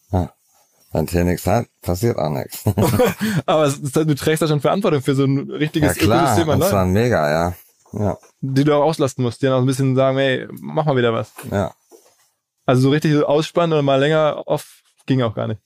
Wenn 0.93 1.07
Till 1.07 1.23
nichts 1.23 1.47
hat, 1.47 1.67
passiert 1.81 2.17
auch 2.17 2.29
nichts. 2.29 2.63
Aber 3.45 3.65
ist, 3.65 3.95
du 3.95 4.15
trägst 4.15 4.41
da 4.41 4.47
schon 4.47 4.59
Verantwortung 4.59 5.01
für 5.01 5.15
so 5.15 5.23
ein 5.23 5.49
ja 5.49 5.55
richtiges 5.55 5.95
klar, 5.95 6.37
Ökosystem 6.37 6.59
das 6.59 6.71
war 6.71 6.85
mega, 6.85 7.29
ja. 7.31 7.53
Ja, 7.93 8.17
die 8.39 8.63
du 8.63 8.73
auch 8.73 8.83
auslasten 8.83 9.23
musst, 9.23 9.41
die 9.41 9.47
dann 9.47 9.55
auch 9.55 9.59
ein 9.59 9.65
bisschen 9.65 9.95
sagen, 9.95 10.17
hey, 10.17 10.47
mach 10.61 10.85
mal 10.85 10.95
wieder 10.95 11.13
was. 11.13 11.31
ja. 11.51 11.73
Also 12.65 12.83
so 12.83 12.89
richtig 12.91 13.21
ausspannen 13.23 13.73
oder 13.73 13.81
mal 13.81 13.99
länger 13.99 14.43
off 14.45 14.81
ging 15.05 15.21
auch 15.23 15.35
gar 15.35 15.47
nicht. 15.47 15.61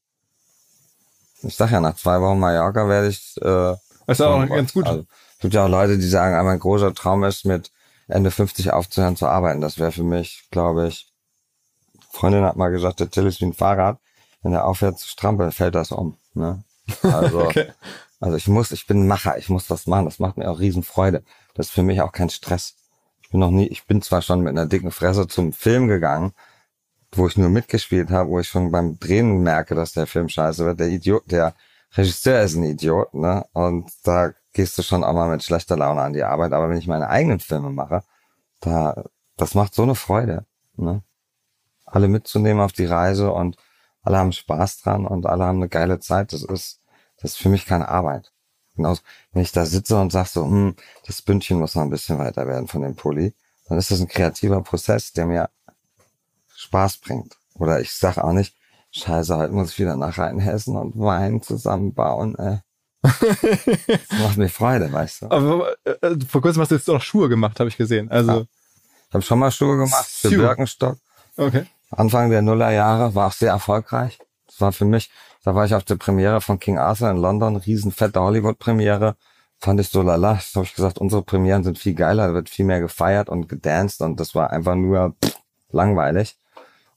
Ich 1.44 1.56
sag 1.56 1.72
ja, 1.72 1.80
nach 1.80 1.96
zwei 1.96 2.20
Wochen 2.22 2.40
Mallorca 2.40 2.88
werde 2.88 3.10
ich 3.10 3.36
äh, 3.42 3.76
Das 4.08 4.20
ist 4.20 4.22
auch 4.22 4.48
ganz 4.48 4.74
gut. 4.74 4.88
Also, 4.88 5.06
es 5.34 5.40
gibt 5.40 5.54
ja 5.54 5.66
auch 5.66 5.70
Leute, 5.70 5.98
die 5.98 6.08
sagen, 6.08 6.44
mein 6.46 6.60
großer 6.60 6.94
Traum 6.96 7.24
ist, 7.24 7.46
mit 7.46 7.72
Ende 8.08 8.32
50 8.32 8.72
aufzuhören 8.72 9.16
zu 9.16 9.28
arbeiten. 9.28 9.62
Das 9.62 9.78
wäre 9.78 9.92
für 9.92 10.04
mich, 10.04 10.48
glaube 10.50 10.88
ich, 10.88 11.12
Freundin 12.12 12.46
hat 12.46 12.56
mal 12.56 12.70
gesagt, 12.70 13.00
der 13.02 13.12
Till 13.12 13.28
ist 13.28 13.42
wie 13.42 13.46
ein 13.46 13.54
Fahrrad. 13.54 14.00
Wenn 14.46 14.54
er 14.54 14.66
aufhört 14.68 15.00
zu 15.00 15.08
strampeln, 15.08 15.52
fällt 15.52 15.74
das 15.74 15.92
um. 15.92 16.18
Ne? 16.36 16.64
Also, 17.02 17.40
Okay. 17.48 17.72
also 18.20 18.38
ich 18.38 18.48
muss, 18.48 18.70
ich 18.72 18.86
bin 18.86 19.02
ein 19.02 19.08
Macher, 19.08 19.40
ich 19.40 19.50
muss 19.50 19.66
das 19.66 19.88
machen. 19.88 20.06
Das 20.06 20.20
macht 20.20 20.38
mir 20.38 20.48
auch 20.52 20.60
Riesenfreude. 20.60 21.24
Das 21.56 21.66
ist 21.66 21.72
für 21.72 21.82
mich 21.82 22.00
auch 22.02 22.12
kein 22.12 22.30
Stress. 22.30 22.76
Ich 23.24 23.32
bin 23.32 23.40
noch 23.40 23.50
nie, 23.50 23.66
ich 23.66 23.88
bin 23.88 24.04
zwar 24.04 24.22
schon 24.22 24.42
mit 24.42 24.52
einer 24.52 24.68
dicken 24.68 24.92
Fresse 24.92 25.28
zum 25.28 25.52
Film 25.52 25.88
gegangen, 25.88 26.34
wo 27.12 27.28
ich 27.28 27.38
nur 27.38 27.50
mitgespielt 27.50 28.12
habe, 28.12 28.30
wo 28.30 28.40
ich 28.40 28.48
schon 28.48 28.70
beim 28.70 29.00
Drehen 29.00 29.42
merke, 29.42 29.74
dass 29.74 29.94
der 29.94 30.06
Film 30.06 30.30
scheiße 30.30 30.64
wird. 30.64 30.80
Der 30.80 30.90
Idiot, 30.90 31.24
der 31.32 31.56
Regisseur 31.96 32.44
ist 32.44 32.54
ein 32.54 32.66
Idiot, 32.66 33.16
ne? 33.16 33.48
Und 33.54 33.90
da 34.04 34.32
gehst 34.54 34.78
du 34.78 34.84
schon 34.84 35.04
auch 35.04 35.14
mal 35.14 35.28
mit 35.28 35.42
schlechter 35.44 35.76
Laune 35.76 36.02
an 36.02 36.14
die 36.14 36.22
Arbeit. 36.24 36.54
Aber 36.54 36.70
wenn 36.70 36.78
ich 36.78 36.86
meine 36.86 37.10
eigenen 37.10 37.40
Filme 37.40 37.72
mache, 37.72 38.04
da, 38.62 39.06
das 39.38 39.56
macht 39.56 39.74
so 39.74 39.82
eine 39.82 39.96
Freude, 39.96 40.46
ne? 40.76 41.02
Alle 41.88 42.08
mitzunehmen 42.08 42.62
auf 42.62 42.74
die 42.74 42.86
Reise 42.86 43.32
und 43.32 43.58
alle 44.06 44.18
haben 44.20 44.32
Spaß 44.32 44.82
dran 44.82 45.06
und 45.06 45.26
alle 45.26 45.44
haben 45.44 45.58
eine 45.58 45.70
geile 45.70 46.00
Zeit. 46.00 46.32
Das 46.32 46.44
ist, 46.44 46.80
das 47.18 47.32
ist 47.32 47.38
für 47.38 47.50
mich 47.50 47.66
keine 47.66 47.90
Arbeit. 47.90 48.32
Genauso, 48.76 49.02
wenn 49.32 49.42
ich 49.42 49.52
da 49.52 49.66
sitze 49.66 50.00
und 50.00 50.12
sag 50.12 50.28
so, 50.28 50.44
hm, 50.44 50.76
das 51.08 51.22
Bündchen 51.22 51.60
muss 51.60 51.76
noch 51.76 51.84
ein 51.84 51.90
bisschen 51.90 52.20
weiter 52.20 52.46
werden 52.48 52.68
von 52.68 52.82
dem 52.82 52.96
Pulli, 52.96 53.34
dann 53.68 53.78
ist 53.78 53.90
das 53.90 54.00
ein 54.00 54.08
kreativer 54.08 54.62
Prozess, 54.62 55.12
der 55.14 55.26
mir 55.26 55.50
Spaß 56.56 56.98
bringt. 56.98 57.38
Oder 57.56 57.80
ich 57.80 57.94
sag 57.94 58.18
auch 58.18 58.34
nicht, 58.34 58.56
scheiße, 58.92 59.36
heute 59.36 59.54
muss 59.54 59.72
ich 59.72 59.80
wieder 59.80 59.96
nach 59.96 60.18
Rheinhessen 60.18 60.76
und 60.76 61.00
Wein 61.00 61.42
zusammenbauen. 61.42 62.36
Äh. 62.36 62.58
das 63.02 64.20
macht 64.20 64.38
mir 64.38 64.50
Freude, 64.50 64.92
weißt 64.92 65.24
du. 65.24 65.32
Aber 65.32 65.76
äh, 65.86 66.18
vor 66.28 66.42
kurzem 66.42 66.62
hast 66.62 66.72
du 66.72 66.76
jetzt 66.76 66.90
auch 66.90 67.02
Schuhe 67.02 67.30
gemacht, 67.30 67.60
habe 67.60 67.70
ich 67.70 67.78
gesehen. 67.78 68.12
Also, 68.12 68.46
Ich 69.08 69.14
habe 69.14 69.24
schon 69.24 69.40
mal 69.40 69.52
Schuhe 69.52 69.78
gemacht 69.78 70.06
für. 70.06 70.30
Birkenstock. 70.30 70.98
okay. 71.38 71.66
Anfang 71.98 72.30
der 72.30 72.42
Nullerjahre 72.42 73.16
war 73.16 73.28
auch 73.28 73.32
sehr 73.32 73.52
erfolgreich. 73.52 74.20
Das 74.48 74.62
war 74.62 74.72
für 74.72 74.86
mich, 74.86 75.10
da 75.44 75.56
war 75.56 75.66
ich 75.66 75.74
auf 75.74 75.84
der 75.84 75.96
Premiere 75.96 76.42
von 76.42 76.60
King 76.60 76.78
Arthur 76.78 77.10
in 77.10 77.18
London, 77.18 77.56
riesenfette 77.56 78.20
Hollywood-Premiere. 78.22 79.16
Fand 79.60 79.80
ich 79.80 79.90
so 79.90 80.02
lala. 80.02 80.34
Das 80.36 80.54
habe 80.56 80.66
ich 80.66 80.76
gesagt, 80.76 80.98
unsere 81.00 81.24
Premieren 81.24 81.64
sind 81.64 81.80
viel 81.80 81.94
geiler, 81.96 82.28
da 82.28 82.34
wird 82.34 82.50
viel 82.50 82.66
mehr 82.66 82.80
gefeiert 82.82 83.30
und 83.30 83.48
gedanced 83.48 84.02
und 84.02 84.20
das 84.20 84.36
war 84.36 84.50
einfach 84.52 84.76
nur 84.76 85.16
pff, 85.24 85.38
langweilig. 85.72 86.38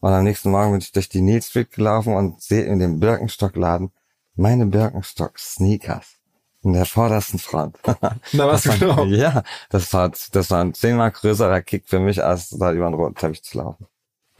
Und 0.01 0.12
am 0.12 0.24
nächsten 0.24 0.51
Morgen 0.51 0.72
bin 0.72 0.80
ich 0.80 0.92
durch 0.92 1.09
die 1.09 1.20
Neil 1.20 1.42
Street 1.42 1.72
gelaufen 1.72 2.14
und 2.14 2.40
sehe 2.42 2.64
in 2.64 2.78
dem 2.78 3.01
Birkenstock-Laden 3.01 3.90
meine 4.36 4.66
Birkenstock-Sneakers 4.66 6.16
in 6.62 6.72
der 6.72 6.86
vordersten 6.86 7.38
Front. 7.38 7.76
Du 8.32 8.38
Das 8.38 8.66
war- 8.66 8.76
genau. 8.76 9.05
Ja, 9.05 9.42
das 9.70 9.92
war, 9.92 10.11
das 10.32 10.51
war 10.51 10.61
ein 10.62 10.74
zehnmal 10.74 11.11
größerer 11.12 11.62
Kick 11.62 11.84
für 11.88 11.99
mich, 12.01 12.22
als 12.22 12.51
da 12.51 12.72
über 12.72 12.86
den 12.86 12.94
roten 12.94 13.14
Teppich 13.14 13.42
zu 13.42 13.59
laufen. 13.59 13.86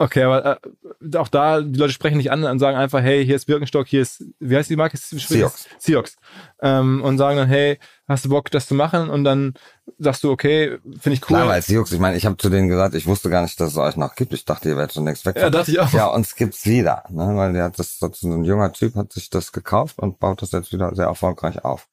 Okay, 0.01 0.23
aber 0.23 0.59
äh, 0.63 1.17
auch 1.17 1.27
da, 1.27 1.59
die 1.59 1.77
Leute 1.77 1.91
sprechen 1.91 2.17
nicht 2.17 2.31
an 2.31 2.45
und 2.45 2.59
sagen 2.59 2.77
einfach, 2.77 3.01
hey, 3.01 3.25
hier 3.25 3.35
ist 3.35 3.45
Birkenstock, 3.45 3.85
hier 3.85 4.01
ist, 4.01 4.23
wie 4.39 4.55
heißt 4.55 4.69
die 4.69 4.77
Marke? 4.77 4.95
Seox. 4.95 5.67
Seox. 5.77 6.15
Ähm, 6.61 7.03
und 7.03 7.17
sagen 7.17 7.35
dann, 7.35 7.49
hey, 7.49 7.79
hast 8.07 8.23
du 8.23 8.29
Bock, 8.29 8.49
das 8.49 8.65
zu 8.65 8.75
machen? 8.75 9.09
Und 9.09 9.25
dann 9.25 9.55
sagst 9.97 10.23
du, 10.23 10.31
okay, 10.31 10.77
finde 11.01 11.15
ich 11.15 11.21
cool. 11.23 11.35
Klar, 11.35 11.49
weil 11.49 11.61
juckt. 11.67 11.91
Ich 11.91 11.99
meine, 11.99 12.15
ich 12.15 12.25
habe 12.25 12.37
zu 12.37 12.49
denen 12.49 12.69
gesagt, 12.69 12.95
ich 12.95 13.07
wusste 13.07 13.29
gar 13.29 13.41
nicht, 13.41 13.59
dass 13.59 13.71
es 13.71 13.77
euch 13.77 13.97
noch 13.97 14.15
gibt. 14.15 14.31
Ich 14.31 14.45
dachte, 14.45 14.69
ihr 14.69 14.77
werdet 14.77 14.93
schon 14.93 15.03
längst 15.03 15.25
weg. 15.25 15.35
Ja, 15.35 15.49
dachte 15.49 15.71
ich 15.71 15.79
auch. 15.81 15.91
Ja, 15.91 16.07
uns 16.07 16.33
gibt's 16.33 16.65
wieder, 16.65 17.03
ne? 17.09 17.35
Weil 17.35 17.51
der 17.51 17.65
hat 17.65 17.77
das, 17.77 17.99
so 17.99 18.09
ein 18.23 18.45
junger 18.45 18.71
Typ 18.71 18.95
hat 18.95 19.11
sich 19.11 19.29
das 19.29 19.51
gekauft 19.51 19.99
und 19.99 20.19
baut 20.19 20.41
das 20.41 20.53
jetzt 20.53 20.71
wieder 20.71 20.95
sehr 20.95 21.07
erfolgreich 21.07 21.65
auf. 21.65 21.87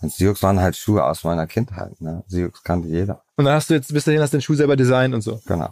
Und 0.00 0.12
Siux 0.12 0.44
waren 0.44 0.60
halt 0.60 0.76
Schuhe 0.76 1.04
aus 1.04 1.24
meiner 1.24 1.48
Kindheit, 1.48 2.00
ne? 2.00 2.22
Siux 2.28 2.62
kannte 2.62 2.86
jeder. 2.86 3.24
und 3.34 3.46
dann 3.46 3.54
hast 3.54 3.68
du 3.68 3.74
jetzt 3.74 3.92
bis 3.92 4.04
dahin 4.04 4.20
hast 4.20 4.32
du 4.32 4.36
den 4.36 4.42
Schuh 4.42 4.54
selber 4.54 4.76
designt 4.76 5.12
und 5.12 5.22
so. 5.22 5.40
Genau. 5.46 5.70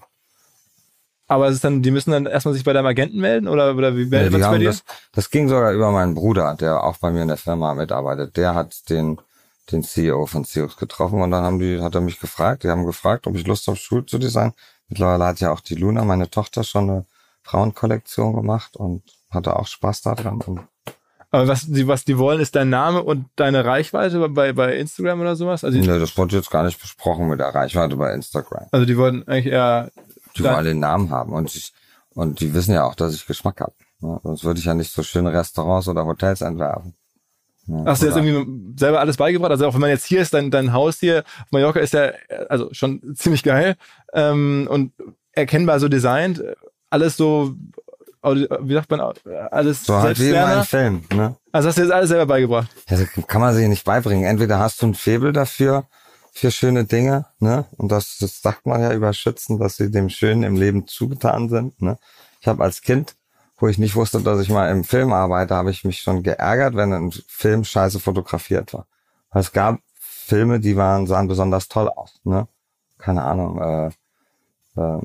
Aber 1.28 1.48
es 1.48 1.54
ist 1.56 1.64
dann, 1.64 1.82
die 1.82 1.90
müssen 1.90 2.12
dann 2.12 2.26
erstmal 2.26 2.54
sich 2.54 2.62
bei 2.64 2.72
deinem 2.72 2.86
Agenten 2.86 3.18
melden 3.18 3.48
oder, 3.48 3.74
oder 3.74 3.96
wie 3.96 4.02
Ja, 4.02 4.08
meldet 4.08 4.34
die 4.34 4.40
bei 4.40 4.58
dir? 4.58 4.68
das, 4.70 4.84
das 5.12 5.30
ging 5.30 5.48
sogar 5.48 5.72
über 5.72 5.90
meinen 5.90 6.14
Bruder, 6.14 6.54
der 6.58 6.84
auch 6.84 6.98
bei 6.98 7.10
mir 7.10 7.22
in 7.22 7.28
der 7.28 7.36
Firma 7.36 7.74
mitarbeitet. 7.74 8.36
Der 8.36 8.54
hat 8.54 8.88
den, 8.90 9.18
den 9.72 9.82
CEO 9.82 10.26
von 10.26 10.44
Siux 10.44 10.76
getroffen 10.76 11.20
und 11.20 11.30
dann 11.32 11.42
haben 11.44 11.58
die, 11.58 11.80
hat 11.80 11.94
er 11.96 12.00
mich 12.00 12.20
gefragt. 12.20 12.62
Die 12.62 12.68
haben 12.68 12.86
gefragt, 12.86 13.26
ob 13.26 13.34
ich 13.34 13.46
Lust 13.46 13.66
habe, 13.66 13.76
Schuhe 13.76 14.06
zu 14.06 14.18
designen. 14.18 14.52
Mittlerweile 14.88 15.24
hat 15.24 15.40
ja 15.40 15.50
auch 15.52 15.60
die 15.60 15.74
Luna, 15.74 16.04
meine 16.04 16.30
Tochter, 16.30 16.62
schon 16.62 16.88
eine 16.90 17.04
Frauenkollektion 17.42 18.34
gemacht 18.34 18.76
und 18.76 19.02
hatte 19.30 19.56
auch 19.56 19.66
Spaß 19.66 20.02
daran. 20.02 20.66
Aber 21.30 21.48
was 21.48 21.66
die, 21.66 21.86
was 21.88 22.04
die 22.04 22.18
wollen, 22.18 22.40
ist 22.40 22.54
dein 22.54 22.70
Name 22.70 23.02
und 23.02 23.26
deine 23.34 23.64
Reichweite 23.64 24.28
bei, 24.28 24.52
bei 24.52 24.76
Instagram 24.76 25.20
oder 25.20 25.34
sowas? 25.36 25.64
Also, 25.64 25.76
Nee, 25.78 25.86
das 25.98 26.16
wurde 26.16 26.36
jetzt 26.36 26.50
gar 26.50 26.62
nicht 26.62 26.80
besprochen 26.80 27.28
mit 27.28 27.40
der 27.40 27.48
Reichweite 27.54 27.96
bei 27.96 28.12
Instagram. 28.14 28.66
also 28.70 28.86
die 28.86 28.96
wollten 28.96 29.26
eigentlich 29.28 29.52
eher, 29.52 29.90
Die 30.36 30.44
wollen 30.44 30.64
den 30.64 30.80
Namen 30.80 31.10
haben 31.10 31.32
und 31.32 31.54
ich, 31.54 31.72
und 32.14 32.40
die 32.40 32.54
wissen 32.54 32.72
ja 32.72 32.84
auch, 32.84 32.94
dass 32.94 33.14
ich 33.14 33.26
Geschmack 33.26 33.60
habe. 33.60 33.72
Ne? 34.00 34.20
Sonst 34.22 34.44
würde 34.44 34.60
ich 34.60 34.66
ja 34.66 34.74
nicht 34.74 34.92
so 34.92 35.02
schöne 35.02 35.32
Restaurants 35.32 35.88
oder 35.88 36.06
Hotels 36.06 36.40
entwerfen. 36.40 36.94
Ne? 37.66 37.82
hast 37.84 38.02
du 38.02 38.06
jetzt 38.06 38.16
irgendwie 38.16 38.78
selber 38.78 39.00
alles 39.00 39.16
beigebracht? 39.16 39.50
Also 39.50 39.66
auch 39.66 39.74
wenn 39.74 39.80
man 39.80 39.90
jetzt 39.90 40.06
hier 40.06 40.20
ist, 40.20 40.32
dein, 40.32 40.50
dein 40.50 40.72
Haus 40.72 41.00
hier 41.00 41.20
auf 41.20 41.50
Mallorca 41.50 41.80
ist 41.80 41.94
ja, 41.94 42.12
also 42.48 42.68
schon 42.72 43.02
ziemlich 43.16 43.42
geil 43.42 43.76
ähm, 44.12 44.68
und 44.70 44.92
erkennbar 45.32 45.80
so 45.80 45.88
designt. 45.88 46.42
Alles 46.90 47.16
so, 47.16 47.54
wie 48.22 48.74
sagt 48.74 48.90
man, 48.90 49.00
alles 49.50 49.84
so 49.84 49.96
halt 49.96 50.18
wie 50.20 50.28
in 50.28 50.34
meinem 50.34 50.64
Film. 50.64 51.04
Ne? 51.12 51.36
Also 51.50 51.68
hast 51.68 51.78
du 51.78 51.82
jetzt 51.82 51.92
alles 51.92 52.08
selber 52.08 52.26
beigebracht. 52.26 52.68
Ja, 52.88 52.96
kann 53.26 53.40
man 53.40 53.54
sich 53.54 53.66
nicht 53.66 53.84
beibringen. 53.84 54.24
Entweder 54.24 54.58
hast 54.58 54.80
du 54.82 54.86
ein 54.86 54.94
Faible 54.94 55.32
dafür, 55.32 55.84
für 56.36 56.50
schöne 56.50 56.84
Dinge, 56.84 57.24
ne? 57.38 57.64
Und 57.78 57.90
das, 57.90 58.18
das 58.18 58.42
sagt 58.42 58.66
man 58.66 58.82
ja 58.82 58.92
über 58.92 59.14
Schützen, 59.14 59.58
dass 59.58 59.76
sie 59.76 59.90
dem 59.90 60.10
Schönen 60.10 60.42
im 60.42 60.56
Leben 60.56 60.86
zugetan 60.86 61.48
sind, 61.48 61.80
ne? 61.80 61.98
Ich 62.42 62.46
habe 62.46 62.62
als 62.62 62.82
Kind, 62.82 63.16
wo 63.56 63.68
ich 63.68 63.78
nicht 63.78 63.96
wusste, 63.96 64.20
dass 64.20 64.40
ich 64.40 64.50
mal 64.50 64.70
im 64.70 64.84
Film 64.84 65.14
arbeite, 65.14 65.54
habe 65.54 65.70
ich 65.70 65.84
mich 65.84 66.00
schon 66.02 66.22
geärgert, 66.22 66.76
wenn 66.76 66.92
ein 66.92 67.12
Film 67.26 67.64
scheiße 67.64 68.00
fotografiert 68.00 68.74
war. 68.74 68.86
Weil 69.30 69.40
es 69.40 69.52
gab 69.52 69.80
Filme, 69.98 70.60
die 70.60 70.76
waren, 70.76 71.06
sahen 71.06 71.26
besonders 71.26 71.68
toll 71.68 71.88
aus, 71.88 72.20
ne? 72.24 72.46
Keine 72.98 73.22
Ahnung, 73.24 73.58
äh, 73.58 73.90
äh, 74.76 75.00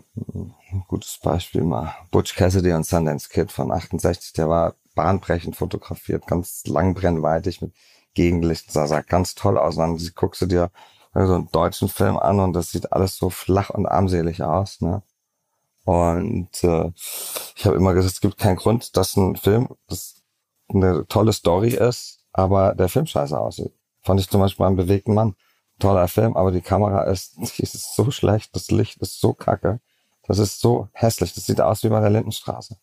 gutes 0.89 1.17
Beispiel 1.23 1.63
mal. 1.63 1.95
Butch 2.11 2.36
Cassidy 2.36 2.73
und 2.73 2.86
Sundance 2.86 3.29
Kid 3.29 3.53
von 3.53 3.71
68, 3.71 4.34
der 4.34 4.49
war 4.49 4.75
bahnbrechend 4.95 5.55
fotografiert, 5.55 6.27
ganz 6.27 6.63
langbrennweitig 6.65 7.61
mit 7.61 7.73
Gegenlicht, 8.15 8.69
sah, 8.69 8.88
sah 8.88 8.99
ganz 8.99 9.34
toll 9.34 9.57
aus. 9.57 9.77
Und 9.77 9.82
dann 9.97 10.11
guckst 10.15 10.41
du 10.41 10.45
dir 10.45 10.71
so 11.14 11.36
einen 11.36 11.51
deutschen 11.51 11.89
Film 11.89 12.18
an 12.18 12.39
und 12.39 12.53
das 12.53 12.72
sieht 12.72 12.91
alles 12.93 13.18
so 13.18 13.30
flach 13.30 13.70
und 13.70 13.86
armselig 13.86 14.41
aus, 14.43 14.82
ne? 14.82 15.03
Und 15.84 16.64
äh, 16.64 16.91
ich 17.55 17.66
habe 17.66 17.76
immer 17.76 17.93
gesagt, 17.93 18.14
es 18.14 18.22
gibt 18.22 18.38
keinen 18.38 18.55
Grund, 18.55 18.95
dass 18.95 19.16
ein 19.16 19.36
Film 19.36 19.68
das 19.88 20.22
eine 20.70 21.07
tolle 21.07 21.34
Story 21.34 21.70
ist, 21.70 22.24
aber 22.32 22.76
der 22.76 22.88
Film 22.88 23.07
scheiße 23.07 23.38
aussieht. 23.38 23.74
Fand 24.03 24.20
ich 24.20 24.30
zum 24.30 24.41
Beispiel 24.41 24.66
beim 24.66 24.76
bewegten 24.76 25.14
Mann. 25.14 25.36
Toller 25.80 26.07
Film, 26.07 26.38
aber 26.38 26.51
die 26.51 26.62
Kamera 26.62 27.03
ist, 27.03 27.36
die 27.57 27.64
ist 27.64 27.95
so 27.95 28.12
schlecht, 28.12 28.55
das 28.55 28.70
Licht 28.72 29.01
ist 29.01 29.20
so 29.20 29.34
kacke. 29.34 29.80
Das 30.28 30.38
ist 30.38 30.59
so 30.59 30.88
hässlich. 30.93 31.34
Das 31.34 31.45
sieht 31.45 31.59
aus 31.59 31.84
wie 31.84 31.89
bei 31.89 31.99
der 31.99 32.12
Lindenstraße. 32.12 32.78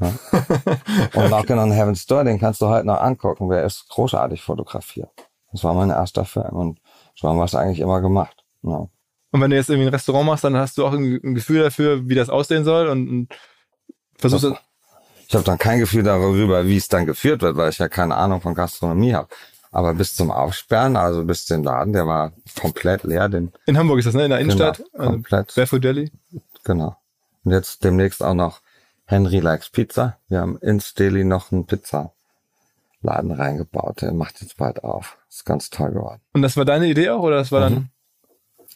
Ja? 0.00 0.08
und 1.14 1.28
Knockin' 1.28 1.58
on 1.58 1.70
Heaven's 1.70 2.06
Door, 2.06 2.24
den 2.24 2.40
kannst 2.40 2.60
du 2.60 2.66
heute 2.66 2.86
noch 2.86 3.00
angucken. 3.00 3.48
Der 3.48 3.64
ist 3.64 3.88
großartig 3.88 4.42
fotografiert. 4.42 5.10
Das 5.52 5.62
war 5.62 5.74
mein 5.74 5.90
erster 5.90 6.24
Film 6.24 6.56
und 6.56 6.80
so 7.14 7.28
haben 7.28 7.38
wir 7.38 7.44
es 7.44 7.54
eigentlich 7.54 7.80
immer 7.80 8.00
gemacht. 8.00 8.44
Ja. 8.62 8.88
Und 9.32 9.40
wenn 9.40 9.50
du 9.50 9.56
jetzt 9.56 9.70
irgendwie 9.70 9.88
ein 9.88 9.94
Restaurant 9.94 10.26
machst, 10.26 10.44
dann 10.44 10.56
hast 10.56 10.76
du 10.78 10.86
auch 10.86 10.92
ein, 10.92 11.34
Gefühl 11.34 11.62
dafür, 11.62 12.08
wie 12.08 12.14
das 12.14 12.28
aussehen 12.28 12.64
soll 12.64 12.88
und, 12.88 13.08
und 13.08 13.28
versuchst 14.16 14.44
das. 14.44 14.58
Ich 15.26 15.34
habe 15.34 15.44
dann 15.44 15.56
kein 15.56 15.78
Gefühl 15.78 16.02
darüber, 16.02 16.66
wie 16.66 16.76
es 16.76 16.88
dann 16.88 17.06
geführt 17.06 17.40
wird, 17.40 17.56
weil 17.56 17.70
ich 17.70 17.78
ja 17.78 17.88
keine 17.88 18.16
Ahnung 18.16 18.42
von 18.42 18.54
Gastronomie 18.54 19.14
habe. 19.14 19.28
Aber 19.70 19.94
bis 19.94 20.14
zum 20.14 20.30
Aufsperren, 20.30 20.96
also 20.96 21.24
bis 21.24 21.46
den 21.46 21.64
Laden, 21.64 21.94
der 21.94 22.06
war 22.06 22.32
komplett 22.60 23.04
leer, 23.04 23.30
den 23.30 23.52
In 23.64 23.78
Hamburg 23.78 24.00
ist 24.00 24.04
das, 24.04 24.14
ne? 24.14 24.24
In 24.24 24.30
der 24.30 24.40
Innenstadt. 24.40 24.82
Genau, 24.92 25.12
komplett. 25.12 25.54
Barefoot 25.54 25.82
Deli. 25.82 26.12
Genau. 26.64 26.96
Und 27.44 27.52
jetzt 27.52 27.82
demnächst 27.82 28.22
auch 28.22 28.34
noch 28.34 28.60
Henry 29.06 29.40
Likes 29.40 29.70
Pizza. 29.70 30.18
Wir 30.28 30.40
haben 30.40 30.58
ins 30.58 30.92
Deli 30.92 31.24
noch 31.24 31.50
einen 31.50 31.66
Pizzaladen 33.02 33.32
reingebaut. 33.32 34.00
Der 34.02 34.12
macht 34.12 34.40
jetzt 34.40 34.56
bald 34.56 34.82
auf. 34.84 35.18
Ist 35.28 35.44
ganz 35.44 35.70
toll 35.70 35.90
geworden. 35.90 36.20
Und 36.32 36.42
das 36.42 36.56
war 36.56 36.64
deine 36.64 36.86
Idee 36.86 37.10
auch, 37.10 37.22
oder 37.22 37.36
das 37.36 37.52
war 37.52 37.60
dann. 37.60 37.90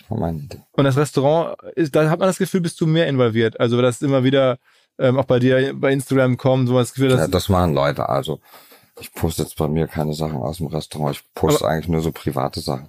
war 0.08 0.18
meine 0.18 0.38
Idee. 0.38 0.62
Und 0.72 0.84
das 0.84 0.96
Restaurant, 0.96 1.56
ist, 1.74 1.94
da 1.94 2.10
hat 2.10 2.18
man 2.18 2.28
das 2.28 2.38
Gefühl, 2.38 2.60
bist 2.60 2.80
du 2.80 2.86
mehr 2.86 3.06
involviert. 3.06 3.58
Also 3.60 3.80
das 3.80 4.02
immer 4.02 4.24
wieder 4.24 4.58
ähm, 4.98 5.18
auch 5.18 5.24
bei 5.24 5.38
dir 5.38 5.74
bei 5.74 5.92
Instagram 5.92 6.36
kommen, 6.36 6.66
so 6.66 6.76
das 6.78 6.92
Gefühl, 6.94 7.10
dass 7.10 7.20
Ja, 7.20 7.28
das 7.28 7.48
machen 7.48 7.74
Leute. 7.74 8.08
Also 8.08 8.40
ich 8.98 9.12
poste 9.12 9.42
jetzt 9.42 9.56
bei 9.56 9.68
mir 9.68 9.86
keine 9.86 10.14
Sachen 10.14 10.36
aus 10.36 10.56
dem 10.58 10.66
Restaurant. 10.68 11.16
Ich 11.16 11.34
poste 11.34 11.66
eigentlich 11.66 11.88
nur 11.88 12.00
so 12.00 12.12
private 12.12 12.60
Sachen. 12.60 12.88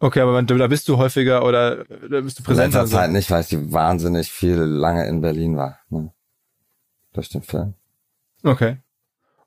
okay, 0.00 0.20
aber 0.20 0.40
da 0.42 0.66
bist 0.68 0.88
du 0.88 0.96
häufiger 0.96 1.44
oder 1.44 1.84
da 1.84 2.20
bist 2.20 2.38
du 2.38 2.42
In 2.42 2.46
präsenter. 2.46 2.82
letzter 2.82 2.96
Zeit 2.98 3.10
nicht, 3.10 3.30
weil 3.30 3.42
ich 3.42 3.72
wahnsinnig 3.72 4.30
viel 4.30 4.56
lange 4.58 5.06
in 5.08 5.20
Berlin 5.20 5.56
war. 5.56 5.78
Ne? 5.90 6.12
Durch 7.12 7.28
den 7.30 7.42
Film. 7.42 7.74
Okay. 8.44 8.76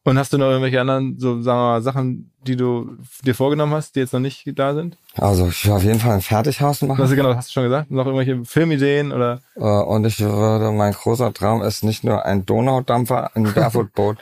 Und 0.03 0.17
hast 0.17 0.33
du 0.33 0.37
noch 0.39 0.47
irgendwelche 0.47 0.81
anderen 0.81 1.19
so 1.19 1.41
sagen 1.41 1.59
wir 1.59 1.63
mal, 1.73 1.81
Sachen, 1.83 2.31
die 2.47 2.55
du 2.55 2.97
dir 3.23 3.35
vorgenommen 3.35 3.73
hast, 3.73 3.95
die 3.95 3.99
jetzt 3.99 4.13
noch 4.13 4.19
nicht 4.19 4.43
da 4.57 4.73
sind? 4.73 4.97
Also 5.15 5.47
ich 5.49 5.63
will 5.65 5.73
auf 5.73 5.83
jeden 5.83 5.99
Fall 5.99 6.13
ein 6.13 6.21
Fertighaus 6.21 6.81
machen. 6.81 6.97
Was 7.03 7.11
genau, 7.11 7.35
hast 7.35 7.49
du 7.49 7.53
schon 7.53 7.63
gesagt? 7.63 7.91
Noch 7.91 8.07
irgendwelche 8.07 8.43
Filmideen 8.43 9.11
oder? 9.11 9.41
Äh, 9.55 9.61
Und 9.61 10.05
ich 10.05 10.19
würde, 10.19 10.71
mein 10.71 10.93
großer 10.93 11.31
Traum 11.33 11.61
ist 11.61 11.83
nicht 11.83 12.03
nur 12.03 12.25
ein 12.25 12.45
Donaudampfer, 12.47 13.35
ein 13.35 13.43
Barefoot-Boot 13.53 14.17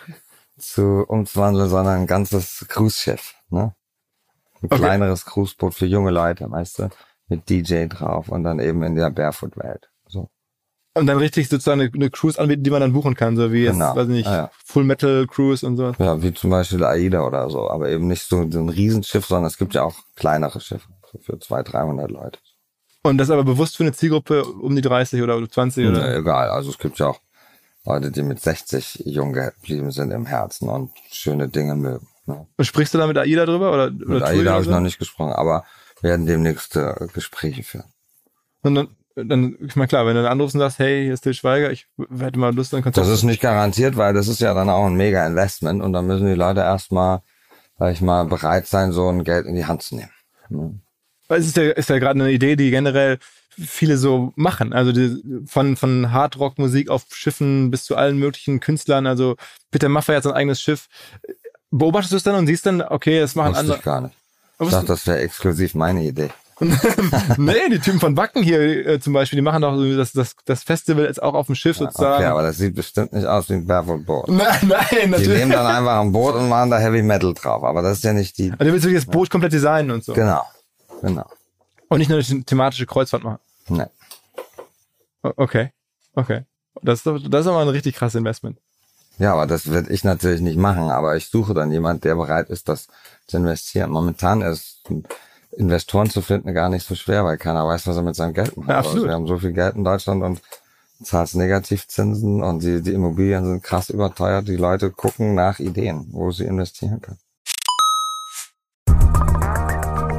zu 0.57 1.05
umzuwandeln, 1.07 1.69
sondern 1.69 2.01
ein 2.01 2.07
ganzes 2.07 2.65
Cruise-Schiff. 2.67 3.35
Ne? 3.49 3.73
Ein 4.61 4.65
Okay. 4.65 4.75
kleineres 4.75 5.25
Cruiseboot 5.25 5.73
für 5.73 5.85
junge 5.85 6.11
Leute, 6.11 6.51
weißt 6.51 6.79
du, 6.79 6.89
mit 7.29 7.49
DJ 7.49 7.85
drauf 7.87 8.27
und 8.27 8.43
dann 8.43 8.59
eben 8.59 8.83
in 8.83 8.95
der 8.95 9.09
Barefoot-Welt. 9.09 9.88
Und 10.95 11.05
dann 11.07 11.17
richtig 11.17 11.47
sozusagen 11.49 11.81
eine, 11.81 11.91
eine 11.93 12.09
Cruise 12.09 12.39
anbieten, 12.39 12.63
die 12.63 12.71
man 12.71 12.81
dann 12.81 12.93
buchen 12.93 13.15
kann, 13.15 13.37
so 13.37 13.51
wie 13.53 13.63
jetzt, 13.63 13.73
Genau. 13.73 13.95
weiß 13.95 14.07
ich 14.07 14.13
nicht, 14.13 14.27
Ah, 14.27 14.35
ja. 14.35 14.51
Full 14.65 14.83
Metal 14.83 15.27
Cruise 15.27 15.65
und 15.65 15.77
so. 15.77 15.93
Ja, 15.99 16.21
wie 16.21 16.33
zum 16.33 16.49
Beispiel 16.49 16.83
AIDA 16.83 17.21
oder 17.21 17.49
so, 17.49 17.69
aber 17.69 17.89
eben 17.89 18.07
nicht 18.07 18.23
so, 18.27 18.49
so 18.49 18.59
ein 18.59 18.69
Riesenschiff, 18.69 19.25
sondern 19.25 19.45
es 19.47 19.57
gibt 19.57 19.75
ja 19.75 19.83
auch 19.83 19.95
kleinere 20.15 20.59
Schiffe, 20.59 20.87
so 21.11 21.19
für 21.19 21.39
200, 21.39 21.73
300 21.73 22.11
Leute. 22.11 22.39
Und 23.03 23.17
das 23.17 23.29
aber 23.29 23.43
bewusst 23.43 23.77
für 23.77 23.83
eine 23.83 23.93
Zielgruppe 23.93 24.43
um 24.43 24.75
die 24.75 24.81
30 24.81 25.21
oder 25.21 25.47
20 25.47 25.87
oder? 25.87 26.11
Ja, 26.11 26.17
egal, 26.17 26.49
also 26.49 26.69
es 26.71 26.77
gibt 26.77 26.99
ja 26.99 27.07
auch 27.07 27.21
Leute, 27.85 28.11
die 28.11 28.23
mit 28.23 28.41
60 28.41 29.03
jung 29.05 29.31
geblieben 29.31 29.91
sind 29.91 30.11
im 30.11 30.25
Herzen 30.25 30.67
und 30.67 30.91
schöne 31.11 31.47
Dinge 31.47 31.75
mögen. 31.75 32.07
Ne? 32.25 32.45
Und 32.57 32.65
sprichst 32.65 32.93
du 32.93 32.97
da 32.97 33.07
mit 33.07 33.17
AIDA 33.17 33.45
drüber 33.45 33.71
oder, 33.73 33.89
Mit 33.91 34.07
oder 34.09 34.25
AIDA 34.27 34.51
habe 34.51 34.63
ich 34.63 34.69
noch 34.69 34.81
nicht 34.81 34.99
gesprochen, 34.99 35.31
aber 35.31 35.63
werden 36.01 36.25
demnächst 36.25 36.75
äh, 36.75 36.93
Gespräche 37.13 37.63
führen. 37.63 37.85
Und 38.63 38.75
dann, 38.75 38.87
dann, 39.25 39.57
ich 39.65 39.75
meine, 39.75 39.87
klar, 39.87 40.05
wenn 40.05 40.15
du 40.15 40.23
dann 40.23 40.31
anrufst 40.31 40.55
und 40.55 40.61
sagst, 40.61 40.79
hey, 40.79 41.03
hier 41.03 41.13
ist 41.13 41.21
Til 41.21 41.33
Schweiger, 41.33 41.71
ich 41.71 41.87
hätte 42.17 42.39
mal 42.39 42.53
Lust, 42.53 42.73
ein 42.73 42.83
Konzert. 42.83 43.05
Das 43.05 43.13
ist 43.13 43.23
nicht 43.23 43.41
garantiert, 43.41 43.97
weil 43.97 44.13
das 44.13 44.27
ist 44.27 44.41
ja 44.41 44.53
dann 44.53 44.69
auch 44.69 44.85
ein 44.85 44.95
mega 44.95 45.25
Investment 45.25 45.81
und 45.81 45.93
dann 45.93 46.07
müssen 46.07 46.27
die 46.27 46.33
Leute 46.33 46.61
erstmal, 46.61 47.21
sag 47.77 47.93
ich 47.93 48.01
mal, 48.01 48.25
bereit 48.25 48.67
sein, 48.67 48.91
so 48.91 49.09
ein 49.09 49.23
Geld 49.23 49.45
in 49.45 49.55
die 49.55 49.65
Hand 49.65 49.83
zu 49.83 49.95
nehmen. 49.95 50.11
Ne? 50.49 50.79
Weil 51.27 51.39
es 51.39 51.47
ist 51.47 51.57
ja, 51.57 51.63
ist 51.69 51.89
ja 51.89 51.99
gerade 51.99 52.19
eine 52.19 52.31
Idee, 52.31 52.55
die 52.55 52.71
generell 52.71 53.19
viele 53.49 53.97
so 53.97 54.33
machen. 54.35 54.73
Also 54.73 54.91
die, 54.91 55.21
von, 55.45 55.75
von 55.75 56.11
Hardrock-Musik 56.11 56.89
auf 56.89 57.05
Schiffen 57.13 57.71
bis 57.71 57.83
zu 57.83 57.95
allen 57.95 58.17
möglichen 58.17 58.59
Künstlern. 58.59 59.05
Also 59.05 59.35
Peter 59.71 59.89
Maffay 59.89 60.15
hat 60.15 60.23
sein 60.23 60.33
eigenes 60.33 60.61
Schiff. 60.61 60.87
Beobachtest 61.71 62.13
du 62.13 62.17
es 62.17 62.23
dann 62.23 62.35
und 62.35 62.47
siehst 62.47 62.65
dann, 62.65 62.81
okay, 62.81 63.19
das 63.19 63.35
machen 63.35 63.49
Wusste 63.49 63.59
andere. 63.59 63.77
ich 63.77 63.83
gar 63.83 64.01
nicht. 64.01 64.15
Ich 64.61 64.69
dachte, 64.69 64.87
das 64.87 65.07
wäre 65.07 65.19
exklusiv 65.19 65.75
meine 65.75 66.03
Idee. 66.03 66.29
nee, 67.37 67.69
die 67.71 67.79
Typen 67.79 67.99
von 67.99 68.17
Wacken 68.17 68.43
hier 68.43 68.59
äh, 68.85 68.99
zum 68.99 69.13
Beispiel, 69.13 69.37
die 69.37 69.41
machen 69.41 69.61
doch 69.61 69.75
so 69.75 69.97
das, 69.97 70.11
das, 70.11 70.35
das 70.45 70.63
Festival 70.63 71.05
jetzt 71.05 71.21
auch 71.23 71.33
auf 71.33 71.45
dem 71.45 71.55
Schiff 71.55 71.77
sozusagen. 71.77 72.15
Okay, 72.15 72.25
aber 72.25 72.41
das 72.43 72.57
sieht 72.57 72.75
bestimmt 72.75 73.13
nicht 73.13 73.25
aus 73.25 73.49
wie 73.49 73.53
ein 73.53 73.65
Barefoot 73.67 74.05
Board. 74.05 74.27
nein, 74.29 74.47
nein, 74.63 74.85
Die 74.91 75.07
natürlich. 75.07 75.39
nehmen 75.39 75.51
dann 75.51 75.65
einfach 75.65 75.99
ein 76.01 76.11
Boot 76.11 76.35
und 76.35 76.49
machen 76.49 76.69
da 76.69 76.77
Heavy 76.79 77.01
Metal 77.01 77.33
drauf, 77.33 77.63
aber 77.63 77.81
das 77.81 77.97
ist 77.99 78.03
ja 78.03 78.13
nicht 78.13 78.37
die. 78.37 78.51
Also 78.51 78.65
du 78.65 78.71
willst 78.73 78.85
wirklich 78.85 79.03
das 79.05 79.11
Boot 79.11 79.29
komplett 79.29 79.53
designen 79.53 79.91
und 79.91 80.03
so. 80.03 80.13
Genau. 80.13 80.43
Genau. 81.01 81.25
Und 81.87 81.99
nicht 81.99 82.09
nur 82.09 82.19
eine 82.19 82.43
thematische 82.43 82.85
Kreuzfahrt 82.85 83.23
machen. 83.23 83.39
Ne. 83.69 83.89
O- 85.23 85.33
Okay. 85.37 85.71
Okay. 86.15 86.43
Das 86.81 86.99
ist, 86.99 87.07
doch- 87.07 87.19
das 87.29 87.41
ist 87.41 87.47
aber 87.47 87.61
ein 87.61 87.67
richtig 87.69 87.95
krasses 87.95 88.15
Investment. 88.19 88.57
Ja, 89.17 89.33
aber 89.33 89.47
das 89.47 89.69
werde 89.71 89.91
ich 89.91 90.03
natürlich 90.05 90.39
nicht 90.39 90.57
machen, 90.57 90.89
aber 90.89 91.17
ich 91.17 91.27
suche 91.27 91.53
dann 91.53 91.71
jemand, 91.71 92.05
der 92.05 92.15
bereit 92.15 92.49
ist, 92.49 92.69
das 92.69 92.87
zu 93.27 93.37
investieren. 93.37 93.91
Momentan 93.91 94.41
ist 94.41 94.81
Investoren 95.51 96.09
zu 96.09 96.21
finden 96.21 96.53
gar 96.53 96.69
nicht 96.69 96.85
so 96.85 96.95
schwer, 96.95 97.25
weil 97.25 97.37
keiner 97.37 97.67
weiß, 97.67 97.87
was 97.87 97.95
er 97.95 98.03
mit 98.03 98.15
seinem 98.15 98.33
Geld 98.33 98.55
macht. 98.55 98.69
Absolut. 98.69 98.95
Also 98.97 99.07
wir 99.07 99.13
haben 99.13 99.27
so 99.27 99.39
viel 99.39 99.53
Geld 99.53 99.75
in 99.75 99.83
Deutschland 99.83 100.23
und 100.23 100.41
zahlst 101.03 101.35
Negativzinsen 101.35 102.43
und 102.43 102.63
die, 102.63 102.81
die 102.81 102.93
Immobilien 102.93 103.45
sind 103.45 103.63
krass 103.63 103.89
überteuert. 103.89 104.47
Die 104.47 104.57
Leute 104.57 104.91
gucken 104.91 105.33
nach 105.33 105.59
Ideen, 105.59 106.07
wo 106.11 106.31
sie 106.31 106.45
investieren 106.45 107.01
können. 107.01 107.19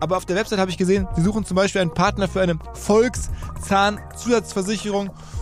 aber 0.00 0.16
auf 0.16 0.26
der 0.26 0.36
Website 0.36 0.58
habe 0.58 0.70
ich 0.70 0.78
gesehen, 0.78 1.06
sie 1.16 1.22
suchen 1.22 1.44
zum 1.44 1.56
Beispiel 1.56 1.80
einen 1.80 1.94
Partner 1.94 2.28
für 2.28 2.40
eine 2.40 2.58
Volkszahnzusatzversicherung 2.74 5.10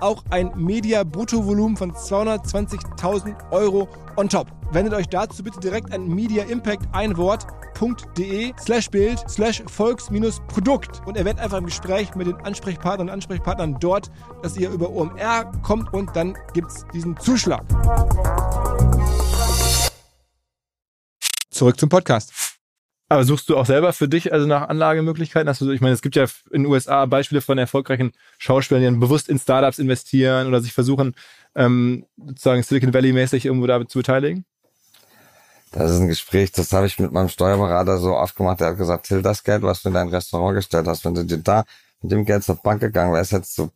auch 0.00 0.24
ein 0.30 0.52
Media-Bruttovolumen 0.56 1.76
von 1.76 1.92
220.000 1.92 3.50
Euro 3.50 3.88
on 4.16 4.28
top. 4.28 4.48
Wendet 4.72 4.94
euch 4.94 5.08
dazu 5.08 5.42
bitte 5.42 5.60
direkt 5.60 5.92
an 5.92 6.08
Media 6.08 6.44
Impact 6.44 6.82
ein 6.92 7.16
Wort 7.16 7.46
de 8.16 8.52
slash 8.60 8.88
Bild 8.88 9.18
slash 9.28 9.62
Volks 9.66 10.10
minus 10.10 10.40
Produkt 10.46 11.02
und 11.06 11.16
erwähnt 11.16 11.40
einfach 11.40 11.58
im 11.58 11.66
Gespräch 11.66 12.14
mit 12.14 12.26
den 12.28 12.36
Ansprechpartnern 12.36 13.08
und 13.08 13.12
Ansprechpartnern 13.12 13.76
dort, 13.80 14.10
dass 14.42 14.56
ihr 14.56 14.70
über 14.70 14.90
OMR 14.90 15.50
kommt 15.62 15.92
und 15.92 16.14
dann 16.14 16.36
gibt's 16.52 16.84
diesen 16.94 17.16
Zuschlag. 17.18 17.64
Zurück 21.50 21.78
zum 21.78 21.88
Podcast. 21.88 22.43
Aber 23.14 23.22
suchst 23.22 23.48
du 23.48 23.56
auch 23.56 23.64
selber 23.64 23.92
für 23.92 24.08
dich 24.08 24.32
also 24.32 24.44
nach 24.44 24.68
Anlagemöglichkeiten? 24.68 25.48
Hast 25.48 25.60
du, 25.60 25.70
ich 25.70 25.80
meine, 25.80 25.94
es 25.94 26.02
gibt 26.02 26.16
ja 26.16 26.24
in 26.50 26.64
den 26.64 26.66
USA 26.66 27.06
Beispiele 27.06 27.42
von 27.42 27.56
erfolgreichen 27.58 28.10
Schauspielern, 28.38 28.80
die 28.80 28.86
dann 28.86 28.98
bewusst 28.98 29.28
in 29.28 29.38
Startups 29.38 29.78
investieren 29.78 30.48
oder 30.48 30.60
sich 30.60 30.72
versuchen, 30.72 31.14
ähm, 31.54 32.06
sozusagen 32.16 32.64
Silicon 32.64 32.92
Valley 32.92 33.12
mäßig 33.12 33.44
irgendwo 33.46 33.68
damit 33.68 33.88
zu 33.88 34.00
beteiligen. 34.00 34.44
Das 35.70 35.92
ist 35.92 36.00
ein 36.00 36.08
Gespräch, 36.08 36.50
das 36.50 36.72
habe 36.72 36.88
ich 36.88 36.98
mit 36.98 37.12
meinem 37.12 37.28
Steuerberater 37.28 37.98
so 37.98 38.16
oft 38.16 38.34
gemacht. 38.34 38.58
Der 38.58 38.70
hat 38.70 38.78
gesagt, 38.78 39.06
Till, 39.06 39.22
das 39.22 39.44
Geld, 39.44 39.62
was 39.62 39.82
du 39.82 39.90
in 39.90 39.94
dein 39.94 40.08
Restaurant 40.08 40.56
gestellt 40.56 40.88
hast, 40.88 41.04
wenn 41.04 41.14
du 41.14 41.24
dir 41.24 41.38
da 41.38 41.64
mit 42.02 42.10
dem 42.10 42.24
Geld 42.24 42.42
zur 42.42 42.56
Bank 42.56 42.80
gegangen 42.80 43.12
wärst, 43.12 43.30
hättest 43.30 43.56
du 43.58 43.70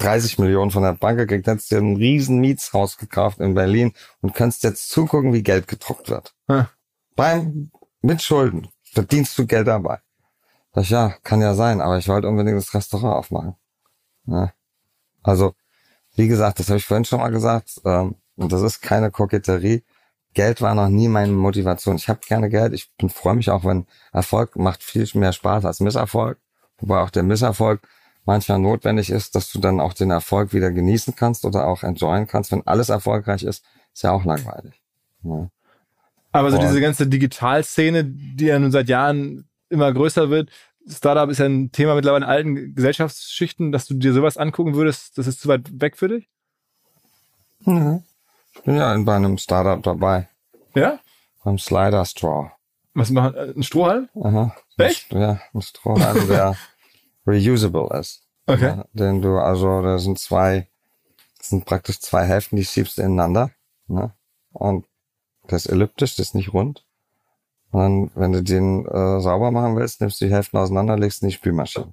30 0.00 0.38
Millionen 0.38 0.70
von 0.70 0.82
der 0.82 0.92
Bank 0.92 1.16
gekriegt, 1.16 1.46
hättest 1.46 1.70
dir 1.70 1.78
ein 1.78 1.96
riesen 1.96 2.40
Mietshaus 2.40 2.98
gekauft 2.98 3.40
in 3.40 3.54
Berlin 3.54 3.94
und 4.20 4.34
kannst 4.34 4.64
jetzt 4.64 4.90
zugucken, 4.90 5.32
wie 5.32 5.42
Geld 5.42 5.66
gedruckt 5.66 6.10
wird. 6.10 6.34
Hm. 6.50 6.66
Beim 7.14 7.70
mit 8.06 8.22
Schulden 8.22 8.68
verdienst 8.82 9.36
du 9.38 9.46
Geld 9.46 9.66
dabei. 9.66 9.98
Sag 10.72 10.84
ich, 10.84 10.90
ja, 10.90 11.14
kann 11.22 11.40
ja 11.40 11.54
sein, 11.54 11.80
aber 11.80 11.98
ich 11.98 12.08
wollte 12.08 12.28
unbedingt 12.28 12.56
das 12.56 12.72
Restaurant 12.74 13.16
aufmachen. 13.16 13.56
Ja. 14.26 14.52
Also, 15.22 15.54
wie 16.14 16.28
gesagt, 16.28 16.58
das 16.58 16.68
habe 16.68 16.78
ich 16.78 16.84
vorhin 16.84 17.04
schon 17.04 17.20
mal 17.20 17.30
gesagt, 17.30 17.80
ähm, 17.84 18.16
und 18.36 18.52
das 18.52 18.62
ist 18.62 18.80
keine 18.80 19.10
Koketterie. 19.10 19.82
Geld 20.34 20.60
war 20.60 20.74
noch 20.74 20.88
nie 20.88 21.08
meine 21.08 21.32
Motivation. 21.32 21.96
Ich 21.96 22.08
habe 22.08 22.20
gerne 22.26 22.50
Geld. 22.50 22.74
Ich 22.74 22.90
freue 23.12 23.34
mich 23.34 23.50
auch, 23.50 23.64
wenn 23.64 23.86
Erfolg 24.12 24.56
macht 24.56 24.82
viel 24.82 25.08
mehr 25.14 25.32
Spaß 25.32 25.64
als 25.64 25.80
Misserfolg. 25.80 26.38
Wobei 26.78 27.00
auch 27.00 27.10
der 27.10 27.22
Misserfolg 27.22 27.80
manchmal 28.26 28.58
notwendig 28.58 29.08
ist, 29.08 29.34
dass 29.34 29.50
du 29.50 29.58
dann 29.58 29.80
auch 29.80 29.94
den 29.94 30.10
Erfolg 30.10 30.52
wieder 30.52 30.70
genießen 30.70 31.16
kannst 31.16 31.46
oder 31.46 31.66
auch 31.66 31.82
enjoyen 31.82 32.26
kannst. 32.26 32.52
Wenn 32.52 32.66
alles 32.66 32.90
erfolgreich 32.90 33.44
ist, 33.44 33.64
ist 33.94 34.02
ja 34.02 34.12
auch 34.12 34.24
langweilig. 34.24 34.74
Ja. 35.22 35.48
Aber 36.36 36.50
so 36.50 36.58
Boah. 36.58 36.66
diese 36.66 36.80
ganze 36.80 37.06
Digitalszene, 37.06 38.04
die 38.04 38.46
ja 38.46 38.58
nun 38.58 38.70
seit 38.70 38.88
Jahren 38.88 39.48
immer 39.68 39.92
größer 39.92 40.30
wird, 40.30 40.50
Startup 40.88 41.28
ist 41.28 41.38
ja 41.38 41.46
ein 41.46 41.72
Thema 41.72 41.94
mittlerweile 41.94 42.24
in 42.24 42.30
alten 42.30 42.74
Gesellschaftsschichten, 42.74 43.72
dass 43.72 43.86
du 43.86 43.94
dir 43.94 44.12
sowas 44.12 44.36
angucken 44.36 44.74
würdest, 44.74 45.18
das 45.18 45.26
ist 45.26 45.40
zu 45.40 45.48
weit 45.48 45.80
weg 45.80 45.96
für 45.96 46.08
dich? 46.08 46.28
Mhm. 47.60 48.04
Ich 48.54 48.62
bin 48.62 48.76
ja 48.76 48.96
bei 48.98 49.16
einem 49.16 49.38
Startup 49.38 49.82
dabei. 49.82 50.28
Ja? 50.74 51.00
Beim 51.42 51.58
Slider 51.58 52.04
Straw. 52.04 52.50
Was 52.94 53.10
machen, 53.10 53.34
äh, 53.34 53.52
ein 53.54 53.62
Strohhalm? 53.62 54.08
Aha. 54.22 54.56
Echt? 54.78 55.12
Ja, 55.12 55.40
ein 55.52 55.62
Strohhalm, 55.62 56.28
der 56.28 56.56
reusable 57.26 57.88
ist. 57.98 58.22
Okay. 58.46 58.68
Ja, 58.68 58.84
den 58.92 59.22
du, 59.22 59.38
also, 59.38 59.82
da 59.82 59.98
sind 59.98 60.18
zwei, 60.18 60.68
das 61.38 61.48
sind 61.50 61.64
praktisch 61.64 61.98
zwei 62.00 62.24
Hälften, 62.24 62.56
die 62.56 62.64
schiebst 62.64 62.98
ineinander. 62.98 63.50
Ne? 63.88 64.12
Und 64.52 64.86
das 65.48 65.66
ist 65.66 65.72
elliptisch, 65.72 66.16
das 66.16 66.28
ist 66.28 66.34
nicht 66.34 66.52
rund. 66.52 66.84
Und 67.70 67.80
dann, 67.80 68.10
wenn 68.14 68.32
du 68.32 68.42
den 68.42 68.86
äh, 68.86 69.20
sauber 69.20 69.50
machen 69.50 69.76
willst, 69.76 70.00
nimmst 70.00 70.20
du 70.20 70.26
die 70.26 70.32
Hälften 70.32 70.56
auseinander, 70.56 70.96
legst 70.96 71.22
in 71.22 71.28
die 71.28 71.34
Spülmaschine. 71.34 71.92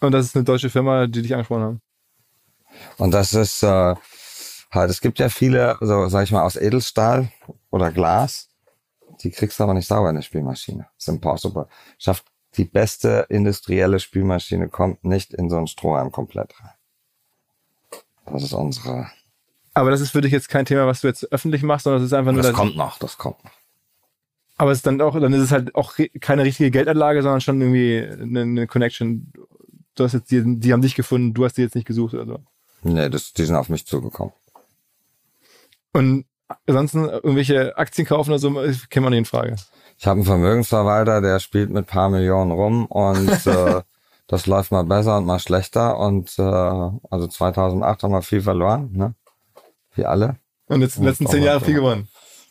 Und 0.00 0.12
das 0.12 0.26
ist 0.26 0.36
eine 0.36 0.44
deutsche 0.44 0.70
Firma, 0.70 1.06
die 1.06 1.22
dich 1.22 1.32
angesprochen 1.34 1.62
haben. 1.62 1.82
Und 2.96 3.12
das 3.12 3.32
ist 3.32 3.62
äh, 3.62 3.94
halt, 4.70 4.90
es 4.90 5.00
gibt 5.00 5.18
ja 5.18 5.28
viele, 5.28 5.76
so 5.80 6.08
sag 6.08 6.24
ich 6.24 6.32
mal, 6.32 6.42
aus 6.42 6.56
Edelstahl 6.56 7.30
oder 7.70 7.90
Glas, 7.90 8.48
die 9.22 9.30
kriegst 9.30 9.58
du 9.58 9.64
aber 9.64 9.74
nicht 9.74 9.86
sauber 9.86 10.10
in 10.10 10.16
der 10.16 10.22
Spülmaschine. 10.22 10.88
Das 10.96 11.08
ist 11.08 11.14
impossible. 11.14 11.66
Schafft 11.98 12.26
die 12.56 12.64
beste 12.64 13.26
industrielle 13.28 14.00
Spülmaschine 14.00 14.68
kommt 14.68 15.04
nicht 15.04 15.34
in 15.34 15.50
so 15.50 15.56
einen 15.56 15.66
Strohhalm 15.66 16.10
komplett 16.10 16.58
rein. 16.60 16.72
Das 18.26 18.42
ist 18.42 18.52
unsere. 18.52 19.10
Aber 19.78 19.90
das 19.92 20.00
ist 20.00 20.10
für 20.10 20.20
dich 20.20 20.32
jetzt 20.32 20.48
kein 20.48 20.64
Thema, 20.64 20.86
was 20.86 21.00
du 21.02 21.06
jetzt 21.06 21.30
öffentlich 21.32 21.62
machst, 21.62 21.84
sondern 21.84 22.02
es 22.02 22.06
ist 22.08 22.12
einfach 22.12 22.32
nur 22.32 22.42
Das 22.42 22.50
das- 22.50 22.56
kommt 22.56 22.76
noch, 22.76 22.98
das 22.98 23.16
kommt 23.16 23.42
noch. 23.44 23.50
Aber 24.56 24.72
es 24.72 24.78
ist 24.78 24.86
dann 24.86 25.00
auch, 25.00 25.18
dann 25.20 25.32
ist 25.32 25.42
es 25.42 25.52
halt 25.52 25.74
auch 25.76 25.94
keine 26.20 26.42
richtige 26.42 26.72
Geldanlage, 26.72 27.22
sondern 27.22 27.40
schon 27.40 27.60
irgendwie 27.60 28.04
eine, 28.22 28.40
eine 28.40 28.66
Connection. 28.66 29.32
Du 29.94 30.02
hast 30.02 30.14
jetzt 30.14 30.32
die, 30.32 30.42
die 30.58 30.72
haben 30.72 30.82
dich 30.82 30.96
gefunden, 30.96 31.32
du 31.32 31.44
hast 31.44 31.56
die 31.56 31.62
jetzt 31.62 31.76
nicht 31.76 31.86
gesucht 31.86 32.14
oder 32.14 32.26
so. 32.26 32.38
Nee, 32.82 33.08
das, 33.08 33.32
die 33.32 33.44
sind 33.44 33.54
auf 33.54 33.68
mich 33.68 33.86
zugekommen. 33.86 34.32
Und 35.92 36.24
ansonsten 36.66 37.04
irgendwelche 37.04 37.76
Aktien 37.76 38.06
kaufen 38.06 38.30
oder 38.30 38.38
so, 38.40 38.50
käme 38.90 39.04
man 39.04 39.10
nicht 39.12 39.18
in 39.18 39.24
Frage. 39.26 39.54
Ich 39.96 40.06
habe 40.06 40.16
einen 40.18 40.24
Vermögensverwalter, 40.26 41.20
der 41.20 41.38
spielt 41.38 41.70
mit 41.70 41.86
paar 41.86 42.08
Millionen 42.10 42.50
rum 42.50 42.86
und 42.86 43.28
äh, 43.46 43.82
das 44.26 44.46
läuft 44.46 44.72
mal 44.72 44.84
besser 44.84 45.18
und 45.18 45.26
mal 45.26 45.38
schlechter. 45.38 45.98
Und 45.98 46.36
äh, 46.38 46.42
also 46.42 47.28
2008 47.28 48.02
haben 48.02 48.12
wir 48.12 48.22
viel 48.22 48.40
verloren, 48.42 48.90
ne? 48.92 49.14
Wie 49.98 50.06
alle. 50.06 50.36
Und 50.66 50.80
jetzt 50.80 50.96
in 50.96 51.02
den 51.02 51.08
letzten 51.08 51.26
zehn 51.26 51.42
Jahre 51.42 51.60
viel 51.60 51.74
gewonnen. 51.74 52.08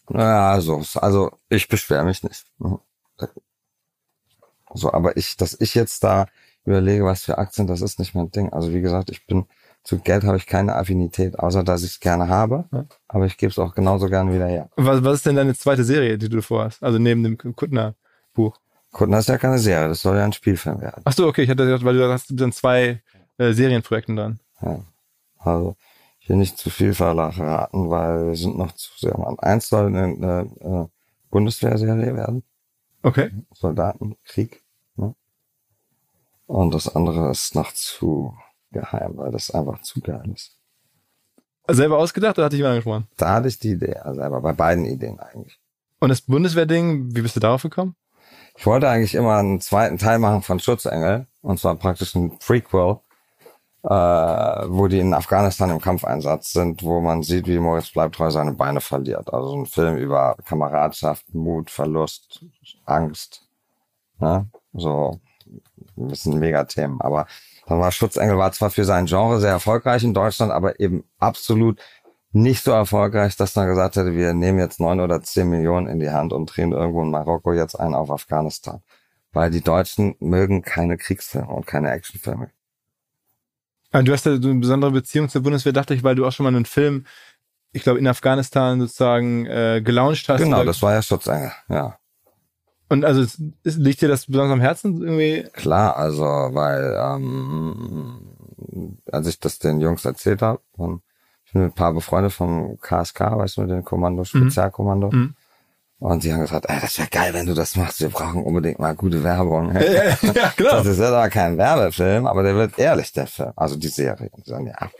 Ja, 0.10 0.60
so, 0.60 0.84
also 0.96 1.32
ich 1.50 1.68
beschwere 1.68 2.04
mich 2.04 2.24
nicht. 2.24 2.46
So, 4.74 4.92
aber 4.92 5.16
ich, 5.16 5.38
dass 5.38 5.60
ich 5.60 5.74
jetzt 5.76 6.04
da 6.04 6.28
überlege, 6.66 7.06
was 7.06 7.24
für 7.24 7.38
Aktien, 7.38 7.68
das 7.68 7.82
ist 7.82 8.00
nicht 8.00 8.16
mein 8.16 8.32
Ding. 8.32 8.52
Also 8.52 8.74
wie 8.74 8.82
gesagt, 8.82 9.10
ich 9.10 9.26
bin 9.26 9.46
zu 9.84 10.00
Geld 10.00 10.26
habe 10.26 10.36
ich 10.36 10.46
keine 10.46 10.76
Affinität, 10.76 11.40
außer 11.40 11.64
dass 11.64 11.84
ich 11.84 11.92
es 11.92 12.00
gerne 12.02 12.28
habe. 12.28 12.66
Ja. 12.74 12.86
Aber 13.08 13.26
ich 13.26 13.38
gebe 13.38 13.52
es 13.52 13.60
auch 13.60 13.74
genauso 13.74 14.08
gerne 14.08 14.34
wieder 14.34 14.48
her. 14.48 14.70
Was, 14.76 15.02
was 15.06 15.16
ist 15.16 15.26
denn 15.26 15.38
deine 15.38 15.56
zweite 15.56 15.86
Serie, 15.86 16.18
die 16.18 16.28
du 16.28 16.42
vorhast? 16.42 16.84
Also 16.84 17.00
neben 17.00 17.24
dem 17.24 17.38
Kuttner-Buch. 17.38 18.60
Kunden 18.92 19.14
ist 19.14 19.30
ja 19.30 19.38
keine 19.38 19.60
Serie, 19.60 19.88
das 19.88 20.02
soll 20.02 20.18
ja 20.18 20.26
ein 20.26 20.34
Spielfilm 20.34 20.82
werden. 20.82 21.02
Ach 21.06 21.14
so, 21.14 21.28
okay, 21.28 21.44
ich 21.44 21.50
hatte 21.50 21.66
gedacht, 21.66 21.86
weil 21.86 21.96
du 21.96 22.12
hast 22.12 22.28
dann 22.30 22.52
zwei 22.52 23.02
äh, 23.38 23.54
Serienprojekten 23.54 24.18
dran. 24.18 24.40
Ja. 24.62 24.82
Also 25.40 25.78
will 26.30 26.38
nicht 26.38 26.58
zu 26.58 26.70
viel 26.70 26.94
verraten, 26.94 27.90
weil 27.90 28.28
wir 28.28 28.36
sind 28.36 28.58
noch 28.58 28.74
zu 28.74 28.92
sehr 28.98 29.16
am 29.16 29.40
Eins 29.40 29.70
soll 29.70 29.88
eine, 29.88 30.04
eine 30.04 30.88
äh, 30.88 30.88
Bundeswehrserie 31.30 32.16
werden. 32.16 32.44
Okay. 33.04 33.32
Soldaten, 33.54 34.18
Krieg. 34.26 34.64
Ne? 34.96 35.16
Und 36.48 36.74
das 36.74 36.94
andere 36.94 37.32
ist 37.32 37.56
noch 37.56 37.72
zu 37.74 38.36
geheim, 38.72 39.18
weil 39.18 39.32
das 39.32 39.52
einfach 39.52 39.82
zu 39.82 40.02
geil 40.02 40.30
ist. 40.34 40.58
Selber 41.70 41.98
ausgedacht 41.98 42.38
oder 42.38 42.46
hatte 42.46 42.56
ich 42.56 42.60
jemand 42.60 42.74
angesprochen? 42.74 43.08
Da 43.18 43.34
hatte 43.34 43.48
ich 43.50 43.60
die 43.60 43.72
Idee, 43.72 43.96
also 43.96 44.22
aber 44.22 44.42
bei 44.42 44.54
beiden 44.54 44.86
Ideen 44.86 45.20
eigentlich. 45.20 45.60
Und 46.00 46.10
das 46.10 46.22
Bundeswehrding, 46.22 47.16
wie 47.16 47.22
bist 47.22 47.36
du 47.36 47.40
darauf 47.40 47.64
gekommen? 47.64 47.96
Ich 48.58 48.66
wollte 48.66 48.90
eigentlich 48.90 49.16
immer 49.16 49.38
einen 49.38 49.60
zweiten 49.62 49.98
Teil 49.98 50.20
machen 50.20 50.42
von 50.42 50.60
Schutzengel, 50.60 51.28
und 51.42 51.60
zwar 51.60 51.76
praktisch 51.76 52.16
ein 52.16 52.40
Prequel, 52.40 53.00
äh, 53.84 53.90
wo 53.90 54.88
die 54.88 55.00
in 55.00 55.14
Afghanistan 55.14 55.70
im 55.70 55.80
Kampfeinsatz 55.82 56.52
sind, 56.52 56.84
wo 56.84 57.00
man 57.00 57.24
sieht, 57.24 57.48
wie 57.48 57.60
Moritz 57.60 57.92
Bleibtreu 57.92 58.30
seine 58.32 58.54
Beine 58.54 58.82
verliert. 58.82 59.34
Also 59.34 59.50
so 59.50 59.58
ein 59.58 59.66
Film 59.66 59.98
über 59.98 60.36
Kameradschaft, 60.46 61.34
Mut, 61.34 61.70
Verlust, 61.70 62.44
Angst. 62.86 63.48
Ne? 64.20 64.50
So 64.74 65.20
ein 65.98 66.08
bisschen 66.08 66.40
Megathemen. 66.40 67.00
Aber 67.02 67.28
dann 67.68 67.80
war 67.80 67.92
Schutzengel 67.92 68.38
war 68.38 68.52
zwar 68.52 68.70
für 68.70 68.86
sein 68.86 69.06
Genre 69.06 69.40
sehr 69.40 69.52
erfolgreich 69.52 70.04
in 70.04 70.14
Deutschland, 70.14 70.52
aber 70.52 70.80
eben 70.80 71.04
absolut 71.20 71.80
nicht 72.32 72.64
so 72.64 72.72
erfolgreich, 72.72 73.36
dass 73.38 73.56
man 73.56 73.68
gesagt 73.68 73.96
hätte, 73.96 74.14
wir 74.14 74.34
nehmen 74.34 74.60
jetzt 74.60 74.80
neun 74.80 75.00
oder 75.00 75.22
zehn 75.22 75.50
Millionen 75.50 75.88
in 75.88 76.00
die 76.00 76.10
Hand 76.10 76.34
und 76.34 76.46
drehen 76.48 76.72
irgendwo 76.72 77.02
in 77.02 77.10
Marokko 77.10 77.54
jetzt 77.54 77.76
einen 77.76 77.96
auf 77.96 78.12
Afghanistan. 78.12 78.82
Weil 79.32 79.50
die 79.50 79.62
Deutschen 79.62 80.16
mögen 80.20 80.62
keine 80.62 80.98
Kriegsfilme 80.98 81.48
und 81.48 81.68
keine 81.68 81.92
Actionfilme. 81.92 82.52
Ah, 83.98 84.04
Du 84.04 84.14
hast 84.14 84.26
ja 84.28 84.40
so 84.40 84.50
eine 84.50 84.60
besondere 84.60 84.92
Beziehung 84.92 85.28
zur 85.28 85.42
Bundeswehr, 85.42 85.74
dachte 85.74 85.96
ich, 85.96 86.04
weil 86.04 86.14
du 86.14 86.26
auch 86.28 86.32
schon 86.32 86.44
mal 86.44 86.56
einen 86.56 86.66
Film, 86.66 87.06
ich 87.72 87.82
glaube, 87.82 87.98
in 87.98 88.08
Afghanistan 88.08 88.80
sozusagen 88.80 89.48
äh, 89.48 89.82
gelauncht 89.84 90.30
hast. 90.30 90.40
Genau, 90.40 90.64
das 90.64 90.82
war 90.84 90.94
ja 90.94 91.02
Schutzengel, 91.02 91.52
ja. 91.68 91.98
Und 92.90 93.04
also 93.04 93.22
es, 93.22 93.42
es, 93.64 93.76
liegt 93.76 94.02
dir 94.02 94.08
das 94.08 94.28
besonders 94.28 94.54
am 94.54 94.62
Herzen 94.62 95.02
irgendwie? 95.02 95.50
Klar, 95.52 95.98
also, 95.98 96.24
weil, 96.24 96.96
ähm, 96.96 98.20
als 99.12 99.28
ich 99.28 99.40
das 99.40 99.58
den 99.58 99.82
Jungs 99.82 100.06
erzählt 100.06 100.44
habe, 100.44 100.62
ich 100.74 101.54
bin 101.54 101.64
mit 101.64 101.72
ein 101.72 101.74
paar 101.74 101.94
befreundet 101.94 102.34
vom 102.34 102.80
KSK, 102.80 103.20
weißt 103.20 103.58
du, 103.58 103.66
dem 103.66 103.84
Kommando, 103.84 104.24
Spezialkommando. 104.24 105.10
Mhm. 105.12 105.36
Und 106.00 106.24
die 106.24 106.32
haben 106.32 106.42
gesagt, 106.42 106.66
ey, 106.70 106.80
das 106.80 106.98
wäre 107.00 107.08
geil, 107.10 107.34
wenn 107.34 107.48
du 107.48 107.56
das 107.56 107.76
machst. 107.76 108.02
Wir 108.02 108.10
brauchen 108.10 108.44
unbedingt 108.44 108.78
mal 108.78 108.96
gute 108.96 109.24
Werbung. 109.24 109.74
ja, 109.76 110.54
Das 110.58 110.86
ist 110.86 111.00
ja 111.00 111.08
aber 111.08 111.30
kein 111.30 111.58
Werbefilm, 111.58 112.28
aber 112.28 112.44
der 112.44 112.56
wird 112.56 112.78
ehrlich, 112.78 113.12
der 113.14 113.26
Film. 113.26 113.52
Also 113.56 113.76
die 113.78 113.88
Serie. 113.88 114.30
Die 114.38 114.50
sagen, 114.50 114.68
ja. 114.68 114.92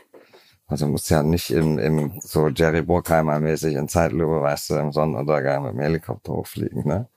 Also 0.66 0.86
muss 0.86 1.08
ja 1.08 1.22
nicht 1.22 1.50
im, 1.50 1.78
im 1.78 2.20
so 2.20 2.48
Jerry 2.48 2.82
Burkheimer 2.82 3.38
mäßig 3.40 3.74
in 3.74 3.88
Zeitlupe, 3.88 4.42
weißt 4.42 4.70
du, 4.70 4.74
im 4.74 4.92
Sonnenuntergang 4.92 5.62
mit 5.62 5.72
dem 5.72 5.80
Helikopter 5.80 6.32
hochfliegen, 6.32 6.86
ne? 6.86 7.08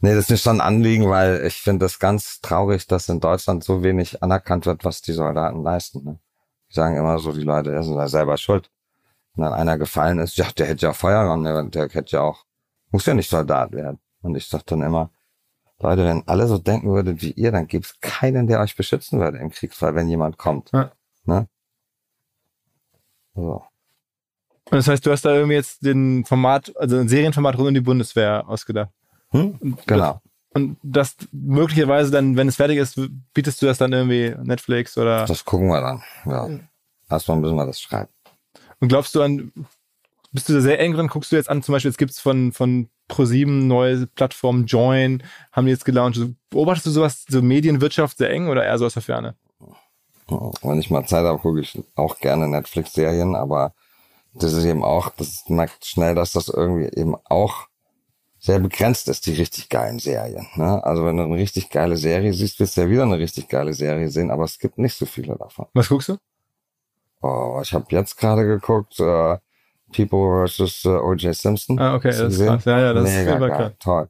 Nee, 0.00 0.14
das 0.14 0.24
ist 0.24 0.30
mir 0.30 0.36
schon 0.36 0.60
ein 0.60 0.66
Anliegen, 0.66 1.08
weil 1.08 1.46
ich 1.46 1.54
finde 1.54 1.86
es 1.86 1.98
ganz 1.98 2.42
traurig, 2.42 2.86
dass 2.86 3.08
in 3.08 3.20
Deutschland 3.20 3.64
so 3.64 3.82
wenig 3.82 4.22
anerkannt 4.22 4.66
wird, 4.66 4.84
was 4.84 5.00
die 5.00 5.14
Soldaten 5.14 5.62
leisten. 5.62 6.04
Ne? 6.04 6.18
Die 6.68 6.74
sagen 6.74 6.98
immer 6.98 7.18
so, 7.18 7.32
die 7.32 7.40
Leute 7.40 7.74
die 7.74 7.82
sind 7.82 7.96
ja 7.96 8.06
selber 8.08 8.36
schuld. 8.36 8.70
Wenn 9.34 9.44
dann 9.44 9.54
einer 9.54 9.78
gefallen 9.78 10.18
ist, 10.18 10.36
ja, 10.36 10.44
der 10.58 10.66
hätte 10.66 10.84
ja 10.86 10.92
Feuerwehrmann, 10.92 11.44
der, 11.72 11.86
der 11.86 11.88
hätte 11.88 12.16
ja 12.16 12.20
auch, 12.20 12.44
muss 12.94 13.06
ja 13.06 13.14
nicht 13.14 13.28
Soldat 13.28 13.72
werden. 13.72 13.98
Und 14.22 14.36
ich 14.36 14.46
sag 14.46 14.64
dann 14.66 14.80
immer, 14.80 15.10
Leute, 15.80 16.04
wenn 16.04 16.22
alle 16.28 16.46
so 16.46 16.58
denken 16.58 16.90
würdet 16.90 17.20
wie 17.22 17.32
ihr, 17.32 17.50
dann 17.50 17.66
gibt's 17.66 17.98
keinen, 18.00 18.46
der 18.46 18.60
euch 18.60 18.76
beschützen 18.76 19.18
würde 19.18 19.38
im 19.38 19.50
Kriegsfall, 19.50 19.96
wenn 19.96 20.08
jemand 20.08 20.38
kommt. 20.38 20.70
Ja. 20.72 20.92
Ne? 21.24 21.48
So. 23.34 23.64
Und 24.70 24.76
das 24.76 24.86
heißt, 24.86 25.04
du 25.04 25.10
hast 25.10 25.24
da 25.24 25.34
irgendwie 25.34 25.56
jetzt 25.56 25.84
den 25.84 26.24
Format, 26.24 26.72
also 26.76 26.96
ein 26.98 27.08
Serienformat 27.08 27.58
rund 27.58 27.68
um 27.68 27.74
die 27.74 27.80
Bundeswehr 27.80 28.48
ausgedacht. 28.48 28.92
Hm? 29.30 29.76
Genau. 29.86 30.20
Und 30.50 30.78
das 30.84 31.16
möglicherweise 31.32 32.12
dann, 32.12 32.36
wenn 32.36 32.46
es 32.46 32.54
fertig 32.54 32.78
ist, 32.78 33.00
bietest 33.34 33.60
du 33.60 33.66
das 33.66 33.78
dann 33.78 33.92
irgendwie 33.92 34.36
Netflix 34.40 34.96
oder 34.96 35.26
Das 35.26 35.44
gucken 35.44 35.66
wir 35.66 35.80
dann. 35.80 36.02
Ja. 36.26 36.60
Erstmal 37.10 37.38
müssen 37.38 37.56
wir 37.56 37.66
das 37.66 37.80
schreiben. 37.80 38.12
und 38.78 38.86
glaubst 38.86 39.16
du 39.16 39.22
an, 39.22 39.50
bist 40.34 40.48
du 40.48 40.52
da 40.52 40.60
sehr 40.60 40.80
eng 40.80 40.92
drin? 40.92 41.06
Guckst 41.06 41.30
du 41.30 41.36
jetzt 41.36 41.48
an, 41.48 41.62
zum 41.62 41.72
Beispiel, 41.72 41.90
jetzt 41.90 41.98
gibt's 41.98 42.20
von, 42.20 42.52
von 42.52 42.88
ProSieben 43.06 43.68
neue 43.68 44.08
Plattform 44.08 44.64
Join, 44.66 45.22
haben 45.52 45.66
die 45.66 45.70
jetzt 45.70 45.84
gelauncht. 45.84 46.20
Beobachtest 46.50 46.86
du 46.86 46.90
sowas, 46.90 47.24
so 47.28 47.40
Medienwirtschaft 47.40 48.18
sehr 48.18 48.30
eng 48.30 48.48
oder 48.48 48.64
eher 48.64 48.76
so 48.76 48.86
aus 48.86 48.94
der 48.94 49.02
Ferne? 49.02 49.36
Wenn 50.26 50.80
ich 50.80 50.90
mal 50.90 51.06
Zeit 51.06 51.24
habe, 51.24 51.38
gucke 51.38 51.60
ich 51.60 51.80
auch 51.94 52.18
gerne 52.18 52.48
Netflix-Serien, 52.48 53.36
aber 53.36 53.74
das 54.32 54.52
ist 54.54 54.64
eben 54.64 54.82
auch, 54.82 55.10
das 55.10 55.44
merkt 55.46 55.86
schnell, 55.86 56.16
dass 56.16 56.32
das 56.32 56.48
irgendwie 56.48 56.88
eben 56.98 57.14
auch 57.26 57.68
sehr 58.40 58.58
begrenzt 58.58 59.08
ist, 59.08 59.26
die 59.26 59.34
richtig 59.34 59.68
geilen 59.68 60.00
Serien. 60.00 60.48
Ne? 60.56 60.82
Also 60.84 61.04
wenn 61.04 61.16
du 61.16 61.22
eine 61.22 61.36
richtig 61.36 61.70
geile 61.70 61.96
Serie 61.96 62.32
siehst, 62.34 62.58
wirst 62.58 62.76
du 62.76 62.80
ja 62.80 62.90
wieder 62.90 63.04
eine 63.04 63.18
richtig 63.18 63.48
geile 63.48 63.72
Serie 63.72 64.08
sehen, 64.08 64.32
aber 64.32 64.44
es 64.44 64.58
gibt 64.58 64.78
nicht 64.78 64.96
so 64.98 65.06
viele 65.06 65.36
davon. 65.36 65.66
Was 65.74 65.88
guckst 65.88 66.08
du? 66.08 66.16
Oh, 67.22 67.60
ich 67.62 67.72
habe 67.72 67.86
jetzt 67.90 68.16
gerade 68.16 68.44
geguckt, 68.44 68.98
äh, 68.98 69.38
People 69.94 70.46
vs. 70.46 70.84
Äh, 70.84 70.88
O.J. 70.88 71.34
Simpson. 71.34 71.78
Ah, 71.78 71.94
okay, 71.94 72.08
das 72.10 72.34
ist 72.34 72.44
krass. 72.44 72.64
Ja, 72.64 72.80
ja, 72.80 72.92
das 72.92 73.08
ist 73.08 73.16
Mega 73.16 73.32
super 73.34 73.48
geil, 73.48 73.58
krass. 73.58 73.72
toll. 73.80 74.08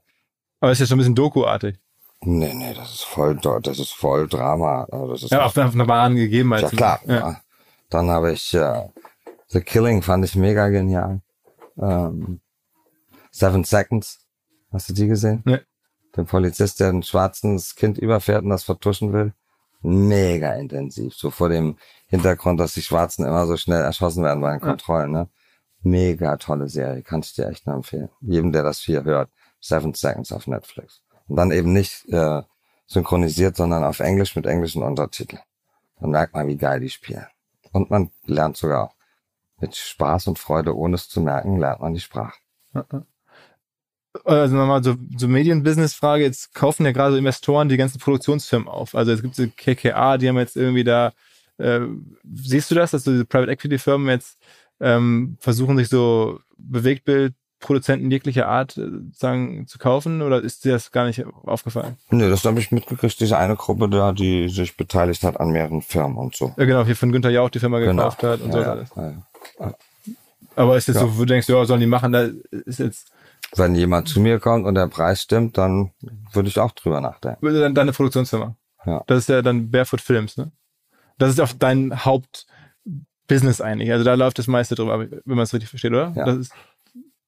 Aber 0.60 0.72
ist 0.72 0.78
ja 0.80 0.86
schon 0.86 0.96
ein 0.96 0.98
bisschen 0.98 1.14
Doku-artig. 1.14 1.78
Nee, 2.22 2.54
nee, 2.54 2.72
das 2.74 2.90
ist 2.92 3.04
voll, 3.04 3.36
das 3.36 3.78
ist 3.78 3.92
voll 3.92 4.26
Drama. 4.28 4.84
Also 4.90 5.08
das 5.08 5.22
ist 5.24 5.30
Ja, 5.30 5.44
auf, 5.44 5.56
auf 5.56 5.74
einer 5.74 5.86
wahren 5.88 6.16
Gegebenheit. 6.16 6.62
Ja 6.62 6.68
klar. 6.70 7.00
Ja. 7.06 7.14
Ja. 7.14 7.40
Dann 7.90 8.08
habe 8.10 8.32
ich 8.32 8.54
äh, 8.54 8.88
The 9.48 9.60
Killing 9.60 10.00
fand 10.02 10.24
ich 10.24 10.34
mega 10.34 10.68
genial. 10.68 11.20
Ähm, 11.76 12.40
Seven 13.30 13.64
Seconds. 13.64 14.20
Hast 14.72 14.88
du 14.88 14.94
die 14.94 15.06
gesehen? 15.06 15.42
Nee. 15.44 15.58
den 16.16 16.24
Polizist, 16.26 16.80
der 16.80 16.88
ein 16.88 17.02
schwarzes 17.02 17.74
Kind 17.74 17.98
überfährt 17.98 18.42
und 18.42 18.50
das 18.50 18.64
vertuschen 18.64 19.12
will. 19.12 19.34
Mega 19.82 20.54
intensiv. 20.54 21.14
So 21.14 21.30
vor 21.30 21.50
dem 21.50 21.76
Hintergrund, 22.06 22.58
dass 22.58 22.72
die 22.72 22.82
Schwarzen 22.82 23.26
immer 23.26 23.46
so 23.46 23.56
schnell 23.58 23.82
erschossen 23.82 24.24
werden 24.24 24.40
bei 24.40 24.52
den 24.52 24.60
Kontrollen. 24.60 25.10
Ne? 25.12 25.28
Mega 25.84 26.36
tolle 26.38 26.68
Serie. 26.68 27.02
Kann 27.02 27.20
ich 27.20 27.34
dir 27.34 27.48
echt 27.48 27.66
nur 27.66 27.76
empfehlen. 27.76 28.08
Jedem, 28.20 28.52
der 28.52 28.62
das 28.62 28.80
hier 28.80 29.04
hört. 29.04 29.30
Seven 29.60 29.94
Seconds 29.94 30.32
auf 30.32 30.46
Netflix. 30.46 31.02
Und 31.28 31.36
dann 31.36 31.52
eben 31.52 31.72
nicht 31.72 32.08
äh, 32.08 32.42
synchronisiert, 32.86 33.56
sondern 33.56 33.84
auf 33.84 34.00
Englisch 34.00 34.34
mit 34.34 34.46
englischen 34.46 34.82
Untertiteln. 34.82 35.42
Dann 36.00 36.10
merkt 36.10 36.34
man, 36.34 36.48
wie 36.48 36.56
geil 36.56 36.80
die 36.80 36.90
spielen. 36.90 37.26
Und 37.72 37.90
man 37.90 38.10
lernt 38.24 38.56
sogar. 38.56 38.94
Mit 39.60 39.76
Spaß 39.76 40.26
und 40.26 40.38
Freude, 40.38 40.76
ohne 40.76 40.96
es 40.96 41.08
zu 41.08 41.20
merken, 41.20 41.58
lernt 41.58 41.80
man 41.80 41.94
die 41.94 42.00
Sprache. 42.00 42.34
Also 44.24 44.56
nochmal 44.56 44.82
so, 44.82 44.96
so 45.16 45.28
Medienbusiness-Frage. 45.28 46.24
Jetzt 46.24 46.54
kaufen 46.54 46.84
ja 46.84 46.92
gerade 46.92 47.18
Investoren 47.18 47.68
die 47.68 47.76
ganzen 47.76 47.98
Produktionsfirmen 47.98 48.68
auf. 48.68 48.94
Also 48.94 49.12
es 49.12 49.22
gibt 49.22 49.34
so 49.36 49.46
KKA, 49.46 50.18
die 50.18 50.28
haben 50.28 50.38
jetzt 50.38 50.56
irgendwie 50.56 50.84
da, 50.84 51.12
äh, 51.58 51.80
siehst 52.34 52.70
du 52.70 52.74
das, 52.74 52.90
dass 52.90 53.04
so 53.04 53.12
diese 53.12 53.24
Private 53.24 53.52
Equity 53.52 53.78
Firmen 53.78 54.08
jetzt 54.08 54.38
ähm, 54.80 55.36
versuchen, 55.40 55.76
sich 55.76 55.88
so 55.88 56.40
Bewegtbildproduzenten 56.56 58.10
jeglicher 58.10 58.48
Art 58.48 58.76
äh, 58.76 58.88
sagen, 59.12 59.66
zu 59.66 59.78
kaufen 59.78 60.22
oder 60.22 60.40
ist 60.42 60.64
dir 60.64 60.72
das 60.72 60.90
gar 60.90 61.06
nicht 61.06 61.24
aufgefallen? 61.44 61.96
Nö, 62.10 62.28
das 62.30 62.44
habe 62.44 62.58
ich 62.60 62.70
mitgekriegt, 62.72 63.18
diese 63.20 63.38
eine 63.38 63.56
Gruppe 63.56 63.88
da, 63.88 64.12
die 64.12 64.48
sich 64.48 64.76
beteiligt 64.76 65.22
hat 65.22 65.38
an 65.40 65.50
mehreren 65.50 65.82
Firmen 65.82 66.16
und 66.18 66.34
so. 66.36 66.54
Ja, 66.56 66.64
genau, 66.64 66.84
hier 66.84 66.96
von 66.96 67.12
Günther 67.12 67.30
Jauch 67.30 67.50
die 67.50 67.58
Firma 67.60 67.78
Genau. 67.78 67.94
gekauft 68.04 68.22
hat 68.22 68.40
und 68.40 68.52
so 68.52 68.58
ja, 68.60 68.70
alles. 68.72 68.90
ja, 68.96 69.14
ja. 69.60 69.74
Aber 70.56 70.76
ist 70.76 70.86
jetzt 70.88 70.96
Ja. 70.96 71.02
so, 71.02 71.14
wo 71.16 71.20
du 71.20 71.26
denkst, 71.26 71.48
ja, 71.48 71.64
sollen 71.64 71.80
die 71.80 71.86
machen, 71.86 72.12
da 72.12 72.28
ist 72.50 72.78
jetzt, 72.78 73.10
Wenn 73.56 73.74
jemand 73.74 74.08
zu 74.08 74.20
mir 74.20 74.38
kommt 74.40 74.66
und 74.66 74.74
der 74.74 74.86
Preis 74.88 75.22
stimmt, 75.22 75.58
dann 75.58 75.90
würde 76.32 76.48
ich 76.48 76.58
auch 76.58 76.72
drüber 76.72 77.00
nachdenken. 77.00 77.38
würde 77.42 77.60
dann 77.60 77.74
deine 77.74 77.92
Produktionsfirma. 77.92 78.56
Ja. 78.86 79.02
Das 79.06 79.18
ist 79.18 79.28
ja 79.28 79.42
dann 79.42 79.70
Barefoot 79.70 80.00
Films, 80.00 80.36
ne? 80.36 80.52
Das 81.18 81.30
ist 81.30 81.40
auch 81.40 81.52
dein 81.58 82.04
Hauptbusiness 83.24 83.60
eigentlich. 83.60 83.90
Also 83.92 84.04
da 84.04 84.14
läuft 84.14 84.38
das 84.38 84.46
meiste 84.46 84.74
drüber, 84.74 84.98
wenn 85.00 85.20
man 85.24 85.40
es 85.40 85.52
richtig 85.52 85.70
versteht, 85.70 85.92
oder? 85.92 86.12
Ja. 86.16 86.24
Das 86.26 86.36
ist, 86.36 86.52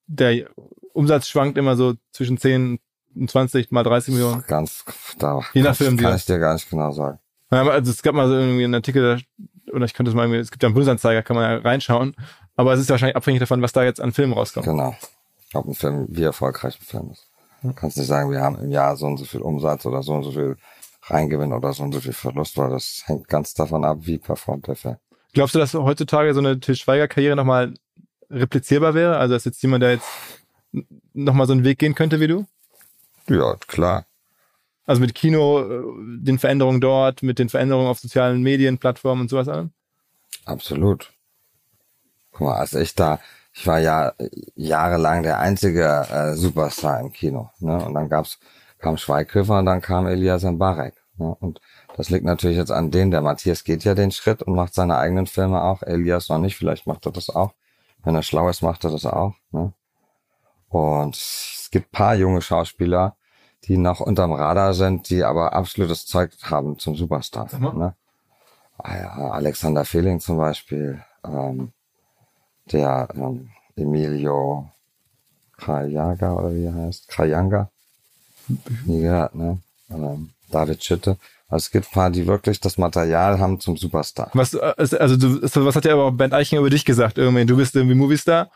der 0.06 0.46
Umsatz 0.92 1.28
schwankt 1.28 1.58
immer 1.58 1.76
so 1.76 1.94
zwischen 2.12 2.38
10 2.38 2.78
und 3.14 3.30
20 3.30 3.70
mal 3.72 3.82
30 3.82 4.14
Millionen. 4.14 4.44
Ganz, 4.46 4.84
da 5.18 5.40
Je 5.54 5.62
nach 5.62 5.68
kann, 5.68 5.74
Film, 5.74 5.96
kann 5.96 6.16
ich 6.16 6.26
dir 6.26 6.38
gar 6.38 6.54
nicht 6.54 6.68
genau 6.70 6.90
sagen. 6.92 7.18
Also 7.50 7.90
es 7.90 8.02
gab 8.02 8.14
mal 8.14 8.28
so 8.28 8.34
irgendwie 8.34 8.64
einen 8.64 8.74
Artikel, 8.74 9.20
oder 9.72 9.84
ich 9.84 9.94
könnte 9.94 10.10
es 10.10 10.14
mal, 10.14 10.24
irgendwie- 10.24 10.38
es 10.40 10.50
gibt 10.50 10.62
ja 10.62 10.68
einen 10.68 10.74
Bundesanzeiger, 10.74 11.22
kann 11.22 11.36
man 11.36 11.50
ja 11.50 11.56
reinschauen. 11.58 12.14
Aber 12.56 12.72
es 12.72 12.80
ist 12.80 12.88
wahrscheinlich 12.90 13.16
abhängig 13.16 13.40
davon, 13.40 13.62
was 13.62 13.72
da 13.72 13.84
jetzt 13.84 14.00
an 14.00 14.12
Filmen 14.12 14.32
rauskommt. 14.32 14.66
Genau. 14.66 14.94
Ob 15.54 15.66
ein 15.66 15.74
Film, 15.74 16.06
wie 16.10 16.22
erfolgreich 16.24 16.78
ein 16.80 16.84
Film 16.84 17.10
ist. 17.12 17.28
Du 17.62 17.72
kannst 17.72 17.96
nicht 17.96 18.06
sagen, 18.06 18.30
wir 18.30 18.40
haben 18.40 18.58
im 18.58 18.70
Jahr 18.70 18.96
so 18.96 19.06
und 19.06 19.16
so 19.16 19.24
viel 19.24 19.40
Umsatz 19.40 19.86
oder 19.86 20.02
so 20.02 20.12
und 20.12 20.22
so 20.24 20.32
viel 20.32 20.56
Reingewinn 21.04 21.52
oder 21.52 21.72
so 21.72 21.82
und 21.82 21.92
so 21.92 22.00
viel 22.00 22.12
Verlust, 22.12 22.56
weil 22.58 22.70
das 22.70 23.02
hängt 23.06 23.28
ganz 23.28 23.54
davon 23.54 23.84
ab, 23.84 23.98
wie 24.02 24.18
performt 24.18 24.66
der 24.66 24.76
Film. 24.76 24.96
Glaubst 25.36 25.54
du, 25.54 25.58
dass 25.58 25.74
heutzutage 25.74 26.32
so 26.32 26.40
eine 26.40 26.60
Til 26.60 26.74
Schweiger-Karriere 26.76 27.36
nochmal 27.36 27.74
replizierbar 28.30 28.94
wäre? 28.94 29.18
Also, 29.18 29.34
dass 29.34 29.44
jetzt 29.44 29.60
jemand, 29.60 29.82
der 29.82 29.90
jetzt 29.90 30.08
nochmal 31.12 31.46
so 31.46 31.52
einen 31.52 31.62
Weg 31.62 31.78
gehen 31.78 31.94
könnte 31.94 32.20
wie 32.20 32.26
du? 32.26 32.46
Ja, 33.28 33.54
klar. 33.66 34.06
Also 34.86 35.02
mit 35.02 35.14
Kino, 35.14 35.60
äh, 35.60 35.82
den 36.24 36.38
Veränderungen 36.38 36.80
dort, 36.80 37.22
mit 37.22 37.38
den 37.38 37.50
Veränderungen 37.50 37.86
auf 37.86 37.98
sozialen 37.98 38.40
Medien, 38.40 38.78
Plattformen 38.78 39.20
und 39.20 39.28
sowas 39.28 39.46
allem? 39.48 39.72
Absolut. 40.46 41.12
Guck 42.32 42.40
mal, 42.46 42.56
als 42.56 42.72
ich 42.72 42.94
da, 42.94 43.20
ich 43.52 43.66
war 43.66 43.78
ja 43.78 44.14
jahrelang 44.54 45.22
der 45.22 45.38
einzige 45.38 46.06
äh, 46.10 46.34
Superstar 46.34 47.00
im 47.00 47.12
Kino. 47.12 47.50
Ne? 47.58 47.76
Und 47.84 47.92
dann 47.92 48.08
gab's, 48.08 48.38
kam 48.78 48.96
Schweighöfer 48.96 49.58
und 49.58 49.66
dann 49.66 49.82
kam 49.82 50.06
Elias 50.06 50.44
Mbarek. 50.44 50.94
Ne? 51.18 51.36
Und 51.40 51.60
das 51.96 52.10
liegt 52.10 52.24
natürlich 52.24 52.58
jetzt 52.58 52.70
an 52.70 52.90
denen. 52.90 53.10
Der 53.10 53.22
Matthias 53.22 53.64
geht 53.64 53.84
ja 53.84 53.94
den 53.94 54.10
Schritt 54.10 54.42
und 54.42 54.54
macht 54.54 54.74
seine 54.74 54.98
eigenen 54.98 55.26
Filme 55.26 55.62
auch. 55.62 55.82
Elias 55.82 56.28
noch 56.28 56.38
nicht, 56.38 56.56
vielleicht 56.56 56.86
macht 56.86 57.06
er 57.06 57.12
das 57.12 57.30
auch. 57.30 57.54
Wenn 58.04 58.14
er 58.14 58.22
schlau 58.22 58.48
ist, 58.50 58.62
macht 58.62 58.84
er 58.84 58.90
das 58.90 59.06
auch. 59.06 59.34
Ne? 59.50 59.72
Und 60.68 61.16
es 61.16 61.68
gibt 61.70 61.92
paar 61.92 62.14
junge 62.14 62.42
Schauspieler, 62.42 63.16
die 63.64 63.78
noch 63.78 64.00
unterm 64.00 64.32
Radar 64.32 64.74
sind, 64.74 65.08
die 65.08 65.24
aber 65.24 65.54
absolutes 65.54 66.06
Zeug 66.06 66.32
haben 66.42 66.78
zum 66.78 66.96
Superstar. 66.96 67.48
Ne? 67.58 67.94
Ah 68.76 68.96
ja, 68.96 69.30
Alexander 69.30 69.86
Fehling 69.86 70.20
zum 70.20 70.36
Beispiel, 70.36 71.02
ähm, 71.24 71.72
der 72.70 73.08
ähm, 73.14 73.48
Emilio 73.74 74.68
Krajaga 75.56 76.34
oder 76.34 76.54
wie 76.54 76.66
er 76.66 76.74
heißt, 76.74 77.08
Krajanga, 77.08 77.70
nie 78.84 79.00
gehört, 79.00 79.34
ne? 79.34 79.58
Ähm, 79.90 80.30
David 80.50 80.84
Schütte. 80.84 81.16
Also 81.48 81.64
es 81.66 81.70
gibt 81.70 81.86
ein 81.86 81.92
paar, 81.92 82.10
die 82.10 82.26
wirklich 82.26 82.60
das 82.60 82.76
Material 82.76 83.38
haben 83.38 83.60
zum 83.60 83.76
Superstar. 83.76 84.30
Was, 84.34 84.54
äh, 84.54 84.74
also 84.98 85.16
du, 85.16 85.42
was 85.42 85.76
hat 85.76 85.84
ja 85.84 85.92
aber 85.92 86.10
Bernd 86.12 86.34
Eichinger 86.34 86.60
über 86.60 86.70
dich 86.70 86.84
gesagt? 86.84 87.18
Irgendwie, 87.18 87.46
du 87.46 87.56
bist 87.56 87.76
irgendwie 87.76 87.94
Moviestar. 87.94 88.50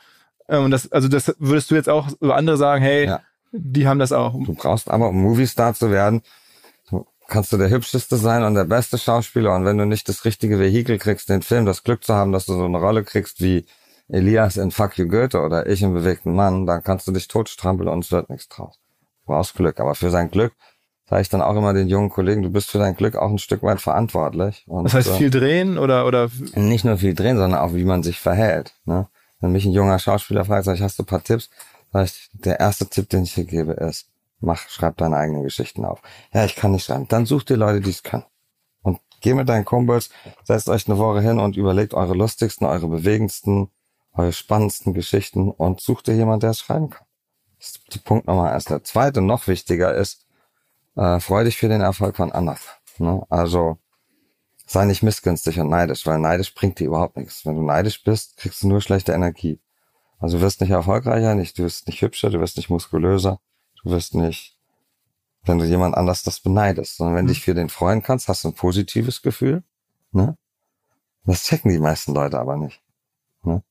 Ähm, 0.48 0.64
Und 0.64 0.70
das, 0.72 0.90
also 0.90 1.06
das 1.08 1.34
würdest 1.38 1.70
du 1.70 1.76
jetzt 1.76 1.88
auch 1.88 2.08
über 2.20 2.34
andere 2.36 2.56
sagen, 2.56 2.82
hey, 2.82 3.06
Ja. 3.06 3.20
die 3.52 3.86
haben 3.86 4.00
das 4.00 4.10
auch. 4.12 4.32
Du 4.32 4.54
brauchst 4.54 4.90
aber, 4.90 5.08
um 5.10 5.22
Moviestar 5.22 5.74
zu 5.74 5.90
werden, 5.92 6.22
kannst 7.28 7.52
du 7.52 7.58
der 7.58 7.70
hübscheste 7.70 8.16
sein 8.16 8.42
und 8.42 8.54
der 8.54 8.64
beste 8.64 8.98
Schauspieler. 8.98 9.54
Und 9.54 9.64
wenn 9.64 9.78
du 9.78 9.86
nicht 9.86 10.08
das 10.08 10.24
richtige 10.24 10.58
Vehikel 10.58 10.98
kriegst, 10.98 11.28
den 11.28 11.42
Film, 11.42 11.66
das 11.66 11.84
Glück 11.84 12.02
zu 12.02 12.12
haben, 12.14 12.32
dass 12.32 12.46
du 12.46 12.54
so 12.54 12.64
eine 12.64 12.78
Rolle 12.78 13.04
kriegst 13.04 13.40
wie 13.40 13.66
Elias 14.08 14.56
in 14.56 14.72
Fuck 14.72 14.98
You 14.98 15.06
Goethe 15.06 15.40
oder 15.40 15.68
ich 15.68 15.82
im 15.82 15.94
bewegten 15.94 16.34
Mann, 16.34 16.66
dann 16.66 16.82
kannst 16.82 17.06
du 17.06 17.12
dich 17.12 17.28
totstrampeln 17.28 17.88
und 17.88 18.04
es 18.04 18.10
wird 18.10 18.28
nichts 18.30 18.48
draus. 18.48 18.80
Du 19.20 19.32
brauchst 19.32 19.54
Glück. 19.54 19.78
Aber 19.78 19.94
für 19.94 20.10
sein 20.10 20.28
Glück 20.32 20.52
sage 21.10 21.22
ich 21.22 21.28
dann 21.28 21.42
auch 21.42 21.56
immer 21.56 21.74
den 21.74 21.88
jungen 21.88 22.08
Kollegen, 22.08 22.42
du 22.42 22.50
bist 22.50 22.70
für 22.70 22.78
dein 22.78 22.94
Glück 22.94 23.16
auch 23.16 23.28
ein 23.28 23.38
Stück 23.38 23.64
weit 23.64 23.80
verantwortlich. 23.80 24.64
Und, 24.68 24.84
Das 24.84 24.94
heißt 24.94 25.08
äh, 25.08 25.14
viel 25.14 25.30
drehen 25.30 25.76
oder, 25.76 26.06
oder 26.06 26.30
nicht 26.54 26.84
nur 26.84 26.98
viel 26.98 27.14
drehen, 27.14 27.36
sondern 27.36 27.58
auch 27.58 27.74
wie 27.74 27.84
man 27.84 28.04
sich 28.04 28.20
verhält. 28.20 28.74
Ne? 28.84 29.08
Wenn 29.40 29.50
mich 29.50 29.64
ein 29.64 29.72
junger 29.72 29.98
Schauspieler 29.98 30.44
fragt, 30.44 30.66
sag 30.66 30.76
ich, 30.76 30.82
hast 30.82 31.00
du 31.00 31.02
ein 31.02 31.06
paar 31.06 31.24
Tipps? 31.24 31.50
Sag 31.92 32.04
ich, 32.04 32.30
der 32.32 32.60
erste 32.60 32.86
Tipp, 32.86 33.08
den 33.08 33.24
ich 33.24 33.34
dir 33.34 33.44
gebe, 33.44 33.72
ist, 33.72 34.08
mach, 34.38 34.68
schreib 34.68 34.98
deine 34.98 35.16
eigenen 35.16 35.42
Geschichten 35.42 35.84
auf. 35.84 36.00
Ja, 36.32 36.44
ich 36.44 36.54
kann 36.54 36.70
nicht 36.70 36.84
schreiben. 36.84 37.08
Dann 37.08 37.26
such 37.26 37.42
dir 37.42 37.56
Leute, 37.56 37.80
die 37.80 37.90
es 37.90 38.04
können. 38.04 38.24
Und 38.82 39.00
geh 39.20 39.34
mit 39.34 39.48
deinen 39.48 39.64
Kumpels, 39.64 40.10
setzt 40.44 40.68
euch 40.68 40.88
eine 40.88 40.98
Woche 40.98 41.22
hin 41.22 41.40
und 41.40 41.56
überlegt 41.56 41.92
eure 41.92 42.14
lustigsten, 42.14 42.68
eure 42.68 42.86
bewegendsten, 42.86 43.70
eure 44.12 44.32
spannendsten 44.32 44.94
Geschichten 44.94 45.50
und 45.50 45.80
sucht 45.80 46.06
dir 46.06 46.14
jemand, 46.14 46.44
der 46.44 46.50
es 46.50 46.60
schreiben 46.60 46.90
kann. 46.90 47.04
Das 47.58 47.80
ist 47.88 48.04
Punkt 48.04 48.28
Nummer 48.28 48.52
eins. 48.52 48.66
Der 48.66 48.84
zweite, 48.84 49.20
noch 49.20 49.48
wichtiger 49.48 49.92
ist, 49.92 50.24
äh, 50.96 51.20
freu 51.20 51.44
dich 51.44 51.56
für 51.56 51.68
den 51.68 51.80
Erfolg 51.80 52.16
von 52.16 52.32
anderen. 52.32 52.58
Ne? 52.98 53.24
Also, 53.28 53.78
sei 54.66 54.84
nicht 54.84 55.02
missgünstig 55.02 55.58
und 55.58 55.68
neidisch, 55.68 56.06
weil 56.06 56.18
neidisch 56.18 56.54
bringt 56.54 56.78
dir 56.78 56.86
überhaupt 56.86 57.16
nichts. 57.16 57.44
Wenn 57.44 57.56
du 57.56 57.62
neidisch 57.62 58.04
bist, 58.04 58.36
kriegst 58.36 58.62
du 58.62 58.68
nur 58.68 58.80
schlechte 58.80 59.12
Energie. 59.12 59.60
Also 60.20 60.36
du 60.36 60.44
wirst 60.44 60.60
nicht 60.60 60.70
erfolgreicher, 60.70 61.34
nicht, 61.34 61.58
du 61.58 61.64
wirst 61.64 61.88
nicht 61.88 62.02
hübscher, 62.02 62.30
du 62.30 62.40
wirst 62.40 62.56
nicht 62.56 62.70
muskulöser, 62.70 63.40
du 63.82 63.90
wirst 63.90 64.14
nicht, 64.14 64.58
wenn 65.44 65.58
du 65.58 65.64
jemand 65.64 65.96
anders 65.96 66.22
das 66.22 66.40
beneidest, 66.40 66.98
sondern 66.98 67.16
wenn 67.16 67.26
du 67.26 67.32
dich 67.32 67.42
für 67.42 67.54
den 67.54 67.70
freuen 67.70 68.02
kannst, 68.02 68.28
hast 68.28 68.44
du 68.44 68.48
ein 68.48 68.54
positives 68.54 69.22
Gefühl. 69.22 69.64
Ne? 70.12 70.36
Das 71.24 71.44
checken 71.44 71.70
die 71.70 71.78
meisten 71.78 72.14
Leute 72.14 72.38
aber 72.38 72.56
nicht. 72.56 72.82
Ne? 73.42 73.64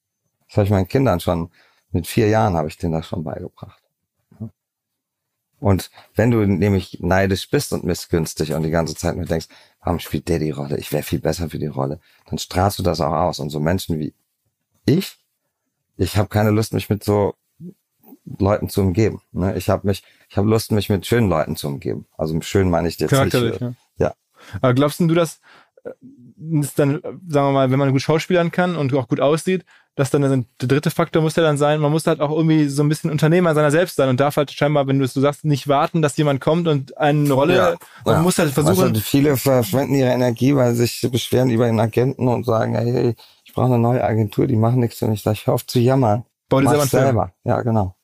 Das 0.47 0.57
habe 0.57 0.65
ich 0.65 0.71
meinen 0.71 0.87
Kindern 0.87 1.19
schon, 1.19 1.51
mit 1.91 2.07
vier 2.07 2.27
Jahren 2.27 2.55
habe 2.55 2.67
ich 2.67 2.77
denen 2.77 2.93
das 2.93 3.07
schon 3.07 3.23
beigebracht. 3.23 3.81
Und 5.59 5.91
wenn 6.15 6.31
du 6.31 6.45
nämlich 6.45 6.99
neidisch 7.01 7.49
bist 7.49 7.73
und 7.73 7.83
missgünstig 7.83 8.53
und 8.53 8.63
die 8.63 8.69
ganze 8.69 8.95
Zeit 8.95 9.15
nur 9.15 9.25
denkst, 9.25 9.47
warum 9.83 9.99
spielt 9.99 10.29
der 10.29 10.39
die 10.39 10.51
Rolle? 10.51 10.77
Ich 10.77 10.91
wäre 10.91 11.03
viel 11.03 11.19
besser 11.19 11.49
für 11.49 11.59
die 11.59 11.67
Rolle. 11.67 11.99
Dann 12.29 12.37
strahlst 12.37 12.79
du 12.79 12.83
das 12.83 13.01
auch 13.01 13.13
aus. 13.13 13.39
Und 13.39 13.49
so 13.49 13.59
Menschen 13.59 13.99
wie 13.99 14.13
ich, 14.85 15.17
ich 15.97 16.17
habe 16.17 16.29
keine 16.29 16.51
Lust, 16.51 16.73
mich 16.73 16.89
mit 16.89 17.03
so 17.03 17.35
Leuten 18.37 18.69
zu 18.69 18.81
umgeben. 18.81 19.21
Ne? 19.31 19.57
Ich 19.57 19.69
habe 19.69 19.87
mich, 19.87 20.03
ich 20.29 20.37
habe 20.37 20.47
Lust, 20.47 20.71
mich 20.71 20.89
mit 20.89 21.05
schönen 21.05 21.29
Leuten 21.29 21.55
zu 21.55 21.67
umgeben. 21.67 22.05
Also 22.17 22.39
schön 22.41 22.69
meine 22.69 22.87
ich 22.87 22.97
jetzt 22.99 23.09
charakterlich. 23.09 23.59
nicht. 23.59 23.61
Ja. 23.61 23.73
Ja. 23.97 24.13
Aber 24.61 24.73
glaubst 24.73 24.99
du, 24.99 25.07
dass 25.07 25.41
äh, 25.83 25.91
ist 26.59 26.79
dann, 26.79 26.95
äh, 26.95 27.01
sagen 27.01 27.47
wir 27.47 27.51
mal, 27.51 27.71
wenn 27.71 27.79
man 27.79 27.91
gut 27.91 28.01
schauspielern 28.01 28.51
kann 28.51 28.75
und 28.75 28.93
auch 28.93 29.07
gut 29.07 29.19
aussieht, 29.19 29.65
dass 29.95 30.11
dann 30.11 30.21
der 30.21 30.67
dritte 30.67 30.91
Faktor 30.91 31.21
muss 31.21 31.35
ja 31.35 31.43
dann 31.43 31.57
sein, 31.57 31.79
man 31.79 31.91
muss 31.91 32.07
halt 32.07 32.21
auch 32.21 32.31
irgendwie 32.31 32.67
so 32.69 32.83
ein 32.83 32.89
bisschen 32.89 33.11
Unternehmer 33.11 33.53
seiner 33.53 33.71
selbst 33.71 33.97
sein 33.97 34.09
und 34.09 34.19
darf 34.19 34.37
halt 34.37 34.51
scheinbar, 34.51 34.87
wenn 34.87 34.97
du 34.97 35.05
es 35.05 35.13
so 35.13 35.21
sagst, 35.21 35.43
nicht 35.43 35.67
warten, 35.67 36.01
dass 36.01 36.15
jemand 36.17 36.39
kommt 36.39 36.67
und 36.67 36.97
eine 36.97 37.33
Rolle, 37.33 37.55
Ja, 37.55 37.75
man 38.05 38.15
ja. 38.15 38.21
muss 38.21 38.39
halt 38.39 38.51
versuchen, 38.51 38.93
du, 38.93 38.99
viele 39.01 39.35
verschwenden 39.35 39.95
ihre 39.95 40.11
Energie, 40.11 40.55
weil 40.55 40.73
sie 40.73 40.85
sich 40.85 41.11
beschweren 41.11 41.49
über 41.49 41.65
den 41.65 41.79
Agenten 41.79 42.27
und 42.27 42.45
sagen, 42.45 42.75
hey, 42.75 43.15
ich 43.43 43.53
brauche 43.53 43.65
eine 43.65 43.79
neue 43.79 44.03
Agentur, 44.03 44.47
die 44.47 44.55
machen 44.55 44.79
nichts 44.79 44.99
für 44.99 45.07
mich. 45.07 45.21
Sag 45.21 45.33
ich, 45.33 45.47
hör 45.47 45.55
auf 45.55 45.65
zu 45.65 45.79
jammern. 45.79 46.23
bau 46.47 46.61
dir 46.61 46.69
selber 46.69 46.85
selber. 46.85 47.33
Ja, 47.43 47.61
genau. 47.61 47.95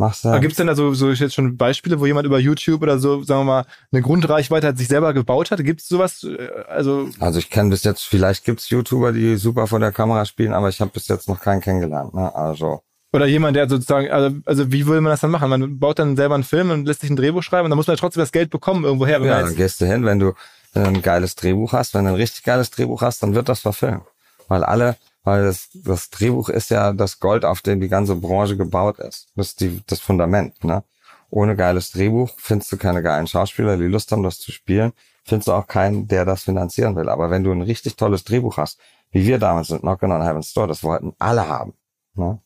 Mach 0.00 0.14
selber. 0.14 0.36
Aber 0.36 0.40
gibt's 0.40 0.56
denn 0.56 0.66
da 0.66 0.74
so, 0.74 0.94
so 0.94 1.10
jetzt 1.10 1.34
schon 1.34 1.58
Beispiele, 1.58 2.00
wo 2.00 2.06
jemand 2.06 2.24
über 2.24 2.38
YouTube 2.38 2.80
oder 2.80 2.98
so, 2.98 3.22
sagen 3.22 3.40
wir 3.42 3.44
mal, 3.44 3.66
eine 3.92 4.00
Grundreichweite 4.00 4.66
hat, 4.68 4.78
sich 4.78 4.88
selber 4.88 5.12
gebaut 5.12 5.50
hat? 5.50 5.62
Gibt's 5.62 5.88
sowas? 5.88 6.24
Äh, 6.24 6.48
Also, 6.68 7.10
Also 7.20 7.38
ich 7.38 7.50
kenne 7.50 7.68
bis 7.68 7.84
jetzt, 7.84 8.04
vielleicht 8.04 8.46
gibt's 8.46 8.70
YouTuber, 8.70 9.12
die 9.12 9.36
super 9.36 9.66
vor 9.66 9.78
der 9.78 9.92
Kamera 9.92 10.24
spielen, 10.24 10.54
aber 10.54 10.70
ich 10.70 10.80
habe 10.80 10.90
bis 10.90 11.06
jetzt 11.08 11.28
noch 11.28 11.38
keinen 11.38 11.60
kennengelernt. 11.60 12.14
Ne? 12.14 12.34
Also 12.34 12.80
Oder 13.12 13.26
jemand, 13.26 13.56
der 13.56 13.68
sozusagen, 13.68 14.10
also, 14.10 14.36
also 14.46 14.72
wie 14.72 14.86
will 14.86 15.02
man 15.02 15.10
das 15.10 15.20
dann 15.20 15.30
machen? 15.32 15.50
Man 15.50 15.78
baut 15.78 15.98
dann 15.98 16.16
selber 16.16 16.34
einen 16.34 16.44
Film 16.44 16.70
und 16.70 16.86
lässt 16.86 17.02
sich 17.02 17.10
ein 17.10 17.16
Drehbuch 17.16 17.42
schreiben 17.42 17.66
und 17.66 17.70
dann 17.70 17.76
muss 17.76 17.86
man 17.86 17.96
ja 17.96 18.00
trotzdem 18.00 18.22
das 18.22 18.32
Geld 18.32 18.48
bekommen 18.48 18.84
irgendwoher. 18.84 19.20
Ja, 19.20 19.42
dann 19.42 19.54
gehst 19.54 19.82
du 19.82 19.86
hin, 19.86 20.06
wenn 20.06 20.18
du, 20.18 20.32
wenn 20.72 20.84
du 20.84 20.88
ein 20.88 21.02
geiles 21.02 21.34
Drehbuch 21.34 21.74
hast, 21.74 21.92
wenn 21.92 22.04
du 22.06 22.12
ein 22.12 22.16
richtig 22.16 22.42
geiles 22.42 22.70
Drehbuch 22.70 23.02
hast, 23.02 23.22
dann 23.22 23.34
wird 23.34 23.50
das 23.50 23.60
verfilmt. 23.60 24.04
Weil 24.48 24.64
alle, 24.64 24.96
weil 25.22 25.44
das, 25.44 25.68
das 25.74 26.10
Drehbuch 26.10 26.48
ist 26.48 26.70
ja 26.70 26.92
das 26.92 27.20
Gold, 27.20 27.44
auf 27.44 27.60
dem 27.60 27.80
die 27.80 27.88
ganze 27.88 28.16
Branche 28.16 28.56
gebaut 28.56 28.98
ist. 28.98 29.28
Das 29.36 29.48
ist 29.48 29.60
die, 29.60 29.82
das 29.86 30.00
Fundament, 30.00 30.64
ne? 30.64 30.84
Ohne 31.30 31.54
geiles 31.54 31.92
Drehbuch 31.92 32.30
findest 32.38 32.72
du 32.72 32.76
keine 32.76 33.02
geilen 33.02 33.28
Schauspieler, 33.28 33.76
die 33.76 33.84
Lust 33.84 34.10
haben, 34.10 34.24
das 34.24 34.38
zu 34.38 34.50
spielen. 34.50 34.92
Findest 35.24 35.46
du 35.46 35.52
auch 35.52 35.68
keinen, 35.68 36.08
der 36.08 36.24
das 36.24 36.42
finanzieren 36.42 36.96
will. 36.96 37.08
Aber 37.08 37.30
wenn 37.30 37.44
du 37.44 37.52
ein 37.52 37.62
richtig 37.62 37.94
tolles 37.94 38.24
Drehbuch 38.24 38.56
hast, 38.56 38.80
wie 39.12 39.24
wir 39.24 39.38
damals 39.38 39.70
mit 39.70 39.82
Knockin' 39.82 40.10
on 40.10 40.22
Heaven's 40.22 40.52
Door, 40.52 40.66
das 40.66 40.82
wollten 40.82 41.14
alle 41.18 41.48
haben. 41.48 41.74
Ne? 42.14 42.40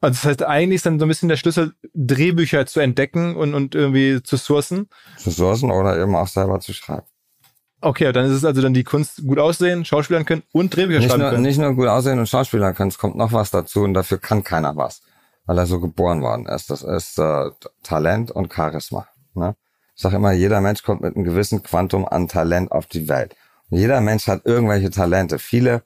Also 0.00 0.14
das 0.14 0.24
heißt, 0.24 0.42
eigentlich 0.44 0.76
ist 0.76 0.86
dann 0.86 0.98
so 0.98 1.06
ein 1.06 1.08
bisschen 1.08 1.28
der 1.28 1.36
Schlüssel, 1.36 1.74
Drehbücher 1.94 2.66
zu 2.66 2.80
entdecken 2.80 3.36
und, 3.36 3.54
und 3.54 3.74
irgendwie 3.74 4.22
zu 4.22 4.36
sourcen. 4.36 4.88
Zu 5.16 5.30
sourcen 5.30 5.70
oder 5.70 5.96
eben 6.00 6.14
auch 6.14 6.28
selber 6.28 6.60
zu 6.60 6.72
schreiben. 6.72 7.06
Okay, 7.82 8.12
dann 8.12 8.26
ist 8.26 8.32
es 8.32 8.44
also 8.44 8.62
dann 8.62 8.74
die 8.74 8.84
Kunst 8.84 9.26
gut 9.26 9.40
aussehen, 9.40 9.84
Schauspielern 9.84 10.24
können 10.24 10.44
und 10.52 10.74
Drehbücher 10.74 11.00
Nicht 11.00 11.08
schreiben 11.08 11.22
nur, 11.22 11.30
können. 11.30 11.42
nicht 11.42 11.58
nur 11.58 11.74
gut 11.74 11.88
aussehen 11.88 12.20
und 12.20 12.28
Schauspieler 12.28 12.72
können, 12.74 12.90
es 12.90 12.98
kommt 12.98 13.16
noch 13.16 13.32
was 13.32 13.50
dazu 13.50 13.82
und 13.82 13.94
dafür 13.94 14.18
kann 14.18 14.44
keiner 14.44 14.76
was, 14.76 15.02
weil 15.46 15.58
er 15.58 15.66
so 15.66 15.80
geboren 15.80 16.22
worden 16.22 16.46
ist. 16.46 16.70
Das 16.70 16.82
ist 16.82 17.18
äh, 17.18 17.50
Talent 17.82 18.30
und 18.30 18.52
Charisma. 18.52 19.08
Ne? 19.34 19.56
Ich 19.96 20.02
sage 20.02 20.14
immer, 20.14 20.30
jeder 20.30 20.60
Mensch 20.60 20.84
kommt 20.84 21.00
mit 21.00 21.16
einem 21.16 21.24
gewissen 21.24 21.64
Quantum 21.64 22.06
an 22.06 22.28
Talent 22.28 22.70
auf 22.70 22.86
die 22.86 23.08
Welt. 23.08 23.34
Und 23.68 23.78
jeder 23.78 24.00
Mensch 24.00 24.28
hat 24.28 24.46
irgendwelche 24.46 24.90
Talente. 24.90 25.40
Viele 25.40 25.82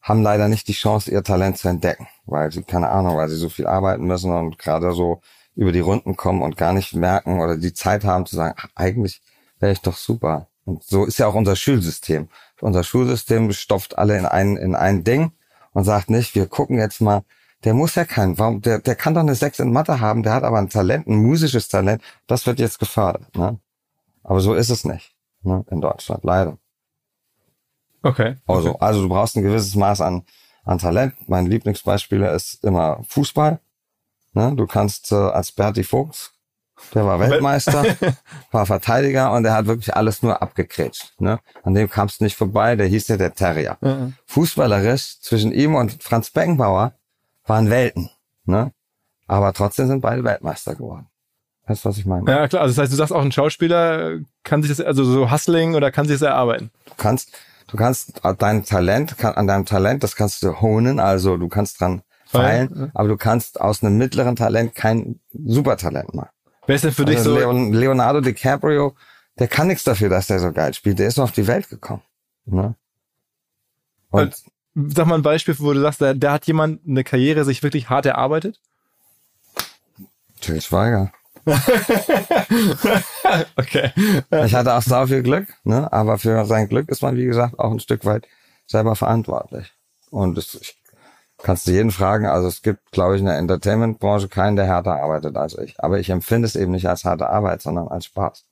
haben 0.00 0.22
leider 0.22 0.48
nicht 0.48 0.68
die 0.68 0.72
Chance, 0.72 1.10
ihr 1.10 1.22
Talent 1.22 1.58
zu 1.58 1.68
entdecken, 1.68 2.08
weil 2.24 2.50
sie, 2.50 2.62
keine 2.62 2.88
Ahnung, 2.88 3.18
weil 3.18 3.28
sie 3.28 3.36
so 3.36 3.50
viel 3.50 3.66
arbeiten 3.66 4.06
müssen 4.06 4.32
und 4.32 4.58
gerade 4.58 4.92
so 4.92 5.20
über 5.54 5.72
die 5.72 5.80
Runden 5.80 6.16
kommen 6.16 6.40
und 6.40 6.56
gar 6.56 6.72
nicht 6.72 6.94
merken 6.94 7.40
oder 7.40 7.58
die 7.58 7.74
Zeit 7.74 8.04
haben 8.04 8.24
zu 8.24 8.36
sagen, 8.36 8.54
ach, 8.56 8.68
eigentlich 8.74 9.20
wäre 9.58 9.72
ich 9.72 9.80
doch 9.80 9.96
super. 9.96 10.48
Und 10.66 10.82
so 10.82 11.04
ist 11.04 11.18
ja 11.18 11.28
auch 11.28 11.34
unser 11.34 11.56
Schulsystem. 11.56 12.28
Unser 12.60 12.82
Schulsystem 12.82 13.50
stopft 13.52 13.96
alle 13.96 14.18
in 14.18 14.26
ein, 14.26 14.56
in 14.56 14.74
ein 14.74 15.04
Ding 15.04 15.32
und 15.72 15.84
sagt 15.84 16.10
nicht, 16.10 16.34
wir 16.34 16.46
gucken 16.46 16.78
jetzt 16.78 17.00
mal, 17.00 17.22
der 17.64 17.72
muss 17.72 17.94
ja 17.94 18.04
keinen, 18.04 18.38
warum, 18.38 18.60
der, 18.60 18.80
der 18.80 18.96
kann 18.96 19.14
doch 19.14 19.20
eine 19.20 19.34
Sechs 19.34 19.60
in 19.60 19.72
Mathe 19.72 20.00
haben, 20.00 20.22
der 20.22 20.34
hat 20.34 20.42
aber 20.42 20.58
ein 20.58 20.68
Talent, 20.68 21.06
ein 21.06 21.22
musisches 21.22 21.68
Talent, 21.68 22.02
das 22.26 22.46
wird 22.46 22.58
jetzt 22.58 22.78
gefördert. 22.78 23.34
Ne? 23.36 23.58
Aber 24.24 24.40
so 24.40 24.54
ist 24.54 24.70
es 24.70 24.84
nicht 24.84 25.14
ne? 25.42 25.64
in 25.70 25.80
Deutschland, 25.80 26.24
leider. 26.24 26.58
Okay. 28.02 28.36
Also, 28.46 28.76
also 28.78 29.02
du 29.02 29.08
brauchst 29.08 29.36
ein 29.36 29.42
gewisses 29.42 29.74
Maß 29.74 30.00
an, 30.00 30.24
an 30.64 30.78
Talent. 30.78 31.14
Mein 31.28 31.46
Lieblingsbeispiel 31.46 32.22
ist 32.22 32.64
immer 32.64 33.00
Fußball. 33.08 33.60
Ne? 34.32 34.54
Du 34.54 34.66
kannst 34.66 35.12
äh, 35.12 35.16
als 35.16 35.52
Berti 35.52 35.82
Vogts, 35.82 36.32
der 36.94 37.04
war 37.04 37.18
Weltmeister, 37.20 37.84
war 38.50 38.66
Verteidiger 38.66 39.32
und 39.32 39.42
der 39.42 39.54
hat 39.54 39.66
wirklich 39.66 39.94
alles 39.94 40.22
nur 40.22 40.42
abgekrätscht. 40.42 41.20
Ne? 41.20 41.38
An 41.62 41.74
dem 41.74 41.88
kamst 41.88 42.20
du 42.20 42.24
nicht 42.24 42.36
vorbei, 42.36 42.76
der 42.76 42.86
hieß 42.86 43.08
ja 43.08 43.16
der 43.16 43.34
Terrier. 43.34 43.78
Ja. 43.80 44.12
Fußballerisch 44.26 45.20
zwischen 45.20 45.52
ihm 45.52 45.74
und 45.74 46.02
Franz 46.02 46.30
Beckenbauer 46.30 46.92
waren 47.46 47.70
Welten. 47.70 48.10
Ne? 48.44 48.72
Aber 49.26 49.52
trotzdem 49.52 49.86
sind 49.88 50.00
beide 50.00 50.24
Weltmeister 50.24 50.74
geworden. 50.74 51.08
Weißt 51.66 51.84
du, 51.84 51.88
was 51.88 51.98
ich 51.98 52.06
meine? 52.06 52.30
Ja, 52.30 52.46
klar. 52.46 52.62
Also 52.62 52.74
das 52.74 52.82
heißt, 52.82 52.92
du 52.92 52.96
sagst 52.96 53.12
auch, 53.12 53.22
ein 53.22 53.32
Schauspieler 53.32 54.20
kann 54.44 54.62
sich 54.62 54.70
das, 54.76 54.80
also 54.84 55.04
so 55.04 55.30
Hustling 55.30 55.74
oder 55.74 55.90
kann 55.90 56.06
sich 56.06 56.18
das 56.18 56.22
erarbeiten. 56.28 56.70
Du 56.84 56.92
kannst, 56.96 57.32
du 57.66 57.76
kannst 57.76 58.20
dein 58.38 58.64
Talent, 58.64 59.18
kann, 59.18 59.34
an 59.34 59.46
deinem 59.46 59.66
Talent, 59.66 60.04
das 60.04 60.14
kannst 60.14 60.42
du 60.42 60.60
honen, 60.60 61.00
also 61.00 61.36
du 61.36 61.48
kannst 61.48 61.80
dran 61.80 62.02
Feilen, 62.24 62.68
feilen, 62.68 62.90
aber 62.94 63.08
du 63.08 63.16
kannst 63.16 63.60
aus 63.60 63.82
einem 63.82 63.98
mittleren 63.98 64.36
Talent 64.36 64.74
kein 64.74 65.20
Supertalent 65.32 66.14
machen. 66.14 66.30
Wer 66.66 66.74
ist 66.76 66.84
denn 66.84 66.92
für 66.92 67.04
dich 67.04 67.18
Also 67.18 67.34
so, 67.34 67.38
Leon, 67.38 67.72
Leonardo 67.72 68.20
DiCaprio, 68.20 68.94
der 69.38 69.48
kann 69.48 69.68
nichts 69.68 69.84
dafür, 69.84 70.08
dass 70.08 70.26
der 70.26 70.38
so 70.40 70.52
geil 70.52 70.74
spielt. 70.74 70.98
Der 70.98 71.08
ist 71.08 71.16
nur 71.16 71.24
auf 71.24 71.32
die 71.32 71.46
Welt 71.46 71.68
gekommen. 71.68 72.02
Ne? 72.46 72.74
Und 74.10 74.34
sag 74.74 75.06
mal 75.06 75.16
ein 75.16 75.22
Beispiel, 75.22 75.56
wo 75.58 75.72
du 75.72 75.80
sagst, 75.80 76.00
da, 76.00 76.14
da 76.14 76.32
hat 76.32 76.46
jemand 76.46 76.80
eine 76.86 77.04
Karriere 77.04 77.44
sich 77.44 77.62
wirklich 77.62 77.88
hart 77.88 78.06
erarbeitet? 78.06 78.60
Till 80.40 80.60
Schweiger. 80.60 81.12
Okay. 83.56 83.90
Ich 84.44 84.54
hatte 84.54 84.74
auch 84.74 84.82
sau 84.82 85.06
viel 85.06 85.22
Glück, 85.22 85.48
ne? 85.64 85.92
aber 85.92 86.18
für 86.18 86.44
sein 86.44 86.68
Glück 86.68 86.88
ist 86.88 87.02
man, 87.02 87.16
wie 87.16 87.24
gesagt, 87.24 87.58
auch 87.58 87.72
ein 87.72 87.80
Stück 87.80 88.04
weit 88.04 88.26
selber 88.66 88.94
verantwortlich. 88.94 89.72
Und 90.10 90.36
das, 90.36 90.54
ich, 90.54 90.76
kannst 91.46 91.68
du 91.68 91.70
jeden 91.70 91.92
fragen, 91.92 92.26
also 92.26 92.48
es 92.48 92.60
gibt, 92.60 92.90
glaube 92.90 93.14
ich, 93.14 93.20
in 93.20 93.26
der 93.26 93.38
Entertainment-Branche 93.38 94.26
keinen, 94.26 94.56
der 94.56 94.66
härter 94.66 95.00
arbeitet 95.00 95.36
als 95.36 95.56
ich. 95.56 95.78
Aber 95.78 96.00
ich 96.00 96.10
empfinde 96.10 96.44
es 96.44 96.56
eben 96.56 96.72
nicht 96.72 96.88
als 96.88 97.04
harte 97.04 97.30
Arbeit, 97.30 97.62
sondern 97.62 97.86
als 97.86 98.06
Spaß. 98.06 98.44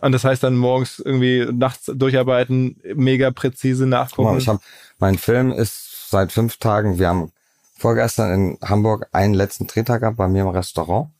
Und 0.00 0.10
das 0.10 0.24
heißt 0.24 0.42
dann 0.42 0.56
morgens 0.56 0.98
irgendwie 0.98 1.46
nachts 1.52 1.84
durcharbeiten, 1.94 2.82
mega 2.96 3.30
präzise 3.30 3.84
Guck 3.84 3.90
nachgucken. 3.90 4.32
mal, 4.32 4.38
ich 4.38 4.48
hab, 4.48 4.60
mein 4.98 5.16
Film 5.16 5.52
ist 5.52 6.10
seit 6.10 6.32
fünf 6.32 6.56
Tagen, 6.56 6.98
wir 6.98 7.08
haben 7.08 7.30
vorgestern 7.76 8.32
in 8.32 8.58
Hamburg 8.68 9.06
einen 9.12 9.34
letzten 9.34 9.68
Drehtag 9.68 10.00
gehabt 10.00 10.16
bei 10.16 10.26
mir 10.26 10.42
im 10.42 10.48
Restaurant. 10.48 11.10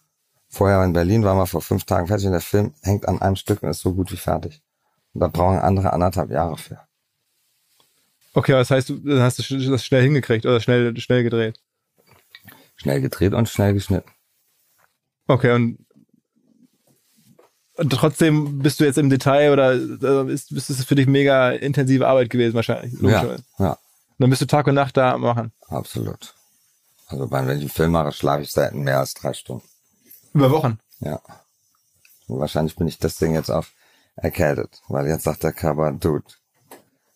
Vorher 0.48 0.82
in 0.82 0.94
Berlin 0.94 1.22
waren 1.22 1.38
wir 1.38 1.46
vor 1.46 1.62
fünf 1.62 1.84
Tagen 1.84 2.08
fertig 2.08 2.26
und 2.26 2.32
der 2.32 2.40
Film 2.40 2.74
hängt 2.82 3.06
an 3.06 3.22
einem 3.22 3.36
Stück 3.36 3.62
und 3.62 3.68
ist 3.68 3.82
so 3.82 3.94
gut 3.94 4.10
wie 4.10 4.16
fertig. 4.16 4.62
Und 5.14 5.20
da 5.20 5.28
brauchen 5.28 5.60
andere 5.60 5.92
anderthalb 5.92 6.30
Jahre 6.32 6.56
für. 6.56 6.87
Okay, 8.34 8.52
das 8.52 8.70
heißt, 8.70 8.88
du 8.88 8.96
dann 8.98 9.20
hast 9.20 9.38
du 9.38 9.70
das 9.70 9.84
schnell 9.84 10.02
hingekriegt 10.02 10.46
oder 10.46 10.60
schnell, 10.60 10.96
schnell 10.98 11.22
gedreht. 11.22 11.60
Schnell 12.76 13.00
gedreht 13.00 13.34
und 13.34 13.48
schnell 13.48 13.74
geschnitten. 13.74 14.10
Okay, 15.26 15.52
und, 15.52 15.78
trotzdem 17.90 18.60
bist 18.60 18.80
du 18.80 18.84
jetzt 18.84 18.98
im 18.98 19.10
Detail 19.10 19.52
oder 19.52 19.72
äh, 19.74 20.32
ist, 20.32 20.50
ist 20.52 20.70
es 20.70 20.84
für 20.84 20.94
dich 20.94 21.06
mega 21.06 21.50
intensive 21.50 22.06
Arbeit 22.06 22.30
gewesen 22.30 22.54
wahrscheinlich. 22.54 23.00
Ja, 23.00 23.36
ja, 23.58 23.78
Dann 24.18 24.30
bist 24.30 24.42
du 24.42 24.46
Tag 24.46 24.66
und 24.66 24.74
Nacht 24.74 24.96
da 24.96 25.12
am 25.12 25.20
machen. 25.20 25.52
absolut. 25.68 26.34
Also 27.08 27.30
wenn 27.30 27.48
ich 27.50 27.60
einen 27.60 27.68
Film 27.68 27.92
mache, 27.92 28.12
schlafe 28.12 28.42
ich 28.42 28.50
selten 28.50 28.82
mehr 28.82 28.98
als 28.98 29.14
drei 29.14 29.32
Stunden. 29.32 29.66
Über 30.34 30.50
Wochen. 30.50 30.78
Ja. 31.00 31.20
Und 32.26 32.40
wahrscheinlich 32.40 32.76
bin 32.76 32.86
ich 32.86 32.98
deswegen 32.98 33.34
jetzt 33.34 33.50
auch 33.50 33.64
erkältet, 34.16 34.82
weil 34.88 35.06
jetzt 35.06 35.24
sagt 35.24 35.42
der 35.42 35.52
Körper, 35.52 35.92
Dude, 35.92 36.24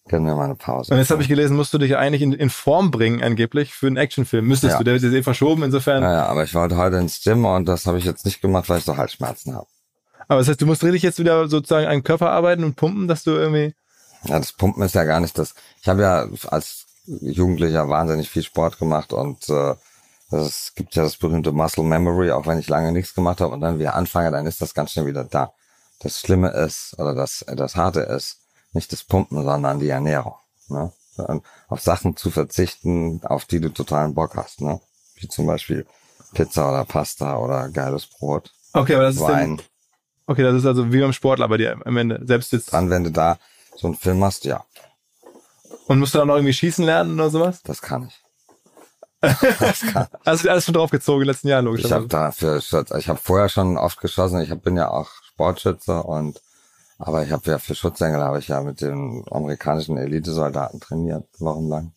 gönn 0.09 0.25
mir 0.25 0.35
mal 0.35 0.45
eine 0.45 0.55
Pause. 0.57 0.93
Und 0.93 0.99
jetzt 0.99 1.11
habe 1.11 1.23
ich 1.23 1.29
gelesen, 1.29 1.57
musst 1.57 1.73
du 1.73 1.79
dich 1.79 1.97
eigentlich 1.97 2.23
in, 2.23 2.33
in 2.33 2.51
Form 2.51 2.91
bringen, 2.91 3.23
angeblich, 3.23 3.73
für 3.73 3.87
einen 3.87 3.97
Actionfilm. 3.97 4.47
Müsstest 4.47 4.73
Ja. 4.73 4.79
du, 4.79 4.85
der 4.85 4.95
wird 4.95 5.03
jetzt 5.05 5.15
eh 5.15 5.23
verschoben, 5.23 5.63
insofern. 5.63 6.03
Ja, 6.03 6.13
ja, 6.13 6.27
aber 6.27 6.45
ich 6.45 6.55
wollte 6.55 6.77
heute 6.77 6.97
ins 6.97 7.23
Gym 7.23 7.45
und 7.45 7.67
das 7.67 7.87
habe 7.87 7.99
ich 7.99 8.05
jetzt 8.05 8.25
nicht 8.25 8.41
gemacht, 8.41 8.69
weil 8.69 8.79
ich 8.79 8.85
so 8.85 8.97
Halsschmerzen 8.97 9.55
habe. 9.55 9.67
Aber 10.29 10.41
das 10.41 10.49
heißt, 10.49 10.61
du 10.61 10.67
musst 10.67 10.83
richtig 10.85 11.03
jetzt 11.03 11.19
wieder 11.19 11.49
sozusagen 11.49 11.87
an 11.87 11.93
den 11.99 12.05
Körper 12.05 12.31
arbeiten 12.31 12.65
und 12.65 12.77
pumpen, 12.77 13.09
dass 13.09 13.23
du 13.25 13.33
irgendwie. 13.33 13.75
Ja, 14.25 14.39
das 14.39 14.53
Pumpen 14.53 14.83
ist 14.83 14.95
ja 14.95 15.05
gar 15.05 15.21
nicht 15.21 15.37
das. 15.37 15.55
Ich 15.81 15.89
habe 15.89 16.03
ja 16.03 16.29
als 16.49 16.87
Jugendlicher 17.07 17.89
wahnsinnig 17.89 18.31
viel 18.31 18.43
Sport 18.45 18.79
gemacht 18.79 19.13
und 19.13 19.49
äh, 19.49 19.75
es 20.31 20.73
gibt 20.75 20.95
ja 20.95 21.03
das 21.03 21.17
berühmte 21.17 21.53
Muscle 21.53 21.85
Memory, 21.85 22.31
auch 22.31 22.47
wenn 22.47 22.59
ich 22.59 22.69
lange 22.69 22.93
nichts 22.93 23.15
gemacht 23.15 23.41
habe 23.41 23.53
und 23.53 23.61
dann 23.61 23.79
wieder 23.79 23.95
anfange, 23.95 24.31
dann 24.31 24.47
ist 24.47 24.63
das 24.63 24.75
ganz 24.75 24.93
schnell 24.93 25.07
wieder 25.07 25.25
da. 25.25 25.53
Das 26.01 26.21
Schlimme 26.21 26.51
ist, 26.51 26.95
oder 26.99 27.15
das, 27.15 27.45
das 27.49 27.77
Harte 27.77 28.01
ist, 28.01 28.39
nicht 28.73 28.93
das 28.93 29.05
Pumpen, 29.05 29.43
sondern 29.45 29.79
die 29.81 29.89
Ernährung. 29.89 30.35
Ne? 30.69 30.93
Und 31.17 31.45
auf 31.69 31.81
Sachen 31.81 32.17
zu 32.17 32.31
verzichten, 32.31 33.21
auf 33.25 33.45
die 33.45 33.61
du 33.61 33.69
totalen 33.69 34.15
Bock 34.15 34.35
hast. 34.37 34.61
Ne? 34.61 34.81
Wie 35.17 35.29
zum 35.29 35.47
Beispiel 35.47 35.87
Pizza 36.35 36.69
oder 36.71 36.85
Pasta 36.85 37.37
oder 37.37 37.69
geiles 37.69 38.07
Brot, 38.07 38.53
Okay, 38.73 38.95
aber 38.95 39.05
das 39.05 39.17
ist 39.17 39.21
Wein. 39.21 39.59
dann, 39.59 39.67
okay, 40.27 40.43
das 40.43 40.55
ist 40.55 40.65
also 40.65 40.91
wie 40.93 41.01
beim 41.01 41.13
Sportler 41.13 41.47
bei 41.49 41.59
dir 41.59 41.77
am 41.85 41.97
Ende. 41.99 42.21
Selbst 42.25 42.53
jetzt. 42.53 42.73
Dann, 42.73 42.89
wenn 42.89 43.05
du 43.05 43.11
da 43.11 43.39
so 43.77 43.87
einen 43.89 43.97
Film 43.97 44.19
machst, 44.19 44.45
ja, 44.47 44.65
Und 45.89 45.99
musst 45.99 46.15
du 46.15 46.19
dann 46.19 46.29
noch 46.29 46.37
irgendwie 46.37 46.55
schießen 46.55 46.85
lernen 46.85 47.21
oder 47.21 47.29
sowas? 47.29 47.61
das 47.63 47.83
kann 47.83 48.07
ich. 48.09 48.19
Das 49.61 49.83
kann 49.83 50.09
Hast 50.25 50.45
du 50.45 50.51
alles 50.51 50.65
schon 50.65 50.75
draufgezogen 50.75 51.21
in 51.23 51.27
den 51.27 51.33
letzten 51.33 51.49
Jahren, 51.49 51.67
logisch. 51.67 51.85
Ich 51.85 51.93
habe 51.93 52.09
dafür, 52.09 52.61
Schutz- 52.63 52.91
ich 52.93 53.09
habe 53.09 53.21
vorher 53.23 53.49
schon 53.51 53.77
oft 53.77 54.01
geschossen. 54.01 54.41
Ich 54.41 54.53
bin 54.63 54.77
ja 54.77 54.89
auch 54.91 55.11
Sportschütze 55.29 56.03
und 56.03 56.41
aber 57.05 57.25
ich 57.25 57.33
habe 57.33 57.51
ja 57.51 57.59
für 57.59 57.75
Schutzengel 57.75 58.21
habe 58.21 58.39
ich 58.39 58.49
ja 58.49 58.63
mit 58.63 58.81
den 58.81 59.25
amerikanischen 59.31 59.99
Elitesoldaten 59.99 60.79
trainiert, 60.79 61.27
wochenlang. 61.41 61.93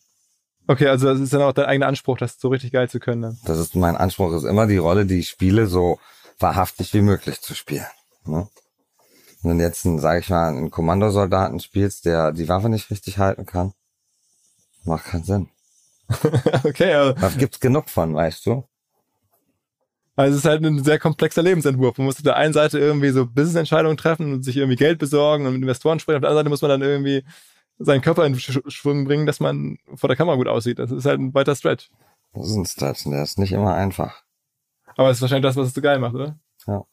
Okay, 0.66 0.88
also 0.88 1.06
das 1.06 1.20
ist 1.20 1.32
dann 1.32 1.42
auch 1.42 1.52
dein 1.52 1.66
eigener 1.66 1.86
Anspruch, 1.86 2.18
das 2.18 2.40
so 2.40 2.48
richtig 2.48 2.72
geil 2.72 2.90
zu 2.90 2.98
können. 2.98 3.22
Dann. 3.22 3.38
Das 3.44 3.58
ist 3.58 3.76
mein 3.76 3.96
Anspruch, 3.96 4.32
ist 4.32 4.42
immer 4.42 4.66
die 4.66 4.78
Rolle, 4.78 5.06
die 5.06 5.20
ich 5.20 5.28
spiele, 5.28 5.66
so 5.68 6.00
wahrhaftig 6.40 6.92
wie 6.92 7.02
möglich 7.02 7.40
zu 7.40 7.54
spielen. 7.54 7.86
Ne? 8.24 8.48
Wenn 9.42 9.58
du 9.58 9.64
jetzt, 9.64 9.82
sage 9.82 10.18
ich 10.18 10.28
mal, 10.28 10.48
einen 10.48 10.72
Kommandosoldaten 10.72 11.60
spielst, 11.60 12.04
der 12.04 12.32
die 12.32 12.48
Waffe 12.48 12.68
nicht 12.68 12.90
richtig 12.90 13.18
halten 13.18 13.46
kann, 13.46 13.74
macht 14.82 15.04
keinen 15.04 15.24
Sinn. 15.24 15.48
okay, 16.64 16.94
also, 16.94 17.12
Da 17.12 17.28
gibt's 17.28 17.60
genug 17.60 17.88
von, 17.88 18.12
weißt 18.12 18.44
du? 18.46 18.64
Also 20.16 20.32
es 20.32 20.44
ist 20.44 20.48
halt 20.48 20.64
ein 20.64 20.82
sehr 20.82 20.98
komplexer 20.98 21.42
Lebensentwurf. 21.42 21.98
Man 21.98 22.06
muss 22.06 22.16
auf 22.16 22.22
der 22.22 22.36
einen 22.36 22.54
Seite 22.54 22.78
irgendwie 22.78 23.10
so 23.10 23.26
Business-Entscheidungen 23.26 23.96
treffen 23.96 24.32
und 24.32 24.42
sich 24.42 24.56
irgendwie 24.56 24.76
Geld 24.76 24.98
besorgen 24.98 25.46
und 25.46 25.52
mit 25.52 25.62
Investoren 25.62 26.00
sprechen. 26.00 26.16
Auf 26.16 26.22
der 26.22 26.30
anderen 26.30 26.44
Seite 26.44 26.50
muss 26.50 26.62
man 26.62 26.70
dann 26.70 26.82
irgendwie 26.82 27.24
seinen 27.78 28.00
Körper 28.00 28.24
in 28.24 28.38
Sch 28.38 28.60
Schwung 28.68 29.04
bringen, 29.04 29.26
dass 29.26 29.40
man 29.40 29.78
vor 29.94 30.08
der 30.08 30.16
Kamera 30.16 30.36
gut 30.36 30.48
aussieht. 30.48 30.78
Das 30.78 30.90
ist 30.90 31.04
halt 31.04 31.20
ein 31.20 31.34
weiter 31.34 31.54
Stretch. 31.54 31.90
Das 32.32 32.48
ist 32.48 32.56
ein 32.56 32.64
Stretch, 32.64 33.04
der 33.04 33.22
ist 33.22 33.38
nicht 33.38 33.52
immer 33.52 33.74
einfach. 33.74 34.22
Aber 34.96 35.10
es 35.10 35.18
ist 35.18 35.22
wahrscheinlich 35.22 35.48
das, 35.48 35.56
was 35.56 35.68
es 35.68 35.74
so 35.74 35.82
geil 35.82 35.98
macht, 35.98 36.14
oder? 36.14 36.38
Ja. 36.66 36.84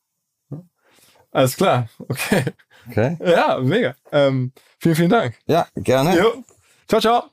Alles 1.31 1.55
klar, 1.55 1.89
okay. 1.97 2.43
Okay? 2.89 3.17
Ja, 3.25 3.59
mega. 3.59 3.95
Ähm, 4.11 4.51
vielen, 4.77 4.95
vielen 4.95 5.09
Dank. 5.09 5.39
Ja, 5.47 5.67
gerne. 5.75 6.17
Jo. 6.17 6.43
Ciao, 6.87 7.01
ciao. 7.01 7.32